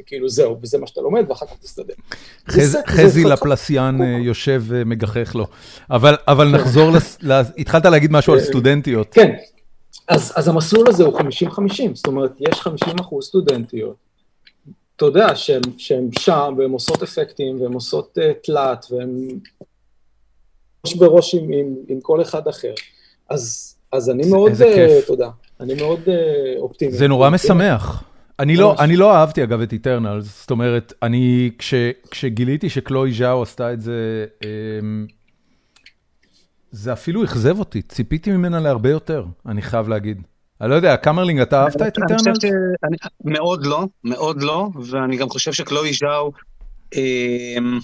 וכאילו 0.00 0.28
זהו, 0.28 0.56
וזה 0.62 0.78
מה 0.78 0.86
שאתה 0.86 1.00
לומד, 1.00 1.24
ואחר 1.28 1.46
כך 1.46 1.52
תסתדר. 1.62 1.94
חז, 2.48 2.78
חזי 2.86 3.24
לפלסיאן 3.24 4.02
אה, 4.02 4.06
יושב 4.06 4.62
ומגחך 4.66 5.34
לו. 5.34 5.46
אבל, 5.90 6.16
אבל 6.28 6.48
נחזור, 6.48 6.90
לס, 6.90 7.18
לה, 7.22 7.42
התחלת 7.58 7.84
להגיד 7.84 8.12
משהו 8.12 8.32
על 8.32 8.38
אה, 8.38 8.44
סטודנטיות. 8.44 9.14
כן, 9.14 9.32
אז, 10.08 10.32
אז 10.36 10.48
המסלול 10.48 10.88
הזה 10.88 11.04
הוא 11.04 11.18
50-50, 11.18 11.22
זאת 11.94 12.06
אומרת, 12.06 12.32
יש 12.40 12.60
50 12.60 12.98
אחוז 12.98 13.26
סטודנטיות. 13.26 13.96
אתה 14.96 15.04
יודע, 15.04 15.36
שהן 15.76 16.10
שם, 16.18 16.54
והן 16.58 16.70
עושות 16.70 17.02
אפקטים, 17.02 17.60
והן 17.60 17.72
עושות 17.72 18.18
uh, 18.18 18.46
תלת, 18.46 18.86
והן 18.90 19.28
ראש 20.86 20.94
בראש 20.94 21.34
עם, 21.34 21.52
עם, 21.52 21.74
עם 21.88 22.00
כל 22.00 22.22
אחד 22.22 22.48
אחר. 22.48 22.74
אז, 23.30 23.74
אז 23.92 24.10
אני 24.10 24.30
מאוד, 24.30 24.52
uh, 24.52 25.12
יודע, 25.12 25.28
אני 25.60 25.74
מאוד 25.74 26.00
uh, 26.04 26.10
אופטימי. 26.58 26.92
זה 26.92 27.08
נורא 27.08 27.30
משמח. 27.30 28.04
אני 28.38 28.56
לא, 28.56 28.74
אני 28.78 28.96
לא 28.96 29.14
אהבתי 29.14 29.42
אגב 29.42 29.60
את 29.60 29.72
Eternals, 29.72 30.40
זאת 30.40 30.50
אומרת, 30.50 30.92
אני, 31.02 31.50
כש, 31.58 31.74
כשגיליתי 32.10 32.70
שקלוי 32.70 33.12
ז'או 33.12 33.42
עשתה 33.42 33.72
את 33.72 33.80
זה, 33.80 34.26
אמ, 34.44 35.06
זה 36.70 36.92
אפילו 36.92 37.24
אכזב 37.24 37.58
אותי, 37.58 37.82
ציפיתי 37.82 38.32
ממנה 38.32 38.60
להרבה 38.60 38.90
יותר, 38.90 39.24
אני 39.46 39.62
חייב 39.62 39.88
להגיד. 39.88 40.22
אני 40.60 40.70
לא 40.70 40.74
יודע, 40.74 40.96
קמרלינג, 40.96 41.40
אתה 41.40 41.62
אהבת 41.62 41.76
את 41.76 41.98
Eternals? 41.98 42.38
מאוד 43.24 43.66
לא, 43.66 43.86
מאוד 44.04 44.42
לא, 44.42 44.68
ואני 44.90 45.16
גם 45.16 45.28
חושב 45.28 45.52
שקלואי 45.52 45.92
ז'או, 45.92 46.32
אמ, 46.94 47.78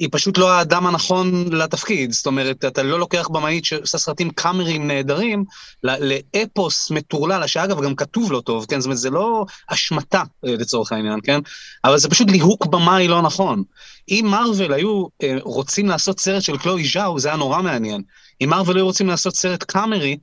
היא 0.00 0.08
פשוט 0.12 0.38
לא 0.38 0.52
האדם 0.52 0.86
הנכון 0.86 1.52
לתפקיד. 1.52 2.12
זאת 2.12 2.26
אומרת, 2.26 2.64
אתה 2.64 2.82
לא 2.82 2.98
לוקח 2.98 3.28
במאית 3.28 3.64
שעושה 3.64 3.98
סרטים 3.98 4.30
קאמרים 4.30 4.86
נהדרים, 4.86 5.44
לאפוס 5.82 6.90
מטורלל, 6.90 7.46
שאגב, 7.46 7.82
גם 7.82 7.94
כתוב 7.94 8.32
לא 8.32 8.40
טוב, 8.40 8.66
כן? 8.68 8.80
זאת 8.80 8.86
אומרת, 8.86 8.98
זה 8.98 9.10
לא 9.10 9.44
השמטה 9.68 10.22
אה, 10.46 10.52
לצורך 10.52 10.92
העניין, 10.92 11.18
כן? 11.22 11.40
אבל 11.84 11.98
זה 11.98 12.08
פשוט 12.08 12.30
ליהוק 12.30 12.66
במאי 12.66 13.08
לא 13.08 13.22
נכון. 13.22 13.62
אם 14.08 14.26
מארוול 14.30 14.72
היו 14.72 15.06
אה, 15.22 15.36
רוצים 15.42 15.86
לעשות 15.88 16.20
סרט 16.20 16.42
של 16.42 16.58
קלואי 16.58 16.88
ז'או, 16.88 17.18
זה 17.18 17.28
היה 17.28 17.36
נורא 17.36 17.62
מעניין. 17.62 18.02
אם 18.40 18.48
מארוול 18.50 18.76
היו 18.76 18.84
רוצים 18.84 19.06
לעשות 19.06 19.36
סרט 19.36 19.62
קאמרי, 19.62 20.16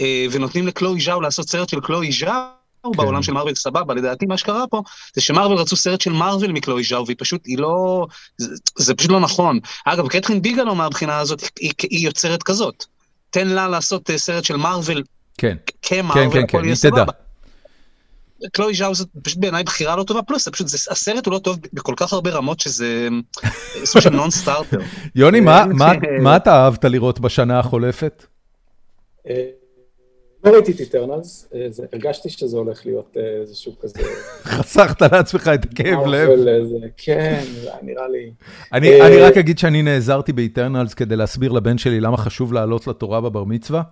אה, 0.00 0.26
ונותנים 0.30 0.66
לקלואי 0.66 1.00
ז'או 1.00 1.20
לעשות 1.20 1.48
סרט 1.48 1.68
של 1.68 1.80
קלואי 1.80 2.12
ז'או, 2.12 2.55
כן. 2.92 2.96
בעולם 2.96 3.22
של 3.22 3.32
מארוול 3.32 3.54
סבבה, 3.54 3.94
לדעתי 3.94 4.26
מה 4.26 4.36
שקרה 4.36 4.66
פה, 4.70 4.82
זה 5.14 5.20
שמארוול 5.20 5.56
רצו 5.56 5.76
סרט 5.76 6.00
של 6.00 6.12
מארוול 6.12 6.52
מקלואי 6.52 6.84
ז'או, 6.84 7.06
והיא 7.06 7.16
פשוט, 7.18 7.46
היא 7.46 7.58
לא, 7.58 8.06
זה, 8.38 8.54
זה 8.76 8.94
פשוט 8.94 9.10
לא 9.10 9.20
נכון. 9.20 9.58
אגב, 9.84 10.08
קטרין 10.08 10.42
ביגלו 10.42 10.74
מהבחינה 10.74 11.18
הזאת, 11.18 11.42
היא, 11.60 11.72
היא 11.90 12.04
יוצרת 12.04 12.42
כזאת. 12.42 12.84
תן 13.30 13.48
לה 13.48 13.68
לעשות 13.68 14.10
אה, 14.10 14.18
סרט 14.18 14.44
של 14.44 14.56
מארוול, 14.56 15.02
כן, 15.38 15.56
כמארוול, 15.82 16.32
כן, 16.32 16.40
כן, 16.40 16.46
כן, 16.46 16.64
היא 16.64 16.74
תדע. 16.82 17.04
קלואי 18.52 18.74
ז'או 18.74 18.94
זה 18.94 19.04
פשוט 19.22 19.38
בעיניי 19.38 19.64
בחירה 19.64 19.96
לא 19.96 20.02
טובה, 20.02 20.22
פלוס 20.22 20.44
זה 20.44 20.50
פשוט, 20.50 20.68
זה, 20.68 20.78
הסרט 20.90 21.26
הוא 21.26 21.34
לא 21.34 21.38
טוב 21.38 21.58
בכל 21.72 21.94
כך 21.96 22.12
הרבה 22.12 22.30
רמות 22.30 22.60
שזה 22.60 23.08
סוג 23.84 24.02
של 24.02 24.10
נון 24.10 24.30
סטארטר. 24.30 24.78
יוני, 25.14 25.40
מה, 25.40 25.64
מה, 25.66 25.92
מה 26.22 26.36
אתה 26.36 26.64
אהבת 26.64 26.84
לראות 26.84 27.20
בשנה 27.20 27.58
החולפת? 27.58 28.26
אה, 30.46 30.50
לא 30.50 30.56
ראיתי 30.56 30.72
את 30.72 30.80
Eternals, 30.80 31.48
אה, 31.54 31.68
הרגשתי 31.92 32.30
שזה 32.30 32.56
הולך 32.56 32.86
להיות 32.86 33.16
אה, 33.16 33.22
איזשהו 33.40 33.78
כזה... 33.80 33.98
חסכת 34.56 35.02
לעצמך 35.02 35.50
את 35.54 35.64
הכאב 35.64 36.06
לב. 36.06 36.28
כן, 36.96 37.44
זה 37.62 37.70
נראה 37.82 38.08
לי... 38.08 38.30
אני 38.72 39.00
אה, 39.00 39.28
רק 39.28 39.36
אגיד 39.36 39.58
שאני 39.58 39.82
נעזרתי 39.82 40.32
ב 40.32 40.39
Eternals 40.39 40.94
כדי 40.94 41.16
להסביר 41.16 41.52
לבן 41.52 41.78
שלי 41.78 42.00
למה 42.00 42.16
חשוב 42.16 42.52
לעלות 42.52 42.86
לתורה 42.86 43.20
בבר 43.20 43.44
מצווה, 43.44 43.82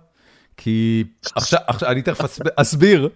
כי 0.57 1.03
עכשיו, 1.35 1.59
אני 1.87 2.01
תכף 2.01 2.39
אסביר. 2.55 3.09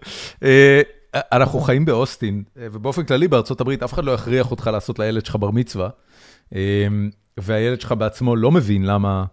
אנחנו 1.14 1.60
חיים 1.60 1.86
באוסטין, 1.86 2.44
ובאופן 2.56 3.04
כללי 3.04 3.28
בארצות 3.28 3.62
הברית 3.62 3.84
אף 3.84 3.94
אחד 3.94 4.06
לא 4.06 4.12
יכריח 4.12 4.52
אותך 4.52 4.70
לעשות 4.74 5.00
לילד 5.00 5.26
שלך 5.26 5.36
בר 5.36 5.52
מצווה, 5.52 5.90
והילד 7.38 7.82
שלך 7.82 7.92
בעצמו 7.92 8.36
לא 8.36 8.52
מבין 8.52 8.86
למה... 8.86 9.26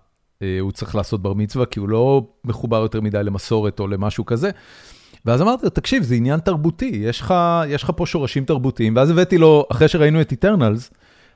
אה, 0.42 0.56
הוא 0.60 0.72
צריך 0.72 0.94
לעשות 0.94 1.22
בר 1.22 1.34
מצווה, 1.34 1.66
כי 1.66 1.78
הוא 1.80 1.88
לא 1.88 2.26
מחובר 2.44 2.76
יותר 2.76 3.00
מדי 3.00 3.22
למסורת 3.22 3.80
או 3.80 3.88
למשהו 3.88 4.26
כזה. 4.26 4.50
ואז 5.24 5.42
אמרתי 5.42 5.64
לו, 5.64 5.70
תקשיב, 5.70 6.02
זה 6.02 6.14
עניין 6.14 6.40
תרבותי, 6.40 7.00
יש 7.04 7.20
לך, 7.20 7.34
יש 7.68 7.82
לך 7.82 7.92
פה 7.96 8.06
שורשים 8.06 8.44
תרבותיים, 8.44 8.96
ואז 8.96 9.10
הבאתי 9.10 9.38
לו, 9.38 9.66
אחרי 9.72 9.88
שראינו 9.88 10.20
את 10.20 10.30
איטרנלס, 10.30 10.90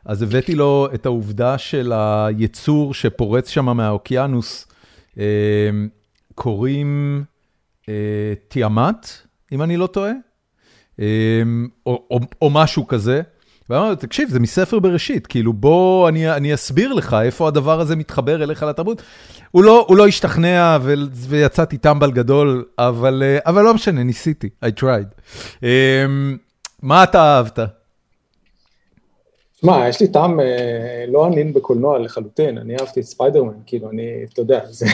אז 0.04 0.22
הבאתי 0.22 0.54
לו 0.54 0.88
את 0.94 1.06
העובדה 1.06 1.58
של 1.58 1.92
היצור 1.92 2.94
שפורץ 2.94 3.48
שם 3.48 3.76
מהאוקיינוס, 3.76 4.68
אה, 5.18 5.24
קוראים 6.34 7.24
אה, 7.88 8.34
תיאמת, 8.48 9.08
אם 9.52 9.62
אני 9.62 9.76
לא 9.76 9.86
טועה, 9.86 10.12
אה, 11.00 11.42
או, 11.86 12.06
או, 12.10 12.20
או 12.42 12.50
משהו 12.50 12.86
כזה. 12.86 13.22
ואמרתי, 13.70 14.06
תקשיב, 14.06 14.28
זה 14.28 14.40
מספר 14.40 14.78
בראשית, 14.78 15.26
כאילו 15.26 15.52
בוא 15.52 16.08
אני, 16.08 16.30
אני 16.30 16.54
אסביר 16.54 16.92
לך 16.92 17.16
איפה 17.22 17.48
הדבר 17.48 17.80
הזה 17.80 17.96
מתחבר 17.96 18.42
אליך 18.42 18.62
לתרבות. 18.62 19.02
הוא 19.50 19.64
לא, 19.64 19.84
הוא 19.88 19.96
לא 19.96 20.06
השתכנע 20.06 20.78
ו, 20.82 20.94
ויצאתי 21.12 21.78
טמבל 21.78 22.10
גדול, 22.10 22.64
אבל, 22.78 23.22
אה, 23.26 23.38
אבל 23.46 23.62
לא 23.62 23.74
משנה, 23.74 24.02
ניסיתי, 24.02 24.48
I 24.64 24.68
tried. 24.80 25.20
Um, 25.60 25.64
מה 26.82 27.02
אתה 27.02 27.22
אהבת? 27.22 27.58
שמע, 29.60 29.88
יש 29.88 30.00
לי 30.00 30.08
טעם 30.08 30.40
אה, 30.40 31.04
לא 31.08 31.26
ענין 31.26 31.52
בקולנוע 31.52 31.98
לחלוטין, 31.98 32.58
אני 32.58 32.76
אהבתי 32.80 33.00
את 33.00 33.04
ספיידרמן, 33.04 33.54
כאילו, 33.66 33.90
אני, 33.90 34.02
אתה 34.32 34.40
יודע, 34.40 34.60
זה... 34.68 34.86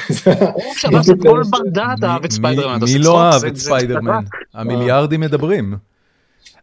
כל 1.23 1.43
בר 1.51 1.59
דעת 1.67 2.05
אהב 2.05 2.25
את 2.25 2.33
ספיידרמן, 2.33 2.79
מי 2.85 2.99
לא 2.99 3.23
אהב 3.23 3.45
את 3.45 3.57
ספיידרמן? 3.57 4.25
המיליארדים 4.55 5.21
מדברים. 5.21 5.75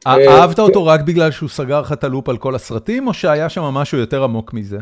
אה, 0.08 0.42
אהבת 0.42 0.60
אותו 0.60 0.86
רק 0.86 1.02
בגלל 1.02 1.32
שהוא 1.32 1.50
סגר 1.50 1.82
לך 1.82 1.92
את 1.92 2.04
ה 2.03 2.09
loop 2.09 2.30
על 2.30 2.38
כל 2.38 2.56
הסרטים, 2.56 3.08
או 3.08 3.14
שהיה 3.14 3.50
שם 3.50 3.62
משהו 3.62 3.98
יותר 3.98 4.24
עמוק 4.24 4.54
מזה? 4.54 4.78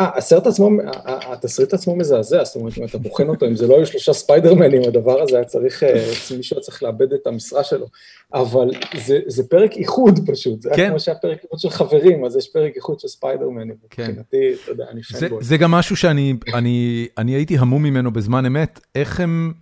אה, 0.00 0.10
הסרט 0.16 0.46
עצמו, 0.46 0.70
התסריט 1.04 1.74
עצמו 1.74 1.96
מזעזע, 1.96 2.44
זאת 2.44 2.56
אומרת, 2.56 2.78
אם 2.78 2.84
אתה 2.84 2.98
בוחן 2.98 3.28
אותו, 3.28 3.46
אם 3.46 3.56
זה 3.56 3.66
לא 3.66 3.76
היו 3.76 3.86
שלושה 3.86 4.12
ספיידרמנים, 4.12 4.82
הדבר 4.88 5.22
הזה 5.22 5.36
היה 5.36 5.44
צריך, 5.44 5.82
אה, 5.82 6.10
מישהו 6.36 6.56
היה 6.56 6.62
צריך 6.62 6.82
לאבד 6.82 7.12
את 7.12 7.26
המשרה 7.26 7.64
שלו. 7.64 7.86
אבל 8.34 8.70
זה, 9.06 9.18
זה 9.26 9.48
פרק 9.48 9.76
איחוד 9.76 10.20
פשוט, 10.26 10.62
זה 10.62 10.70
כן. 10.74 10.80
היה 10.80 10.90
כמו 10.90 11.00
שהיה 11.00 11.18
פרק 11.18 11.38
איחוד 11.44 11.58
של 11.58 11.70
חברים, 11.70 12.24
אז 12.24 12.36
יש 12.36 12.48
פרק 12.52 12.72
איחוד 12.76 13.00
של 13.00 13.08
ספיידרמנים. 13.08 13.74
כן. 13.90 14.02
מבחינתי, 14.02 14.54
אתה 14.62 14.70
יודע, 14.70 14.84
אני 14.90 15.02
fanboy. 15.02 15.44
זה 15.44 15.56
גם 15.56 15.70
משהו 15.70 15.96
שאני 15.96 16.34
אני, 16.54 17.06
אני 17.18 17.32
הייתי 17.32 17.58
המום 17.58 17.82
ממנו 17.82 18.10
בזמן 18.10 18.46
אמת, 18.46 18.80
איך 18.94 19.20
הם... 19.20 19.52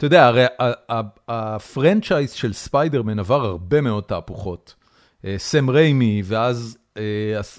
אתה 0.00 0.06
יודע, 0.06 0.26
הרי 0.26 0.44
ה 1.28 1.38
franchise 1.38 2.32
של 2.32 2.52
ספיידרמן 2.52 3.18
עבר 3.18 3.44
הרבה 3.44 3.80
מאוד 3.80 4.04
תהפוכות. 4.04 4.74
אה, 5.24 5.34
סם 5.38 5.70
ריימי, 5.70 6.22
ואז 6.24 6.78
אה, 6.96 7.02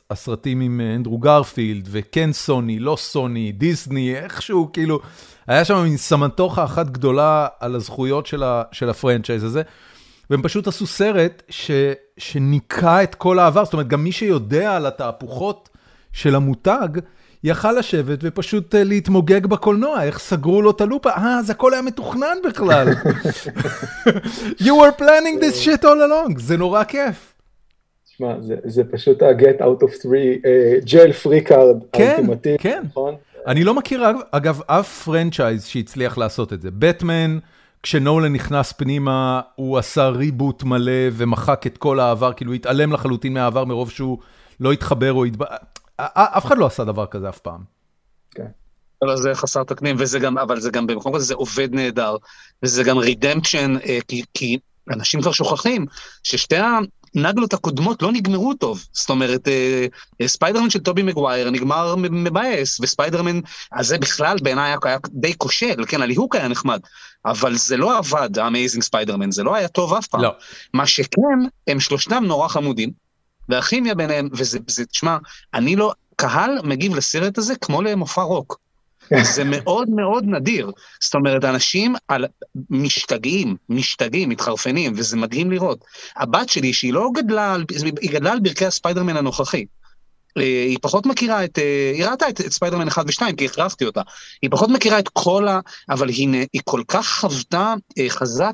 הסרטים 0.10 0.62
עם 0.62 0.82
אה, 0.82 0.96
אנדרו 0.96 1.18
גרפילד, 1.18 1.88
וכן 1.92 2.32
סוני, 2.32 2.80
לא 2.80 2.96
סוני, 3.00 3.52
דיסני, 3.52 4.16
איכשהו, 4.16 4.70
כאילו, 4.74 5.00
היה 5.48 5.66
שם 5.66 5.84
מין 5.84 5.98
סמטוחה 5.98 6.64
אחת 6.64 6.90
גדולה 6.90 7.48
על 7.60 7.76
הזכויות 7.76 8.26
של 8.72 8.90
ה 8.90 8.95
franchise 8.95 9.44
הזה, 9.44 9.62
והם 10.30 10.42
פשוט 10.42 10.68
עשו 10.68 10.88
סרט 10.88 11.44
ש, 11.50 11.72
שניקה 12.18 13.04
את 13.04 13.16
כל 13.16 13.40
העבר, 13.40 13.66
זאת 13.66 13.74
אומרת, 13.74 13.88
גם 13.88 14.04
מי 14.04 14.12
שיודע 14.12 14.76
על 14.76 14.86
התהפוכות 14.86 15.70
של 16.14 16.36
המותג, 16.36 16.90
יכל 17.44 17.72
לשבת 17.72 18.20
ופשוט 18.22 18.76
אה, 18.76 18.84
להתמוגג 18.84 19.46
בקולנוע, 19.46 20.04
איך 20.04 20.20
סגרו 20.20 20.62
לו 20.62 20.72
את 20.72 20.82
הלופה, 20.82 21.10
אה, 21.10 21.40
אז 21.40 21.50
הכל 21.50 21.74
היה 21.74 21.82
מתוכנן 21.82 22.38
בכלל. 22.48 22.88
You 24.66 24.74
were 24.82 25.02
planning 25.02 25.42
this 25.42 25.66
shit 25.66 25.84
all 25.84 25.86
along, 25.86 26.34
זה 26.38 26.58
נורא 26.58 26.84
כיף. 26.84 27.34
תשמע, 28.06 28.42
זה, 28.42 28.56
זה 28.64 28.84
פשוט 28.92 29.22
ה-get 29.22 29.62
out 29.62 29.84
of 29.84 29.90
three, 29.90 30.44
uh, 30.44 30.86
jail 30.86 31.26
free 31.26 31.50
card 31.50 31.86
כן, 31.94 32.26
כן. 32.60 32.84
נכון? 32.90 33.16
אני 33.48 33.64
לא 33.64 33.74
מכיר, 33.74 34.04
אגב, 34.32 34.62
אף 34.68 35.04
פרנצ'ייז 35.04 35.66
שהצליח 35.66 36.18
לעשות 36.18 36.54
את 36.54 36.62
זה. 36.62 36.70
בטמן, 36.72 37.38
כשנולן 37.84 38.34
נכנס 38.34 38.72
פנימה, 38.72 39.42
הוא 39.56 39.78
עשה 39.78 40.08
ריבוט 40.08 40.64
מלא 40.64 41.10
ומחק 41.14 41.68
את 41.68 41.78
כל 41.78 42.00
העבר, 42.00 42.34
כאילו 42.34 42.54
התעלם 42.54 42.94
לחלוטין 42.94 43.34
מהעבר 43.34 43.66
מרוב 43.66 43.90
שהוא 43.90 44.18
לא 44.60 44.72
התחבר 44.72 45.14
או 45.14 45.26
התב... 45.26 45.44
אף 46.14 46.46
אחד 46.46 46.58
לא 46.58 46.66
עשה 46.66 46.84
דבר 46.84 47.06
כזה 47.06 47.30
אף 47.30 47.40
פעם. 47.40 47.64
כן. 48.32 48.48
אבל 49.04 49.18
זה 49.18 49.36
חסר 49.36 49.64
תקנים, 49.64 49.96
וזה 50.00 50.20
גם, 50.20 50.38
אבל 50.38 50.60
זה 50.60 50.70
גם 50.72 50.88
במקום 50.88 51.16
כזה 51.16 51.26
זה 51.26 51.34
עובד 51.34 51.74
נהדר, 51.74 52.16
וזה 52.64 52.84
גם 52.84 52.98
redemption, 52.98 53.76
אה, 53.86 54.00
כי, 54.08 54.24
כי 54.34 54.58
אנשים 54.90 55.22
כבר 55.22 55.32
שוכחים 55.32 55.86
ששתי 56.24 56.56
הנגלות 57.16 57.54
הקודמות 57.54 58.02
לא 58.02 58.12
נגמרו 58.12 58.54
טוב. 58.54 58.86
זאת 58.92 59.10
אומרת, 59.10 59.48
אה, 59.48 59.86
אה, 60.22 60.28
ספיידרמן 60.28 60.70
של 60.70 60.80
טובי 60.80 61.04
מגווייר 61.04 61.50
נגמר 61.50 61.96
מבאס, 61.98 62.80
וספיידרמן 62.80 63.40
הזה 63.74 63.98
בכלל 63.98 64.38
בעיניי 64.44 64.70
היה, 64.70 64.78
היה 64.84 64.98
די 65.10 65.38
כושל, 65.38 65.86
כן, 65.88 66.02
הליהוק 66.02 66.36
היה 66.36 66.48
נחמד, 66.48 66.80
אבל 67.26 67.56
זה 67.56 67.78
לא 67.78 67.98
עבד, 67.98 68.38
ה 68.38 68.44
Amazing 68.44 68.84
ספיידרמן, 68.84 69.32
זה 69.32 69.44
לא 69.44 69.56
היה 69.56 69.68
טוב 69.68 69.94
אף 69.94 70.08
פעם. 70.08 70.22
לא. 70.22 70.32
מה 70.74 70.88
שכן, 70.88 71.40
הם 71.68 71.80
שלושתם 71.80 72.24
נורא 72.28 72.48
חמודים, 72.48 72.92
והכימיה 73.52 73.96
ביניהם, 73.96 74.30
וזה, 74.34 74.60
תשמע, 74.92 75.18
אני 75.54 75.76
לא, 75.76 75.94
קהל 76.16 76.60
מגיב 76.64 76.96
לסרט 76.96 77.38
הזה 77.38 77.56
כמו 77.56 77.82
למופע 77.82 78.22
רוק. 78.22 78.60
זה 79.22 79.44
מאוד 79.44 79.90
מאוד 79.90 80.24
נדיר. 80.28 80.72
זאת 81.02 81.16
אומרת, 81.16 81.46
אנשים 81.46 81.96
על, 82.08 82.26
משתגעים, 82.70 83.56
משתגעים, 83.70 84.30
מתחרפנים, 84.30 84.94
וזה 84.96 85.18
מדהים 85.18 85.52
לראות. 85.52 85.86
הבת 86.16 86.50
שלי, 86.50 86.74
שהיא 86.74 86.94
לא 86.94 87.10
גדלה, 87.14 87.56
היא 88.02 88.12
גדלה 88.12 88.32
על 88.32 88.40
ברכי 88.40 88.66
הספיידרמן 88.66 89.18
הנוכחי. 89.18 89.66
אה, 90.38 90.44
היא 90.44 90.78
פחות 90.82 91.06
מכירה 91.06 91.44
את, 91.44 91.60
אה, 91.60 91.92
היא 91.96 92.06
ראתה 92.06 92.30
את, 92.30 92.42
את 92.42 92.52
ספיידרמן 92.52 92.88
1 92.88 93.06
ו-2 93.08 93.36
כי 93.38 93.46
הכרחתי 93.46 93.86
אותה. 93.86 94.02
היא 94.42 94.52
פחות 94.52 94.70
מכירה 94.70 95.00
את 95.00 95.10
כל 95.14 95.48
ה... 95.48 95.60
אבל 95.90 96.10
היא, 96.10 96.48
היא 96.54 96.62
כל 96.66 96.82
כך 96.88 97.20
חוותה 97.20 97.74
אה, 98.00 98.06
חזק 98.10 98.54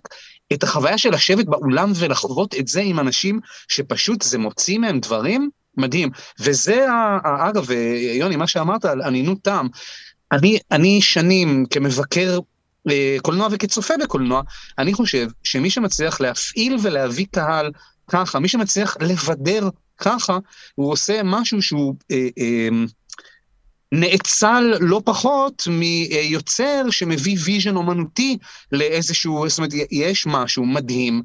את 0.54 0.64
החוויה 0.64 0.98
של 0.98 1.14
לשבת 1.14 1.46
באולם 1.46 1.92
ולחוות 1.96 2.56
את 2.56 2.68
זה 2.68 2.82
עם 2.82 3.00
אנשים 3.00 3.40
שפשוט 3.68 4.22
זה 4.22 4.38
מוציא 4.38 4.80
מהם 4.80 5.00
דברים 5.00 5.50
מדהים. 5.78 6.10
וזה, 6.40 6.86
אגב, 7.24 7.72
יוני, 8.14 8.36
מה 8.36 8.48
שאמרת 8.48 8.86
על 8.86 9.02
אנינות 9.02 9.42
טעם, 9.42 9.68
אני, 10.32 10.60
אני 10.72 11.02
שנים 11.02 11.66
כמבקר 11.70 12.40
אה, 12.90 13.18
קולנוע 13.22 13.48
וכצופה 13.52 13.94
בקולנוע, 14.04 14.42
אני 14.78 14.94
חושב 14.94 15.28
שמי 15.44 15.70
שמצליח 15.70 16.22
להפעיל 16.22 16.78
ולהביא 16.84 17.26
קהל 17.32 17.72
ככה, 18.08 18.40
מי 18.40 18.48
שמצליח 18.48 18.98
לבדר 19.02 19.70
ככה, 19.98 20.38
הוא 20.76 20.92
עושה 20.92 21.22
משהו 21.24 21.62
שהוא 21.62 21.96
אה, 22.12 22.28
אה, 22.38 22.70
נאצל 23.92 24.74
לא 24.80 25.02
פחות 25.06 25.68
מיוצר 25.72 26.90
שמביא 26.90 27.38
vision 27.46 27.76
אומנותי 27.76 28.38
לאיזשהו, 28.72 29.50
זאת 29.50 29.58
אומרת, 29.58 29.72
יש 29.92 30.28
משהו 30.28 30.66
מדהים, 30.66 31.24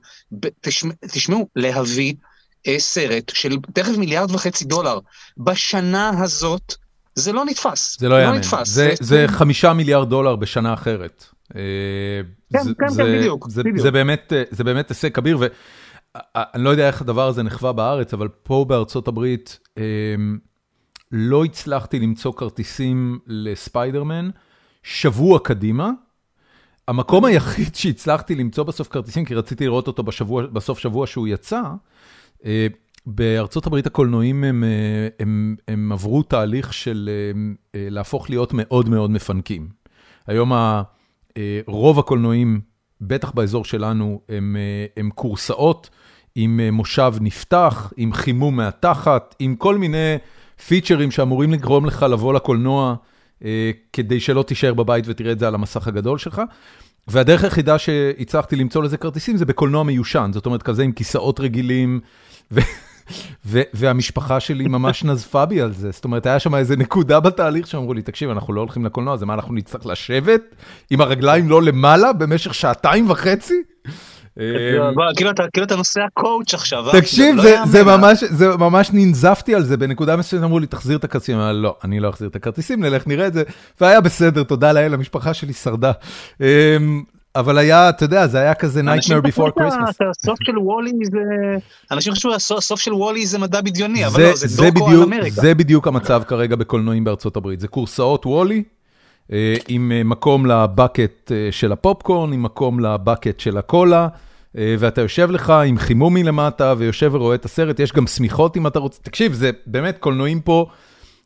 תשמע, 0.60 0.92
תשמעו, 1.12 1.48
להביא 1.56 2.14
אה, 2.66 2.78
סרט 2.78 3.30
של 3.34 3.56
תכף 3.74 3.96
מיליארד 3.98 4.30
וחצי 4.30 4.64
דולר 4.64 4.98
בשנה 5.38 6.22
הזאת, 6.22 6.74
זה 7.14 7.32
לא 7.32 7.44
נתפס. 7.44 7.96
זה 8.00 8.08
לא, 8.08 8.18
לא 8.18 8.22
יאמן. 8.22 8.40
זה, 8.64 8.94
זה 9.00 9.24
חמישה 9.28 9.72
מיליארד 9.72 10.10
דולר 10.10 10.36
בשנה 10.36 10.74
אחרת. 10.74 11.24
אה, 11.56 11.60
כן, 12.52 12.62
זה, 12.62 12.70
כן, 12.78 12.88
זה, 12.88 13.02
כן, 13.02 13.18
בדיוק. 13.18 13.48
זה, 13.48 13.62
בדיוק. 13.62 13.78
זה 13.78 13.90
באמת, 13.90 14.32
אה, 14.36 14.42
זה 14.50 14.64
באמת 14.64 14.88
הישג 14.88 15.12
כביר, 15.12 15.38
ואני 15.40 16.64
לא 16.64 16.70
יודע 16.70 16.86
איך 16.86 17.00
הדבר 17.00 17.28
הזה 17.28 17.42
נחווה 17.42 17.72
בארץ, 17.72 18.14
אבל 18.14 18.28
פה 18.28 18.64
בארצות 18.68 19.08
הברית, 19.08 19.58
לא 21.12 21.44
הצלחתי 21.44 21.98
למצוא 21.98 22.32
כרטיסים 22.32 23.18
לספיידרמן 23.26 24.30
שבוע 24.82 25.38
קדימה. 25.38 25.90
המקום 26.88 27.24
היחיד 27.24 27.74
שהצלחתי 27.74 28.34
למצוא 28.34 28.64
בסוף 28.64 28.88
כרטיסים, 28.88 29.24
כי 29.24 29.34
רציתי 29.34 29.64
לראות 29.64 29.86
אותו 29.86 30.02
בשבוע, 30.02 30.46
בסוף 30.46 30.78
שבוע 30.78 31.06
שהוא 31.06 31.28
יצא, 31.28 31.62
אה, 32.44 32.66
בארצות 33.06 33.66
הברית 33.66 33.86
הקולנועים 33.86 34.44
הם, 34.44 34.64
אה, 34.64 35.08
הם, 35.20 35.56
הם 35.68 35.92
עברו 35.92 36.22
תהליך 36.22 36.72
של 36.72 37.10
אה, 37.74 37.86
להפוך 37.90 38.30
להיות 38.30 38.52
מאוד 38.54 38.88
מאוד 38.88 39.10
מפנקים. 39.10 39.68
היום 40.26 40.52
רוב 41.66 41.98
הקולנועים, 41.98 42.60
בטח 43.00 43.30
באזור 43.30 43.64
שלנו, 43.64 44.20
הם, 44.28 44.56
הם 44.96 45.10
קורסאות 45.10 45.90
עם 46.34 46.60
מושב 46.72 47.14
נפתח, 47.20 47.92
עם 47.96 48.12
חימום 48.12 48.56
מהתחת, 48.56 49.34
עם 49.38 49.56
כל 49.56 49.78
מיני... 49.78 50.16
פיצ'רים 50.66 51.10
שאמורים 51.10 51.52
לגרום 51.52 51.86
לך 51.86 52.02
לבוא 52.02 52.34
לקולנוע 52.34 52.94
אה, 53.44 53.70
כדי 53.92 54.20
שלא 54.20 54.42
תישאר 54.42 54.74
בבית 54.74 55.04
ותראה 55.08 55.32
את 55.32 55.38
זה 55.38 55.48
על 55.48 55.54
המסך 55.54 55.88
הגדול 55.88 56.18
שלך. 56.18 56.42
והדרך 57.08 57.44
היחידה 57.44 57.78
שהצלחתי 57.78 58.56
למצוא 58.56 58.82
לזה 58.82 58.96
כרטיסים 58.96 59.36
זה 59.36 59.44
בקולנוע 59.44 59.82
מיושן, 59.82 60.30
זאת 60.34 60.46
אומרת 60.46 60.62
כזה 60.62 60.82
עם 60.82 60.92
כיסאות 60.92 61.40
רגילים, 61.40 62.00
ו- 62.52 62.60
ו- 63.46 63.62
והמשפחה 63.74 64.40
שלי 64.40 64.68
ממש 64.68 65.04
נזפה 65.08 65.46
בי 65.46 65.60
על 65.60 65.72
זה, 65.72 65.90
זאת 65.90 66.04
אומרת 66.04 66.26
היה 66.26 66.38
שם 66.38 66.54
איזה 66.54 66.76
נקודה 66.76 67.20
בתהליך 67.20 67.66
שאמרו 67.66 67.94
לי, 67.94 68.02
תקשיב, 68.02 68.30
אנחנו 68.30 68.52
לא 68.52 68.60
הולכים 68.60 68.84
לקולנוע, 68.84 69.16
זה 69.16 69.26
מה 69.26 69.34
אנחנו 69.34 69.54
נצטרך 69.54 69.86
לשבת 69.86 70.42
עם 70.90 71.00
הרגליים 71.00 71.48
לא 71.48 71.62
למעלה 71.62 72.12
במשך 72.12 72.54
שעתיים 72.54 73.10
וחצי? 73.10 73.62
אמ, 74.38 74.44
כאילו, 75.16 75.30
כאילו 75.52 75.66
אתה 75.66 75.76
נוסע 75.76 76.00
קואוצ' 76.14 76.54
עכשיו. 76.54 76.88
אה? 76.88 77.00
תקשיב, 77.00 77.36
זה 77.64 78.48
ממש 78.58 78.90
ננזפתי 78.92 79.54
על 79.54 79.62
זה, 79.62 79.76
בנקודה 79.76 80.16
מסוימת 80.16 80.44
אמרו 80.44 80.58
לי, 80.58 80.66
תחזיר 80.66 80.96
את 80.98 81.04
הכרטיסים, 81.04 81.36
אמרתי, 81.36 81.58
לא, 81.58 81.76
אני 81.84 82.00
לא 82.00 82.08
אחזיר 82.08 82.28
את 82.28 82.36
הכרטיסים, 82.36 82.84
נלך 82.84 83.06
נראה 83.06 83.26
את 83.26 83.32
זה, 83.32 83.42
והיה 83.80 84.00
בסדר, 84.00 84.42
תודה 84.42 84.72
לאל, 84.72 84.94
המשפחה 84.94 85.34
שלי 85.34 85.52
שרדה. 85.52 85.92
אמ, 86.40 86.46
אבל 87.36 87.58
היה, 87.58 87.88
אתה 87.88 88.04
יודע, 88.04 88.26
זה 88.26 88.38
היה 88.38 88.54
כזה 88.54 88.80
Nightmare 88.80 89.26
Before 89.26 89.60
Christmas. 89.60 89.92
שהסוף 89.98 90.38
של 90.42 90.58
וולי 90.58 90.92
זה... 91.12 91.18
אנשים 91.90 92.12
חשבו 92.12 92.30
שהסוף 92.40 92.80
של 92.80 92.94
וולי 92.94 93.26
זה 93.26 93.38
מדע 93.38 93.60
בדיוני, 93.60 94.06
אבל 94.06 94.22
לא, 94.22 94.36
זה 94.36 94.70
דוקו 94.72 94.88
על 94.88 95.02
אמריקה. 95.02 95.40
זה 95.40 95.54
בדיוק 95.54 95.86
המצב 95.86 96.22
כרגע 96.26 96.56
בקולנועים 96.56 97.04
בארצות 97.04 97.36
הברית. 97.36 97.60
זה 97.60 97.68
קורסאות 97.68 98.26
וולי, 98.26 98.56
אה, 98.56 98.62
עם 99.68 99.92
אה, 99.92 100.04
מקום 100.04 100.46
לבקט 100.46 101.32
אה, 101.32 101.48
של 101.50 101.72
הפופקורן, 101.72 102.32
עם 102.32 102.42
מקום 102.42 102.80
לבקט 102.80 103.40
של 103.40 103.58
הקולה, 103.58 104.08
אה, 104.58 104.74
ואתה 104.78 105.00
יושב 105.00 105.30
לך 105.30 105.50
עם 105.50 105.78
חימום 105.78 106.14
מלמטה, 106.14 106.74
ויושב 106.78 107.10
ורואה 107.14 107.34
את 107.34 107.44
הסרט, 107.44 107.80
יש 107.80 107.92
גם 107.92 108.06
שמיכות 108.06 108.56
אם 108.56 108.66
אתה 108.66 108.78
רוצה. 108.78 109.02
תקשיב, 109.02 109.32
זה 109.32 109.50
באמת, 109.66 109.98
קולנועים 109.98 110.40
פה 110.40 110.66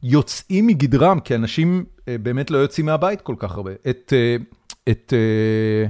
יוצאים 0.02 0.66
מגדרם, 0.66 1.20
כי 1.20 1.34
אנשים 1.34 1.84
אה, 2.08 2.18
באמת 2.18 2.50
לא 2.50 2.58
יוצאים 2.58 2.86
מהבית 2.86 3.20
כל 3.20 3.34
כך 3.38 3.56
הרבה. 3.56 3.72
את... 3.90 4.12
אה, 4.16 4.36
את 4.88 5.12
אה, 5.16 5.88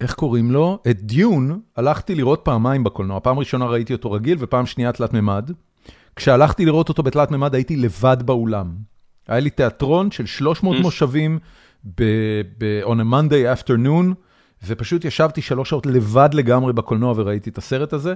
איך 0.00 0.14
קוראים 0.14 0.50
לו? 0.50 0.78
את 0.90 1.02
דיון 1.02 1.60
הלכתי 1.76 2.14
לראות 2.14 2.40
פעמיים 2.44 2.84
בקולנוע. 2.84 3.20
פעם 3.20 3.38
ראשונה 3.38 3.66
ראיתי 3.66 3.92
אותו 3.92 4.12
רגיל 4.12 4.36
ופעם 4.40 4.66
שנייה 4.66 4.92
תלת 4.92 5.12
מימד. 5.12 5.50
כשהלכתי 6.16 6.64
לראות 6.64 6.88
אותו 6.88 7.02
בתלת 7.02 7.30
מימד 7.30 7.54
הייתי 7.54 7.76
לבד 7.76 8.16
באולם. 8.24 8.74
היה 9.28 9.40
לי 9.40 9.50
תיאטרון 9.50 10.10
של 10.10 10.26
300 10.26 10.76
מושבים 10.80 11.38
ב- 11.98 12.82
on 12.84 12.96
a 12.96 13.04
Monday 13.12 13.62
afternoon, 13.62 14.14
ופשוט 14.66 15.04
ישבתי 15.04 15.42
שלוש 15.42 15.70
שעות 15.70 15.86
לבד 15.86 16.28
לגמרי 16.32 16.72
בקולנוע 16.72 17.12
וראיתי 17.16 17.50
את 17.50 17.58
הסרט 17.58 17.92
הזה. 17.92 18.14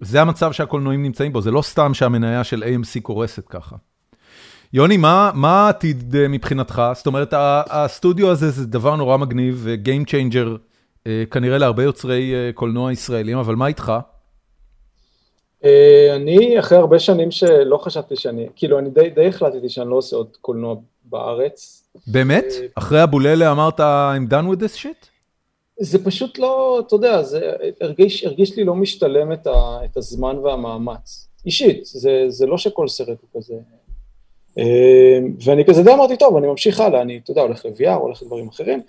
זה 0.00 0.20
המצב 0.20 0.52
שהקולנועים 0.52 1.02
נמצאים 1.02 1.32
בו, 1.32 1.40
זה 1.40 1.50
לא 1.50 1.62
סתם 1.62 1.94
שהמניה 1.94 2.44
של 2.44 2.62
AMC 2.62 3.00
קורסת 3.02 3.48
ככה. 3.48 3.76
יוני, 4.72 4.96
מה, 4.96 5.30
מה 5.34 5.66
העתיד 5.66 6.16
אה, 6.16 6.28
מבחינתך? 6.28 6.82
זאת 6.94 7.06
אומרת, 7.06 7.34
הסטודיו 7.70 8.30
הזה 8.30 8.50
זה 8.50 8.66
דבר 8.66 8.96
נורא 8.96 9.16
מגניב, 9.16 9.66
Game 9.84 10.08
Changer 10.08 10.48
אה, 11.06 11.24
כנראה 11.30 11.58
להרבה 11.58 11.82
יוצרי 11.82 12.34
אה, 12.34 12.50
קולנוע 12.54 12.92
ישראלים, 12.92 13.38
אבל 13.38 13.54
מה 13.54 13.66
איתך? 13.66 13.92
אה, 15.64 16.16
אני, 16.16 16.58
אחרי 16.58 16.78
הרבה 16.78 16.98
שנים 16.98 17.30
שלא 17.30 17.76
חשבתי 17.76 18.16
שאני, 18.16 18.48
כאילו, 18.56 18.78
אני 18.78 18.90
די 18.90 19.10
די 19.10 19.26
החלטתי 19.26 19.68
שאני 19.68 19.90
לא 19.90 19.94
עושה 19.96 20.16
עוד 20.16 20.36
קולנוע 20.40 20.74
בארץ. 21.04 21.84
באמת? 22.06 22.44
אה, 22.60 22.66
אחרי 22.74 23.00
הבוללה 23.00 23.52
אמרת, 23.52 23.80
I'm 23.80 24.32
done 24.32 24.54
with 24.54 24.60
this 24.60 24.76
shit? 24.82 25.06
זה 25.80 26.04
פשוט 26.04 26.38
לא, 26.38 26.82
אתה 26.86 26.94
יודע, 26.94 27.22
זה 27.22 27.52
הרגיש, 27.80 28.24
הרגיש 28.24 28.56
לי 28.56 28.64
לא 28.64 28.74
משתלם 28.74 29.32
את, 29.32 29.46
ה, 29.46 29.78
את 29.84 29.96
הזמן 29.96 30.38
והמאמץ. 30.38 31.28
אישית, 31.46 31.84
זה, 31.84 32.24
זה 32.28 32.46
לא 32.46 32.58
שכל 32.58 32.88
סרט 32.88 33.18
הוא 33.20 33.40
כזה. 33.40 33.54
אה, 34.58 35.18
ואני 35.44 35.64
כזה 35.64 35.82
די 35.82 35.92
אמרתי, 35.92 36.16
טוב, 36.16 36.36
אני 36.36 36.46
ממשיך 36.46 36.80
הלאה, 36.80 37.02
אני, 37.02 37.20
אתה 37.24 37.30
יודע, 37.30 37.42
הולך 37.42 37.64
ל-VR, 37.64 37.90
הולך 37.90 38.22
לדברים 38.22 38.48
אחרים, 38.48 38.82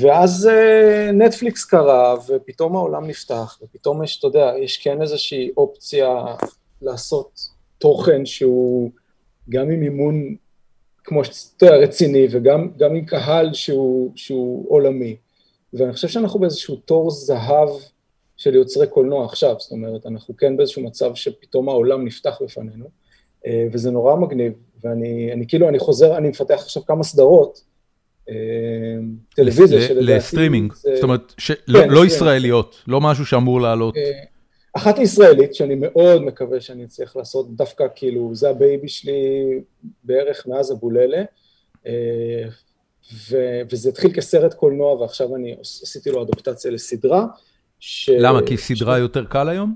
ואז 0.00 0.48
אה, 0.52 1.12
נטפליקס 1.12 1.64
קרה, 1.64 2.16
ופתאום 2.28 2.76
העולם 2.76 3.06
נפתח, 3.06 3.58
ופתאום 3.62 4.04
יש, 4.04 4.18
אתה 4.18 4.26
יודע, 4.26 4.52
יש 4.60 4.76
כן 4.76 5.02
איזושהי 5.02 5.50
אופציה 5.56 6.24
לעשות 6.82 7.48
תוכן 7.78 8.26
שהוא 8.26 8.90
גם 9.48 9.70
עם 9.70 9.80
מימון, 9.80 10.34
כמו 11.04 11.24
שאתה 11.24 11.66
יודע, 11.66 11.76
רציני, 11.76 12.26
וגם 12.30 12.68
גם 12.76 12.94
עם 12.94 13.04
קהל 13.04 13.54
שהוא, 13.54 14.12
שהוא 14.14 14.66
עולמי. 14.68 15.16
ואני 15.72 15.92
חושב 15.92 16.08
שאנחנו 16.08 16.40
באיזשהו 16.40 16.76
תור 16.76 17.10
זהב 17.10 17.68
של 18.36 18.54
יוצרי 18.54 18.86
קולנוע 18.86 19.24
עכשיו, 19.24 19.54
זאת 19.58 19.72
אומרת, 19.72 20.06
אנחנו 20.06 20.36
כן 20.36 20.56
באיזשהו 20.56 20.82
מצב 20.82 21.14
שפתאום 21.14 21.68
העולם 21.68 22.04
נפתח 22.04 22.38
בפנינו, 22.44 22.84
אה, 23.46 23.66
וזה 23.72 23.90
נורא 23.90 24.16
מגניב, 24.16 24.52
ואני 24.84 25.32
אני 25.32 25.46
כאילו, 25.46 25.68
אני 25.68 25.78
חוזר, 25.78 26.16
אני 26.16 26.28
מפתח 26.28 26.54
עכשיו 26.54 26.84
כמה 26.84 27.04
סדרות, 27.04 27.71
טלוויזיה 29.34 29.78
ל- 29.78 29.82
שלדעתי... 29.88 30.16
לסטרימינג, 30.16 30.72
זאת 30.72 31.02
אומרת, 31.02 31.34
ש- 31.38 31.50
כן, 31.52 31.62
לא- 31.68 31.86
לא. 31.86 32.06
ישראליות, 32.06 32.82
לא 32.88 33.00
משהו 33.00 33.26
שאמור 33.26 33.60
לעלות. 33.60 33.96
אה, 33.96 34.10
אחת 34.76 34.98
ישראלית, 34.98 35.54
שאני 35.54 35.74
מאוד 35.74 36.22
מקווה 36.22 36.60
שאני 36.60 36.84
אצליח 36.84 37.16
לעשות, 37.16 37.56
דווקא 37.56 37.84
כאילו, 37.94 38.34
זה 38.34 38.48
ה 38.50 38.58
baby 38.58 38.88
שלי 38.88 39.12
בערך 40.04 40.46
מאז 40.46 40.70
אבוללה, 40.70 41.22
אה, 41.86 41.92
וזה 43.72 43.88
התחיל 43.88 44.12
כסרט 44.12 44.54
קולנוע, 44.54 44.94
ועכשיו 45.00 45.36
אני 45.36 45.54
עש- 45.60 45.82
עשיתי 45.82 46.10
לו 46.10 46.22
אדפטציה 46.22 46.70
לסדרה. 46.70 47.26
ש... 47.80 48.08
למה? 48.08 48.40
כי 48.46 48.56
סדרה 48.56 48.98
יותר 48.98 49.24
קל 49.24 49.48
היום? 49.48 49.74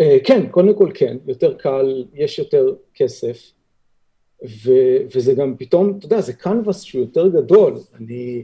אה, 0.00 0.16
כן, 0.24 0.46
קודם 0.50 0.74
כל 0.78 0.90
כן, 0.94 1.16
יותר 1.26 1.54
קל, 1.54 2.04
יש 2.14 2.38
יותר 2.38 2.64
כסף, 2.94 3.52
ו, 4.44 4.70
וזה 5.14 5.34
גם 5.34 5.54
פתאום, 5.58 5.96
אתה 5.98 6.06
יודע, 6.06 6.20
זה 6.20 6.32
קנבס 6.32 6.82
שהוא 6.82 7.00
יותר 7.00 7.28
גדול, 7.28 7.78
אני, 7.94 8.42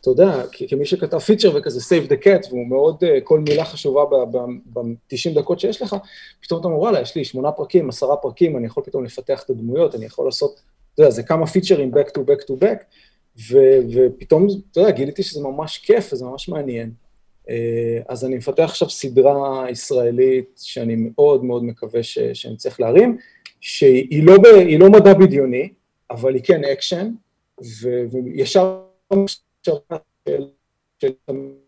אתה 0.00 0.10
יודע, 0.10 0.42
כמי 0.68 0.86
שכתב 0.86 1.18
פיצ'ר 1.18 1.56
וכזה 1.56 1.80
save 1.80 2.08
the 2.08 2.24
cat, 2.24 2.48
והוא 2.48 2.66
מאוד, 2.66 3.04
אה, 3.04 3.20
כל 3.20 3.40
מילה 3.40 3.64
חשובה 3.64 4.04
ב-90 4.04 5.34
דקות 5.34 5.60
שיש 5.60 5.82
לך, 5.82 5.96
פתאום 6.42 6.60
אתה 6.60 6.68
אומר, 6.68 6.78
וואלה, 6.78 7.00
יש 7.00 7.16
לי 7.16 7.24
שמונה 7.24 7.52
פרקים, 7.52 7.88
עשרה 7.88 8.16
פרקים, 8.16 8.56
אני 8.56 8.66
יכול 8.66 8.82
פתאום 8.82 9.04
לפתח 9.04 9.42
את 9.42 9.50
הדמויות, 9.50 9.94
אני 9.94 10.06
יכול 10.06 10.26
לעשות, 10.26 10.60
אתה 10.94 11.02
יודע, 11.02 11.10
זה 11.10 11.22
כמה 11.22 11.46
פיצ'רים 11.46 11.94
back 11.94 12.08
to 12.08 12.20
back 12.20 12.42
to 12.50 12.64
back, 12.64 12.84
ו- 13.50 13.80
ופתאום, 13.94 14.46
אתה 14.70 14.80
יודע, 14.80 14.90
גיליתי 14.90 15.22
שזה 15.22 15.42
ממש 15.42 15.78
כיף 15.78 16.12
וזה 16.12 16.24
ממש 16.24 16.48
מעניין. 16.48 16.90
אה, 17.50 18.00
אז 18.08 18.24
אני 18.24 18.36
מפתח 18.36 18.62
עכשיו 18.62 18.90
סדרה 18.90 19.66
ישראלית 19.70 20.60
שאני 20.62 20.96
מאוד 20.96 21.44
מאוד 21.44 21.64
מקווה 21.64 22.02
ש, 22.02 22.18
שאני 22.18 22.56
צריך 22.56 22.80
להרים, 22.80 23.18
שהיא 23.60 24.24
לא, 24.24 24.38
ב, 24.38 24.46
לא 24.78 24.90
מדע 24.90 25.14
בדיוני, 25.14 25.68
אבל 26.10 26.34
היא 26.34 26.42
כן 26.44 26.64
אקשן, 26.64 27.10
ו, 27.82 28.04
וישר 28.10 28.80
של, 29.62 29.72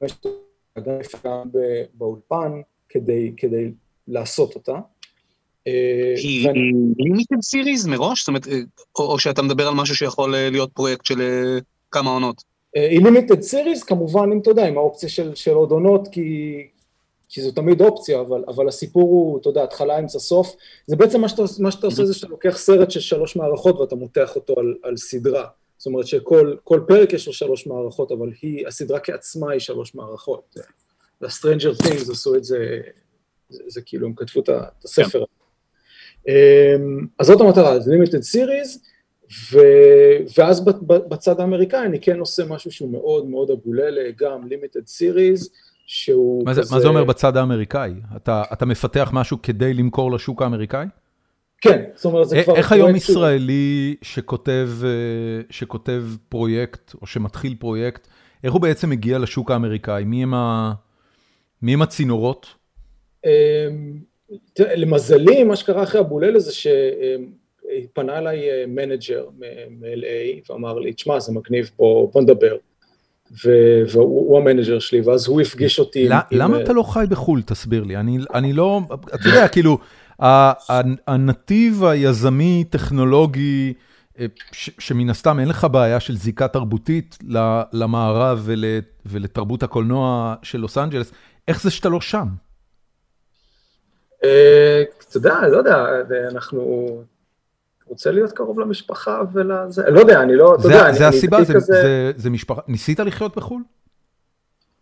להשתמש 0.00 1.14
באולפן 1.94 2.60
כדי, 2.88 3.32
כדי 3.36 3.70
לעשות 4.08 4.54
אותה. 4.54 4.78
אה, 5.66 6.14
היא 6.16 6.48
limited 6.96 7.40
series 7.42 7.86
מראש? 7.86 8.20
זאת 8.20 8.28
אומרת, 8.28 8.48
אה, 8.48 8.58
או 8.98 9.18
שאתה 9.18 9.42
מדבר 9.42 9.68
על 9.68 9.74
משהו 9.74 9.96
שיכול 9.96 10.34
אה, 10.34 10.50
להיות 10.50 10.72
פרויקט 10.72 11.04
של 11.04 11.20
כמה 11.90 12.10
עונות? 12.10 12.42
היא 12.74 13.02
limited 13.04 13.40
series, 13.40 13.82
כמובן, 13.82 14.32
אם 14.32 14.38
אתה 14.38 14.50
יודע, 14.50 14.68
עם 14.68 14.78
האופציה 14.78 15.08
של 15.34 15.52
עוד 15.52 15.70
עונות, 15.70 16.08
כי, 16.08 16.66
כי 17.32 17.42
זו 17.42 17.50
תמיד 17.50 17.80
אופציה, 17.80 18.20
אבל, 18.20 18.44
אבל 18.48 18.68
הסיפור 18.68 19.02
הוא, 19.02 19.40
אתה 19.40 19.48
יודע, 19.48 19.62
התחלה, 19.62 19.98
אמצע, 19.98 20.18
סוף. 20.18 20.56
זה 20.86 20.96
בעצם 20.96 21.20
מה 21.20 21.28
שאתה, 21.28 21.42
מה 21.58 21.70
שאתה 21.70 21.86
עושה 21.86 22.04
זה 22.04 22.14
שאתה 22.14 22.28
לוקח 22.28 22.58
סרט 22.58 22.90
של 22.90 23.00
שלוש 23.00 23.36
מערכות 23.36 23.80
ואתה 23.80 23.94
מותח 23.94 24.36
אותו 24.36 24.60
על, 24.60 24.74
על 24.82 24.96
סדרה. 24.96 25.46
זאת 25.78 25.86
אומרת 25.86 26.06
שכל 26.06 26.56
כל 26.64 26.80
פרק 26.88 27.12
יש 27.12 27.26
לו 27.26 27.32
שלוש 27.32 27.66
מערכות, 27.66 28.12
אבל 28.12 28.30
היא, 28.42 28.66
הסדרה 28.66 29.00
כעצמה 29.00 29.52
היא 29.52 29.60
שלוש 29.60 29.94
מערכות. 29.94 30.56
ל-Stranger 31.20 31.82
Things 31.82 32.12
עשו 32.12 32.34
את 32.34 32.44
זה, 32.44 32.80
זה, 33.48 33.62
זה 33.66 33.80
כאילו, 33.82 34.06
הם 34.06 34.14
כתבו 34.14 34.40
את 34.40 34.50
הספר. 34.84 35.24
אמ, 36.28 37.06
אז 37.18 37.26
זאת 37.26 37.40
המטרה, 37.40 37.80
זה 37.80 37.90
לימיטד 37.90 38.22
סיריס, 38.22 38.82
ו... 39.52 39.58
ואז 40.38 40.64
בצד 40.86 41.40
האמריקאי 41.40 41.86
אני 41.86 42.00
כן 42.00 42.20
עושה 42.20 42.44
משהו 42.44 42.70
שהוא 42.70 42.90
מאוד 42.90 43.26
מאוד 43.26 43.50
אבוללה, 43.50 44.10
גם 44.16 44.48
לימיטד 44.48 44.86
סיריס, 44.86 45.50
שהוא 45.92 46.44
מה 46.44 46.54
זה, 46.54 46.60
כזה... 46.60 46.74
מה 46.74 46.80
זה 46.80 46.88
אומר 46.88 47.04
בצד 47.04 47.36
האמריקאי? 47.36 47.92
אתה, 48.16 48.42
אתה 48.52 48.66
מפתח 48.66 49.10
משהו 49.12 49.42
כדי 49.42 49.74
למכור 49.74 50.12
לשוק 50.12 50.42
האמריקאי? 50.42 50.86
כן, 51.60 51.82
זאת 51.94 52.04
אומרת 52.04 52.28
זה 52.28 52.42
כבר... 52.44 52.56
איך 52.56 52.72
היום 52.72 52.96
ישראלי 52.96 53.96
שכותב, 54.02 54.70
אה, 54.84 54.88
שכותב 55.50 56.04
פרויקט, 56.28 56.94
או 57.02 57.06
שמתחיל 57.06 57.54
פרויקט, 57.58 58.06
איך 58.44 58.52
הוא 58.52 58.60
בעצם 58.60 58.90
מגיע 58.90 59.18
לשוק 59.18 59.50
האמריקאי? 59.50 60.04
מי 60.04 60.22
הם, 60.22 60.34
ה... 60.34 60.72
מי 61.62 61.74
הם 61.74 61.82
הצינורות? 61.82 62.46
אמ, 63.24 63.30
למזלי, 64.58 65.44
מה 65.44 65.56
שקרה 65.56 65.82
אחרי 65.82 66.00
אבוללה 66.00 66.38
זה 66.38 66.52
שפנה 66.52 68.18
אליי 68.18 68.50
אה, 68.50 68.64
manager 68.66 69.28
מ-LA 69.38 70.50
ואמר 70.50 70.78
לי, 70.78 70.92
תשמע, 70.92 71.20
זה 71.20 71.32
מגניב, 71.32 71.70
בוא, 71.76 72.12
בוא 72.12 72.22
נדבר. 72.22 72.56
והוא 73.30 74.28
הוא 74.28 74.38
ה 74.38 74.43
manager 74.43 74.78
שלי, 74.78 75.00
ואז 75.00 75.26
הוא 75.26 75.40
הפגיש 75.40 75.78
אותי 75.78 76.08
למה 76.30 76.56
אה, 76.56 76.62
אתה 76.62 76.72
לא 76.72 76.82
חי 76.82 77.04
בחו"ל? 77.08 77.42
תסביר 77.42 77.84
לי. 77.84 77.96
אני, 78.34 78.52
לא, 78.52 78.80
אתה 79.14 79.28
יודע, 79.28 79.48
כאילו, 79.48 79.78
הנתיב 81.06 81.84
היזמי, 81.84 82.64
טכנולוגי, 82.70 83.72
אה, 84.18 84.26
שמן 84.52 85.10
הסתם 85.10 85.40
אין 85.40 85.48
לך 85.48 85.66
בעיה 85.72 86.00
של 86.00 86.16
זיקה 86.16 86.48
תרבותית 86.48 87.18
למערב 87.72 88.40
ול, 88.44 88.64
ולתרבות 89.06 89.62
הקולנוע 89.62 90.34
של 90.42 90.58
לוס 90.58 90.78
אנג'לס, 90.78 91.12
איך 91.48 91.62
זה 91.62 91.70
שאתה 91.70 91.88
לא 91.88 92.00
שם? 92.00 92.26
אה, 94.24 94.82
אתה 95.08 95.16
יודע, 95.16 95.34
לא 95.50 95.56
יודע, 95.56 95.86
אנחנו... 96.30 97.02
רוצה 97.90 98.10
להיות 98.10 98.32
קרוב 98.32 98.60
למשפחה 98.60 99.22
ולזה, 99.32 99.90
לא 99.90 100.00
יודע, 100.00 100.22
אני 100.22 100.36
לא, 100.36 100.54
אתה 100.54 100.62
זה, 100.62 100.72
יודע. 100.72 100.92
זה 100.92 101.08
הסיבה, 101.08 101.44
זה, 101.44 101.54
כזה- 101.54 101.72
זה, 101.82 102.12
זה 102.16 102.30
משפחה, 102.30 102.60
ניסית 102.68 103.00
לחיות 103.00 103.36
בחו"ל? 103.36 103.62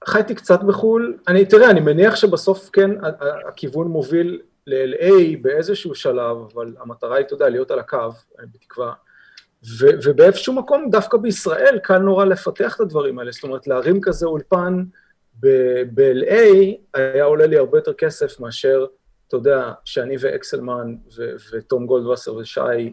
חייתי 0.08 0.34
קצת 0.34 0.62
בחו"ל, 0.62 1.16
אני, 1.28 1.44
תראה, 1.44 1.70
אני 1.70 1.80
מניח 1.80 2.16
שבסוף 2.16 2.70
כן 2.72 2.90
הכיוון 3.48 3.86
מוביל 3.86 4.40
ל-LA 4.66 5.12
באיזשהו 5.42 5.94
שלב, 5.94 6.36
אבל 6.54 6.74
המטרה 6.80 7.16
היא, 7.16 7.26
אתה 7.26 7.34
יודע, 7.34 7.48
להיות 7.48 7.70
על 7.70 7.78
הקו, 7.78 7.96
אה, 7.96 8.44
בתקווה. 8.54 8.92
ובאיזשהו 10.04 10.52
מקום, 10.54 10.90
דווקא 10.90 11.16
בישראל, 11.18 11.78
קל 11.82 11.98
נורא 11.98 12.24
לפתח 12.24 12.76
את 12.76 12.80
הדברים 12.80 13.18
האלה. 13.18 13.30
זאת 13.32 13.42
אומרת, 13.42 13.66
להרים 13.66 14.00
כזה 14.00 14.26
אולפן 14.26 14.84
ב-LA 15.40 16.34
היה 16.94 17.24
עולה 17.24 17.46
לי 17.46 17.56
הרבה 17.58 17.78
יותר 17.78 17.92
כסף 17.92 18.40
מאשר, 18.40 18.86
אתה 19.28 19.36
יודע, 19.36 19.72
שאני 19.84 20.14
ואקסלמן 20.20 20.94
ותום 21.52 21.86
גולדווסר 21.86 22.34
ושי, 22.34 22.92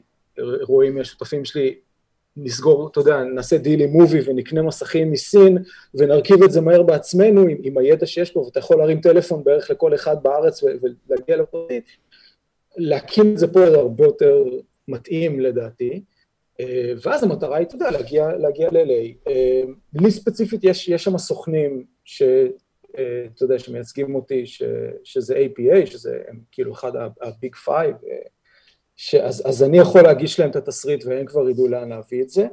רואים 0.61 0.97
השותפים 0.97 1.45
שלי, 1.45 1.75
נסגור, 2.37 2.87
אתה 2.87 2.99
יודע, 2.99 3.23
נעשה 3.23 3.57
דיל 3.57 3.81
עם 3.81 3.89
מובי 3.89 4.19
ונקנה 4.25 4.61
מסכים 4.61 5.11
מסין 5.11 5.57
ונרכיב 5.93 6.43
את 6.43 6.51
זה 6.51 6.61
מהר 6.61 6.83
בעצמנו 6.83 7.41
עם, 7.41 7.57
עם 7.63 7.77
הידע 7.77 8.05
שיש 8.05 8.31
פה, 8.31 8.39
ואתה 8.39 8.59
יכול 8.59 8.77
להרים 8.77 9.01
טלפון 9.01 9.43
בערך 9.43 9.71
לכל 9.71 9.95
אחד 9.95 10.23
בארץ 10.23 10.63
ולהגיע 10.63 11.37
לפרטית. 11.37 11.83
להקים 12.77 13.33
את 13.33 13.37
זה 13.37 13.53
פה 13.53 13.69
זה 13.69 13.77
הרבה 13.77 14.03
יותר 14.03 14.43
מתאים 14.87 15.39
לדעתי. 15.39 16.01
אה, 16.59 16.93
ואז 17.03 17.23
המטרה 17.23 17.57
היא, 17.57 17.67
אתה 17.67 17.75
יודע, 17.75 17.91
להגיע, 17.91 18.37
להגיע 18.37 18.69
ל-LA. 18.71 19.29
אה, 19.29 19.61
לי 19.93 20.11
ספציפית 20.11 20.63
יש, 20.63 20.89
יש 20.89 21.03
שם 21.03 21.17
סוכנים 21.17 21.85
ש... 22.05 22.23
אה, 22.97 23.25
אתה 23.35 23.43
יודע, 23.43 23.59
שמייצגים 23.59 24.15
אותי, 24.15 24.45
ש, 24.45 24.63
שזה 25.03 25.35
APA, 25.35 25.85
שזה 25.85 26.21
הם 26.27 26.39
כאילו 26.51 26.73
אחד 26.73 26.91
ה 27.21 27.30
big 27.30 27.55
five, 27.55 27.95
אז, 29.21 29.43
אז 29.45 29.63
אני 29.63 29.77
יכול 29.77 30.01
להגיש 30.01 30.39
להם 30.39 30.49
את 30.49 30.55
התסריט 30.55 31.05
והם 31.05 31.25
כבר 31.25 31.49
ידעו 31.49 31.67
לאן 31.67 31.89
להביא 31.89 32.21
את 32.21 32.29
זה. 32.29 32.47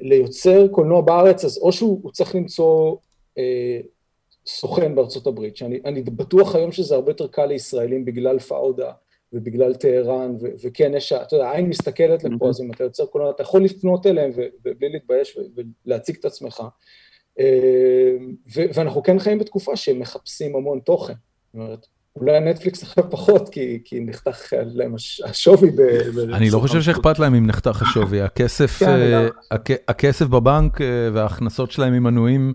ליוצר 0.00 0.68
קולנוע 0.68 1.00
בארץ, 1.00 1.44
אז 1.44 1.58
או 1.58 1.72
שהוא 1.72 2.12
צריך 2.12 2.34
למצוא 2.34 2.96
סוכן 4.46 4.94
בארצות 4.94 5.26
הברית, 5.26 5.56
שאני 5.56 6.02
בטוח 6.02 6.54
היום 6.54 6.72
שזה 6.72 6.94
הרבה 6.94 7.10
יותר 7.10 7.26
קל 7.26 7.46
לישראלים 7.46 8.04
בגלל 8.04 8.38
פאודה, 8.38 8.92
ובגלל 9.32 9.74
טהרן, 9.74 10.36
וכן, 10.62 10.94
יש, 10.94 11.12
אתה 11.12 11.36
יודע, 11.36 11.48
העין 11.48 11.68
מסתכלת 11.68 12.24
לפה, 12.24 12.48
אז 12.48 12.60
אם 12.60 12.70
אתה 12.72 12.84
יוצר 12.84 13.06
קולנוע, 13.06 13.30
אתה 13.30 13.42
יכול 13.42 13.64
לפנות 13.64 14.06
אליהם 14.06 14.30
ובלי 14.64 14.88
להתבייש 14.88 15.38
ולהציג 15.86 16.16
את 16.20 16.24
עצמך. 16.24 16.62
אה, 17.40 18.16
ואנחנו 18.74 19.02
כן 19.02 19.18
חיים 19.18 19.38
בתקופה 19.38 19.76
שהם 19.76 19.98
מחפשים 19.98 20.56
המון 20.56 20.78
תוכן. 20.78 21.12
זאת 21.12 21.54
אומרת, 21.54 21.86
אולי 22.16 22.40
נטפליקס 22.40 22.82
עכשיו 22.82 23.10
פחות, 23.10 23.48
כי, 23.48 23.78
כי 23.84 24.00
נחתך 24.00 24.52
להם 24.52 24.94
השווי. 25.24 25.70
ב, 25.70 25.80
אני 26.32 26.50
לא 26.50 26.58
חושב 26.58 26.82
שאכפת 26.82 27.18
להם 27.18 27.34
אם 27.34 27.46
נחתך 27.46 27.82
השווי. 27.82 28.22
הכסף, 28.22 28.78
כן, 28.78 28.88
אה, 28.88 29.28
הכ, 29.50 29.70
הכסף 29.88 30.26
בבנק 30.26 30.80
אה, 30.80 30.86
וההכנסות 31.12 31.70
שלהם 31.70 31.92
ממנויים 31.92 32.52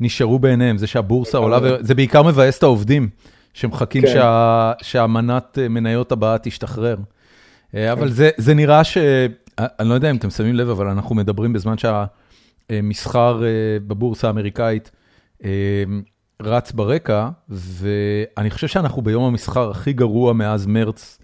נשארו 0.00 0.38
בעיניהם. 0.38 0.78
זה 0.78 0.86
שהבורסה 0.86 1.38
עולה, 1.38 1.58
זה 1.80 1.94
בעיקר 1.94 2.22
מבאס 2.22 2.58
את 2.58 2.62
העובדים. 2.62 3.08
שמחכים 3.54 4.02
כן. 4.02 4.12
שה, 4.12 4.72
שהמנת 4.82 5.58
מניות 5.70 6.12
הבאה 6.12 6.38
תשתחרר. 6.38 6.96
אה, 6.96 7.00
כן. 7.72 7.88
אבל 7.88 8.10
זה, 8.10 8.30
זה 8.36 8.54
נראה 8.54 8.84
ש... 8.84 8.98
אני 9.58 9.88
לא 9.88 9.94
יודע 9.94 10.10
אם 10.10 10.16
אתם 10.16 10.30
שמים 10.30 10.54
לב, 10.54 10.70
אבל 10.70 10.86
אנחנו 10.86 11.14
מדברים 11.14 11.52
בזמן 11.52 11.78
שהמסחר 12.72 13.42
בבורסה 13.86 14.26
האמריקאית 14.26 14.90
רץ 16.42 16.72
ברקע, 16.72 17.28
ואני 17.48 18.50
חושב 18.50 18.66
שאנחנו 18.66 19.02
ביום 19.02 19.24
המסחר 19.24 19.70
הכי 19.70 19.92
גרוע 19.92 20.32
מאז 20.32 20.66
מרץ 20.66 21.18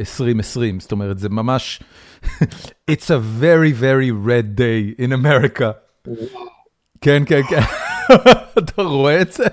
2020. 0.00 0.80
זאת 0.80 0.92
אומרת, 0.92 1.18
זה 1.18 1.28
ממש... 1.28 1.80
It's 2.90 3.06
a 3.06 3.42
very 3.42 3.72
very 3.80 4.10
red 4.26 4.58
day 4.58 5.02
in 5.02 5.12
America. 5.22 5.64
כן, 7.00 7.22
כן, 7.26 7.40
כן. 7.48 7.60
אתה 8.58 8.82
רואה 8.82 9.22
את 9.22 9.32
זה? 9.32 9.44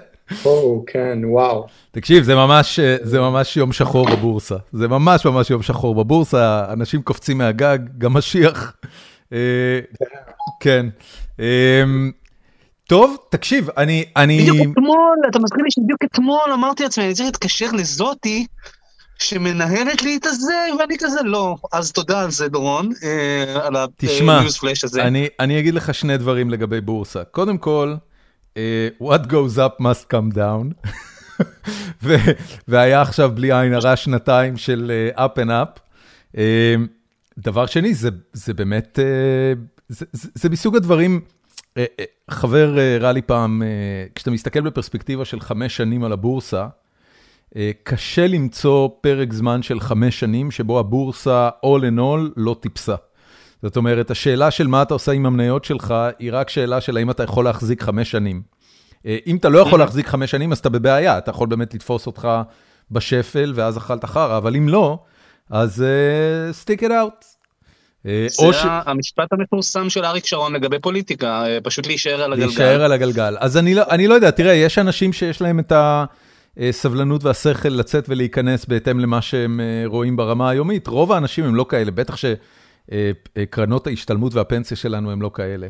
או, 0.45 0.83
כן, 0.87 1.19
וואו. 1.23 1.67
תקשיב, 1.91 2.23
זה 2.23 2.35
ממש, 2.35 2.79
זה 3.01 3.19
ממש 3.19 3.57
יום 3.57 3.71
שחור 3.73 4.09
בבורסה. 4.09 4.55
זה 4.71 4.87
ממש 4.87 5.25
ממש 5.25 5.49
יום 5.49 5.61
שחור 5.61 5.95
בבורסה, 5.95 6.65
אנשים 6.73 7.01
קופצים 7.01 7.37
מהגג, 7.37 7.79
גם 7.97 8.13
משיח. 8.13 8.75
אה, 9.33 9.79
כן. 10.59 10.85
אמ, 11.39 12.11
טוב, 12.87 13.17
תקשיב, 13.29 13.69
אני... 13.77 14.05
אני... 14.15 14.41
בדיוק 14.41 14.67
אתמול, 14.71 15.17
אתה 15.29 15.39
מזכיר 15.39 15.63
לי 15.63 15.71
שבדיוק 15.71 16.03
אתמול 16.03 16.51
אמרתי 16.53 16.83
לעצמי, 16.83 17.05
אני 17.05 17.13
צריך 17.13 17.25
להתקשר 17.25 17.71
לזאתי. 17.71 18.45
שמנהלת 19.19 20.01
לי 20.01 20.17
את 20.17 20.25
הזה, 20.25 20.53
ואני 20.79 20.95
כזה 20.99 21.19
לא. 21.23 21.55
אז 21.71 21.91
תודה 21.91 22.21
על 22.21 22.31
זה, 22.31 22.47
דורון, 22.47 22.91
אה, 23.03 23.65
על 23.65 23.75
הניוז 23.75 24.57
פלאש 24.57 24.83
הזה. 24.83 24.99
תשמע, 24.99 25.19
אני 25.39 25.59
אגיד 25.59 25.73
לך 25.73 25.93
שני 25.93 26.17
דברים 26.17 26.49
לגבי 26.49 26.81
בורסה. 26.81 27.23
קודם 27.23 27.57
כל, 27.57 27.95
what 29.03 29.25
goes 29.27 29.57
up 29.57 29.81
must 29.81 30.13
come 30.13 30.35
down. 30.35 30.89
והיה 32.67 33.01
עכשיו 33.01 33.31
בלי 33.35 33.59
עין 33.59 33.73
הרע 33.73 33.95
שנתיים 33.95 34.57
של 34.57 34.91
up 35.15 35.39
and 35.39 35.49
up. 35.49 35.79
דבר 37.37 37.65
שני, 37.65 37.93
זה 37.93 38.09
זה 38.33 38.53
באמת, 38.53 38.99
זה 38.99 39.53
זה 39.89 40.49
מסוג 40.49 40.75
הדברים, 40.75 41.21
חבר 42.31 42.75
הראה 42.95 43.11
לי 43.11 43.21
פעם, 43.21 43.63
כשאתה 44.15 44.31
מסתכל 44.31 44.61
בפרספקטיבה 44.61 45.25
של 45.25 45.39
חמש 45.39 45.77
שנים 45.77 46.03
על 46.03 46.11
הבורסה, 46.11 46.67
קשה 47.83 48.27
למצוא 48.27 48.89
פרק 49.01 49.33
זמן 49.33 49.61
של 49.61 49.79
חמש 49.79 50.19
שנים 50.19 50.51
שבו 50.51 50.79
הבורסה 50.79 51.49
all 51.65 51.81
in 51.81 51.99
all 51.99 52.31
לא 52.37 52.55
טיפסה. 52.59 52.95
זאת 53.63 53.77
אומרת, 53.77 54.11
השאלה 54.11 54.51
של 54.51 54.67
מה 54.67 54.81
אתה 54.81 54.93
עושה 54.93 55.11
עם 55.11 55.25
המניות 55.25 55.65
שלך, 55.65 55.93
היא 56.19 56.29
רק 56.33 56.49
שאלה 56.49 56.81
של 56.81 56.97
האם 56.97 57.09
אתה 57.09 57.23
יכול 57.23 57.45
להחזיק 57.45 57.83
חמש 57.83 58.11
שנים. 58.11 58.41
אה, 59.05 59.17
אם 59.27 59.37
אתה 59.37 59.49
לא 59.49 59.59
יכול 59.59 59.79
להחזיק 59.79 60.07
חמש 60.07 60.31
שנים, 60.31 60.51
אז 60.51 60.57
אתה 60.57 60.69
בבעיה, 60.69 61.17
אתה 61.17 61.31
יכול 61.31 61.47
באמת 61.47 61.73
לתפוס 61.73 62.07
אותך 62.07 62.27
בשפל, 62.91 63.53
ואז 63.55 63.77
אכלת 63.77 64.05
חרא, 64.05 64.37
אבל 64.37 64.55
אם 64.55 64.69
לא, 64.69 64.99
אז 65.49 65.83
uh, 65.83 66.65
stick 66.65 66.81
it 66.81 66.89
out. 66.89 67.36
אה, 68.07 68.25
זה 68.29 68.53
ש... 68.53 68.65
המשפט 68.65 69.33
המפורסם 69.33 69.89
של 69.89 70.05
אריק 70.05 70.25
שרון 70.25 70.53
לגבי 70.53 70.79
פוליטיקה, 70.79 71.43
פשוט 71.63 71.87
להישאר 71.87 72.21
על 72.21 72.33
הגלגל. 72.33 72.47
להישאר 72.47 72.83
על 72.83 72.91
הגלגל. 72.91 73.35
אז 73.39 73.57
אני 73.57 73.75
לא, 73.75 73.83
אני 73.89 74.07
לא 74.07 74.13
יודע, 74.13 74.31
תראה, 74.31 74.53
יש 74.53 74.77
אנשים 74.77 75.13
שיש 75.13 75.41
להם 75.41 75.59
את 75.59 75.73
הסבלנות 76.57 77.23
והשכל 77.23 77.69
לצאת 77.69 78.05
ולהיכנס 78.09 78.65
בהתאם 78.65 78.99
למה 78.99 79.21
שהם 79.21 79.61
רואים 79.85 80.15
ברמה 80.15 80.49
היומית. 80.49 80.87
רוב 80.87 81.11
האנשים 81.11 81.45
הם 81.45 81.55
לא 81.55 81.65
כאלה, 81.69 81.91
בטח 81.91 82.15
שקרנות 82.91 83.87
ההשתלמות 83.87 84.33
והפנסיה 84.33 84.77
שלנו 84.77 85.11
הם 85.11 85.21
לא 85.21 85.31
כאלה. 85.33 85.67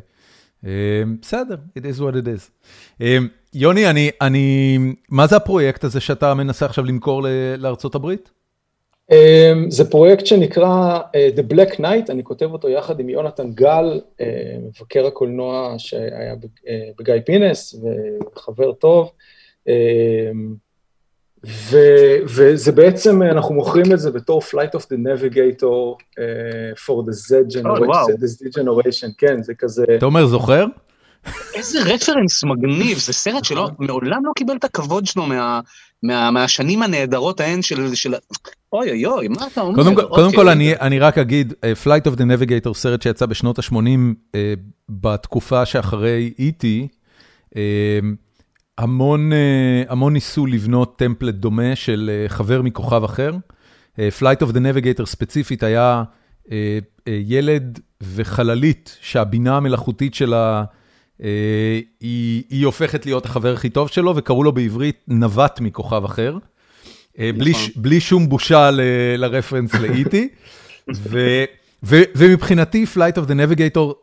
בסדר, 1.22 1.56
it 1.80 1.82
is 1.82 2.00
what 2.00 2.14
it 2.14 2.28
is. 2.28 2.70
יוני, 3.54 3.90
אני, 3.90 4.10
אני, 4.22 4.78
מה 5.10 5.28
זה 5.28 5.36
הפרויקט 5.36 5.84
הזה 5.84 6.00
שאתה 6.00 6.34
מנסה 6.34 6.66
עכשיו 6.66 6.86
למכור 6.86 7.26
לארצות 7.58 7.96
הברית? 7.96 8.32
זה 9.70 9.90
פרויקט 9.90 10.26
שנקרא 10.26 11.00
The 11.36 11.54
Black 11.54 11.74
Knight, 11.74 12.10
אני 12.10 12.24
כותב 12.24 12.46
אותו 12.46 12.70
יחד 12.70 13.00
עם 13.00 13.10
יונתן 13.10 13.52
גל, 13.52 14.02
מבקר 14.62 15.08
הקולנוע 15.08 15.76
שהיה 15.78 16.36
בגיא 17.00 17.14
פינס 17.26 17.76
וחבר 18.36 18.72
טוב. 18.72 19.12
ו, 21.46 21.78
וזה 22.26 22.72
בעצם, 22.72 23.22
אנחנו 23.22 23.56
מוכרים 23.56 23.94
את 23.94 24.00
זה 24.00 24.12
בתור 24.12 24.42
Flight 24.42 24.80
of 24.80 24.82
the 24.82 24.98
Navigator 24.98 25.96
uh, 25.96 26.78
for 26.86 27.04
the 27.08 27.14
Z 27.14 27.50
generation, 27.50 27.84
oh, 27.84 27.94
wow. 27.94 28.08
the 28.08 28.28
Z 28.28 28.60
generation, 28.60 29.12
כן, 29.18 29.44
זה 29.44 29.54
כזה... 29.54 29.86
אתה 29.98 30.06
אומר 30.06 30.26
זוכר? 30.26 30.66
איזה 31.54 31.80
רפרנס 31.86 32.44
מגניב, 32.44 32.98
זה 32.98 33.14
סרט 33.14 33.46
שלא, 33.46 33.70
מעולם 33.80 34.26
לא 34.26 34.32
קיבל 34.36 34.56
את 34.56 34.64
הכבוד 34.64 35.06
שלו 35.06 35.26
מה, 35.26 35.60
מה, 36.04 36.32
מהשנים 36.32 36.84
הנהדרות 36.84 37.40
ההן 37.40 37.62
של, 37.62 37.96
של... 37.96 38.14
אוי 38.74 38.90
אוי 38.90 39.06
אוי, 39.06 39.28
מה 39.28 39.48
אתה 39.54 39.62
אומר? 39.62 39.76
קודם, 39.76 39.92
אוקיי. 39.92 40.06
קודם 40.10 40.32
כל 40.32 40.50
אני, 40.50 40.76
אני 40.76 41.00
רק 41.00 41.18
אגיד, 41.18 41.54
uh, 41.54 41.86
Flight 41.86 42.12
of 42.12 42.16
the 42.16 42.22
Navigator, 42.22 42.74
סרט 42.74 43.02
שיצא 43.02 43.26
בשנות 43.26 43.60
ה-80, 43.60 43.76
uh, 43.76 44.36
בתקופה 44.90 45.66
שאחרי 45.66 46.34
E.T., 46.40 46.66
uh, 47.50 47.58
המון, 48.78 49.32
המון 49.90 50.14
ניסו 50.14 50.46
לבנות 50.46 51.00
טמפלט 51.00 51.36
דומה 51.36 51.76
של 51.76 52.26
חבר 52.28 52.62
מכוכב 52.62 53.04
אחר. 53.04 53.32
Flight 53.98 54.46
of 54.46 54.52
the 54.52 54.58
Navigator 54.58 55.06
ספציפית 55.06 55.64
היה 55.64 56.04
ילד 57.08 57.80
וחללית 58.02 58.98
שהבינה 59.02 59.58
המלאכותית 59.58 60.14
שלה, 60.14 60.64
היא, 62.00 62.44
היא 62.50 62.66
הופכת 62.66 63.06
להיות 63.06 63.26
החבר 63.26 63.54
הכי 63.54 63.70
טוב 63.70 63.88
שלו, 63.88 64.14
וקראו 64.16 64.44
לו 64.44 64.52
בעברית 64.52 65.04
נווט 65.08 65.60
מכוכב 65.62 66.06
אחר. 66.06 66.38
בלי, 67.18 67.52
נכון. 67.52 67.70
בלי 67.76 68.00
שום 68.00 68.30
בושה 68.30 68.70
לרפרנס 69.18 69.74
ל-E.T. 69.82 70.16
ומבחינתי 72.16 72.86
Flight 72.96 73.18
of 73.18 73.30
the 73.30 73.34
Navigator 73.34 73.94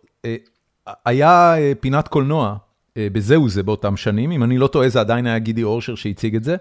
היה 1.04 1.54
פינת 1.80 2.08
קולנוע. 2.08 2.56
אה, 2.96 3.06
בזהו 3.12 3.48
זה 3.48 3.62
באותם 3.62 3.96
שנים, 3.96 4.32
אם 4.32 4.42
אני 4.42 4.58
לא 4.58 4.66
טועה 4.66 4.88
זה 4.88 5.00
עדיין 5.00 5.26
היה 5.26 5.38
גידי 5.38 5.62
אורשר 5.62 5.94
שהציג 5.94 6.36
את 6.36 6.44
זה. 6.44 6.56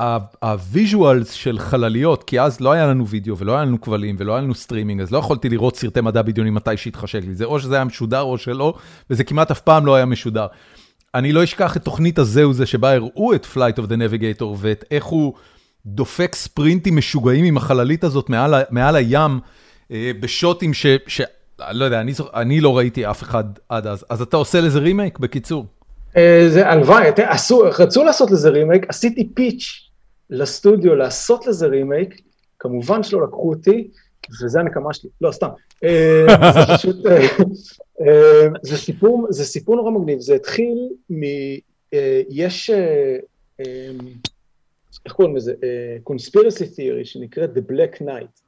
וה 0.00 0.29
visuals 0.29 1.32
של 1.32 1.58
חלליות, 1.58 2.24
כי 2.24 2.40
אז 2.40 2.60
לא 2.60 2.72
היה 2.72 2.86
לנו 2.86 3.08
וידאו 3.08 3.38
ולא 3.38 3.54
היה 3.54 3.64
לנו 3.64 3.80
כבלים 3.80 4.16
ולא 4.18 4.32
היה 4.32 4.42
לנו 4.42 4.54
סטרימינג, 4.54 5.00
אז 5.00 5.10
לא 5.10 5.18
יכולתי 5.18 5.48
לראות 5.48 5.76
סרטי 5.76 6.00
מדע 6.00 6.22
בדיוני 6.22 6.50
מתי 6.50 6.76
שהתחשק 6.76 7.20
לי, 7.24 7.34
זה 7.34 7.44
או 7.44 7.60
שזה 7.60 7.74
היה 7.74 7.84
משודר 7.84 8.20
או 8.20 8.38
שלא, 8.38 8.74
וזה 9.10 9.24
כמעט 9.24 9.50
אף 9.50 9.60
פעם 9.60 9.86
לא 9.86 9.94
היה 9.94 10.04
משודר. 10.04 10.46
אני 11.14 11.32
לא 11.32 11.44
אשכח 11.44 11.76
את 11.76 11.84
תוכנית 11.84 12.18
הזהו 12.18 12.52
זה 12.52 12.66
שבה 12.66 12.94
הראו 12.94 13.34
את 13.34 13.46
Flight 13.54 13.78
of 13.78 13.82
the 13.82 13.94
Navigator 13.94 14.44
ואת 14.56 14.84
איך 14.90 15.04
הוא 15.04 15.32
דופק 15.86 16.34
ספרינטים 16.34 16.96
משוגעים 16.96 17.44
עם 17.44 17.56
החללית 17.56 18.04
הזאת 18.04 18.28
מעל, 18.28 18.54
מעל 18.70 18.96
הים. 18.96 19.40
בשוטים 19.92 20.74
ש... 20.74 20.86
ש... 21.06 21.20
לא 21.70 21.84
יודע, 21.84 22.00
אני, 22.00 22.12
אני 22.34 22.60
לא 22.60 22.76
ראיתי 22.76 23.06
אף 23.10 23.22
אחד 23.22 23.44
עד 23.68 23.86
אז, 23.86 24.04
אז 24.10 24.22
אתה 24.22 24.36
עושה 24.36 24.60
לזה 24.60 24.78
רימייק 24.78 25.18
בקיצור. 25.18 25.66
זה 26.48 26.68
הלוואי, 26.68 27.06
רצו 27.78 28.04
לעשות 28.04 28.30
לזה 28.30 28.48
רימייק, 28.48 28.86
עשיתי 28.88 29.28
פיץ' 29.34 29.90
לסטודיו 30.30 30.94
לעשות 30.94 31.46
לזה 31.46 31.66
רימייק, 31.66 32.20
כמובן 32.58 33.02
שלא 33.02 33.22
לקחו 33.22 33.50
אותי, 33.50 33.88
וזה 34.42 34.60
הנקמה 34.60 34.94
שלי, 34.94 35.10
לא, 35.20 35.32
סתם. 35.32 35.48
זה 35.80 36.76
פשוט, 36.76 36.96
זה 38.62 38.76
סיפור, 38.76 39.26
זה 39.30 39.44
סיפור 39.44 39.76
נורא 39.76 39.90
מגניב, 39.90 40.20
זה 40.20 40.34
התחיל 40.34 40.88
מ... 41.10 41.20
יש, 42.28 42.70
איך 45.04 45.12
קוראים 45.12 45.36
לזה? 45.36 45.54
conspiracy 46.10 46.76
theory 46.76 47.04
שנקראת 47.04 47.50
The 47.56 47.72
Black 47.72 48.02
Knight. 48.02 48.40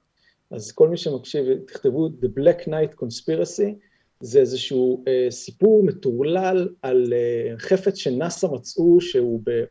אז 0.50 0.72
כל 0.72 0.88
מי 0.88 0.96
שמקשיב, 0.96 1.46
תכתבו 1.66 2.08
The 2.08 2.38
Black 2.38 2.68
Knight 2.68 2.94
Conspiracy, 3.02 3.74
זה 4.22 4.40
איזשהו 4.40 5.04
אה, 5.08 5.26
סיפור 5.30 5.84
מטורלל 5.84 6.68
על 6.82 7.12
אה, 7.12 7.58
חפץ 7.58 7.94
שנאס"א 7.94 8.46
מצאו 8.46 9.00
שהוא 9.00 9.40
ב, 9.44 9.48
אה, 9.50 9.64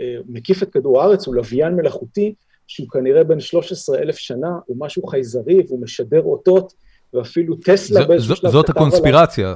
אה, 0.00 0.16
מקיף 0.28 0.62
את 0.62 0.70
כדור 0.70 1.02
הארץ, 1.02 1.26
הוא 1.26 1.34
לוויין 1.34 1.74
מלאכותי, 1.74 2.34
שהוא 2.66 2.88
כנראה 2.88 3.24
בן 3.24 3.40
13 3.40 3.98
אלף 3.98 4.16
שנה, 4.16 4.58
הוא 4.66 4.76
משהו 4.80 5.06
חייזרי 5.06 5.62
והוא 5.68 5.82
משדר 5.82 6.22
אותות, 6.22 6.72
ואפילו 7.14 7.56
טסלה 7.56 8.04
באיזשהו 8.04 8.36
שלב 8.36 8.50
זאת 8.50 8.70
הקונספירציה. 8.70 9.54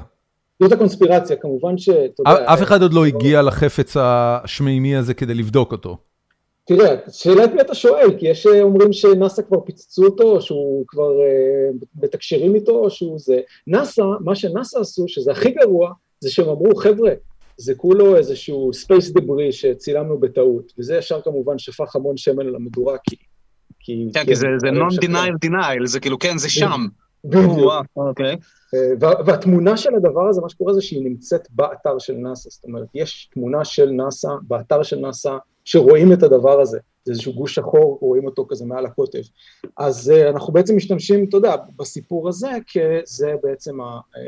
זאת 0.63 0.73
הקונספירציה, 0.73 1.37
כמובן 1.37 1.75
יודע... 1.89 2.55
אף 2.55 2.63
אחד 2.63 2.83
עוד 2.83 2.93
לא 2.93 3.07
הגיע 3.07 3.43
לחפץ 3.43 3.97
השמימי 4.01 4.97
הזה 4.97 5.15
כדי 5.15 5.35
לבדוק 5.35 5.73
אותו. 5.73 5.97
תראה, 6.65 6.97
שאלה 7.11 7.45
את 7.45 7.53
מי 7.55 7.61
אתה 7.61 7.75
שואל, 7.75 8.19
כי 8.19 8.27
יש 8.29 8.47
אומרים 8.47 8.93
שנאס"א 8.93 9.43
כבר 9.43 9.61
פיצצו 9.61 10.05
אותו, 10.05 10.23
או 10.23 10.41
שהוא 10.41 10.85
כבר 10.89 11.11
מתקשרים 12.03 12.55
איתו, 12.55 12.73
או 12.73 12.91
שהוא 12.91 13.19
זה. 13.19 13.41
נאס"א, 13.67 14.03
מה 14.21 14.35
שנאס"א 14.35 14.79
עשו, 14.79 15.05
שזה 15.09 15.33
הכי 15.33 15.51
גרוע, 15.51 15.93
זה 16.21 16.31
שהם 16.31 16.49
אמרו, 16.49 16.77
חבר'ה, 16.77 17.11
זה 17.57 17.75
כולו 17.75 18.17
איזשהו 18.17 18.71
space 18.73 19.11
debris 19.11 19.53
שצילמנו 19.53 20.19
בטעות, 20.19 20.73
וזה 20.79 20.97
ישר 20.97 21.21
כמובן 21.21 21.59
שפך 21.59 21.97
המון 21.97 22.17
שמן 22.17 22.47
על 22.47 22.55
המדורה, 22.55 22.97
כי... 23.05 23.17
כי 23.85 24.07
כן, 24.15 24.25
כי 24.25 24.37
זה 24.37 24.47
non-denial 24.47 25.47
denial, 25.47 25.87
זה 25.87 26.01
כאילו, 26.01 26.19
כן, 26.19 26.39
זה 26.39 26.51
שם. 26.51 26.87
בדיוק. 27.25 27.73
אוקיי. 27.97 28.37
והתמונה 29.01 29.77
של 29.77 29.95
הדבר 29.95 30.29
הזה, 30.29 30.41
מה 30.41 30.49
שקורה 30.49 30.75
זה 30.75 30.81
שהיא 30.81 31.05
נמצאת 31.05 31.49
באתר 31.51 31.99
של 31.99 32.13
נאס"א, 32.13 32.51
זאת 32.51 32.65
אומרת, 32.65 32.87
יש 32.95 33.31
תמונה 33.35 33.65
של 33.65 33.91
נאס"א 33.91 34.29
באתר 34.43 34.83
של 34.83 34.99
נאס"א, 34.99 35.37
שרואים 35.65 36.13
את 36.13 36.23
הדבר 36.23 36.61
הזה, 36.61 36.79
זה 37.05 37.13
איזשהו 37.13 37.33
גוש 37.33 37.55
שחור, 37.55 37.99
רואים 38.01 38.27
אותו 38.27 38.47
כזה 38.49 38.65
מעל 38.65 38.87
הקוטב. 38.87 39.19
אז 39.77 40.13
uh, 40.15 40.29
אנחנו 40.29 40.53
בעצם 40.53 40.77
משתמשים, 40.77 41.25
אתה 41.29 41.37
יודע, 41.37 41.57
בסיפור 41.77 42.29
הזה, 42.29 42.51
כי 42.67 42.81
זה 43.05 43.35
בעצם 43.43 43.81
ה, 43.81 44.01
uh, 44.15 44.19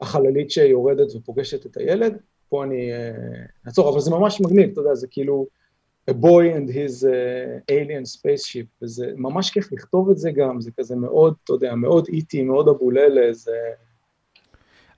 החללית 0.00 0.50
שיורדת 0.50 1.16
ופוגשת 1.16 1.66
את 1.66 1.76
הילד, 1.76 2.16
פה 2.48 2.64
אני 2.64 2.90
אעצור, 3.66 3.92
אבל 3.92 4.00
זה 4.00 4.10
ממש 4.10 4.40
מגניב, 4.40 4.70
אתה 4.70 4.80
יודע, 4.80 4.94
זה 4.94 5.06
כאילו 5.10 5.46
a 6.08 6.12
boy 6.12 6.44
and 6.56 6.68
his 6.68 7.04
uh, 7.04 7.08
alien 7.70 8.04
spaceship, 8.04 8.66
וזה 8.82 9.12
ממש 9.16 9.50
כיף 9.50 9.72
לכתוב 9.72 10.10
את 10.10 10.18
זה 10.18 10.30
גם, 10.30 10.60
זה 10.60 10.70
כזה 10.78 10.96
מאוד, 10.96 11.34
אתה 11.44 11.52
יודע, 11.52 11.74
מאוד 11.74 12.06
איטי, 12.08 12.42
מאוד 12.42 12.68
אבוללה, 12.68 13.32
זה... 13.32 13.52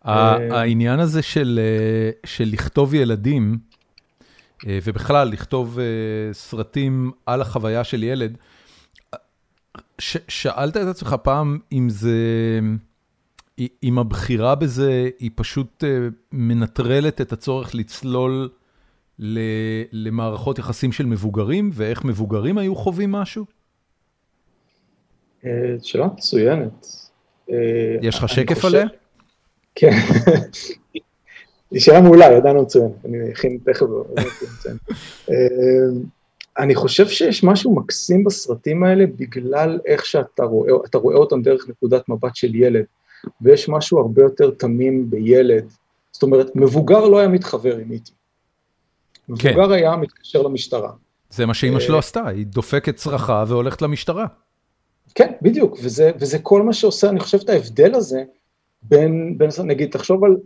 העניין 0.05 1.01
הזה 1.01 1.23
של, 1.23 1.61
של 2.27 2.45
לכתוב 2.53 2.95
ילדים, 2.95 3.59
ובכלל, 4.67 5.29
לכתוב 5.29 5.79
סרטים 6.33 7.11
על 7.27 7.41
החוויה 7.41 7.85
של 7.85 8.03
ילד. 8.03 8.37
ש, 9.99 10.17
שאלת 10.29 10.77
את 10.77 10.87
עצמך 10.87 11.17
פעם 11.23 11.59
אם 11.73 11.89
זה, 11.89 12.19
אם 13.83 13.99
הבחירה 13.99 14.55
בזה 14.55 15.11
היא 15.19 15.31
פשוט 15.35 15.85
מנטרלת 16.33 17.21
את 17.21 17.33
הצורך 17.33 17.75
לצלול 17.75 18.49
למערכות 19.93 20.59
יחסים 20.59 20.93
של 20.93 21.07
מבוגרים, 21.07 21.71
ואיך 21.73 22.05
מבוגרים 22.05 22.59
היו 22.59 22.77
חווים 22.77 23.13
משהו? 23.13 23.45
שאלה 25.83 26.07
מצוינת. 26.07 26.87
יש 28.03 28.19
לך 28.19 28.29
שקף 28.29 28.65
עליה? 28.65 28.87
כן. 29.75 29.91
היא 31.73 31.81
שאלה 31.81 32.01
מעולה, 32.01 32.33
ידענו 32.33 32.63
מצוין, 32.63 32.89
אני 33.05 33.33
אכין 33.33 33.59
תכף. 33.65 33.87
אמ, 35.29 35.35
אני 36.59 36.75
חושב 36.75 37.09
שיש 37.09 37.45
משהו 37.45 37.75
מקסים 37.75 38.25
בסרטים 38.25 38.85
האלה 38.85 39.05
בגלל 39.07 39.81
איך 39.87 40.07
שאתה 40.07 40.45
רואה, 40.45 40.73
אתה 40.87 40.99
רואה 40.99 41.17
אותם 41.17 41.43
דרך 41.43 41.69
נקודת 41.69 42.09
מבט 42.09 42.37
של 42.37 42.55
ילד, 42.55 42.85
ויש 43.41 43.69
משהו 43.69 43.99
הרבה 43.99 44.23
יותר 44.23 44.51
תמים 44.51 45.11
בילד. 45.11 45.65
זאת 46.13 46.23
אומרת, 46.23 46.57
מבוגר 46.57 47.09
לא 47.09 47.19
היה 47.19 47.29
מתחבר 47.29 47.77
עם 47.77 47.91
איטי. 47.91 48.13
כן. 49.39 49.51
מבוגר 49.51 49.67
כן. 49.67 49.73
היה 49.73 49.97
מתקשר 49.97 50.43
למשטרה. 50.43 50.91
זה 51.31 51.47
מה 51.47 51.55
שאימא 51.55 51.81
שלו 51.81 51.99
עשתה, 51.99 52.29
היא 52.29 52.47
דופקת 52.47 52.97
צרחה 52.97 53.45
והולכת 53.49 53.83
למשטרה. 53.83 54.27
כן, 55.15 55.33
בדיוק, 55.43 55.79
וזה, 55.83 56.11
וזה 56.19 56.39
כל 56.39 56.63
מה 56.63 56.73
שעושה, 56.73 57.09
אני 57.09 57.21
חושב 57.21 57.39
את 57.45 57.49
ההבדל 57.49 57.95
הזה, 57.95 58.23
בין, 58.83 59.39
בין, 59.39 59.51
נגיד, 59.65 59.91
תחשוב 59.91 60.25
על, 60.25 60.37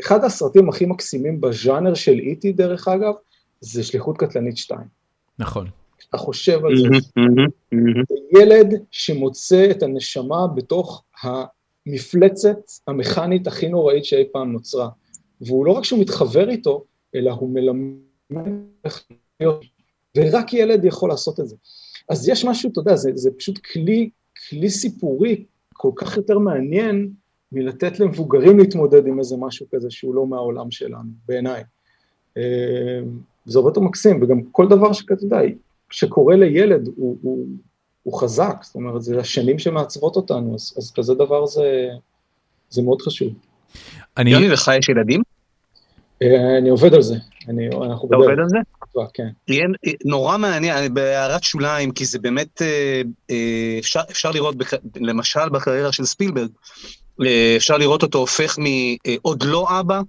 אחד 0.00 0.24
הסרטים 0.24 0.68
הכי 0.68 0.86
מקסימים 0.86 1.40
בז'אנר 1.40 1.94
של 1.94 2.12
איטי, 2.12 2.52
דרך 2.52 2.88
אגב, 2.88 3.12
זה 3.60 3.82
שליחות 3.82 4.18
קטלנית 4.18 4.56
2. 4.56 4.80
נכון. 5.38 5.66
אתה 6.08 6.18
חושב 6.18 6.64
על 6.64 6.76
זה. 6.76 6.88
ילד 8.40 8.74
שמוצא 8.90 9.70
את 9.70 9.82
הנשמה 9.82 10.46
בתוך 10.54 11.04
המפלצת 11.22 12.58
המכנית 12.86 13.46
הכי 13.46 13.68
נוראית 13.68 14.04
שאי 14.04 14.24
פעם 14.32 14.52
נוצרה. 14.52 14.88
והוא 15.40 15.66
לא 15.66 15.72
רק 15.72 15.84
שהוא 15.84 16.00
מתחבר 16.00 16.50
איתו, 16.50 16.84
אלא 17.14 17.30
הוא 17.30 17.50
מלמד 17.54 18.05
ורק 20.16 20.52
ילד 20.52 20.84
יכול 20.84 21.08
לעשות 21.08 21.40
את 21.40 21.48
זה. 21.48 21.56
אז 22.08 22.28
יש 22.28 22.44
משהו, 22.44 22.70
אתה 22.72 22.80
יודע, 22.80 22.96
זה, 22.96 23.10
זה 23.14 23.30
פשוט 23.38 23.58
כלי, 23.58 24.10
כלי 24.48 24.70
סיפורי 24.70 25.44
כל 25.74 25.90
כך 25.96 26.16
יותר 26.16 26.38
מעניין, 26.38 27.10
מלתת 27.52 28.00
למבוגרים 28.00 28.58
להתמודד 28.58 29.06
עם 29.06 29.18
איזה 29.18 29.36
משהו 29.38 29.66
כזה 29.74 29.90
שהוא 29.90 30.14
לא 30.14 30.26
מהעולם 30.26 30.70
שלנו, 30.70 31.10
בעיניי. 31.28 31.62
אה, 32.36 33.00
זה 33.46 33.58
הרבה 33.58 33.70
יותר 33.70 33.80
מקסים, 33.80 34.22
וגם 34.22 34.42
כל 34.52 34.68
דבר 34.68 34.92
שאתה 34.92 35.14
יודע, 35.22 35.38
שקורה 35.90 36.36
לילד 36.36 36.88
הוא, 36.96 37.18
הוא, 37.22 37.46
הוא 38.02 38.20
חזק, 38.20 38.56
זאת 38.62 38.74
אומרת, 38.74 39.02
זה 39.02 39.20
השנים 39.20 39.58
שמעצבות 39.58 40.16
אותנו, 40.16 40.54
אז, 40.54 40.74
אז 40.78 40.92
כזה 40.92 41.14
דבר 41.14 41.46
זה, 41.46 41.88
זה 42.70 42.82
מאוד 42.82 43.02
חשוב. 43.02 43.34
אני... 44.16 44.30
יוני, 44.30 44.48
לך 44.48 44.70
יש 44.78 44.88
ילדים? 44.88 45.22
אה, 46.22 46.58
אני 46.58 46.68
עובד 46.68 46.94
על 46.94 47.02
זה. 47.02 47.14
אני, 47.48 47.66
אנחנו 47.66 48.08
אתה 48.08 48.16
עובד 48.16 48.38
על 48.38 48.48
זה? 48.48 48.58
כן. 49.14 49.28
יהיה 49.48 49.64
נורא 50.04 50.36
מעניין, 50.36 50.94
בהערת 50.94 51.42
שוליים, 51.42 51.90
כי 51.90 52.04
זה 52.04 52.18
באמת, 52.18 52.62
אה, 52.62 53.02
אפשר, 53.78 54.00
אפשר 54.10 54.30
לראות, 54.30 54.54
למשל 54.96 55.48
בקריירה 55.48 55.92
של 55.92 56.04
ספילברג, 56.04 56.48
אפשר 57.56 57.76
לראות 57.76 58.02
אותו 58.02 58.18
הופך 58.18 58.58
מעוד 58.58 59.42
לא 59.42 59.80
אבא 59.80 60.00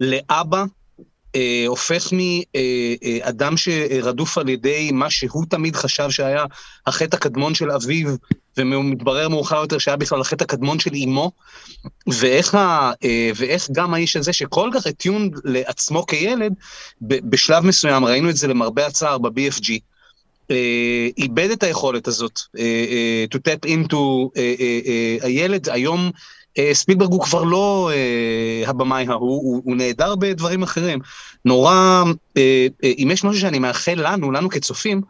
לאבא, 0.00 0.64
אה, 1.34 1.64
הופך 1.66 2.12
מאדם 2.12 3.56
שרדוף 3.56 4.38
על 4.38 4.48
ידי 4.48 4.90
מה 4.92 5.10
שהוא 5.10 5.44
תמיד 5.50 5.76
חשב 5.76 6.10
שהיה 6.10 6.44
החטא 6.86 7.16
הקדמון 7.16 7.54
של 7.54 7.70
אביו, 7.70 8.14
ומתברר 8.56 9.28
מאוחר 9.28 9.56
יותר 9.56 9.78
שהיה 9.78 9.96
בכלל 9.96 10.20
החטא 10.20 10.44
הקדמון 10.44 10.78
של 10.78 10.90
אמו, 11.04 11.30
ואיך, 12.06 12.54
ה, 12.54 12.92
אה, 13.04 13.30
ואיך 13.36 13.68
גם 13.72 13.94
האיש 13.94 14.16
הזה 14.16 14.32
שכל 14.32 14.70
כך 14.74 14.86
אטיון 14.86 15.30
לעצמו 15.44 16.06
כילד, 16.06 16.54
בשלב 17.02 17.64
מסוים, 17.64 18.04
ראינו 18.04 18.30
את 18.30 18.36
זה 18.36 18.48
למרבה 18.48 18.86
הצער 18.86 19.18
ב-BFG, 19.18 19.70
אה, 20.50 21.08
איבד 21.18 21.50
את 21.50 21.62
היכולת 21.62 22.08
הזאת, 22.08 22.40
to 23.32 23.38
tap 23.38 23.68
into 23.68 23.96
הילד 25.22 25.68
היום, 25.68 26.10
אה, 26.58 26.70
ספילברג 26.74 27.12
הוא 27.12 27.22
כבר 27.22 27.42
לא 27.42 27.90
אה, 27.92 28.68
הבמאי 28.70 29.06
ההוא, 29.08 29.42
הוא, 29.42 29.62
הוא 29.64 29.76
נהדר 29.76 30.14
בדברים 30.14 30.62
אחרים. 30.62 30.98
נורא, 31.44 32.04
אה, 32.36 32.66
אה, 32.84 32.92
אם 32.98 33.08
יש 33.12 33.24
משהו 33.24 33.40
שאני 33.40 33.58
מאחל 33.58 33.94
לנו, 33.96 34.32
לנו 34.32 34.48
כצופים, 34.48 35.00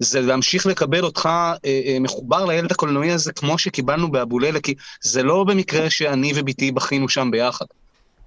זה 0.00 0.20
להמשיך 0.20 0.66
לקבל 0.66 1.04
אותך 1.04 1.26
אה, 1.26 1.56
אה, 1.64 1.96
מחובר 2.00 2.44
לילד 2.44 2.72
הקולנועי 2.72 3.10
הזה 3.12 3.32
כמו 3.32 3.58
שקיבלנו 3.58 4.10
באבוללה, 4.10 4.60
כי 4.60 4.74
זה 5.02 5.22
לא 5.22 5.44
במקרה 5.44 5.90
שאני 5.90 6.32
ובתי 6.36 6.72
בכינו 6.72 7.08
שם 7.08 7.28
ביחד. 7.30 7.66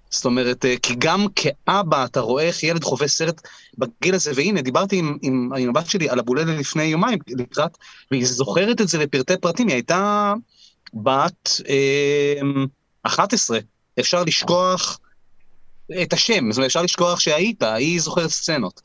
זאת 0.09 0.25
אומרת, 0.25 0.65
אה, 0.65 0.75
כי 0.81 0.95
גם 0.97 1.25
כאבא 1.35 2.05
אתה 2.05 2.19
רואה 2.19 2.43
איך 2.43 2.63
ילד 2.63 2.83
חווה 2.83 3.07
סרט 3.07 3.41
בגיל 3.77 4.15
הזה, 4.15 4.31
והנה, 4.35 4.61
דיברתי 4.61 4.99
עם, 4.99 5.17
עם, 5.21 5.49
עם 5.57 5.69
הבת 5.69 5.87
שלי 5.87 6.09
על 6.09 6.19
אבוללה 6.19 6.55
לפני 6.55 6.83
יומיים 6.83 7.19
לקראת, 7.27 7.77
והיא 8.11 8.25
זוכרת 8.25 8.81
את 8.81 8.87
זה 8.87 8.97
לפרטי 8.97 9.37
פרטים, 9.37 9.67
היא 9.67 9.75
הייתה 9.75 10.33
בת 10.93 11.61
אה, 11.69 12.41
11, 13.03 13.59
אפשר 13.99 14.23
לשכוח 14.23 14.99
את 16.01 16.13
השם, 16.13 16.51
זאת 16.51 16.57
אומרת, 16.57 16.67
אפשר 16.67 16.81
לשכוח 16.81 17.19
שהיית, 17.19 17.63
היא 17.63 18.01
זוכרת 18.01 18.29
סצנות. 18.29 18.81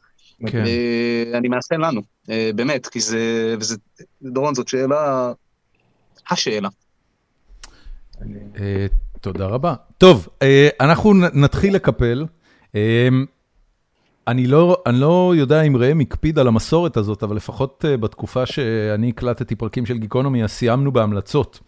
כן. 0.47 0.66
אה, 0.66 1.39
אני 1.39 1.48
מאחל 1.48 1.77
לנו, 1.77 2.01
באמת, 2.28 2.86
כי 2.86 3.00
זה, 3.00 3.55
וזה, 3.59 3.76
דורון, 4.22 4.55
זאת 4.55 4.68
שאלה, 4.68 5.32
השאלה. 6.30 6.68
אה, 8.60 8.86
תודה 9.20 9.46
רבה. 9.46 9.74
טוב, 9.98 10.28
אה, 10.42 10.68
אנחנו 10.80 11.14
נתחיל 11.14 11.74
לקפל. 11.74 12.26
אה, 12.74 13.09
אני 14.28 14.46
לא, 14.46 14.82
אני 14.86 15.00
לא 15.00 15.32
יודע 15.36 15.62
אם 15.62 15.76
ראם 15.76 16.00
הקפיד 16.00 16.38
על 16.38 16.48
המסורת 16.48 16.96
הזאת, 16.96 17.22
אבל 17.22 17.36
לפחות 17.36 17.84
בתקופה 18.00 18.46
שאני 18.46 19.09
הקלטתי 19.09 19.55
פרקים 19.55 19.86
של 19.86 19.98
גיקונומי, 19.98 20.44
אז 20.44 20.50
סיימנו 20.50 20.92
בהמלצות. 20.92 21.60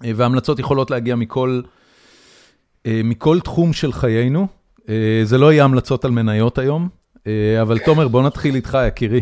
והמלצות 0.00 0.58
יכולות 0.58 0.90
להגיע 0.90 1.16
מכל, 1.16 1.60
מכל 2.88 3.40
תחום 3.40 3.72
של 3.72 3.92
חיינו. 3.92 4.46
זה 5.24 5.38
לא 5.38 5.52
יהיה 5.52 5.64
המלצות 5.64 6.04
על 6.04 6.10
מניות 6.10 6.58
היום, 6.58 6.88
אבל 7.62 7.78
תומר, 7.78 8.08
בוא 8.08 8.22
נתחיל 8.22 8.54
איתך, 8.54 8.78
יקירי. 8.88 9.20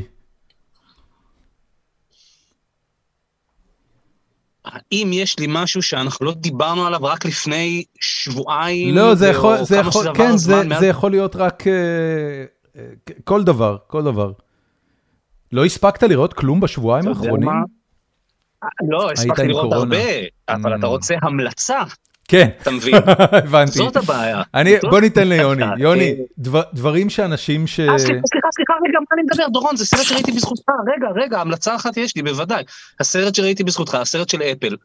האם 4.73 5.11
יש 5.13 5.39
לי 5.39 5.47
משהו 5.49 5.83
שאנחנו 5.83 6.27
לא 6.27 6.35
דיברנו 6.35 6.87
עליו 6.87 7.05
רק 7.05 7.25
לפני 7.25 7.85
שבועיים? 8.01 8.95
לא, 8.95 9.15
זה 9.15 9.29
יכול, 9.29 9.57
זה 9.63 9.77
יכול, 9.77 10.07
כן, 10.15 10.37
זה, 10.37 10.63
זה 10.81 10.87
יכול 10.87 11.11
להיות 11.11 11.37
רק 11.37 11.63
uh, 11.63 12.77
uh, 12.77 13.13
כל 13.25 13.45
דבר, 13.45 13.77
כל 13.87 14.05
דבר. 14.05 14.33
לא 15.53 15.65
הספקת 15.65 16.03
לראות 16.03 16.35
כלום 16.35 16.61
בשבועיים 16.61 17.09
האחרונים? 17.09 17.49
לא, 18.89 19.11
הספקתי 19.13 19.49
לראות 19.49 19.73
הרבה, 19.73 19.97
אבל 20.49 20.79
אתה 20.79 20.87
mm. 20.87 20.91
רוצה 20.91 21.15
המלצה. 21.23 21.83
כן, 22.29 22.49
אתה 22.63 22.71
מבין? 22.71 22.95
הבנתי. 23.45 23.71
זאת 23.73 23.97
הבעיה. 23.97 24.43
אני, 24.55 24.75
בוא 24.91 25.01
ניתן 25.01 25.29
ליוני. 25.29 25.65
יוני, 25.79 26.15
דבר, 26.39 26.63
דברים 26.75 27.11
שאנשים 27.11 27.67
ש... 27.67 27.81
אה, 27.81 27.99
סליחה, 27.99 28.21
סליחה, 28.27 28.49
סליחה, 28.55 28.73
רגע, 28.89 28.99
מה 29.01 29.07
אני 29.15 29.23
מדבר? 29.23 29.49
דורון, 29.53 29.77
זה 29.77 29.85
סרט 29.85 30.03
שראיתי 30.03 30.33
בזכותך. 30.33 30.63
רגע, 30.97 31.09
רגע, 31.25 31.41
המלצה 31.41 31.77
אחת 31.77 31.97
יש 31.97 32.17
לי, 32.17 32.23
בוודאי. 32.23 32.63
הסרט 33.01 33.35
שראיתי 33.35 33.65
בזכותך, 33.65 33.95
הסרט 33.95 34.29
של 34.29 34.43
אפל. 34.43 34.77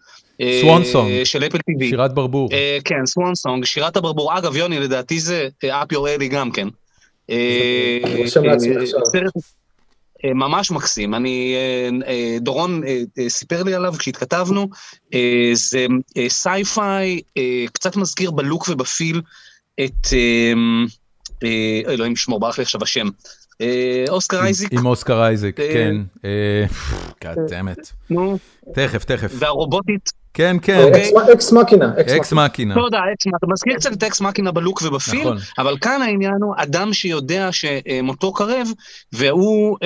Swan 0.61 0.83
Song. 0.83 1.23
של 1.23 1.43
אפל 1.43 1.57
TV. 1.57 1.89
שירת 1.89 2.13
ברבור. 2.13 2.49
אה, 2.53 2.77
כן, 2.85 3.05
Swan 3.05 3.35
Song, 3.35 3.65
שירת 3.65 3.97
הברבור. 3.97 4.37
אגב, 4.37 4.55
יוני, 4.55 4.79
לדעתי 4.79 5.19
זה 5.19 5.47
up 5.67 5.91
your 5.91 6.09
alley 6.09 6.27
גם 6.27 6.51
כן. 6.51 6.67
סרט 10.25 10.33
ממש 10.35 10.71
מקסים. 10.71 11.13
אני, 11.13 11.55
דורון 12.39 12.81
סיפר 13.27 13.63
לי 13.63 13.73
עליו 13.73 13.93
כשהתכתבנו, 13.97 14.69
זה 15.53 15.85
sci-fi, 16.27 17.21
קצת 17.73 17.95
מזכיר 17.95 18.31
ב 18.31 18.39
look 18.39 18.69
וב 18.69 18.87
feel 18.87 19.21
את, 19.85 20.07
אלוהים 21.87 22.13
ישמור, 22.13 22.39
ברח 22.39 22.57
לי 22.57 22.61
עכשיו 22.61 22.83
השם. 22.83 23.07
אוסקר 24.09 24.43
אייזיק. 24.43 24.73
עם 24.73 24.85
אוסקר 24.85 25.23
אייזיק, 25.23 25.57
כן. 25.57 25.95
God 27.23 27.37
damn 27.49 27.79
it. 27.79 27.93
נו. 28.09 28.37
תכף, 28.73 29.03
תכף. 29.03 29.31
והרובוטית. 29.33 30.22
כן, 30.33 30.57
כן. 30.61 30.91
Ex 31.33 31.51
Machina. 31.51 31.91
Ex 32.01 32.33
Machina. 32.33 32.75
תודה, 32.75 32.97
Ex 32.97 33.25
Machina. 33.25 33.37
אתה 33.37 33.47
מזכיר 33.49 33.75
קצת 33.75 33.93
את 33.93 34.03
Ex 34.03 34.21
Machina 34.21 34.51
ב 34.51 34.57
look 34.57 34.81
וב 34.81 34.92
feel, 34.92 35.19
נכון. 35.19 35.37
אבל 35.57 35.77
כאן 35.81 36.01
העניין 36.01 36.37
הוא 36.41 36.53
אדם 36.57 36.93
שיודע 36.93 37.49
שמותו 37.51 38.33
קרב, 38.33 38.67
והוא, 39.13 39.77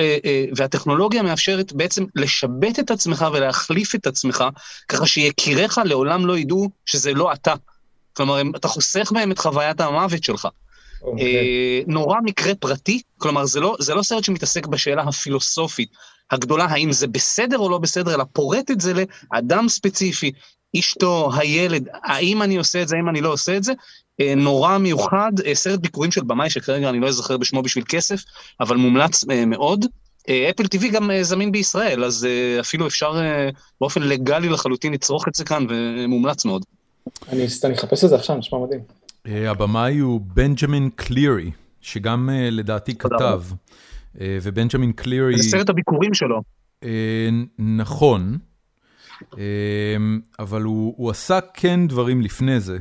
והטכנולוגיה 0.56 1.22
מאפשרת 1.22 1.72
בעצם 1.72 2.04
לשבט 2.14 2.78
את 2.78 2.90
עצמך 2.90 3.26
ולהחליף 3.32 3.94
את 3.94 4.06
עצמך, 4.06 4.44
ככה 4.88 5.06
שיקיריך 5.06 5.80
לעולם 5.84 6.26
לא 6.26 6.38
ידעו 6.38 6.70
שזה 6.86 7.14
לא 7.14 7.32
אתה. 7.32 7.54
כלומר, 8.12 8.42
אתה 8.56 8.68
חוסך 8.68 9.12
בהם 9.14 9.32
את 9.32 9.38
חוויית 9.38 9.80
המוות 9.80 10.24
שלך. 10.24 10.44
Okay. 10.44 11.04
אוקיי. 11.04 11.84
נורא 11.86 12.16
מקרה 12.24 12.54
פרטי, 12.54 13.00
כלומר 13.18 13.46
זה 13.46 13.60
לא, 13.60 13.76
זה 13.78 13.94
לא 13.94 14.02
סרט 14.02 14.24
שמתעסק 14.24 14.66
בשאלה 14.66 15.02
הפילוסופית 15.02 15.88
הגדולה, 16.30 16.64
האם 16.64 16.92
זה 16.92 17.06
בסדר 17.06 17.58
או 17.58 17.70
לא 17.70 17.78
בסדר, 17.78 18.14
אלא 18.14 18.24
פורט 18.32 18.70
את 18.70 18.80
זה 18.80 18.92
לאדם 19.32 19.68
ספציפי, 19.68 20.32
אשתו, 20.78 21.30
הילד, 21.36 21.88
האם 21.92 22.42
אני 22.42 22.56
עושה 22.56 22.82
את 22.82 22.88
זה, 22.88 22.96
האם 22.96 23.08
אני 23.08 23.20
לא 23.20 23.32
עושה 23.32 23.56
את 23.56 23.64
זה. 23.64 23.72
אה, 24.20 24.34
נורא 24.34 24.78
מיוחד, 24.78 25.32
אה, 25.46 25.54
סרט 25.54 25.80
ביקורים 25.80 26.10
של 26.10 26.22
במאי, 26.24 26.50
שכרגע 26.50 26.88
אני 26.88 27.00
לא 27.00 27.08
אזכר 27.08 27.36
בשמו 27.36 27.62
בשביל 27.62 27.84
כסף, 27.88 28.22
אבל 28.60 28.76
מומלץ 28.76 29.24
אה, 29.30 29.46
מאוד. 29.46 29.84
אפל 30.50 30.64
TV 30.64 30.88
גם 30.92 31.10
זמין 31.22 31.52
בישראל, 31.52 32.04
אז 32.04 32.26
אפילו 32.60 32.86
אפשר 32.86 33.12
באופן 33.80 34.02
לגלי 34.02 34.48
לחלוטין 34.48 34.92
לצרוך 34.92 35.28
את 35.28 35.34
זה 35.34 35.44
כאן, 35.44 35.66
ומומלץ 35.68 36.44
מאוד. 36.44 36.64
אני 37.28 37.46
אחפש 37.74 38.04
את 38.04 38.08
זה 38.08 38.16
עכשיו, 38.16 38.36
נשמע 38.36 38.58
מדהים. 38.58 38.80
הבמאי 39.24 39.98
הוא 39.98 40.20
בנג'מין 40.20 40.90
קלירי, 40.96 41.50
שגם 41.80 42.30
לדעתי 42.32 42.94
כתב. 42.94 43.42
אה, 44.20 44.38
ובנג'מין 44.42 44.92
קלירי... 44.92 45.36
זה 45.36 45.50
סרט 45.50 45.68
הביקורים 45.68 46.14
שלו. 46.14 46.42
אה, 46.84 47.28
נכון, 47.58 48.38
אה, 49.38 49.96
אבל 50.38 50.62
הוא, 50.62 50.94
הוא 50.96 51.10
עשה 51.10 51.38
כן 51.54 51.86
דברים 51.86 52.22
לפני 52.22 52.60
זה. 52.60 52.78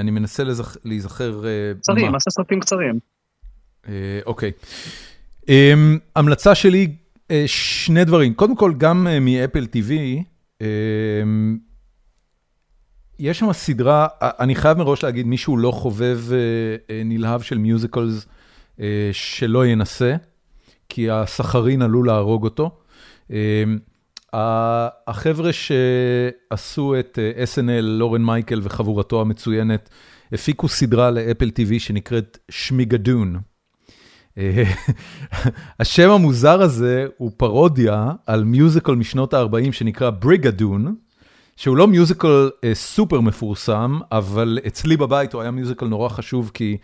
אני 0.00 0.10
מנסה 0.10 0.44
לזכ... 0.44 0.76
להיזכר... 0.84 1.44
קצרים, 1.80 2.14
עשה 2.14 2.30
סרטים 2.30 2.60
קצרים. 2.60 2.98
אוקיי. 4.26 4.50
המלצה 6.16 6.54
שלי, 6.54 6.96
שני 7.46 8.04
דברים. 8.04 8.34
קודם 8.34 8.56
כל, 8.56 8.72
גם 8.78 9.06
מאפל 9.20 9.66
TV, 9.76 9.92
יש 13.18 13.38
שם 13.38 13.52
סדרה, 13.52 14.06
אני 14.22 14.54
חייב 14.54 14.78
מראש 14.78 15.04
להגיד, 15.04 15.26
מישהו 15.26 15.56
לא 15.56 15.70
חובב 15.70 16.20
נלהב 17.04 17.42
של 17.42 17.58
מיוזיקלס, 17.58 18.26
שלא 19.12 19.66
ינסה. 19.66 20.16
כי 20.88 21.10
הסחרין 21.10 21.82
עלול 21.82 22.06
להרוג 22.06 22.44
אותו. 22.44 22.70
אמ, 23.30 23.36
החבר'ה 25.06 25.50
שעשו 25.52 26.94
את 26.98 27.18
אה, 27.18 27.44
SNL, 27.44 27.80
לורן 27.80 28.24
מייקל 28.24 28.60
וחבורתו 28.62 29.20
המצוינת, 29.20 29.88
הפיקו 30.32 30.68
סדרה 30.68 31.10
לאפל 31.10 31.48
TV 31.48 31.78
שנקראת 31.78 32.38
שמיגדון. 32.50 33.36
אה, 34.38 34.64
השם 35.80 36.10
המוזר 36.10 36.62
הזה 36.62 37.06
הוא 37.16 37.30
פרודיה 37.36 38.12
על 38.26 38.44
מיוזיקל 38.44 38.94
משנות 38.94 39.34
ה-40 39.34 39.72
שנקרא 39.72 40.10
בריגדון, 40.10 40.94
שהוא 41.56 41.76
לא 41.76 41.86
מיוזיקל 41.86 42.50
אה, 42.64 42.74
סופר 42.74 43.20
מפורסם, 43.20 43.98
אבל 44.12 44.58
אצלי 44.66 44.96
בבית 44.96 45.32
הוא 45.32 45.42
היה 45.42 45.50
מיוזיקל 45.50 45.86
נורא 45.86 46.08
חשוב 46.08 46.50
כי 46.54 46.72
אה, 46.72 46.78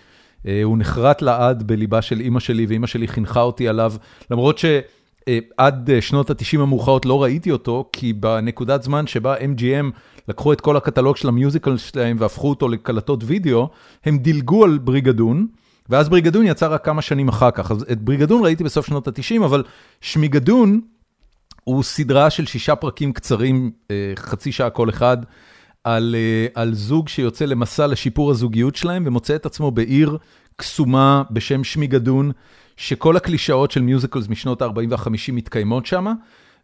הוא 0.65 0.79
נחרט 0.79 1.23
לעד 1.23 1.63
בליבה 1.63 2.03
של 2.03 2.21
אימא 2.21 2.41
שלי, 2.41 2.67
ואימא 2.67 2.87
שלי 2.87 3.09
חינכה 3.09 3.41
אותי 3.41 3.69
עליו, 3.69 3.93
למרות 4.31 4.59
שעד 4.59 5.91
אה, 5.91 6.01
שנות 6.01 6.31
ה-90 6.31 6.61
המאוחרות 6.61 7.07
לא 7.07 7.23
ראיתי 7.23 7.51
אותו, 7.51 7.89
כי 7.93 8.13
בנקודת 8.13 8.83
זמן 8.83 9.07
שבה 9.07 9.37
MGM 9.39 9.91
לקחו 10.29 10.53
את 10.53 10.61
כל 10.61 10.77
הקטלוג 10.77 11.17
של 11.17 11.29
המיוזיקל 11.29 11.77
שלהם 11.77 12.17
והפכו 12.21 12.49
אותו 12.49 12.69
לקלטות 12.69 13.25
וידאו, 13.27 13.69
הם 14.05 14.19
דילגו 14.19 14.65
על 14.65 14.79
בריגדון. 14.79 15.47
ואז 15.89 16.09
בריגדון 16.09 16.47
יצא 16.47 16.67
רק 16.67 16.85
כמה 16.85 17.03
שנים 17.03 17.29
אחר 17.29 17.51
כך, 17.51 17.71
אז 17.71 17.87
את 17.93 18.01
בריגדון 18.01 18.45
ראיתי 18.45 18.65
בסוף 18.65 18.87
שנות 18.87 19.09
ה-90, 19.09 19.45
אבל 19.45 19.63
שמיגדון 20.01 20.81
הוא 21.65 21.83
סדרה 21.83 22.31
של 22.31 22.47
שישה 22.47 22.77
פרקים 22.77 23.13
קצרים, 23.13 23.71
אה, 23.91 24.13
חצי 24.17 24.53
שעה 24.53 24.71
כל 24.71 24.91
אחד, 24.91 25.17
על 25.85 26.15
אה, 26.19 26.47
על 26.63 26.75
זוג 26.75 27.09
שיוצא 27.09 27.45
למסע 27.45 27.87
לשיפור 27.87 28.31
הזוגיות 28.31 28.77
שלהם 28.77 29.03
ומוצא 29.07 29.37
את 29.37 29.47
עצמו 29.47 29.71
בעיר 29.71 30.19
קסומה 30.57 31.23
בשם 31.31 31.65
שמי 31.65 31.87
גדון, 31.87 32.31
שכל 32.77 33.17
הקלישאות 33.17 33.71
של 33.71 33.83
מיוזיקלס 33.83 34.29
משנות 34.29 34.63
ה-40 34.63 34.87
וה-50 34.91 35.33
מתקיימות 35.33 35.87
שם, 35.87 36.07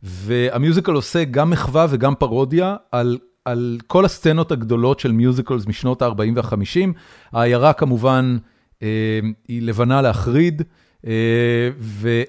והמיוזיקל 0.02 0.92
עושה 0.92 1.24
גם 1.24 1.50
מחווה 1.50 1.86
וגם 1.90 2.14
פרודיה 2.14 2.76
על 2.92 3.18
על 3.46 3.78
כל 3.86 4.04
הסצנות 4.04 4.52
הגדולות 4.52 5.00
של 5.00 5.12
מיוזיקלס 5.12 5.66
משנות 5.66 6.02
ה-40 6.02 6.32
וה-50. 6.36 6.90
העיירה 7.32 7.72
כמובן 7.72 8.36
אה, 8.82 9.20
היא 9.48 9.62
לבנה 9.62 10.02
להחריד, 10.02 10.62
אה, 11.06 11.70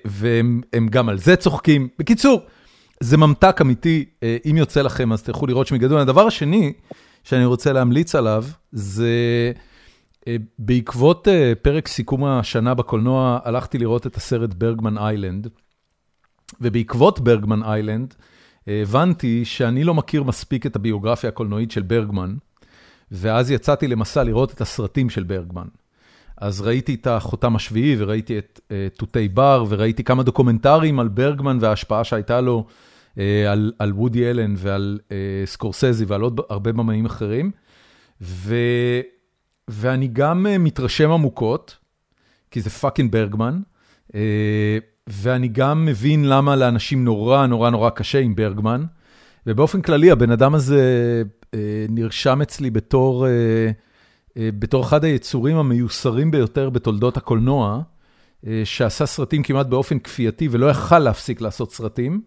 והם 0.05 0.87
גם 0.89 1.09
על 1.09 1.17
זה 1.17 1.35
צוחקים. 1.35 1.87
בקיצור, 1.99 2.41
זה 2.99 3.17
ממתק 3.17 3.61
אמיתי, 3.61 4.05
אה, 4.23 4.37
אם 4.49 4.57
יוצא 4.57 4.81
לכם 4.81 5.13
אז 5.13 5.23
תלכו 5.23 5.47
לראות 5.47 5.67
שמי 5.67 5.77
גדול. 5.77 5.99
הדבר 5.99 6.27
השני 6.27 6.73
שאני 7.23 7.45
רוצה 7.45 7.73
להמליץ 7.73 8.15
עליו, 8.15 8.45
זה 8.71 9.11
אה, 10.27 10.35
בעקבות 10.59 11.27
אה, 11.27 11.53
פרק 11.61 11.87
סיכום 11.87 12.25
השנה 12.25 12.73
בקולנוע, 12.73 13.39
הלכתי 13.43 13.77
לראות 13.77 14.07
את 14.07 14.15
הסרט 14.15 14.53
ברגמן 14.53 14.97
איילנד, 14.97 15.47
ובעקבות 16.61 17.19
ברגמן 17.19 17.63
איילנד, 17.63 18.13
הבנתי 18.67 19.45
שאני 19.45 19.83
לא 19.83 19.93
מכיר 19.93 20.23
מספיק 20.23 20.65
את 20.65 20.75
הביוגרפיה 20.75 21.29
הקולנועית 21.29 21.71
של 21.71 21.81
ברגמן, 21.81 22.35
ואז 23.11 23.51
יצאתי 23.51 23.87
למסע 23.87 24.23
לראות 24.23 24.53
את 24.53 24.61
הסרטים 24.61 25.09
של 25.09 25.23
ברגמן. 25.23 25.67
אז 26.37 26.61
ראיתי 26.61 26.95
את 26.95 27.07
החותם 27.07 27.55
השביעי, 27.55 27.95
וראיתי 27.99 28.37
את 28.37 28.59
תותי 28.97 29.27
בר, 29.27 29.65
וראיתי 29.69 30.03
כמה 30.03 30.23
דוקומנטרים 30.23 30.99
על 30.99 31.07
ברגמן 31.07 31.57
וההשפעה 31.61 32.03
שהייתה 32.03 32.41
לו 32.41 32.65
על 33.47 33.71
על 33.79 33.93
וודי 33.93 34.29
אלן 34.29 34.53
ועל 34.57 34.99
אה, 35.11 35.17
סקורסזי 35.45 36.05
ועל 36.05 36.21
עוד 36.21 36.41
הרבה 36.49 36.71
במאים 36.71 37.05
אחרים. 37.05 37.51
ו, 38.21 38.55
ואני 39.67 40.07
גם 40.07 40.47
אה, 40.47 40.57
מתרשם 40.57 41.11
עמוקות, 41.11 41.77
כי 42.51 42.61
זה 42.61 42.69
פאקינג 42.69 43.11
ברגמן, 43.11 43.59
ואני 45.07 45.47
גם 45.47 45.85
מבין 45.85 46.25
למה 46.25 46.55
לאנשים 46.55 47.05
נורא 47.05 47.45
נורא 47.45 47.69
נורא 47.69 47.89
קשה 47.89 48.19
עם 48.19 48.35
ברגמן. 48.35 48.83
ובאופן 49.47 49.81
כללי, 49.81 50.11
הבן 50.11 50.31
אדם 50.31 50.55
הזה 50.55 51.23
נרשם 51.89 52.41
אצלי 52.41 52.69
בתור, 52.69 53.27
בתור 54.37 54.83
אחד 54.83 55.03
היצורים 55.03 55.57
המיוסרים 55.57 56.31
ביותר 56.31 56.69
בתולדות 56.69 57.17
הקולנוע, 57.17 57.81
שעשה 58.63 59.05
סרטים 59.05 59.43
כמעט 59.43 59.65
באופן 59.65 59.99
כפייתי 59.99 60.47
ולא 60.51 60.69
יכל 60.69 60.99
להפסיק 60.99 61.41
לעשות 61.41 61.73
סרטים. 61.73 62.21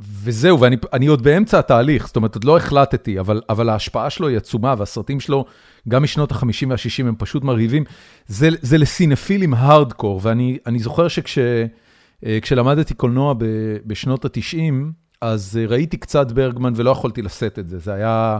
וזהו, 0.00 0.60
ואני 0.60 1.06
עוד 1.06 1.22
באמצע 1.22 1.58
התהליך, 1.58 2.06
זאת 2.06 2.16
אומרת, 2.16 2.34
עוד 2.34 2.44
לא 2.44 2.56
החלטתי, 2.56 3.20
אבל, 3.20 3.40
אבל 3.48 3.68
ההשפעה 3.68 4.10
שלו 4.10 4.28
היא 4.28 4.36
עצומה, 4.36 4.74
והסרטים 4.78 5.20
שלו, 5.20 5.44
גם 5.88 6.02
משנות 6.02 6.32
ה-50 6.32 6.66
וה-60, 6.68 7.08
הם 7.08 7.14
פשוט 7.18 7.44
מרהיבים. 7.44 7.84
זה, 8.26 8.48
זה 8.62 8.78
לסינפילים 8.78 9.54
הארדקור, 9.54 10.20
ואני 10.22 10.78
זוכר 10.78 11.06
שכשלמדתי 11.08 12.94
קולנוע 12.94 13.34
ב, 13.34 13.44
בשנות 13.86 14.24
ה-90, 14.24 14.72
אז 15.20 15.60
ראיתי 15.68 15.96
קצת 15.96 16.32
ברגמן 16.32 16.72
ולא 16.76 16.90
יכולתי 16.90 17.22
לשאת 17.22 17.58
את 17.58 17.68
זה. 17.68 17.78
זה 17.78 17.92
היה 17.92 18.38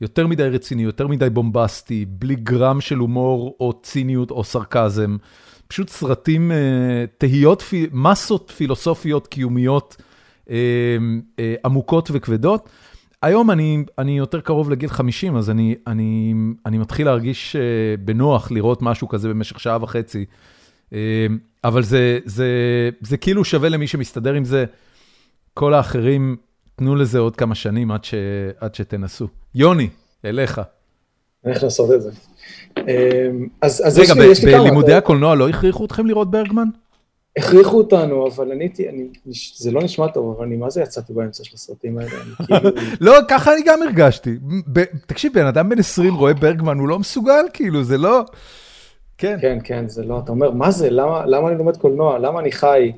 יותר 0.00 0.26
מדי 0.26 0.42
רציני, 0.42 0.82
יותר 0.82 1.06
מדי 1.06 1.30
בומבסטי, 1.30 2.04
בלי 2.08 2.34
גרם 2.34 2.80
של 2.80 2.96
הומור 2.96 3.56
או 3.60 3.72
ציניות 3.82 4.30
או 4.30 4.44
סרקזם. 4.44 5.16
פשוט 5.70 5.88
סרטים, 5.88 6.52
תהיות, 7.18 7.64
מסות 7.92 8.52
פילוסופיות 8.56 9.26
קיומיות. 9.26 9.96
אמ, 10.50 11.20
אה, 11.38 11.54
עמוקות 11.64 12.10
וכבדות. 12.12 12.68
היום 13.22 13.50
אני, 13.50 13.84
אני 13.98 14.18
יותר 14.18 14.40
קרוב 14.40 14.70
לגיל 14.70 14.88
50, 14.88 15.36
אז 15.36 15.50
אני, 15.50 15.74
אני, 15.86 16.34
אני 16.66 16.78
מתחיל 16.78 17.06
להרגיש 17.06 17.56
אה, 17.56 17.60
בנוח 18.04 18.50
לראות 18.50 18.82
משהו 18.82 19.08
כזה 19.08 19.28
במשך 19.28 19.60
שעה 19.60 19.78
וחצי. 19.82 20.24
אבל 21.64 21.82
זה, 21.82 22.18
זה, 22.24 22.48
זה 23.00 23.16
כאילו 23.16 23.44
שווה 23.44 23.68
למי 23.68 23.86
שמסתדר 23.86 24.34
עם 24.34 24.44
זה. 24.44 24.64
כל 25.54 25.74
האחרים, 25.74 26.36
תנו 26.76 26.96
לזה 26.96 27.18
עוד 27.18 27.36
כמה 27.36 27.54
שנים 27.54 27.90
עד, 27.90 28.04
ש, 28.04 28.14
עד 28.58 28.74
שתנסו. 28.74 29.28
יוני, 29.54 29.88
אליך. 30.24 30.60
איך 31.44 31.62
לעשות 31.62 31.90
את 31.92 32.02
זה. 32.02 32.10
אמ, 32.78 32.84
אז, 33.62 33.82
אז 33.86 33.98
רגע, 33.98 34.24
יש 34.24 34.44
לי, 34.44 34.52
בלימודי 34.52 34.94
הקולנוע 34.94 35.34
לא 35.34 35.48
הכריחו 35.48 35.84
אתכם 35.84 36.06
לראות 36.06 36.30
ברגמן? 36.30 36.68
הכריחו 37.36 37.78
אותנו, 37.78 38.28
אבל 38.28 38.52
אני, 38.52 38.68
אני, 38.88 39.08
זה 39.56 39.70
לא 39.70 39.82
נשמע 39.82 40.08
טוב, 40.08 40.36
אבל 40.36 40.46
אני 40.46 40.56
מה 40.56 40.70
זה 40.70 40.82
יצאתי 40.82 41.12
באמצע 41.12 41.44
של 41.44 41.54
הסרטים 41.54 41.98
האלה, 41.98 42.10
כאילו... 42.46 42.70
לא, 43.00 43.18
ככה 43.28 43.52
אני 43.52 43.62
גם 43.66 43.82
הרגשתי. 43.82 44.36
תקשיב, 45.06 45.32
בן 45.34 45.46
אדם 45.46 45.68
בן 45.68 45.78
20 45.78 46.14
רואה 46.14 46.34
ברגמן, 46.34 46.78
הוא 46.78 46.88
לא 46.88 46.98
מסוגל, 46.98 47.44
כאילו, 47.52 47.84
זה 47.84 47.98
לא... 47.98 48.24
כן. 49.18 49.38
כן, 49.40 49.58
כן, 49.64 49.88
זה 49.88 50.04
לא, 50.04 50.18
אתה 50.24 50.32
אומר, 50.32 50.50
מה 50.50 50.70
זה, 50.70 50.90
למה, 50.90 51.26
למה 51.26 51.48
אני 51.48 51.58
לומד 51.58 51.76
קולנוע, 51.76 52.18
למה 52.18 52.40
אני 52.40 52.52
חי, 52.52 52.92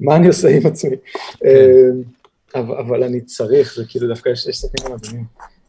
מה 0.00 0.16
אני 0.16 0.28
עושה 0.28 0.48
עם 0.48 0.66
עצמי? 0.66 0.96
כן. 1.40 1.46
אה, 1.46 2.60
אבל, 2.60 2.76
אבל 2.76 3.02
אני 3.02 3.20
צריך, 3.20 3.74
זה 3.76 3.84
כאילו 3.88 4.08
דווקא 4.08 4.28
יש, 4.28 4.46
יש 4.46 4.58
סרטים 4.58 4.94
מדהימים. 4.94 5.24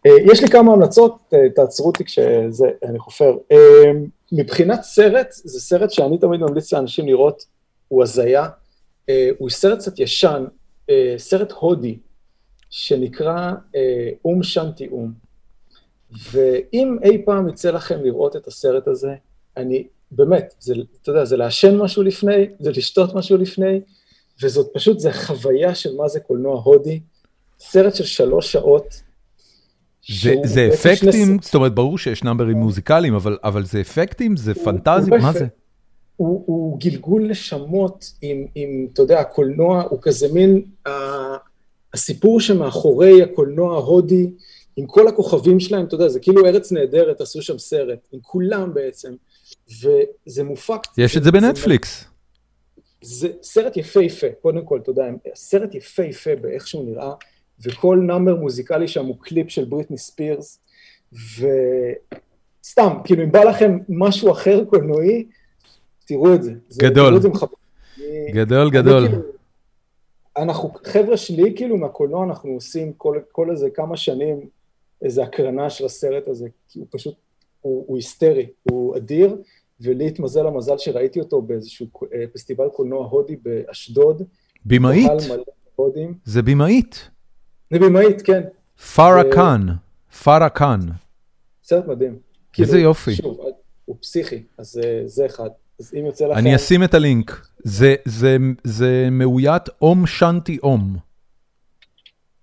אה, 0.06 0.12
יש 0.32 0.42
לי 0.42 0.48
כמה 0.48 0.74
המלצות, 0.74 1.18
אה, 1.34 1.50
תעצרו 1.56 1.88
אותי 1.88 2.04
כשזה, 2.04 2.68
אני 2.84 3.00
חופר. 3.00 3.38
מבחינת 4.32 4.84
סרט, 4.84 5.28
זה 5.32 5.60
סרט 5.60 5.92
שאני 5.92 6.18
תמיד 6.18 6.40
ממליץ 6.40 6.74
לאנשים 6.74 7.08
לראות, 7.08 7.46
הוא 7.88 8.04
הזיה. 8.04 8.48
אה, 9.10 9.30
הוא 9.38 9.50
סרט 9.50 9.80
קצת 9.80 10.00
ישן, 10.00 10.46
אה, 10.90 11.16
סרט 11.18 11.52
הודי, 11.52 11.98
שנקרא 12.70 13.52
אה, 13.76 14.10
אום 14.26 14.44
שנטי 14.44 14.88
אום. 14.88 15.14
ואם 16.32 16.98
אי 17.04 17.22
פעם 17.26 17.50
יצא 17.50 17.72
לכם 17.72 18.04
לראות 18.04 18.36
את 18.36 18.48
הסרט 18.48 18.88
הזה, 18.88 19.16
אני, 19.58 19.88
באמת, 20.12 20.56
זה, 20.60 20.74
אתה 21.02 21.10
יודע, 21.10 21.26
זה 21.26 21.38
לעשן 21.38 21.78
משהו 21.78 22.04
לפני, 22.04 22.50
זה 22.60 22.72
לשתות 22.72 23.16
משהו 23.16 23.38
לפני, 23.38 23.82
וזאת 24.42 24.68
פשוט, 24.74 25.00
זה 25.00 25.14
חוויה 25.14 25.76
של 25.76 25.96
מה 25.96 26.08
זה 26.08 26.20
קולנוע 26.20 26.62
הודי. 26.62 27.00
סרט 27.60 27.96
של 27.96 28.04
שלוש 28.04 28.52
שעות. 28.52 29.02
זה, 30.10 30.36
זה 30.44 30.70
אפקטים, 30.74 31.12
שני... 31.12 31.38
זאת 31.42 31.56
אומרת, 31.56 31.76
ברור 31.76 31.98
שיש 31.98 32.24
נאמברים 32.24 32.58
מוזיקליים, 32.58 33.14
אבל, 33.14 33.38
אבל 33.44 33.66
זה 33.66 33.82
אפקטים, 33.82 34.38
זה 34.38 34.54
פנטזיה, 34.54 35.18
מה 35.18 35.34
זה? 35.34 35.46
הוא, 36.16 36.44
הוא 36.46 36.80
גלגול 36.80 37.28
נשמות 37.28 38.14
עם, 38.22 38.46
עם, 38.56 38.88
אתה 38.94 39.02
יודע, 39.02 39.20
הקולנוע 39.20 39.82
הוא 39.90 40.00
כזה 40.02 40.28
מין, 40.34 40.62
הסיפור 41.94 42.40
שמאחורי 42.40 43.24
הקולנוע 43.24 43.76
ההודי, 43.76 44.32
עם 44.76 44.86
כל 44.86 45.08
הכוכבים 45.08 45.60
שלהם, 45.60 45.86
אתה 45.86 45.96
יודע, 45.96 46.08
זה 46.08 46.20
כאילו 46.20 46.46
ארץ 46.46 46.72
נהדרת, 46.72 47.22
עשו 47.22 47.42
שם 47.42 47.58
סרט, 47.58 48.08
עם 48.12 48.20
כולם 48.22 48.74
בעצם, 48.74 49.14
וזה 49.68 50.44
מופק. 50.44 50.82
יש 50.98 51.18
את 51.18 51.24
זה 51.24 51.32
בנטפליקס. 51.32 52.06
זה 53.02 53.28
סרט 53.44 53.78
יפהפה, 53.78 54.28
קודם 54.42 54.66
כל, 54.66 54.80
אתה 54.84 54.90
יודע, 54.90 55.04
סרט 55.36 55.76
יפהפה 55.76 56.36
באיך 56.42 56.68
שהוא 56.68 56.86
נראה, 56.86 57.14
וכל 57.64 58.00
number 58.08 58.36
מוזיקלי 58.36 58.88
שם 58.88 59.06
הוא 59.06 59.16
קליפ 59.20 59.50
של 59.50 59.66
בריטני 59.66 59.98
ספירס, 59.98 60.60
וסתם, 61.14 62.94
כאילו 63.04 63.24
אם 63.24 63.32
בא 63.32 63.44
לכם 63.44 63.80
משהו 63.90 64.32
אחר 64.32 64.66
קולנועי, 64.66 65.26
תראו 66.06 66.36
את 66.36 66.44
זה. 66.44 66.54
גדול. 66.78 67.20
גדול, 68.34 68.70
גדול. 68.70 69.08
כאילו, 69.08 69.22
אנחנו, 70.38 70.72
חבר'ה 70.86 71.18
שלי, 71.18 71.54
כאילו, 71.56 71.78
מהקולנוע 71.78 72.26
אנחנו 72.26 72.52
עושים 72.52 72.94
כל, 72.94 73.20
כל 73.32 73.52
איזה 73.52 73.70
כמה 73.70 73.98
שנים 73.98 74.48
איזה 75.02 75.24
הקרנה 75.24 75.70
של 75.70 75.86
הסרט 75.86 76.28
הזה, 76.28 76.48
כי 76.70 76.80
הוא 76.80 76.88
פשוט, 76.90 77.16
הוא, 77.62 77.84
הוא 77.88 77.98
היסטרי, 77.98 78.48
הוא 78.64 78.98
אדיר, 78.98 79.38
ולי 79.82 80.08
התמזל 80.08 80.48
המזל 80.48 80.78
שראיתי 80.78 81.20
אותו 81.20 81.42
באיזשהו 81.42 81.88
אה, 82.14 82.24
פסטיבל 82.34 82.70
קולנוע 82.70 83.06
הודי 83.06 83.36
באשדוד. 83.36 84.24
במאית? 84.66 85.12
זה 86.26 86.42
במאית. 86.42 87.10
זה 87.72 87.80
במאית, 87.80 88.22
כן. 88.22 88.42
פארה 88.96 89.24
קאן, 89.32 89.68
פארה 90.24 90.50
קאן. 90.50 90.80
סרט 91.64 91.88
מדהים. 91.88 92.18
איזה 92.60 92.72
כאילו, 92.72 92.84
יופי. 92.84 93.16
שוב, 93.16 93.40
הוא 93.86 93.96
פסיכי, 94.02 94.44
אז 94.58 94.82
אה, 94.84 95.02
זה 95.06 95.26
אחד. 95.26 95.50
אז 95.80 95.94
אם 96.00 96.06
יוצא 96.06 96.26
לכם... 96.26 96.40
אני 96.40 96.56
אשים 96.56 96.84
את 96.84 96.94
הלינק. 96.94 97.48
זה 98.64 99.08
מאוית 99.12 99.64
אום 99.82 100.08
שנטי 100.08 100.58
אום. 100.64 100.96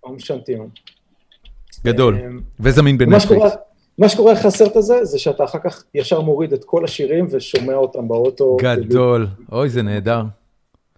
אום 0.04 0.18
שנטי 0.18 0.58
אום. 0.58 0.68
גדול, 1.84 2.14
אמ, 2.14 2.40
וזמין 2.60 2.98
בנטפליקס. 2.98 3.42
מה 3.98 4.08
שקורה 4.08 4.32
אחרי 4.32 4.48
הסרט 4.48 4.76
הזה, 4.76 5.04
זה 5.04 5.18
שאתה 5.18 5.44
אחר 5.44 5.58
כך 5.64 5.84
ישר 5.94 6.20
מוריד 6.20 6.52
את 6.52 6.64
כל 6.64 6.84
השירים 6.84 7.26
ושומע 7.30 7.74
אותם 7.74 8.08
באוטו. 8.08 8.56
גדול, 8.60 9.26
אוי, 9.52 9.68
זה 9.68 9.82
נהדר. 9.82 10.22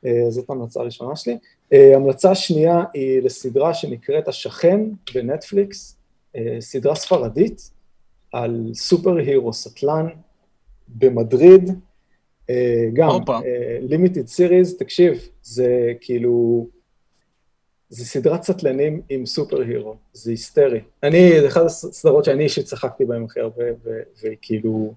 אה, 0.07 0.31
זאת 0.31 0.51
המלצה 0.51 0.81
הראשונה 0.81 1.17
שלי. 1.17 1.39
אה, 1.73 1.97
המלצה 1.97 2.35
שנייה 2.35 2.85
היא 2.95 3.23
לסדרה 3.23 3.75
שנקראת 3.75 4.29
השכן 4.29 4.81
בנטפליקס, 5.15 5.97
אה, 6.37 6.57
סדרה 6.61 6.95
ספרדית 6.95 7.71
על 8.33 8.71
super 8.75 9.17
hero 9.17 9.53
סטלן 9.53 10.07
במדריד, 10.89 11.71
גם, 12.93 13.11
limited 13.81 14.27
series, 14.27 14.77
תקשיב, 14.77 15.29
זה 15.43 15.93
כאילו, 16.01 16.67
זה 17.89 18.05
סדרת 18.05 18.43
סטלנים 18.43 19.03
עם 19.09 19.27
super 19.27 19.61
hero, 19.61 19.97
זה 20.13 20.31
היסטרי. 20.31 20.81
אני, 21.03 21.41
זה 21.41 21.49
אחת 21.49 21.65
הסדרות 21.65 22.25
שאני 22.25 22.45
אישית 22.45 22.67
צחקתי 22.67 23.05
בהן 23.05 23.25
הכי 23.25 23.41
הרבה, 23.41 23.65
והיא 24.23 24.37
כאילו, 24.43 24.95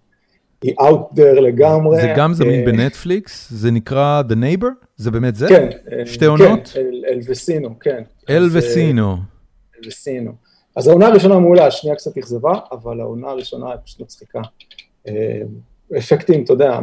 היא 0.63 0.73
out 0.79 1.17
there 1.17 1.41
לגמרי. 1.41 2.01
זה 2.01 2.13
גם 2.17 2.33
זמין 2.33 2.59
אה, 2.59 2.65
בנטפליקס, 2.65 3.49
זה 3.51 3.71
נקרא 3.71 4.21
The 4.29 4.33
Neighbor? 4.33 4.67
זה 4.95 5.11
באמת 5.11 5.35
זה? 5.35 5.47
כן. 5.47 5.69
שתי 6.05 6.25
עונות? 6.25 6.67
כן, 6.73 6.81
אלווסינו, 7.11 7.79
כן. 7.79 8.03
אלווסינו. 8.29 9.17
אלווסינו. 9.81 10.31
אז 10.75 10.87
העונה 10.87 11.07
הראשונה 11.07 11.39
מעולה, 11.39 11.67
השנייה 11.67 11.95
קצת 11.95 12.17
אכזבה, 12.17 12.53
אבל 12.71 12.99
העונה 12.99 13.29
הראשונה 13.29 13.69
היא 13.69 13.77
פשוט 13.85 13.99
מצחיקה. 13.99 14.41
אפקטים, 15.97 16.43
אתה 16.43 16.53
יודע, 16.53 16.79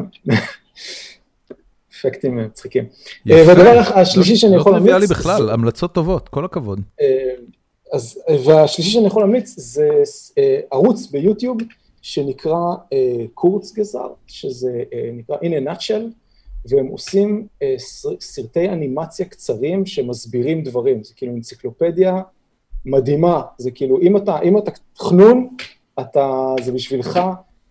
אפקטים 2.01 2.37
מצחיקים. 2.37 2.85
אה, 3.31 3.45
והדבר 3.47 3.79
השלישי 3.95 4.37
שאני 4.37 4.57
יכול 4.57 4.73
להמליץ... 4.73 4.93
לא 4.93 4.99
טריוויאלי 4.99 5.07
בכלל, 5.07 5.51
המלצות 5.51 5.95
טובות, 5.95 6.29
כל 6.29 6.45
הכבוד. 6.45 6.81
אה, 7.01 7.07
אז, 7.93 8.19
והשלישי 8.45 8.91
שאני 8.91 9.07
יכול 9.07 9.23
להמליץ 9.23 9.55
זה 9.57 9.89
אה, 10.39 10.61
ערוץ 10.73 11.07
ביוטיוב 11.11 11.59
שנקרא 12.03 12.75
קורצגזר, 13.35 14.09
שזה 14.27 14.83
נקרא 15.13 15.37
In 15.37 15.41
a 15.41 15.71
Nutshell, 15.71 16.03
והם 16.69 16.87
עושים 16.87 17.47
סרטי 18.21 18.69
אנימציה 18.69 19.27
קצרים 19.27 19.87
שמסבירים 19.87 20.63
דברים, 20.63 21.05
זה 21.05 21.15
כאילו 21.15 21.35
אנציקלופדיה 21.35 22.23
מדהימה, 22.85 23.43
זה 23.59 23.71
כאילו 23.71 24.01
אם 24.01 24.17
אתה, 24.17 24.41
אם 24.41 24.59
אתה 24.59 24.71
חנון, 24.99 25.49
אתה, 26.01 26.55
זה 26.63 26.73
בשבילך. 26.73 27.21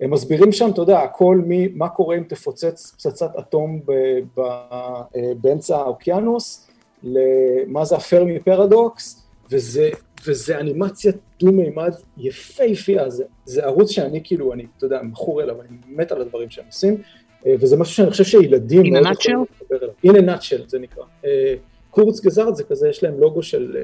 הם 0.01 0.11
מסבירים 0.11 0.51
שם, 0.51 0.69
אתה 0.69 0.81
יודע, 0.81 0.99
הכל 0.99 1.41
ממה 1.47 1.89
קורה 1.89 2.17
אם 2.17 2.23
תפוצץ 2.23 2.91
פצצת 2.91 3.35
אטום 3.39 3.79
ב, 3.85 3.91
ב, 4.35 4.39
אה, 4.39 5.31
באמצע 5.41 5.77
האוקיינוס, 5.77 6.67
למה 7.03 7.85
זה 7.85 7.95
הפרמי 7.95 8.39
פרדוקס, 8.39 9.23
וזה, 9.51 9.89
וזה 10.25 10.59
אנימציה 10.59 11.11
דו-מימד 11.39 11.93
יפהפייה, 12.17 13.09
זה, 13.09 13.23
זה 13.45 13.65
ערוץ 13.65 13.91
שאני 13.91 14.21
כאילו, 14.23 14.53
אני, 14.53 14.65
אתה 14.77 14.85
יודע, 14.85 15.01
מכור 15.01 15.41
אליו, 15.41 15.61
אני 15.61 15.77
מת 15.87 16.11
על 16.11 16.21
הדברים 16.21 16.49
שהם 16.49 16.65
עושים, 16.65 16.97
אה, 17.45 17.55
וזה 17.59 17.77
משהו 17.77 17.95
שאני 17.95 18.11
חושב 18.11 18.23
שילדים... 18.23 18.95
In 18.95 18.99
a 18.99 19.05
nutshell? 19.05 19.73
In 20.05 20.09
a 20.09 20.21
nutshell 20.21 20.67
זה 20.67 20.79
נקרא. 20.79 21.03
אה, 21.25 21.55
קורץ 21.89 22.19
גזארד 22.19 22.55
זה 22.55 22.63
כזה, 22.63 22.89
יש 22.89 23.03
להם 23.03 23.19
לוגו 23.19 23.43
של 23.43 23.77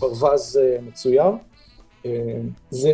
ברווז 0.00 0.60
מצויר. 0.82 1.24
זה 2.70 2.92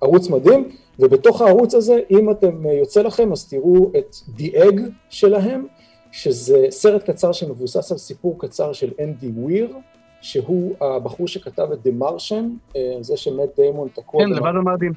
ערוץ 0.00 0.28
מדהים, 0.28 0.68
ובתוך 0.98 1.40
הערוץ 1.40 1.74
הזה, 1.74 2.00
אם 2.10 2.30
אתם 2.30 2.66
יוצא 2.66 3.02
לכם, 3.02 3.32
אז 3.32 3.48
תראו 3.48 3.92
את 3.98 4.14
The 4.38 4.54
Egg 4.54 4.80
שלהם, 5.10 5.66
שזה 6.12 6.66
סרט 6.70 7.10
קצר 7.10 7.32
שמבוסס 7.32 7.92
על 7.92 7.98
סיפור 7.98 8.38
קצר 8.38 8.72
של 8.72 8.90
אנדי 9.00 9.28
וויר, 9.28 9.76
שהוא 10.24 10.74
הבחור 10.80 11.28
שכתב 11.28 11.68
את 11.72 11.86
The 11.86 12.02
Martian, 12.02 12.78
זה 13.00 13.16
שמט 13.16 13.56
דיימון 13.56 13.88
תקוע. 13.88 14.24
כן, 14.24 14.30
לבד 14.30 14.52
המאדים. 14.58 14.92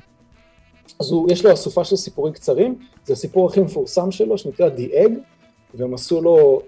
אז 0.99 1.11
הוא, 1.11 1.31
יש 1.31 1.45
לו 1.45 1.53
אסופה 1.53 1.83
של 1.83 1.95
סיפורים 1.95 2.33
קצרים, 2.33 2.75
זה 3.05 3.13
הסיפור 3.13 3.49
הכי 3.49 3.59
מפורסם 3.59 4.11
שלו, 4.11 4.37
שנקרא 4.37 4.69
The 4.69 4.93
Egg, 4.93 5.11
והם 5.73 5.93
עשו 5.93 6.21
לו, 6.21 6.61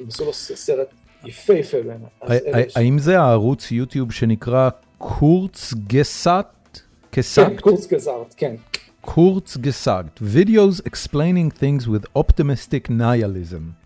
הם 0.00 0.06
עשו 0.08 0.24
לו 0.24 0.32
סרט 0.32 0.88
יפהפה 1.24 1.76
בעיניי. 1.82 2.66
האם 2.76 2.98
זה 2.98 3.20
הערוץ 3.20 3.70
יוטיוב 3.70 4.12
שנקרא 4.12 4.68
קורץ 4.98 5.74
גסאט? 5.86 6.78
כן, 7.12 7.22
קורץ 7.60 7.86
גזארט, 7.86 8.34
כן. 8.36 8.54
קורץ 9.00 9.56
גסארט, 9.56 10.20
videos 10.34 10.88
explaining 10.88 11.60
things 11.60 11.86
with 11.86 12.18
optimistic 12.18 12.90
nihilism. 12.90 13.84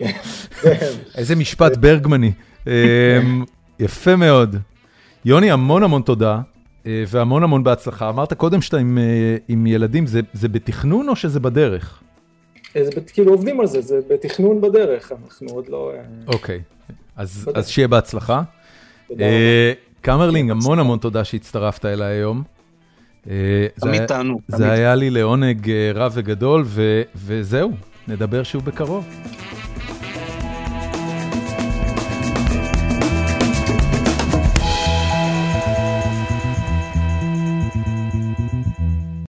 איזה 1.18 1.36
משפט 1.36 1.76
ברגמני. 1.76 2.32
יפה 3.80 4.16
מאוד. 4.16 4.56
יוני, 5.24 5.50
המון 5.50 5.82
המון 5.82 6.02
תודה, 6.02 6.40
והמון 6.86 7.42
המון 7.42 7.64
בהצלחה. 7.64 8.08
אמרת 8.08 8.32
קודם 8.32 8.62
שאתה 8.62 8.76
עם 9.48 9.66
ילדים, 9.66 10.04
זה 10.32 10.48
בתכנון 10.48 11.08
או 11.08 11.16
שזה 11.16 11.40
בדרך? 11.40 12.02
זה 12.74 12.90
כאילו 13.12 13.32
עובדים 13.32 13.60
על 13.60 13.66
זה, 13.66 13.80
זה 13.80 14.00
בתכנון 14.10 14.60
בדרך, 14.60 15.12
אנחנו 15.24 15.48
עוד 15.48 15.68
לא... 15.68 15.92
אוקיי, 16.26 16.60
אז 17.16 17.68
שיהיה 17.68 17.88
בהצלחה. 17.88 18.42
קמרלינג, 20.00 20.50
המון 20.50 20.78
המון 20.78 20.98
תודה 20.98 21.24
שהצטרפת 21.24 21.84
אליי 21.84 22.16
היום. 22.16 22.42
תמיד 23.80 24.06
תענו. 24.06 24.40
זה 24.48 24.70
היה 24.70 24.94
לי 24.94 25.10
לעונג 25.10 25.70
רב 25.94 26.12
וגדול, 26.14 26.64
וזהו, 27.16 27.72
נדבר 28.08 28.42
שוב 28.42 28.64
בקרוב. 28.64 29.06